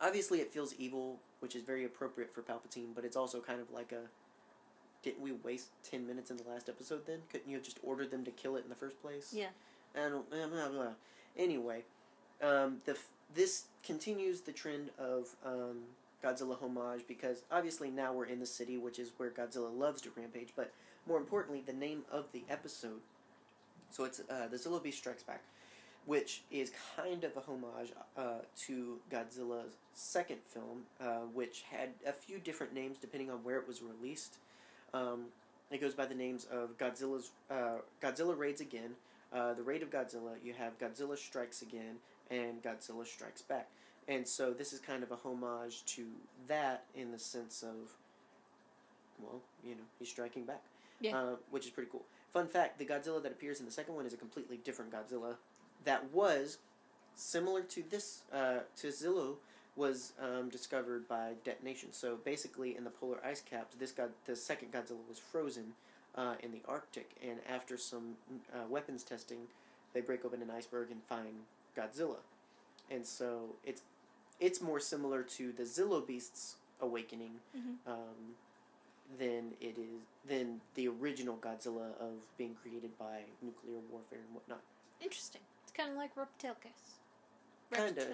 obviously 0.00 0.40
it 0.40 0.52
feels 0.52 0.74
evil, 0.78 1.20
which 1.40 1.54
is 1.54 1.62
very 1.62 1.84
appropriate 1.84 2.32
for 2.32 2.42
Palpatine, 2.42 2.94
but 2.94 3.04
it's 3.04 3.16
also 3.16 3.40
kind 3.40 3.60
of 3.60 3.70
like 3.70 3.92
a 3.92 4.02
didn't 5.02 5.22
we 5.22 5.32
waste 5.32 5.68
ten 5.82 6.06
minutes 6.06 6.30
in 6.30 6.36
the 6.36 6.44
last 6.48 6.68
episode? 6.68 7.06
Then 7.06 7.20
couldn't 7.30 7.48
you 7.48 7.56
have 7.56 7.64
just 7.64 7.78
ordered 7.82 8.10
them 8.10 8.24
to 8.24 8.30
kill 8.30 8.56
it 8.56 8.64
in 8.64 8.68
the 8.68 8.76
first 8.76 9.00
place? 9.02 9.32
Yeah. 9.34 9.48
And 9.94 10.28
blah, 10.30 10.46
blah, 10.46 10.68
blah. 10.68 10.92
anyway, 11.36 11.82
um, 12.42 12.78
the 12.84 12.96
this 13.34 13.64
continues 13.82 14.42
the 14.42 14.52
trend 14.52 14.90
of 14.98 15.34
um, 15.44 15.78
Godzilla 16.22 16.58
homage 16.60 17.02
because 17.08 17.42
obviously 17.50 17.90
now 17.90 18.12
we're 18.12 18.26
in 18.26 18.40
the 18.40 18.46
city, 18.46 18.76
which 18.78 18.98
is 18.98 19.10
where 19.16 19.30
Godzilla 19.30 19.76
loves 19.76 20.00
to 20.02 20.10
rampage. 20.16 20.50
But 20.54 20.72
more 21.06 21.18
importantly, 21.18 21.62
the 21.64 21.72
name 21.72 22.02
of 22.10 22.26
the 22.32 22.44
episode. 22.48 23.00
So 23.90 24.04
it's 24.04 24.20
uh, 24.20 24.48
the 24.50 24.56
Zillo 24.56 24.82
Beast 24.82 24.98
Strikes 24.98 25.22
Back, 25.22 25.42
which 26.06 26.42
is 26.50 26.72
kind 26.96 27.24
of 27.24 27.36
a 27.36 27.40
homage 27.40 27.92
uh, 28.16 28.40
to 28.66 28.98
Godzilla's 29.10 29.76
second 29.94 30.38
film, 30.48 30.84
uh, 31.00 31.26
which 31.34 31.64
had 31.70 31.90
a 32.06 32.12
few 32.12 32.38
different 32.38 32.72
names 32.72 32.96
depending 32.98 33.30
on 33.30 33.38
where 33.38 33.56
it 33.56 33.68
was 33.68 33.82
released. 33.82 34.36
Um, 34.94 35.26
it 35.70 35.80
goes 35.80 35.94
by 35.94 36.06
the 36.06 36.14
names 36.14 36.46
of 36.52 36.76
Godzilla's 36.78 37.30
uh, 37.50 37.78
Godzilla 38.02 38.36
Raids 38.36 38.60
Again, 38.60 38.90
uh, 39.32 39.54
the 39.54 39.62
Raid 39.62 39.82
of 39.82 39.90
Godzilla. 39.90 40.32
You 40.44 40.52
have 40.54 40.78
Godzilla 40.78 41.16
Strikes 41.16 41.62
Again 41.62 41.96
and 42.30 42.62
Godzilla 42.62 43.06
Strikes 43.06 43.42
Back, 43.42 43.68
and 44.06 44.26
so 44.26 44.52
this 44.52 44.72
is 44.72 44.80
kind 44.80 45.02
of 45.02 45.10
a 45.10 45.16
homage 45.16 45.84
to 45.86 46.04
that 46.48 46.84
in 46.94 47.10
the 47.10 47.18
sense 47.18 47.62
of, 47.62 47.94
well, 49.18 49.40
you 49.64 49.70
know, 49.70 49.82
he's 49.98 50.08
striking 50.08 50.44
back, 50.44 50.62
Yeah. 51.00 51.16
uh, 51.18 51.36
which 51.50 51.64
is 51.64 51.70
pretty 51.70 51.90
cool. 51.90 52.04
Fun 52.32 52.46
fact: 52.48 52.78
the 52.78 52.84
Godzilla 52.84 53.22
that 53.22 53.32
appears 53.32 53.60
in 53.60 53.66
the 53.66 53.72
second 53.72 53.94
one 53.94 54.04
is 54.04 54.12
a 54.12 54.18
completely 54.18 54.58
different 54.58 54.92
Godzilla 54.92 55.36
that 55.84 56.10
was 56.12 56.58
similar 57.14 57.62
to 57.62 57.82
this 57.88 58.22
uh, 58.32 58.60
to 58.76 58.88
Zillo 58.88 59.36
was 59.76 60.12
um, 60.20 60.48
discovered 60.50 61.08
by 61.08 61.32
detonation. 61.44 61.92
So 61.92 62.16
basically, 62.24 62.76
in 62.76 62.84
the 62.84 62.90
polar 62.90 63.18
ice 63.24 63.40
caps, 63.40 63.74
this 63.76 63.92
god, 63.92 64.10
the 64.26 64.36
second 64.36 64.72
Godzilla 64.72 65.06
was 65.08 65.18
frozen 65.18 65.72
uh, 66.14 66.34
in 66.42 66.52
the 66.52 66.60
Arctic, 66.68 67.10
and 67.26 67.38
after 67.48 67.76
some 67.78 68.16
uh, 68.54 68.66
weapons 68.68 69.02
testing, 69.02 69.38
they 69.94 70.00
break 70.00 70.24
open 70.24 70.42
an 70.42 70.50
iceberg 70.50 70.90
and 70.90 71.02
find 71.04 71.34
Godzilla, 71.76 72.18
and 72.90 73.06
so 73.06 73.56
it's 73.64 73.82
it's 74.40 74.60
more 74.60 74.80
similar 74.80 75.22
to 75.22 75.52
the 75.52 75.62
Zillo 75.62 76.04
Beast's 76.06 76.56
awakening 76.80 77.40
Mhm. 77.56 77.76
um, 77.86 78.34
than 79.18 79.52
it 79.60 79.78
is 79.78 80.02
than 80.28 80.60
the 80.74 80.88
original 80.88 81.36
Godzilla 81.36 81.96
of 81.98 82.36
being 82.36 82.54
created 82.54 82.98
by 82.98 83.22
nuclear 83.40 83.78
warfare 83.90 84.18
and 84.26 84.34
whatnot. 84.34 84.60
Interesting. 85.00 85.40
It's 85.62 85.70
It's 85.72 85.76
kind 85.76 85.90
of 85.90 85.96
like 85.96 86.14
Reptilicus. 86.14 86.98
Kinda. 87.72 88.06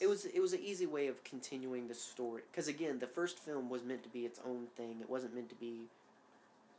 It 0.00 0.06
was 0.08 0.24
it 0.24 0.40
was 0.40 0.52
an 0.52 0.60
easy 0.60 0.86
way 0.86 1.06
of 1.08 1.22
continuing 1.24 1.88
the 1.88 1.94
story 1.94 2.42
because 2.50 2.68
again, 2.68 2.98
the 2.98 3.06
first 3.06 3.38
film 3.38 3.68
was 3.68 3.82
meant 3.84 4.02
to 4.04 4.08
be 4.08 4.20
its 4.24 4.40
own 4.44 4.66
thing. 4.76 4.98
It 5.00 5.08
wasn't 5.08 5.34
meant 5.34 5.48
to 5.50 5.54
be 5.54 5.86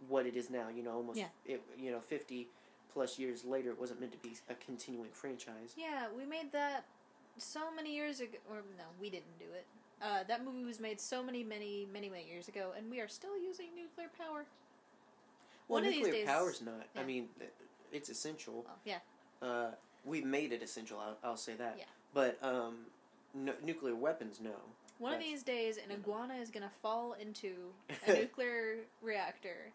what 0.09 0.25
it 0.25 0.35
is 0.35 0.49
now. 0.49 0.67
You 0.69 0.83
know, 0.83 0.91
almost 0.93 1.19
Yeah. 1.19 1.27
it, 1.45 1.61
you 1.77 1.91
know 1.91 1.99
fifty 1.99 2.47
plus 2.91 3.17
years 3.17 3.43
later, 3.45 3.69
it 3.71 3.79
wasn't 3.79 3.99
meant 3.99 4.11
to 4.11 4.17
be 4.19 4.33
a 4.49 4.55
continuing 4.55 5.09
franchise. 5.11 5.73
Yeah, 5.77 6.07
we 6.15 6.25
made 6.25 6.51
that 6.51 6.85
so 7.37 7.71
many 7.73 7.93
years 7.95 8.19
ago. 8.19 8.37
Or 8.49 8.57
no, 8.77 8.83
we 8.99 9.09
didn't 9.09 9.37
do 9.39 9.45
it. 9.53 9.65
Uh, 10.01 10.23
that 10.27 10.43
movie 10.43 10.65
was 10.65 10.79
made 10.79 10.99
so 10.99 11.23
many, 11.23 11.43
many, 11.43 11.87
many, 11.93 12.09
many 12.09 12.27
years 12.27 12.47
ago, 12.49 12.73
and 12.77 12.91
we 12.91 12.99
are 12.99 13.07
still 13.07 13.37
using 13.39 13.67
nuclear 13.75 14.09
power. 14.17 14.45
Well, 15.69 15.81
One 15.81 15.85
of 15.85 15.93
nuclear 15.93 16.11
days- 16.13 16.25
power's 16.27 16.61
not. 16.61 16.87
I 16.95 17.03
mean, 17.03 17.29
it's 17.91 18.09
essential. 18.09 18.63
Well, 18.65 18.79
yeah, 18.83 18.99
Uh, 19.41 19.71
we've 20.03 20.25
made 20.25 20.51
it 20.51 20.61
essential. 20.61 20.99
I'll, 20.99 21.17
I'll 21.23 21.37
say 21.37 21.53
that. 21.55 21.77
Yeah. 21.77 21.85
But 22.13 22.37
um, 22.43 22.75
no, 23.33 23.53
nuclear 23.65 23.95
weapons, 23.95 24.39
no. 24.43 24.51
one 24.99 25.13
of 25.13 25.19
these 25.19 25.43
days, 25.43 25.77
an 25.77 25.91
iguana 25.91 26.35
is 26.35 26.49
gonna 26.49 26.71
fall 26.81 27.13
into 27.19 27.53
a 28.07 28.13
nuclear 28.13 28.77
reactor, 29.01 29.71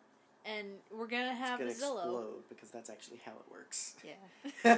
and 0.46 0.68
we're 0.96 1.06
gonna 1.08 1.34
have 1.34 1.60
it's 1.60 1.78
a 1.78 1.80
gonna 1.80 1.94
Zillo. 1.94 2.04
explode 2.04 2.48
because 2.48 2.70
that's 2.70 2.88
actually 2.90 3.20
how 3.24 3.32
it 3.32 3.50
works. 3.50 3.94
Yeah. 4.04 4.76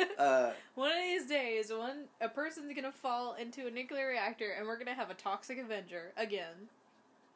Uh, 0.18 0.50
One 0.74 0.90
of 0.90 0.98
these 0.98 1.26
days, 1.26 1.70
one 1.72 2.06
a 2.20 2.28
person's 2.28 2.74
gonna 2.74 2.90
fall 2.90 3.34
into 3.34 3.68
a 3.68 3.70
nuclear 3.70 4.08
reactor, 4.08 4.50
and 4.58 4.66
we're 4.66 4.76
gonna 4.76 4.94
have 4.94 5.10
a 5.10 5.14
toxic 5.14 5.58
Avenger 5.58 6.12
again. 6.16 6.68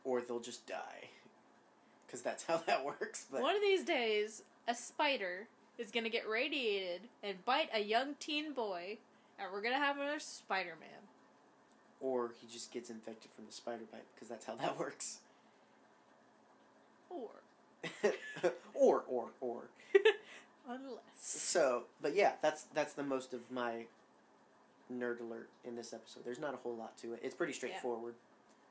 or 0.04 0.20
they'll 0.20 0.40
just 0.40 0.66
die. 0.66 1.10
Because 2.04 2.22
that's 2.22 2.42
how 2.44 2.56
that 2.66 2.84
works. 2.84 3.26
But 3.30 3.40
One 3.42 3.54
of 3.54 3.62
these 3.62 3.84
days, 3.84 4.42
a 4.66 4.74
spider 4.74 5.46
is 5.78 5.92
gonna 5.92 6.08
get 6.08 6.28
radiated 6.28 7.02
and 7.22 7.44
bite 7.44 7.70
a 7.72 7.80
young 7.80 8.16
teen 8.18 8.52
boy, 8.52 8.98
and 9.42 9.52
we're 9.52 9.62
gonna 9.62 9.76
have 9.76 9.96
another 9.96 10.18
Spider-Man. 10.20 10.88
or 12.00 12.32
he 12.40 12.46
just 12.52 12.72
gets 12.72 12.90
infected 12.90 13.30
from 13.32 13.46
the 13.46 13.52
spider 13.52 13.84
bite 13.90 14.04
because 14.14 14.28
that's 14.28 14.44
how 14.44 14.54
that 14.56 14.78
works. 14.78 15.18
Or 17.10 17.30
or 18.74 19.04
or 19.08 19.28
or. 19.40 19.64
unless 20.68 21.00
So, 21.18 21.84
but 22.00 22.14
yeah, 22.14 22.32
that's 22.42 22.64
that's 22.74 22.94
the 22.94 23.02
most 23.02 23.34
of 23.34 23.40
my 23.50 23.84
nerd 24.92 25.20
alert 25.20 25.48
in 25.64 25.76
this 25.76 25.92
episode. 25.92 26.24
There's 26.24 26.38
not 26.40 26.54
a 26.54 26.58
whole 26.58 26.74
lot 26.76 26.96
to 26.98 27.12
it. 27.14 27.20
It's 27.22 27.34
pretty 27.34 27.52
straightforward. 27.52 28.14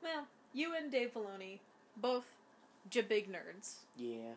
well, 0.02 0.26
you 0.52 0.74
and 0.76 0.90
Dave 0.90 1.12
Filoni, 1.14 1.58
both 1.96 2.26
j 2.90 3.02
big 3.02 3.30
nerds. 3.30 3.76
Yeah. 3.96 4.34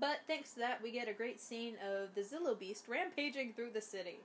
But 0.00 0.20
thanks 0.28 0.52
to 0.52 0.60
that, 0.60 0.80
we 0.82 0.92
get 0.92 1.08
a 1.08 1.12
great 1.12 1.40
scene 1.40 1.74
of 1.84 2.14
the 2.14 2.20
Zillo 2.20 2.56
Beast 2.58 2.84
rampaging 2.86 3.52
through 3.52 3.70
the 3.74 3.80
city. 3.80 4.20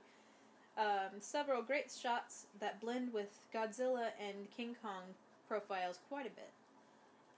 Um, 0.76 1.20
several 1.20 1.62
great 1.62 1.90
shots 1.90 2.46
that 2.58 2.80
blend 2.80 3.12
with 3.12 3.38
Godzilla 3.54 4.08
and 4.20 4.50
King 4.56 4.74
Kong 4.82 5.02
profiles 5.46 6.00
quite 6.08 6.26
a 6.26 6.30
bit. 6.30 6.50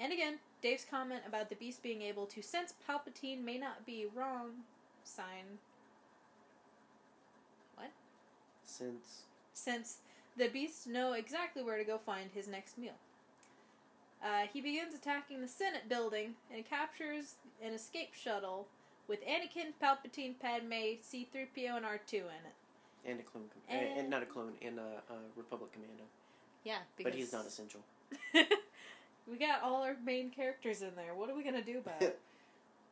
And 0.00 0.12
again, 0.12 0.38
Dave's 0.62 0.86
comment 0.88 1.22
about 1.26 1.48
the 1.48 1.54
Beast 1.54 1.82
being 1.82 2.02
able 2.02 2.26
to 2.26 2.42
sense 2.42 2.74
Palpatine 2.88 3.44
may 3.44 3.58
not 3.58 3.84
be 3.84 4.06
wrong. 4.14 4.64
Sign. 5.04 5.58
What? 7.76 7.90
Since 8.64 9.22
Since 9.52 9.98
the 10.36 10.48
Beasts 10.48 10.86
know 10.86 11.12
exactly 11.12 11.62
where 11.62 11.78
to 11.78 11.84
go 11.84 11.98
find 11.98 12.30
his 12.34 12.48
next 12.48 12.76
meal. 12.76 12.96
Uh, 14.22 14.46
he 14.52 14.60
begins 14.60 14.94
attacking 14.94 15.40
the 15.40 15.48
Senate 15.48 15.88
building 15.88 16.34
and 16.52 16.68
captures 16.68 17.34
an 17.62 17.72
escape 17.72 18.14
shuttle 18.14 18.66
with 19.08 19.20
Anakin, 19.24 19.72
Palpatine, 19.80 20.34
Padme, 20.40 21.00
C-3PO, 21.00 21.76
and 21.76 21.86
R2 21.86 22.14
in 22.14 22.24
it. 22.24 22.54
And 23.06 23.20
a 23.20 23.22
clone, 23.22 23.44
com- 23.52 23.76
and, 23.76 23.98
and 24.00 24.10
not 24.10 24.22
a 24.22 24.26
clone, 24.26 24.52
and 24.62 24.78
a, 24.78 24.82
a 25.10 25.16
Republic 25.36 25.72
Commando, 25.72 26.04
Yeah, 26.64 26.78
because 26.96 27.12
but 27.12 27.18
he's 27.18 27.32
not 27.32 27.46
essential. 27.46 27.80
we 29.30 29.36
got 29.38 29.62
all 29.62 29.82
our 29.82 29.96
main 30.04 30.30
characters 30.30 30.82
in 30.82 30.94
there. 30.96 31.14
What 31.14 31.30
are 31.30 31.34
we 31.36 31.42
gonna 31.44 31.62
do 31.62 31.78
about 31.78 32.02
it? 32.02 32.18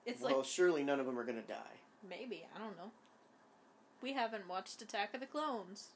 It's 0.06 0.20
well, 0.20 0.36
like 0.36 0.44
surely 0.44 0.82
none 0.84 1.00
of 1.00 1.06
them 1.06 1.18
are 1.18 1.24
gonna 1.24 1.40
die. 1.48 1.78
maybe 2.06 2.44
I 2.54 2.58
don't 2.58 2.76
know. 2.76 2.90
We 4.02 4.12
haven't 4.12 4.46
watched 4.46 4.82
Attack 4.82 5.14
of 5.14 5.20
the 5.20 5.26
Clones. 5.26 5.88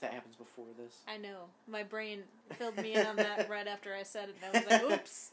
That 0.00 0.12
happens 0.12 0.34
before 0.34 0.64
this. 0.76 0.96
I 1.06 1.16
know 1.16 1.44
my 1.68 1.84
brain 1.84 2.22
filled 2.58 2.76
me 2.78 2.94
in 2.94 3.06
on 3.06 3.14
that 3.16 3.48
right 3.48 3.68
after 3.68 3.94
I 3.94 4.02
said 4.02 4.30
it, 4.30 4.36
and 4.42 4.56
I 4.56 4.60
was 4.60 4.68
like, 4.68 4.98
"Oops." 5.00 5.30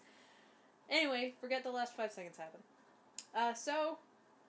Anyway, 0.92 1.34
forget 1.42 1.64
the 1.64 1.72
last 1.72 1.96
five 1.98 2.12
seconds 2.12 2.38
happened. 2.38 2.62
Uh, 3.36 3.54
so, 3.56 3.98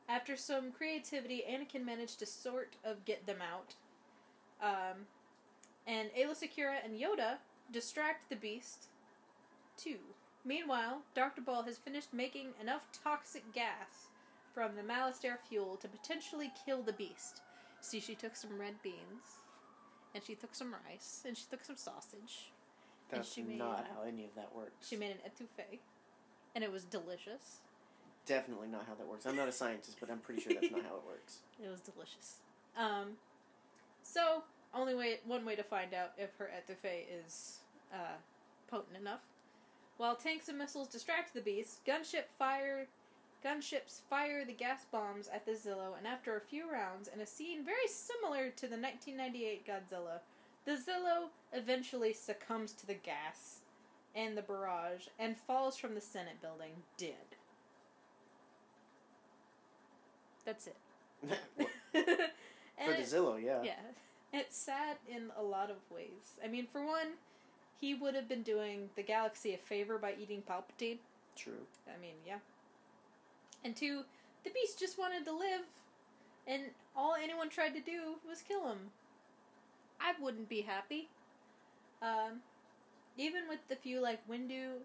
after 0.08 0.36
some 0.36 0.72
creativity, 0.72 1.44
Anakin 1.48 1.84
managed 1.84 2.18
to 2.20 2.26
sort 2.26 2.76
of 2.84 3.04
get 3.04 3.26
them 3.26 3.38
out. 3.42 3.74
Um, 4.62 5.06
and 5.86 6.10
Aayla 6.10 6.36
Secura 6.36 6.76
and 6.84 6.98
Yoda 6.98 7.36
distract 7.70 8.30
the 8.30 8.36
beast, 8.36 8.86
too. 9.76 9.98
Meanwhile, 10.44 11.02
Dr. 11.14 11.42
Boll 11.42 11.62
has 11.64 11.76
finished 11.76 12.14
making 12.14 12.48
enough 12.60 12.82
toxic 13.04 13.52
gas 13.52 14.08
from 14.54 14.76
the 14.76 14.82
Malastare 14.82 15.38
fuel 15.48 15.76
to 15.76 15.88
potentially 15.88 16.50
kill 16.64 16.82
the 16.82 16.92
beast. 16.92 17.42
See, 17.80 18.00
she 18.00 18.14
took 18.14 18.34
some 18.34 18.58
red 18.58 18.82
beans, 18.82 19.42
and 20.14 20.24
she 20.24 20.34
took 20.34 20.54
some 20.54 20.74
rice, 20.88 21.22
and 21.26 21.36
she 21.36 21.44
took 21.50 21.64
some 21.64 21.76
sausage. 21.76 22.50
And 23.12 23.24
she 23.24 23.42
made, 23.42 23.58
not 23.58 23.86
how 23.94 24.02
any 24.06 24.24
of 24.24 24.34
that 24.36 24.54
works. 24.54 24.88
She 24.88 24.96
made 24.96 25.10
an 25.10 25.18
etouffee, 25.18 25.78
and 26.54 26.64
it 26.64 26.72
was 26.72 26.84
delicious. 26.84 27.60
Definitely 28.28 28.68
not 28.68 28.84
how 28.86 28.94
that 28.94 29.08
works. 29.08 29.26
I'm 29.26 29.36
not 29.36 29.48
a 29.48 29.52
scientist, 29.52 29.96
but 29.98 30.10
I'm 30.10 30.18
pretty 30.18 30.42
sure 30.42 30.52
that's 30.52 30.70
not 30.70 30.82
how 30.82 30.96
it 30.96 31.02
works. 31.06 31.38
It 31.64 31.68
was 31.68 31.80
delicious. 31.80 32.36
Um, 32.76 33.16
so 34.04 34.44
only 34.72 34.94
way, 34.94 35.18
one 35.26 35.44
way 35.44 35.56
to 35.56 35.64
find 35.64 35.92
out 35.92 36.12
if 36.16 36.36
her 36.38 36.48
etouffee 36.54 37.02
is 37.26 37.58
uh, 37.92 38.18
potent 38.70 38.96
enough. 38.96 39.22
While 39.96 40.14
tanks 40.14 40.48
and 40.48 40.56
missiles 40.56 40.86
distract 40.86 41.34
the 41.34 41.40
beast, 41.40 41.84
gunship 41.84 42.26
fire, 42.38 42.86
gunships 43.44 44.02
fire 44.08 44.44
the 44.44 44.52
gas 44.52 44.84
bombs 44.92 45.28
at 45.34 45.44
the 45.46 45.52
Zillo, 45.52 45.98
and 45.98 46.06
after 46.06 46.36
a 46.36 46.40
few 46.40 46.70
rounds 46.70 47.08
and 47.08 47.20
a 47.20 47.26
scene 47.26 47.64
very 47.64 47.88
similar 47.88 48.50
to 48.50 48.68
the 48.68 48.78
1998 48.78 49.66
Godzilla, 49.66 50.20
the 50.64 50.72
Zillo 50.72 51.30
eventually 51.52 52.12
succumbs 52.12 52.72
to 52.74 52.86
the 52.86 52.94
gas 52.94 53.62
and 54.14 54.36
the 54.36 54.42
barrage 54.42 55.08
and 55.18 55.36
falls 55.36 55.76
from 55.76 55.96
the 55.96 56.00
Senate 56.00 56.40
building 56.40 56.82
dead. 56.96 57.27
That's 60.48 60.66
it. 60.66 60.76
For 61.92 62.92
the 62.92 63.00
it- 63.00 63.06
Zillo, 63.06 63.42
yeah. 63.42 63.62
yeah. 63.62 63.80
It's 64.32 64.56
sad 64.56 64.96
in 65.06 65.30
a 65.38 65.42
lot 65.42 65.70
of 65.70 65.76
ways. 65.94 66.36
I 66.42 66.48
mean, 66.48 66.66
for 66.72 66.84
one, 66.84 67.16
he 67.78 67.94
would 67.94 68.14
have 68.14 68.28
been 68.28 68.42
doing 68.42 68.88
the 68.96 69.02
galaxy 69.02 69.52
a 69.52 69.58
favor 69.58 69.98
by 69.98 70.14
eating 70.18 70.42
Palpatine. 70.42 70.98
True. 71.36 71.66
I 71.86 72.00
mean, 72.00 72.14
yeah. 72.26 72.38
And 73.62 73.76
two, 73.76 74.04
the 74.44 74.50
beast 74.50 74.78
just 74.78 74.98
wanted 74.98 75.24
to 75.26 75.32
live, 75.32 75.62
and 76.46 76.62
all 76.96 77.14
anyone 77.14 77.50
tried 77.50 77.74
to 77.74 77.80
do 77.80 78.16
was 78.26 78.40
kill 78.40 78.68
him. 78.68 78.92
I 80.00 80.12
wouldn't 80.18 80.48
be 80.48 80.62
happy. 80.62 81.08
Um, 82.00 82.40
even 83.18 83.48
with 83.48 83.66
the 83.68 83.76
few 83.76 84.00
like 84.00 84.26
Windu, 84.28 84.80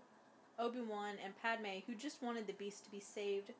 Obi 0.59 0.81
Wan, 0.81 1.15
and 1.23 1.33
Padme 1.41 1.83
who 1.87 1.95
just 1.95 2.21
wanted 2.21 2.47
the 2.47 2.53
beast 2.53 2.83
to 2.85 2.91
be 2.91 2.99
saved, 2.99 3.51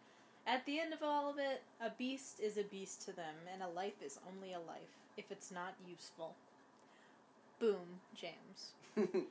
at 0.46 0.66
the 0.66 0.80
end 0.80 0.94
of 0.94 1.04
all 1.04 1.30
of 1.30 1.38
it, 1.38 1.64
a 1.82 1.90
beast 1.98 2.40
is 2.40 2.58
a 2.58 2.64
beast 2.64 3.02
to 3.06 3.14
them, 3.14 3.36
and 3.52 3.62
a 3.64 3.68
life 3.68 4.02
is 4.06 4.20
only 4.34 4.54
a 4.54 4.60
life 4.60 4.98
if 5.18 5.32
it's 5.32 5.52
not 5.52 5.74
useful. 5.88 6.36
Boom, 7.60 8.00
jams. 8.16 8.74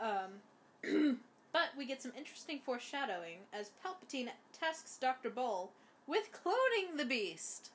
Um, 0.00 1.18
but 1.52 1.70
we 1.76 1.84
get 1.84 2.00
some 2.00 2.12
interesting 2.16 2.60
foreshadowing 2.64 3.38
as 3.52 3.72
Palpatine 3.84 4.28
tasks 4.52 4.96
Dr. 4.96 5.28
Boll 5.28 5.72
with 6.06 6.30
cloning 6.32 6.96
the 6.96 7.04
beast. 7.04 7.70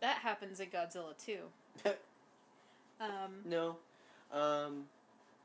That 0.00 0.18
happens 0.18 0.58
in 0.58 0.70
Godzilla 0.70 1.16
too. 1.16 1.42
Um, 3.00 3.42
no. 3.44 3.76
Um, 4.32 4.86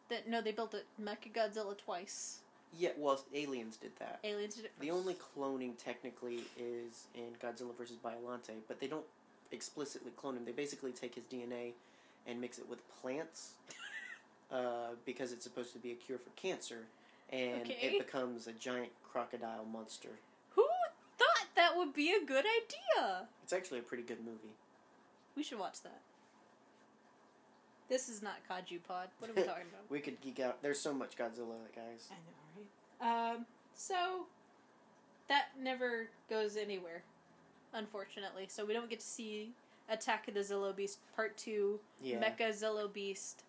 that 0.09 0.27
no, 0.27 0.41
they 0.41 0.51
built 0.51 0.73
a 0.73 0.81
Mecha 0.99 1.31
Godzilla 1.31 1.77
twice. 1.77 2.39
Yeah, 2.77 2.89
well, 2.97 3.19
aliens 3.33 3.77
did 3.77 3.91
that. 3.99 4.19
Aliens 4.23 4.55
did 4.55 4.65
it 4.65 4.71
first. 4.75 4.81
The 4.81 4.91
only 4.91 5.15
cloning 5.15 5.77
technically 5.77 6.41
is 6.57 7.05
in 7.15 7.35
Godzilla 7.41 7.75
vs. 7.77 7.97
Biollante, 8.03 8.55
but 8.67 8.79
they 8.79 8.87
don't 8.87 9.05
explicitly 9.51 10.11
clone 10.17 10.37
him. 10.37 10.45
They 10.45 10.51
basically 10.51 10.91
take 10.91 11.15
his 11.15 11.23
DNA 11.25 11.71
and 12.27 12.39
mix 12.41 12.57
it 12.57 12.67
with 12.69 12.79
plants 13.01 13.51
uh, 14.51 14.95
because 15.05 15.31
it's 15.31 15.43
supposed 15.43 15.73
to 15.73 15.79
be 15.79 15.91
a 15.91 15.95
cure 15.95 16.17
for 16.17 16.29
cancer, 16.35 16.79
and 17.31 17.61
Okay. 17.61 17.77
it 17.81 18.05
becomes 18.05 18.47
a 18.47 18.53
giant 18.53 18.91
crocodile 19.11 19.65
monster. 19.71 20.09
Who 20.55 20.65
thought 21.17 21.47
that 21.55 21.77
would 21.77 21.93
be 21.93 22.11
a 22.11 22.25
good 22.25 22.45
idea? 22.45 23.27
It's 23.43 23.53
actually 23.53 23.79
a 23.79 23.83
pretty 23.83 24.03
good 24.03 24.19
movie. 24.25 24.53
We 25.35 25.43
should 25.43 25.59
watch 25.59 25.81
that. 25.83 26.01
This 27.93 28.09
is 28.09 28.23
not 28.23 28.37
Kaju 28.49 28.79
Pod. 28.87 29.09
What 29.19 29.29
are 29.29 29.35
we 29.35 29.43
talking 29.43 29.67
about? 29.69 29.81
We 29.91 29.99
could 29.99 30.19
geek 30.19 30.39
out. 30.39 30.63
There's 30.63 30.79
so 30.79 30.95
much 30.95 31.15
Godzilla, 31.15 31.59
guys. 31.75 32.09
I 32.09 32.15
know, 32.15 32.65
right? 32.99 33.33
Um, 33.35 33.45
so 33.75 34.25
that 35.29 35.49
never 35.61 36.07
goes 36.27 36.57
anywhere. 36.57 37.03
unfortunately. 37.71 38.45
So 38.47 38.65
we 38.65 38.73
don't 38.73 38.89
get 38.89 38.99
to 38.99 39.05
see 39.05 39.51
Attack 39.89 40.27
of 40.27 40.33
the 40.33 40.39
Zillo 40.39 40.75
Beast 40.75 40.97
Part 41.15 41.37
Two, 41.37 41.79
Yeah. 42.01 42.17
Mecha 42.19 42.49
Zillo 42.49 42.91
Beast, 42.91 43.43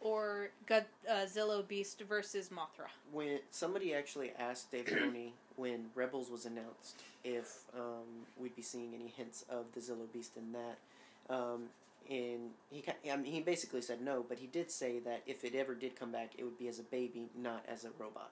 or 0.00 0.50
God, 0.66 0.86
uh, 1.08 1.26
Zillo 1.26 1.66
Beast 1.66 2.00
versus 2.08 2.48
Mothra. 2.48 2.88
when 3.12 3.38
somebody 3.52 3.94
actually 3.94 4.32
asked 4.40 4.72
Dave 4.72 4.86
Filoni 4.86 5.30
when 5.54 5.86
Rebels 5.94 6.30
was 6.32 6.46
announced 6.46 7.00
if 7.22 7.60
um, 7.78 8.26
we'd 8.40 8.56
be 8.56 8.62
seeing 8.62 8.92
any 8.92 9.12
hints 9.16 9.44
of 9.48 9.66
the 9.72 9.78
Zillo 9.80 10.12
Beast 10.12 10.32
in 10.36 10.52
that, 10.52 11.32
um, 11.32 11.68
and 12.10 12.50
he 12.70 12.84
I 13.10 13.16
mean, 13.16 13.32
he 13.32 13.40
basically 13.40 13.80
said 13.80 14.00
no, 14.02 14.24
but 14.28 14.38
he 14.38 14.46
did 14.46 14.70
say 14.70 14.98
that 15.00 15.22
if 15.26 15.44
it 15.44 15.54
ever 15.54 15.74
did 15.74 15.98
come 15.98 16.12
back, 16.12 16.32
it 16.38 16.44
would 16.44 16.58
be 16.58 16.68
as 16.68 16.78
a 16.78 16.82
baby, 16.82 17.28
not 17.36 17.64
as 17.68 17.84
a 17.84 17.90
robot, 17.98 18.30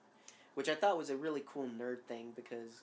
which 0.54 0.68
I 0.68 0.74
thought 0.74 0.98
was 0.98 1.10
a 1.10 1.16
really 1.16 1.42
cool 1.46 1.68
nerd 1.68 2.02
thing 2.08 2.32
because 2.36 2.82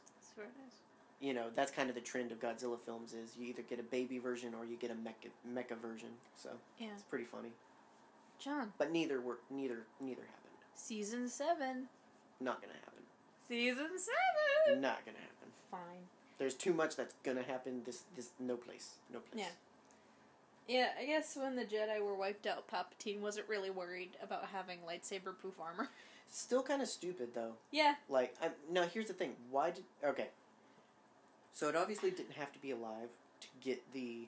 you 1.20 1.34
know 1.34 1.48
that's 1.56 1.72
kind 1.72 1.90
of 1.90 1.96
the 1.96 2.02
trend 2.02 2.32
of 2.32 2.40
Godzilla 2.40 2.80
films 2.86 3.14
is 3.14 3.36
you 3.38 3.46
either 3.48 3.62
get 3.62 3.80
a 3.80 3.84
baby 3.84 4.20
version 4.20 4.54
or 4.54 4.66
you 4.66 4.78
get 4.78 4.92
a 4.92 4.96
mecha 4.96 5.30
mecha 5.48 5.78
version, 5.80 6.10
so 6.36 6.50
Yeah, 6.78 6.90
it's 6.94 7.04
pretty 7.04 7.26
funny. 7.26 7.50
John. 8.40 8.72
But 8.78 8.92
neither 8.92 9.20
were 9.20 9.40
neither 9.50 9.86
neither 10.00 10.22
happened. 10.22 10.56
Season 10.76 11.28
seven. 11.28 11.88
Not 12.40 12.62
gonna 12.62 12.74
happen. 12.74 13.04
Season 13.48 13.90
seven. 13.98 14.82
Not 14.82 15.06
gonna 15.06 15.18
happen. 15.18 15.50
Fine. 15.70 16.08
There's 16.38 16.54
too 16.54 16.74
much 16.74 16.96
that's 16.96 17.14
gonna 17.24 17.44
happen. 17.44 17.82
This, 17.86 18.04
this, 18.16 18.30
no 18.40 18.56
place, 18.56 18.92
no 19.12 19.20
place. 19.20 19.44
Yeah. 19.44 19.52
Yeah, 20.70 20.90
I 21.02 21.06
guess 21.06 21.36
when 21.36 21.56
the 21.56 21.66
Jedi 21.66 22.00
were 22.00 22.14
wiped 22.14 22.46
out, 22.46 22.70
Palpatine 22.70 23.22
wasn't 23.22 23.50
really 23.50 23.72
worried 23.72 24.12
about 24.22 24.46
having 24.54 24.78
lightsaber 24.88 25.36
proof 25.36 25.60
armor. 25.60 25.90
Still 26.32 26.62
kind 26.62 26.80
of 26.84 26.88
stupid 26.88 27.30
though. 27.34 27.54
Yeah. 27.72 27.96
Like, 28.08 28.36
I 28.40 28.52
now 28.72 28.84
here's 28.84 29.08
the 29.08 29.14
thing. 29.14 29.34
Why 29.50 29.72
did 29.72 29.84
okay? 30.06 30.28
So 31.54 31.70
it 31.70 31.76
obviously 31.76 32.12
didn't 32.12 32.34
have 32.34 32.52
to 32.52 32.60
be 32.60 32.70
alive 32.70 33.10
to 33.42 33.48
get 33.62 33.82
the 33.94 34.28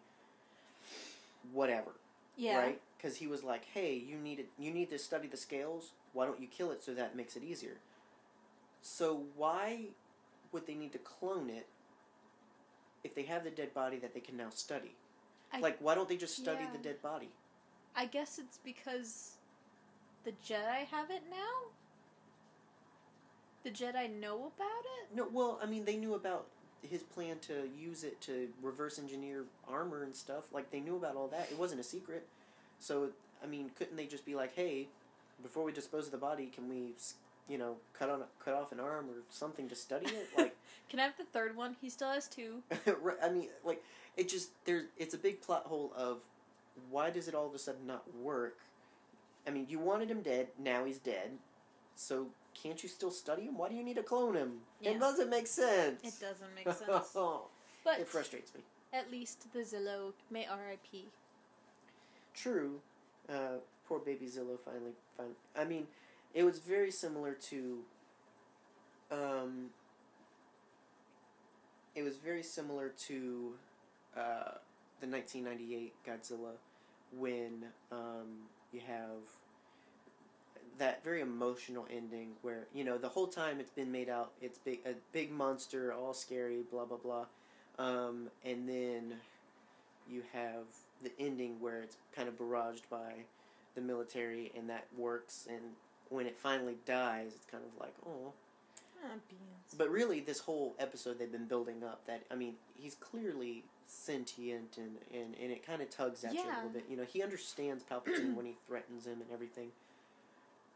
whatever, 1.53 1.91
Yeah. 2.37 2.57
right? 2.57 2.81
Because 2.97 3.17
he 3.17 3.27
was 3.27 3.43
like, 3.43 3.65
"Hey, 3.65 3.93
you 3.93 4.17
need 4.17 4.39
it. 4.39 4.49
You 4.57 4.71
need 4.71 4.89
to 4.89 4.97
study 4.97 5.27
the 5.27 5.37
scales. 5.37 5.91
Why 6.13 6.25
don't 6.25 6.41
you 6.41 6.47
kill 6.47 6.71
it 6.71 6.81
so 6.83 6.95
that 6.95 7.15
makes 7.15 7.35
it 7.35 7.43
easier?" 7.43 7.77
So 8.81 9.27
why 9.35 9.89
would 10.51 10.65
they 10.65 10.73
need 10.73 10.91
to 10.93 10.99
clone 10.99 11.51
it 11.51 11.67
if 13.03 13.13
they 13.13 13.23
have 13.23 13.43
the 13.43 13.51
dead 13.51 13.75
body 13.75 13.97
that 13.99 14.15
they 14.15 14.21
can 14.21 14.37
now 14.37 14.49
study? 14.49 14.95
I- 15.53 15.59
like, 15.59 15.77
why 15.79 15.95
don't 15.95 16.07
they 16.09 16.17
just 16.17 16.35
study 16.37 16.63
Yeah. 16.63 16.71
the 16.71 16.77
dead 16.77 17.01
body? 17.01 17.29
I 17.95 18.05
guess 18.05 18.39
it's 18.39 18.57
because 18.63 19.35
the 20.23 20.31
Jedi 20.33 20.85
have 20.85 21.09
it 21.11 21.23
now. 21.29 21.71
The 23.63 23.69
Jedi 23.71 24.09
know 24.19 24.51
about 24.55 24.85
it. 25.01 25.15
No, 25.15 25.27
well, 25.31 25.59
I 25.61 25.65
mean, 25.65 25.85
they 25.85 25.97
knew 25.97 26.15
about 26.15 26.47
his 26.81 27.03
plan 27.03 27.37
to 27.39 27.69
use 27.77 28.03
it 28.03 28.19
to 28.21 28.51
reverse 28.61 28.97
engineer 28.97 29.45
armor 29.67 30.03
and 30.03 30.15
stuff. 30.15 30.51
Like, 30.51 30.71
they 30.71 30.79
knew 30.79 30.95
about 30.95 31.15
all 31.15 31.27
that. 31.27 31.51
It 31.51 31.57
wasn't 31.59 31.79
a 31.79 31.83
secret. 31.83 32.27
So, 32.79 33.09
I 33.43 33.45
mean, 33.45 33.69
couldn't 33.77 33.97
they 33.97 34.07
just 34.07 34.25
be 34.25 34.33
like, 34.35 34.55
hey, 34.55 34.87
before 35.43 35.63
we 35.63 35.71
dispose 35.71 36.05
of 36.07 36.11
the 36.11 36.17
body, 36.17 36.47
can 36.47 36.67
we, 36.69 36.93
you 37.47 37.57
know, 37.59 37.75
cut 37.93 38.09
on 38.09 38.23
cut 38.43 38.55
off 38.55 38.71
an 38.71 38.79
arm 38.79 39.09
or 39.09 39.21
something 39.29 39.67
to 39.69 39.75
study 39.75 40.07
it? 40.07 40.29
Like, 40.37 40.55
Can 40.91 40.99
I 40.99 41.03
have 41.03 41.15
the 41.15 41.23
third 41.23 41.55
one? 41.55 41.77
He 41.79 41.89
still 41.89 42.09
has 42.09 42.27
two. 42.27 42.61
right, 43.01 43.15
I 43.23 43.29
mean, 43.29 43.47
like, 43.63 43.81
it 44.17 44.27
just 44.27 44.49
there's 44.65 44.87
it's 44.97 45.13
a 45.13 45.17
big 45.17 45.41
plot 45.41 45.63
hole 45.63 45.93
of 45.95 46.17
why 46.89 47.09
does 47.09 47.29
it 47.29 47.33
all 47.33 47.47
of 47.47 47.55
a 47.55 47.59
sudden 47.59 47.87
not 47.87 48.03
work? 48.13 48.57
I 49.47 49.51
mean, 49.51 49.67
you 49.69 49.79
wanted 49.79 50.11
him 50.11 50.21
dead. 50.21 50.49
Now 50.59 50.83
he's 50.83 50.97
dead. 50.99 51.31
So 51.95 52.27
can't 52.61 52.83
you 52.83 52.89
still 52.89 53.09
study 53.09 53.43
him? 53.43 53.57
Why 53.57 53.69
do 53.69 53.75
you 53.75 53.83
need 53.83 53.95
to 53.95 54.03
clone 54.03 54.35
him? 54.35 54.51
Yeah. 54.81 54.91
It 54.91 54.99
doesn't 54.99 55.29
make 55.29 55.47
sense. 55.47 56.01
It 56.03 56.19
doesn't 56.19 56.53
make 56.53 56.65
sense. 56.65 57.15
But 57.83 57.99
it 57.99 58.07
frustrates 58.07 58.53
me. 58.53 58.61
at 58.93 59.09
least 59.09 59.51
the 59.53 59.61
Zillo 59.61 60.13
may 60.29 60.45
R.I.P. 60.45 61.05
True. 62.35 62.79
Uh, 63.27 63.57
poor 63.87 63.97
baby 63.97 64.27
Zillo 64.27 64.59
finally. 64.63 64.91
Fin- 65.17 65.35
I 65.55 65.65
mean, 65.65 65.87
it 66.35 66.43
was 66.43 66.59
very 66.59 66.91
similar 66.91 67.33
to. 67.49 67.79
Um, 69.11 69.71
it 71.95 72.03
was 72.03 72.17
very 72.17 72.43
similar 72.43 72.89
to 73.07 73.53
uh, 74.15 74.55
the 74.99 75.07
1998 75.07 75.93
Godzilla 76.05 76.53
when 77.17 77.65
um, 77.91 78.47
you 78.71 78.81
have 78.87 79.19
that 80.77 81.03
very 81.03 81.21
emotional 81.21 81.85
ending 81.91 82.29
where 82.41 82.65
you 82.73 82.83
know 82.83 82.97
the 82.97 83.09
whole 83.09 83.27
time 83.27 83.59
it's 83.59 83.71
been 83.71 83.91
made 83.91 84.09
out 84.09 84.31
it's 84.41 84.57
big 84.57 84.79
a 84.85 84.93
big 85.11 85.31
monster 85.31 85.93
all 85.93 86.13
scary 86.13 86.63
blah 86.71 86.85
blah 86.85 86.97
blah 86.97 87.25
um, 87.77 88.29
and 88.45 88.67
then 88.67 89.13
you 90.09 90.23
have 90.33 90.63
the 91.03 91.11
ending 91.19 91.59
where 91.59 91.81
it's 91.81 91.97
kind 92.15 92.27
of 92.27 92.37
barraged 92.37 92.89
by 92.89 93.13
the 93.75 93.81
military 93.81 94.51
and 94.57 94.69
that 94.69 94.85
works 94.97 95.47
and 95.49 95.61
when 96.09 96.25
it 96.25 96.37
finally 96.37 96.77
dies 96.85 97.33
it's 97.35 97.45
kind 97.45 97.63
of 97.63 97.79
like 97.79 97.93
oh. 98.07 98.31
But 99.77 99.89
really 99.89 100.19
this 100.19 100.39
whole 100.39 100.75
episode 100.79 101.17
they've 101.19 101.31
been 101.31 101.47
building 101.47 101.83
up 101.83 102.05
that 102.07 102.23
i 102.31 102.35
mean 102.35 102.55
he's 102.77 102.95
clearly 102.95 103.63
sentient 103.87 104.77
and, 104.77 104.97
and, 105.13 105.35
and 105.41 105.51
it 105.51 105.65
kind 105.65 105.81
of 105.81 105.89
tugs 105.89 106.23
at 106.23 106.33
you 106.33 106.39
a 106.41 106.55
little 106.55 106.69
bit 106.69 106.85
you 106.89 106.95
know 106.97 107.03
he 107.03 107.21
understands 107.23 107.83
palpatine 107.83 108.33
when 108.35 108.45
he 108.45 108.55
threatens 108.67 109.05
him 109.05 109.21
and 109.21 109.31
everything 109.31 109.69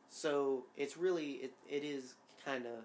so 0.10 0.64
it's 0.78 0.98
really 0.98 1.32
it, 1.34 1.54
it 1.70 1.84
is 1.84 2.16
kind 2.44 2.66
of 2.66 2.84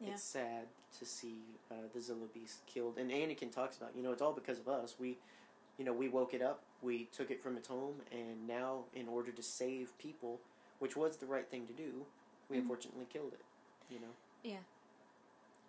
Yeah. 0.00 0.12
it's 0.12 0.22
sad 0.22 0.66
to 0.98 1.04
see 1.04 1.38
uh, 1.70 1.74
the 1.94 2.00
Zillo 2.00 2.32
Beast 2.34 2.60
killed. 2.66 2.98
And 2.98 3.10
Anakin 3.12 3.52
talks 3.52 3.76
about, 3.76 3.90
you 3.96 4.02
know, 4.02 4.10
it's 4.12 4.20
all 4.22 4.32
because 4.32 4.58
of 4.58 4.66
us. 4.66 4.96
We, 4.98 5.18
you 5.78 5.84
know, 5.84 5.92
we 5.92 6.08
woke 6.08 6.34
it 6.34 6.42
up, 6.42 6.62
we 6.82 7.04
took 7.16 7.30
it 7.30 7.40
from 7.42 7.56
its 7.56 7.68
home, 7.68 7.94
and 8.10 8.46
now, 8.48 8.84
in 8.92 9.06
order 9.06 9.30
to 9.30 9.42
save 9.42 9.96
people, 9.98 10.40
which 10.80 10.96
was 10.96 11.16
the 11.18 11.26
right 11.26 11.48
thing 11.48 11.66
to 11.68 11.72
do, 11.72 12.04
we 12.48 12.56
Mhm. 12.56 12.60
unfortunately 12.62 13.06
killed 13.12 13.32
it. 13.34 13.44
You 13.88 14.00
know. 14.00 14.14
Yeah. 14.42 14.56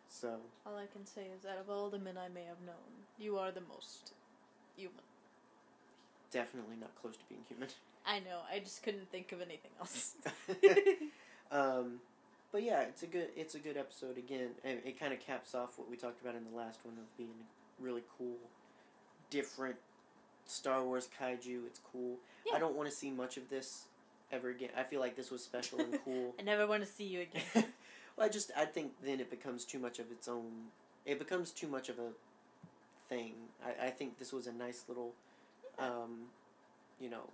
So 0.10 0.35
All 0.65 0.76
I 0.77 0.85
can 0.91 1.06
say 1.06 1.27
is, 1.38 1.45
out 1.45 1.57
of 1.57 1.69
all 1.69 1.89
the 1.89 1.99
men 1.99 2.18
I 2.18 2.27
may 2.27 2.43
have 2.43 2.61
known, 2.65 3.06
you 3.18 3.38
are 3.38 3.52
the 3.52 3.61
most 3.61 4.11
human. 4.76 4.95
definitely 6.31 6.76
not 6.80 6.91
close 7.02 7.15
to 7.18 7.23
being 7.30 7.41
human. 7.48 7.69
I 8.06 8.19
know. 8.19 8.39
I 8.52 8.60
just 8.60 8.84
couldn't 8.84 9.10
think 9.11 9.31
of 9.31 9.41
anything 9.41 9.72
else. 9.80 10.15
um, 11.52 11.99
but 12.52 12.64
yeah, 12.64 12.81
it's 12.81 13.03
a 13.03 13.07
good 13.07 13.30
it's 13.38 13.56
a 13.56 13.60
good 13.60 13.77
episode 13.77 14.18
again, 14.18 14.49
and 14.64 14.80
it 14.85 14.99
kind 14.99 15.14
of 15.14 15.19
caps 15.19 15.53
off 15.56 15.77
what 15.77 15.89
we 15.89 15.95
talked 15.95 16.22
about 16.22 16.35
in 16.35 16.43
the 16.49 16.57
last 16.57 16.80
one 16.84 16.95
of 16.98 17.18
being 17.18 17.45
really 17.80 18.03
cool, 18.18 18.38
different 19.30 19.76
Star 20.45 20.84
Wars 20.84 21.07
kaiju. 21.19 21.65
It's 21.68 21.80
cool. 21.91 22.18
Yeah. 22.45 22.56
I 22.56 22.60
don't 22.60 22.76
want 22.76 22.89
to 22.89 22.95
see 22.95 23.11
much 23.11 23.38
of 23.38 23.49
this 23.49 23.85
ever 24.31 24.49
again. 24.49 24.69
I 24.77 24.84
feel 24.84 24.99
like 24.99 25.15
this 25.15 25.30
was 25.31 25.43
special 25.43 25.80
and 25.80 25.98
cool. 26.03 26.34
I 26.39 26.41
never 26.41 26.65
want 26.68 26.84
to 26.84 26.89
see 26.89 27.06
you 27.06 27.22
again. 27.22 27.43
well, 28.16 28.26
I 28.26 28.30
just 28.30 28.52
I 28.56 28.66
think 28.66 28.94
then 29.04 29.20
it 29.20 29.30
becomes 29.30 29.66
too 29.66 29.80
much 29.80 30.00
of 30.00 30.12
its 30.12 30.28
own. 30.28 30.70
It 31.06 31.20
becomes 31.20 31.52
too 31.52 31.68
much 31.68 31.90
of 31.90 31.98
a 32.00 32.10
thing. 33.10 33.34
I, 33.66 33.88
I 33.88 33.90
think 33.90 34.20
this 34.20 34.32
was 34.32 34.48
a 34.48 34.54
nice 34.54 34.86
little, 34.88 35.14
um, 35.80 36.28
you 37.00 37.10
know, 37.10 37.30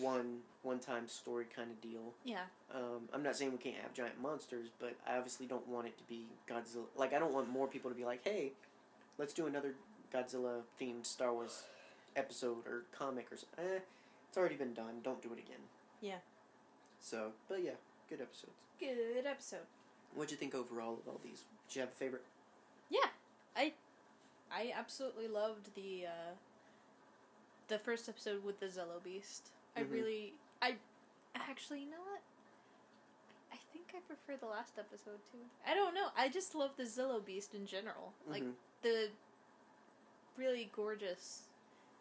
one 0.00 0.38
one 0.62 0.78
time 0.78 1.08
story 1.08 1.46
kind 1.54 1.70
of 1.70 1.80
deal. 1.80 2.12
Yeah. 2.24 2.44
Um, 2.74 3.08
I'm 3.12 3.22
not 3.22 3.36
saying 3.36 3.52
we 3.52 3.58
can't 3.58 3.76
have 3.82 3.94
giant 3.94 4.20
monsters, 4.20 4.68
but 4.80 4.94
I 5.06 5.16
obviously 5.16 5.46
don't 5.46 5.66
want 5.68 5.86
it 5.86 5.98
to 5.98 6.04
be 6.04 6.26
Godzilla. 6.48 6.84
Like 6.96 7.12
I 7.12 7.18
don't 7.18 7.32
want 7.32 7.48
more 7.48 7.66
people 7.66 7.90
to 7.90 7.96
be 7.96 8.04
like, 8.04 8.20
hey, 8.24 8.52
let's 9.18 9.32
do 9.32 9.46
another 9.46 9.74
Godzilla 10.12 10.60
themed 10.80 11.06
Star 11.06 11.32
Wars 11.32 11.62
episode 12.16 12.66
or 12.66 12.84
comic 12.96 13.26
or 13.32 13.36
something. 13.36 13.76
Eh, 13.76 13.78
it's 14.28 14.38
already 14.38 14.56
been 14.56 14.74
done. 14.74 14.94
Don't 15.02 15.22
do 15.22 15.28
it 15.32 15.38
again. 15.38 15.62
Yeah. 16.00 16.18
So, 17.00 17.32
but 17.48 17.62
yeah, 17.62 17.72
good 18.08 18.20
episodes. 18.20 18.52
Good 18.80 19.26
episode. 19.26 19.66
What'd 20.14 20.30
you 20.30 20.36
think 20.36 20.54
overall 20.54 20.94
of 20.94 21.08
all 21.08 21.20
these? 21.24 21.42
Did 21.68 21.74
you 21.76 21.80
have 21.82 21.90
a 21.90 21.94
favorite? 21.94 22.22
Yeah, 22.90 23.08
I, 23.56 23.72
I 24.52 24.72
absolutely 24.76 25.26
loved 25.28 25.74
the 25.74 26.06
uh, 26.06 26.34
the 27.68 27.78
first 27.78 28.08
episode 28.08 28.44
with 28.44 28.60
the 28.60 28.66
Zillo 28.66 29.02
Beast. 29.02 29.50
I 29.76 29.82
Mhm. 29.82 29.90
really, 29.90 30.32
I 30.62 30.76
actually, 31.34 31.80
you 31.80 31.90
know 31.90 32.00
what? 32.10 32.20
I 33.52 33.56
think 33.72 33.86
I 33.96 34.00
prefer 34.06 34.36
the 34.38 34.50
last 34.50 34.78
episode 34.78 35.18
too. 35.32 35.38
I 35.66 35.74
don't 35.74 35.94
know. 35.94 36.08
I 36.16 36.28
just 36.28 36.54
love 36.54 36.76
the 36.76 36.84
Zillo 36.84 37.24
Beast 37.24 37.54
in 37.54 37.66
general. 37.66 38.12
Like 38.28 38.42
Mhm. 38.42 38.54
the 38.82 39.10
really 40.36 40.70
gorgeous 40.74 41.42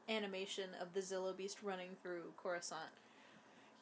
animation 0.10 0.70
of 0.82 0.94
the 0.94 1.00
Zillo 1.00 1.36
Beast 1.36 1.58
running 1.64 1.96
through 2.02 2.34
Coruscant. 2.38 2.92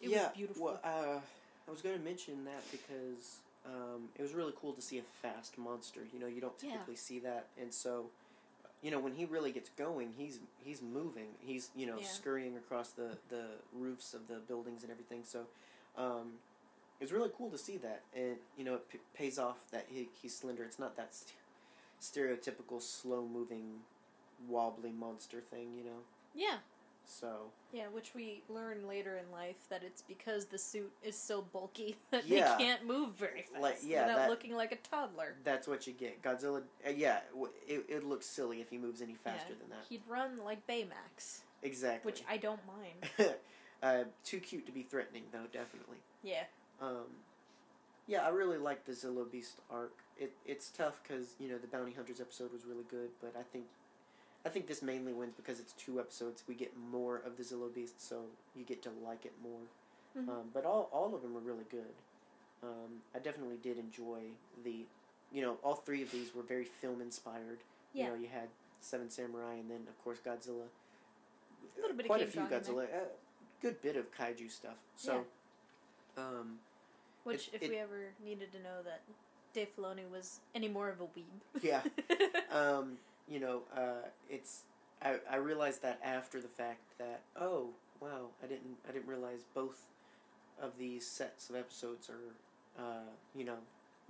It 0.02 0.10
yeah, 0.10 0.28
was 0.28 0.38
beautiful. 0.38 0.64
Well, 0.66 0.80
uh, 0.84 1.20
I 1.68 1.72
was 1.72 1.82
going 1.82 1.98
to 1.98 2.03
mention 2.03 2.44
that 2.45 2.64
because 2.72 3.40
um, 3.66 4.10
it 4.16 4.22
was 4.22 4.34
really 4.34 4.54
cool 4.60 4.74
to 4.74 4.82
see 4.82 4.98
a 4.98 5.04
fast 5.22 5.58
monster. 5.58 6.02
You 6.14 6.20
know, 6.20 6.28
you 6.28 6.42
don't 6.42 6.54
Yeah. 6.62 6.72
typically 6.72 6.96
see 6.96 7.20
that, 7.20 7.48
and 7.60 7.74
so, 7.74 8.10
you 8.82 8.90
know, 8.92 9.00
when 9.00 9.14
he 9.14 9.26
really 9.26 9.52
gets 9.52 9.70
going, 9.70 10.14
he's 10.18 10.40
he's 10.64 10.82
moving. 10.82 11.28
He's 11.40 11.70
you 11.76 11.86
know 11.86 11.98
Yeah. 12.00 12.06
scurrying 12.06 12.58
across 12.58 12.90
the 12.92 13.18
the 13.30 13.46
roofs 13.74 14.14
of 14.14 14.28
the 14.28 14.36
buildings 14.40 14.84
and 14.84 14.92
everything. 14.92 15.24
So, 15.24 15.46
um, 15.98 16.34
it 17.00 17.04
was 17.04 17.12
really 17.12 17.32
cool 17.38 17.50
to 17.52 17.58
see 17.58 17.78
that, 17.78 18.02
and 18.16 18.38
you 18.58 18.64
know, 18.64 18.76
it 18.76 18.90
p- 18.90 19.00
pays 19.14 19.38
off 19.40 19.70
that 19.72 19.86
he, 19.90 20.10
he's 20.22 20.36
slender. 20.36 20.64
It's 20.64 20.80
not 20.80 20.96
that 20.98 21.14
st- 21.16 21.34
stereotypical 22.02 22.82
slow 22.82 23.26
moving 23.28 23.82
wobbly 24.48 24.92
monster 24.92 25.40
thing, 25.42 25.74
you 25.78 25.84
know. 25.84 26.00
Yeah. 26.34 26.58
So 27.06 27.52
Yeah, 27.73 27.88
which 27.91 28.14
we 28.15 28.41
learn 28.49 28.88
later 28.88 29.18
in 29.18 29.30
life 29.32 29.68
that 29.69 29.84
it's 29.84 30.02
because 30.02 30.45
the 30.45 30.57
suit 30.57 30.91
is 31.03 31.18
so 31.18 31.41
bulky 31.41 31.98
that 32.11 32.26
Yeah. 32.28 32.56
they 32.57 32.64
can't 32.64 32.86
move 32.86 33.11
very 33.15 33.41
fast 33.44 33.61
Like, 33.61 33.78
yeah, 33.84 34.06
without 34.06 34.18
that- 34.18 34.30
looking 34.30 34.56
like 34.56 34.72
a 34.72 34.78
toddler. 34.78 35.36
that's 35.44 35.68
what 35.68 35.86
you 35.88 35.94
get. 35.94 36.22
Godzilla, 36.22 36.64
uh, 36.86 36.90
yeah, 36.90 37.22
w- 37.32 37.52
it 37.68 37.86
it 37.90 38.03
looks 38.03 38.26
silly 38.26 38.61
if 38.61 38.69
he 38.69 38.78
moves 38.78 39.02
any 39.02 39.15
faster 39.15 39.49
Yeah. 39.53 39.56
than 39.60 39.69
that. 39.69 39.86
He'd 39.90 40.03
run 40.07 40.38
like 40.38 40.65
Baymax, 40.68 41.41
Exactly. 41.64 42.10
which 42.11 42.23
I 42.30 42.38
don't 42.38 42.61
mind. 42.65 43.36
uh, 43.84 44.03
too 44.23 44.40
cute 44.40 44.65
to 44.68 44.72
be 44.72 44.84
threatening, 44.84 45.23
though. 45.32 45.48
Definitely. 45.52 45.98
Yeah. 46.23 46.44
Um, 46.82 47.07
yeah, 48.07 48.26
I 48.26 48.30
really 48.30 48.57
like 48.57 48.86
the 48.86 48.94
Zillo 48.94 49.30
Beast 49.30 49.60
arc. 49.69 49.94
It 50.18 50.34
it's 50.45 50.69
tough 50.69 51.02
because 51.03 51.36
you 51.40 51.49
know 51.49 51.57
the 51.57 51.68
Bounty 51.68 51.91
Hunters 51.94 52.19
episode 52.22 52.52
was 52.52 52.65
really 52.65 52.86
good, 52.90 53.10
but 53.22 53.36
I 53.38 53.44
think 53.44 53.65
I 54.46 54.50
think 54.50 54.68
this 54.68 54.82
mainly 54.82 55.14
wins 55.14 55.34
because 55.36 55.60
it's 55.60 55.74
two 55.74 56.00
episodes. 56.00 56.44
We 56.48 56.56
get 56.56 56.76
more 56.78 57.18
of 57.18 57.38
the 57.38 57.44
Zillo 57.44 57.74
Beast, 57.74 58.08
so 58.08 58.24
you 58.56 58.64
get 58.64 58.82
to 58.84 58.90
like 59.06 59.26
it 59.26 59.34
more. 59.42 59.60
Mhm. 60.18 60.30
Um, 60.30 60.50
but 60.54 60.66
all 60.66 60.90
all 60.92 61.14
of 61.16 61.22
them 61.22 61.36
are 61.38 61.42
really 61.42 61.66
good. 61.70 61.94
Um, 62.64 63.02
I 63.16 63.20
definitely 63.20 63.58
did 63.58 63.78
enjoy 63.78 64.32
the, 64.64 64.86
you 65.32 65.42
know, 65.42 65.58
all 65.64 65.76
three 65.76 66.02
of 66.04 66.12
these 66.12 66.34
were 66.36 66.44
very 66.44 66.66
film 66.66 67.02
inspired. 67.02 67.60
Yeah. 67.94 68.06
You 68.06 68.10
know, 68.12 68.16
you 68.18 68.28
had 68.28 68.50
Seven 68.82 69.10
Samurai, 69.10 69.56
and 69.56 69.70
then 69.70 69.88
of 69.88 70.04
course 70.04 70.20
Godzilla. 70.20 70.68
A 71.78 71.82
little 71.82 71.96
bit 71.96 72.06
of 72.06 72.10
Quite 72.10 72.22
a 72.24 72.28
few 72.28 72.42
Godzilla. 72.42 72.84
A 72.94 73.08
good 73.62 73.82
bit 73.82 73.96
of 73.96 74.12
kaiju 74.12 74.50
stuff. 74.50 74.78
So. 74.96 75.26
Um, 76.18 76.60
Which, 77.24 77.48
It- 77.50 77.54
if 77.56 77.62
it- 77.64 77.70
we 77.70 77.78
ever 77.78 78.14
needed 78.24 78.52
to 78.52 78.60
know 78.60 78.82
that 78.84 79.02
Dave 79.54 79.70
Filoni 79.76 80.10
was 80.10 80.40
any 80.56 80.68
more 80.68 80.90
of 80.90 81.00
a 81.02 81.06
weeb. 81.08 81.62
Yeah. 81.62 81.84
um, 82.50 82.98
you 83.32 83.40
know, 83.40 83.62
uh, 83.76 84.08
it's 84.30 84.64
I, 85.02 85.16
I 85.30 85.38
realized 85.38 85.82
that 85.84 85.99
after 86.03 86.41
the 86.41 86.48
fact 86.49 86.82
that 86.99 87.22
oh 87.40 87.70
wow 88.02 88.28
I 88.44 88.48
didn't 88.48 88.76
I 88.88 88.91
didn't 88.91 89.08
realize 89.08 89.44
both 89.56 89.80
of 90.62 90.78
these 90.78 91.08
sets 91.08 91.49
of 91.49 91.56
episodes 91.56 92.10
are 92.10 92.82
uh, 92.84 93.10
you 93.36 93.45
know 93.45 93.58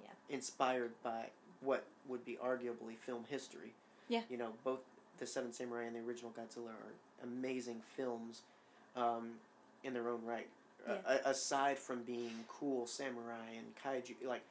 Yeah. 0.02 0.10
inspired 0.30 0.92
by 1.04 1.26
what 1.62 1.86
would 2.08 2.26
be 2.26 2.38
arguably 2.44 2.98
film 3.06 3.26
history. 3.30 3.74
Yeah. 4.10 4.22
You 4.30 4.38
know, 4.38 4.54
both 4.64 4.80
the 5.20 5.28
Seven 5.28 5.54
Samurai 5.54 5.84
and 5.84 5.96
the 5.96 6.00
original 6.00 6.32
Godzilla 6.32 6.70
are 6.72 6.94
amazing 7.24 7.82
films 7.96 8.42
um, 8.96 9.34
in 9.84 9.94
their 9.94 10.10
own 10.10 10.26
right. 10.26 10.48
Yeah. 10.88 10.96
A- 11.06 11.30
aside 11.30 11.78
from 11.78 12.02
being 12.02 12.32
cool 12.50 12.88
samurai 12.88 13.46
and 13.56 13.68
kaiju, 13.84 14.16
like 14.28 14.42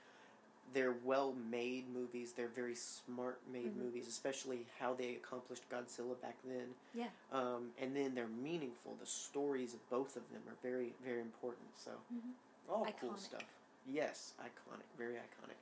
they're 0.73 0.93
well 1.05 1.33
made 1.51 1.89
movies. 1.93 2.33
They're 2.33 2.49
very 2.49 2.75
smart 2.75 3.41
made 3.49 3.75
Mhm. 3.75 3.77
movies, 3.77 4.07
especially 4.09 4.67
how 4.79 4.95
they 4.95 5.17
accomplished 5.17 5.69
Godzilla 5.69 6.21
back 6.21 6.37
then. 6.45 6.75
Yeah. 6.95 7.11
Um, 7.33 7.73
and 7.79 7.95
then 7.97 8.15
they're 8.15 8.29
meaningful. 8.29 8.95
The 8.95 9.07
stories 9.07 9.75
of 9.75 9.89
both 9.91 10.17
of 10.17 10.31
them 10.31 10.43
are 10.49 10.57
very, 10.63 10.95
very 11.03 11.21
important. 11.21 11.77
So, 11.79 12.01
Mhm. 12.13 12.35
all 12.69 12.93
cool 13.01 13.17
stuff. 13.17 13.45
Yes, 13.87 14.35
iconic, 14.39 14.87
very 14.97 15.17
iconic. 15.17 15.57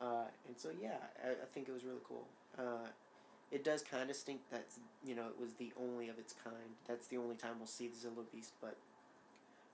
Uh, 0.00 0.28
and 0.48 0.58
so, 0.58 0.70
yeah, 0.70 0.98
I, 1.22 1.30
I 1.32 1.46
think 1.46 1.68
it 1.68 1.72
was 1.72 1.84
really 1.84 2.00
cool. 2.04 2.26
Uh, 2.56 2.88
it 3.50 3.64
does 3.64 3.82
kind 3.82 4.08
of 4.10 4.16
stink 4.16 4.48
that 4.50 4.66
you 5.02 5.14
know 5.14 5.28
it 5.28 5.38
was 5.38 5.54
the 5.54 5.72
only 5.76 6.08
of 6.08 6.18
its 6.18 6.32
kind. 6.32 6.76
That's 6.86 7.06
the 7.08 7.18
only 7.18 7.36
time 7.36 7.58
we'll 7.58 7.66
see 7.66 7.88
the 7.88 7.96
Zillo 7.96 8.24
Beast, 8.30 8.54
but 8.60 8.76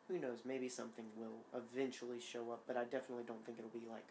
who 0.08 0.18
knows? 0.18 0.44
Maybe 0.44 0.68
something 0.68 1.04
will 1.16 1.44
eventually 1.54 2.20
show 2.20 2.50
up. 2.50 2.66
But 2.66 2.76
I 2.76 2.84
definitely 2.84 3.24
don't 3.24 3.44
think 3.44 3.58
it'll 3.58 3.70
be 3.70 3.86
like 3.86 4.06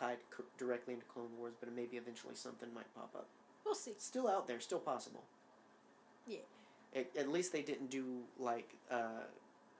tied 0.00 0.18
c- 0.36 0.42
directly 0.58 0.94
into 0.94 1.06
Clone 1.06 1.28
Wars. 1.38 1.52
But 1.60 1.74
maybe 1.76 1.96
eventually 1.98 2.34
something 2.34 2.68
might 2.74 2.92
pop 2.94 3.10
up. 3.14 3.26
we'll 3.64 3.74
see. 3.74 3.92
Still 3.98 4.26
out 4.28 4.46
there, 4.48 4.58
still 4.60 4.78
possible. 4.78 5.22
Yeah. 6.26 6.38
At, 6.96 7.06
at 7.16 7.28
least 7.28 7.52
they 7.52 7.62
didn't 7.62 7.90
do 7.90 8.04
like 8.38 8.74
uh, 8.90 9.24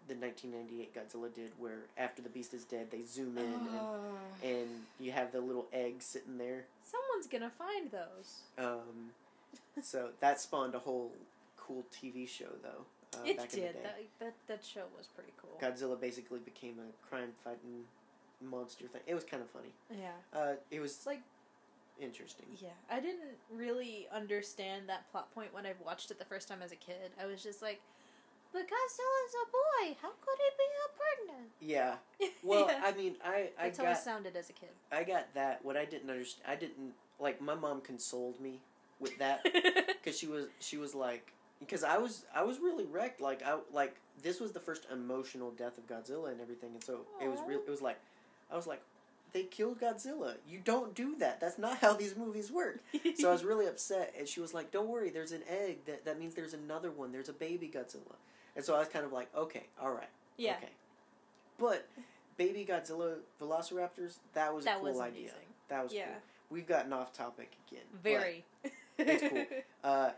the 0.09 0.15
1998 0.15 0.95
Godzilla 0.95 1.33
did, 1.35 1.51
where 1.59 1.81
after 1.99 2.23
the 2.23 2.29
beast 2.29 2.55
is 2.55 2.65
dead, 2.65 2.91
they 2.91 3.03
zoom 3.03 3.37
in 3.39 3.45
and, 3.45 3.69
Uh, 3.69 4.47
and 4.47 4.69
you 5.01 5.11
have 5.13 5.33
the 5.33 5.41
little 5.41 5.67
egg 5.73 5.97
sitting 6.03 6.39
there. 6.39 6.65
someone's 6.85 7.27
gonna 7.27 7.51
find 7.51 7.91
those. 7.91 8.43
Um, 8.59 9.11
so 9.83 10.11
that 10.21 10.41
spawned 10.41 10.75
a 10.75 10.79
whole 10.79 11.13
cool 11.57 11.85
TV 11.93 12.29
show, 12.29 12.51
though. 12.63 12.85
Uh, 13.19 13.25
it 13.27 13.37
back 13.39 13.53
in 13.55 13.61
did. 13.61 13.69
the 13.71 13.79
day. 13.79 13.83
That, 14.21 14.25
that 14.27 14.35
that 14.47 14.65
show 14.65 14.85
was 14.97 15.09
pretty 15.09 15.33
cool. 15.37 15.59
Godzilla 15.61 16.01
basically 16.01 16.39
became 16.39 16.77
a 16.79 17.09
crime 17.09 17.33
fighting 17.43 17.85
monster 18.41 18.87
thing. 18.87 19.03
It 19.07 19.15
was 19.15 19.25
kind 19.25 19.43
of 19.43 19.51
funny. 19.51 19.73
Yeah. 19.91 20.13
Uh, 20.39 20.55
it 20.71 20.81
was 20.81 20.93
It's 20.93 21.07
like 21.07 21.21
interesting. 22.01 22.47
yeah, 22.61 22.69
I 22.91 23.01
didn't 23.01 23.37
really 23.55 24.07
understand 24.13 24.89
that 24.89 25.11
plot 25.11 25.33
point 25.35 25.53
when 25.53 25.67
I 25.67 25.75
watched 25.85 26.11
it 26.11 26.19
the 26.19 26.25
first 26.25 26.49
time 26.49 26.63
as 26.63 26.73
a 26.73 26.77
kid. 26.77 27.11
I 27.21 27.27
was 27.27 27.43
just 27.43 27.61
like, 27.63 27.81
"But 28.53 28.63
Godzilla's 28.63 29.35
a 29.43 29.47
boy. 29.51 29.97
How 30.01 30.09
could 30.09 30.39
he 30.39 30.51
be 30.57 30.65
a 30.87 31.27
pregnant?" 31.29 31.51
Yeah. 31.61 31.95
Well, 32.43 32.67
Yeah. 32.69 32.81
I 32.85 32.93
mean, 32.93 33.17
I 33.25 33.51
I 33.59 33.65
That's 33.65 33.79
how 33.79 33.85
I 33.85 33.93
got 33.93 33.99
sounded 34.03 34.37
as 34.37 34.49
a 34.49 34.55
kid. 34.55 34.71
I 34.91 35.05
got 35.05 35.33
that. 35.35 35.63
What 35.65 35.77
I 35.77 35.85
didn't 35.85 36.09
understand, 36.11 36.47
I 36.51 36.57
didn't 36.57 36.95
like. 37.19 37.41
My 37.41 37.55
mom 37.55 37.81
consoled 37.83 38.41
me 38.41 38.61
with 38.99 39.17
that 39.19 39.45
because 40.03 40.19
she 40.19 40.27
was 40.27 40.47
she 40.59 40.79
was 40.79 40.95
like 40.95 41.33
because 41.59 41.85
I 41.85 41.99
was 41.99 42.25
I 42.35 42.43
was 42.43 42.59
really 42.61 42.87
wrecked. 42.87 43.21
Like 43.21 43.43
I 43.43 43.59
like 43.73 43.97
this 44.23 44.41
was 44.41 44.53
the 44.53 44.61
first 44.61 44.87
emotional 44.91 45.51
death 45.51 45.77
of 45.79 45.87
Godzilla 45.87 46.31
and 46.33 46.41
everything, 46.41 46.71
and 46.73 46.83
so 46.83 47.01
it 47.23 47.29
was 47.29 47.41
real. 47.47 47.61
It 47.61 47.71
was 47.71 47.83
like 47.83 47.99
I 48.53 48.57
was 48.57 48.67
like 48.67 48.83
they 49.33 49.45
killed 49.45 49.81
Godzilla. 49.81 50.35
You 50.49 50.59
don't 50.65 50.93
do 50.95 51.15
that. 51.19 51.41
That's 51.41 51.57
not 51.59 51.79
how 51.79 51.93
these 51.93 52.17
movies 52.17 52.51
work. 52.51 52.81
So 53.17 53.29
I 53.29 53.33
was 53.33 53.45
really 53.45 53.67
upset, 53.67 54.13
and 54.19 54.27
she 54.29 54.41
was 54.41 54.53
like, 54.53 54.73
"Don't 54.73 54.89
worry, 54.89 55.11
there's 55.11 55.31
an 55.33 55.43
egg. 55.49 55.85
That 55.87 56.05
that 56.05 56.19
means 56.19 56.35
there's 56.35 56.55
another 56.55 56.91
one. 56.91 57.13
There's 57.13 57.29
a 57.29 57.33
baby 57.33 57.71
Godzilla." 57.73 58.17
And 58.57 58.65
so 58.65 58.75
I 58.75 58.81
was 58.81 58.89
kind 58.89 59.05
of 59.05 59.13
like, 59.13 59.29
"Okay, 59.37 59.65
all 59.81 59.93
right, 59.93 60.09
yeah, 60.37 60.57
okay." 60.57 60.71
But 61.59 61.87
baby 62.37 62.67
Godzilla 62.69 63.17
Velociraptors, 63.41 64.17
that 64.35 64.53
was 64.55 64.65
that 64.65 64.79
a 64.79 64.81
cool 64.81 64.89
was 64.93 65.01
idea. 65.01 65.21
amazing. 65.31 65.47
That 65.69 65.85
was 65.85 65.93
Yeah. 65.93 66.07
cool. 66.07 66.15
We've 66.51 66.67
gotten 66.67 66.93
off 66.93 67.13
topic 67.13 67.53
again. 67.71 67.85
Very. 68.03 68.45
it's 68.99 69.29
cool. 69.29 69.47
uh, 69.85 70.11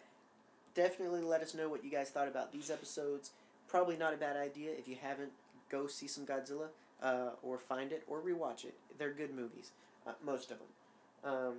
definitely 0.74 1.20
let 1.20 1.42
us 1.42 1.54
know 1.54 1.68
what 1.68 1.84
you 1.84 1.90
guys 1.90 2.08
thought 2.10 2.28
about 2.28 2.52
these 2.52 2.70
episodes. 2.70 3.32
Probably 3.68 3.96
not 3.96 4.14
a 4.14 4.16
bad 4.16 4.36
idea. 4.36 4.70
If 4.72 4.88
you 4.88 4.96
haven't, 5.02 5.32
go 5.68 5.86
see 5.86 6.06
some 6.06 6.24
Godzilla 6.24 6.68
uh, 7.02 7.30
or 7.42 7.58
find 7.58 7.92
it 7.92 8.04
or 8.06 8.20
rewatch 8.20 8.64
it. 8.64 8.74
They're 8.98 9.12
good 9.12 9.34
movies, 9.34 9.72
uh, 10.06 10.12
most 10.24 10.50
of 10.50 10.58
them. 10.58 11.32
Um, 11.32 11.54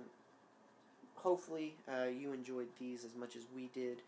hopefully, 1.14 1.74
uh, 1.88 2.06
you 2.06 2.32
enjoyed 2.32 2.68
these 2.78 3.04
as 3.04 3.14
much 3.14 3.36
as 3.36 3.42
we 3.54 3.70
did. 3.74 3.98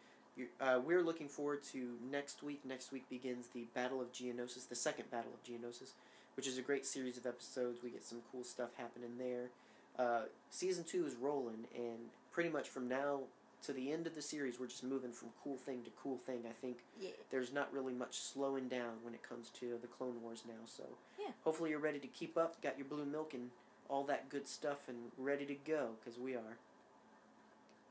uh, 0.60 0.80
we're 0.84 1.02
looking 1.02 1.28
forward 1.28 1.62
to 1.72 1.94
next 2.10 2.42
week. 2.42 2.60
Next 2.64 2.92
week 2.92 3.08
begins 3.08 3.48
the 3.54 3.64
Battle 3.74 4.00
of 4.00 4.12
Geonosis, 4.12 4.68
the 4.68 4.74
second 4.74 5.10
Battle 5.10 5.32
of 5.32 5.42
Geonosis, 5.42 5.92
which 6.36 6.46
is 6.46 6.58
a 6.58 6.62
great 6.62 6.84
series 6.84 7.16
of 7.16 7.26
episodes. 7.26 7.82
We 7.82 7.90
get 7.90 8.04
some 8.04 8.18
cool 8.30 8.44
stuff 8.44 8.70
happening 8.76 9.12
there. 9.18 9.50
Uh, 9.98 10.24
season 10.50 10.84
two 10.84 11.06
is 11.06 11.14
rolling, 11.14 11.66
and 11.74 12.10
pretty 12.32 12.50
much 12.50 12.68
from 12.68 12.86
now 12.86 13.20
to 13.66 13.72
the 13.72 13.92
end 13.92 14.06
of 14.06 14.14
the 14.14 14.22
series, 14.22 14.60
we're 14.60 14.68
just 14.68 14.84
moving 14.84 15.10
from 15.12 15.28
cool 15.42 15.56
thing 15.56 15.82
to 15.82 15.90
cool 16.00 16.18
thing. 16.18 16.44
I 16.48 16.52
think 16.52 16.78
yeah. 17.00 17.10
there's 17.30 17.52
not 17.52 17.72
really 17.72 17.92
much 17.92 18.18
slowing 18.18 18.68
down 18.68 18.94
when 19.02 19.12
it 19.12 19.22
comes 19.22 19.50
to 19.60 19.76
the 19.80 19.88
Clone 19.88 20.22
Wars 20.22 20.44
now. 20.46 20.64
So 20.66 20.84
Yeah. 21.18 21.32
hopefully 21.42 21.70
you're 21.70 21.80
ready 21.80 21.98
to 21.98 22.06
keep 22.06 22.38
up, 22.38 22.60
got 22.62 22.78
your 22.78 22.86
blue 22.86 23.04
milk 23.04 23.34
and 23.34 23.50
all 23.88 24.04
that 24.04 24.28
good 24.28 24.46
stuff, 24.46 24.88
and 24.88 25.10
ready 25.18 25.44
to 25.46 25.54
go 25.54 25.96
because 25.98 26.18
we 26.18 26.34
are. 26.36 26.58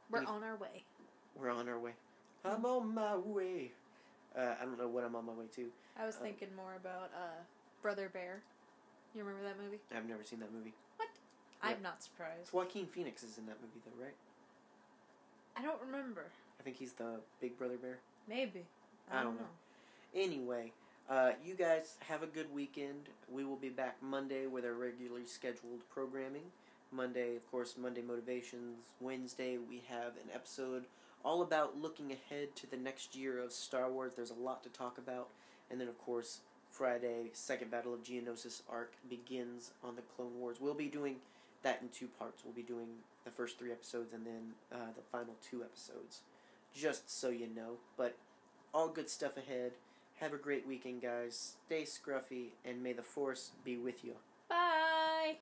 We're 0.10 0.19
Any- 0.19 0.27
on 0.27 0.43
our 0.43 0.56
way. 0.56 0.85
We're 1.35 1.49
on 1.52 1.68
our 1.68 1.80
way. 1.80 1.95
I'm 2.45 2.65
on 2.65 2.93
my 2.93 3.18
way. 3.18 3.72
Uh, 4.35 4.56
I 4.61 4.65
don't 4.65 4.77
know 4.77 4.88
what 4.88 5.03
I'm 5.03 5.15
on 5.15 5.26
my 5.26 5.34
way 5.34 5.47
to. 5.56 5.72
I 5.97 6.06
was 6.06 6.15
Um, 6.18 6.22
thinking 6.23 6.56
more 6.56 6.76
about 6.76 7.11
uh, 7.14 7.43
Brother 7.81 8.07
Bear. 8.07 8.43
You 9.14 9.23
remember 9.23 9.43
that 9.47 9.60
movie? 9.60 9.80
I've 9.93 10.06
never 10.07 10.23
seen 10.23 10.39
that 10.39 10.53
movie. 10.53 10.73
What? 10.97 11.10
I'm 11.61 11.81
not 11.81 12.03
surprised. 12.03 12.53
Joaquin 12.53 12.85
Phoenix 12.88 13.23
is 13.23 13.38
in 13.38 13.45
that 13.47 13.60
movie 13.61 13.81
though, 13.85 14.02
right? 14.03 14.14
I 15.57 15.61
don't 15.61 15.82
remember. 15.82 16.26
I 16.60 16.64
think 16.64 16.77
he's 16.77 16.94
the 16.94 17.19
Big 17.41 17.57
Brother 17.57 17.77
Bear. 17.77 17.99
Maybe. 18.27 18.64
I 19.11 19.19
I, 19.19 19.23
don't 19.23 19.36
know. 19.36 19.41
know. 19.41 20.22
Anyway, 20.22 20.72
uh, 21.10 21.32
you 21.44 21.56
guys 21.56 21.95
have 22.07 22.23
a 22.23 22.27
good 22.27 22.53
weekend. 22.53 23.10
We 23.32 23.45
will 23.45 23.56
be 23.56 23.69
back 23.69 23.98
Monday 24.02 24.48
with 24.48 24.65
our 24.65 24.73
regularly 24.73 25.26
scheduled 25.26 25.88
programming. 25.90 26.44
Monday, 26.91 27.36
of 27.36 27.49
course, 27.52 27.76
Monday 27.77 28.02
Motivations. 28.02 28.77
Wednesday, 29.02 29.57
we 29.57 29.84
have 29.88 30.14
an 30.14 30.30
episode 30.34 30.86
all 31.23 31.41
about 31.41 31.82
looking 31.82 32.11
ahead 32.11 32.56
to 32.56 32.69
the 32.69 32.77
next 32.77 33.15
year 33.15 33.40
of 33.40 33.52
Star 33.52 33.91
Wars. 33.91 34.14
There's 34.15 34.30
a 34.32 34.36
lot 34.36 34.64
to 34.64 34.69
talk 34.69 34.98
about. 34.98 35.30
And 35.72 35.82
then, 35.82 35.88
of 35.88 35.98
course, 35.98 36.40
Friday, 36.72 37.30
Second 37.34 37.72
Battle 37.72 37.94
of 37.94 38.03
Geonosis 38.03 38.61
arc 38.69 38.94
begins 39.10 39.72
on 39.84 39.95
the 39.95 40.03
Clone 40.15 40.40
Wars. 40.40 40.57
We'll 40.60 40.73
be 40.73 40.88
doing 40.88 41.18
that 41.64 41.80
in 41.82 41.90
two 41.90 42.07
parts. 42.19 42.44
We'll 42.44 42.53
be 42.53 42.61
doing 42.61 42.88
the 43.26 43.31
first 43.31 43.60
three 43.60 43.72
episodes 43.72 44.14
and 44.14 44.26
then 44.26 44.53
uh, 44.72 44.91
the 44.95 45.02
final 45.11 45.35
two 45.49 45.64
episodes, 45.64 46.22
just 46.73 47.10
so 47.10 47.30
you 47.30 47.47
know. 47.53 47.73
But 47.97 48.15
all 48.73 48.88
good 48.88 49.10
stuff 49.10 49.38
ahead. 49.38 49.72
Have 50.22 50.34
a 50.34 50.38
great 50.38 50.65
weekend, 50.65 51.02
guys. 51.02 51.56
Stay 51.65 51.84
scruffy, 51.84 52.52
and 52.64 52.81
may 52.81 52.93
the 52.93 53.02
Force 53.02 53.52
be 53.65 53.76
with 53.76 54.06
you. 54.06 54.14
Bye. 54.47 54.85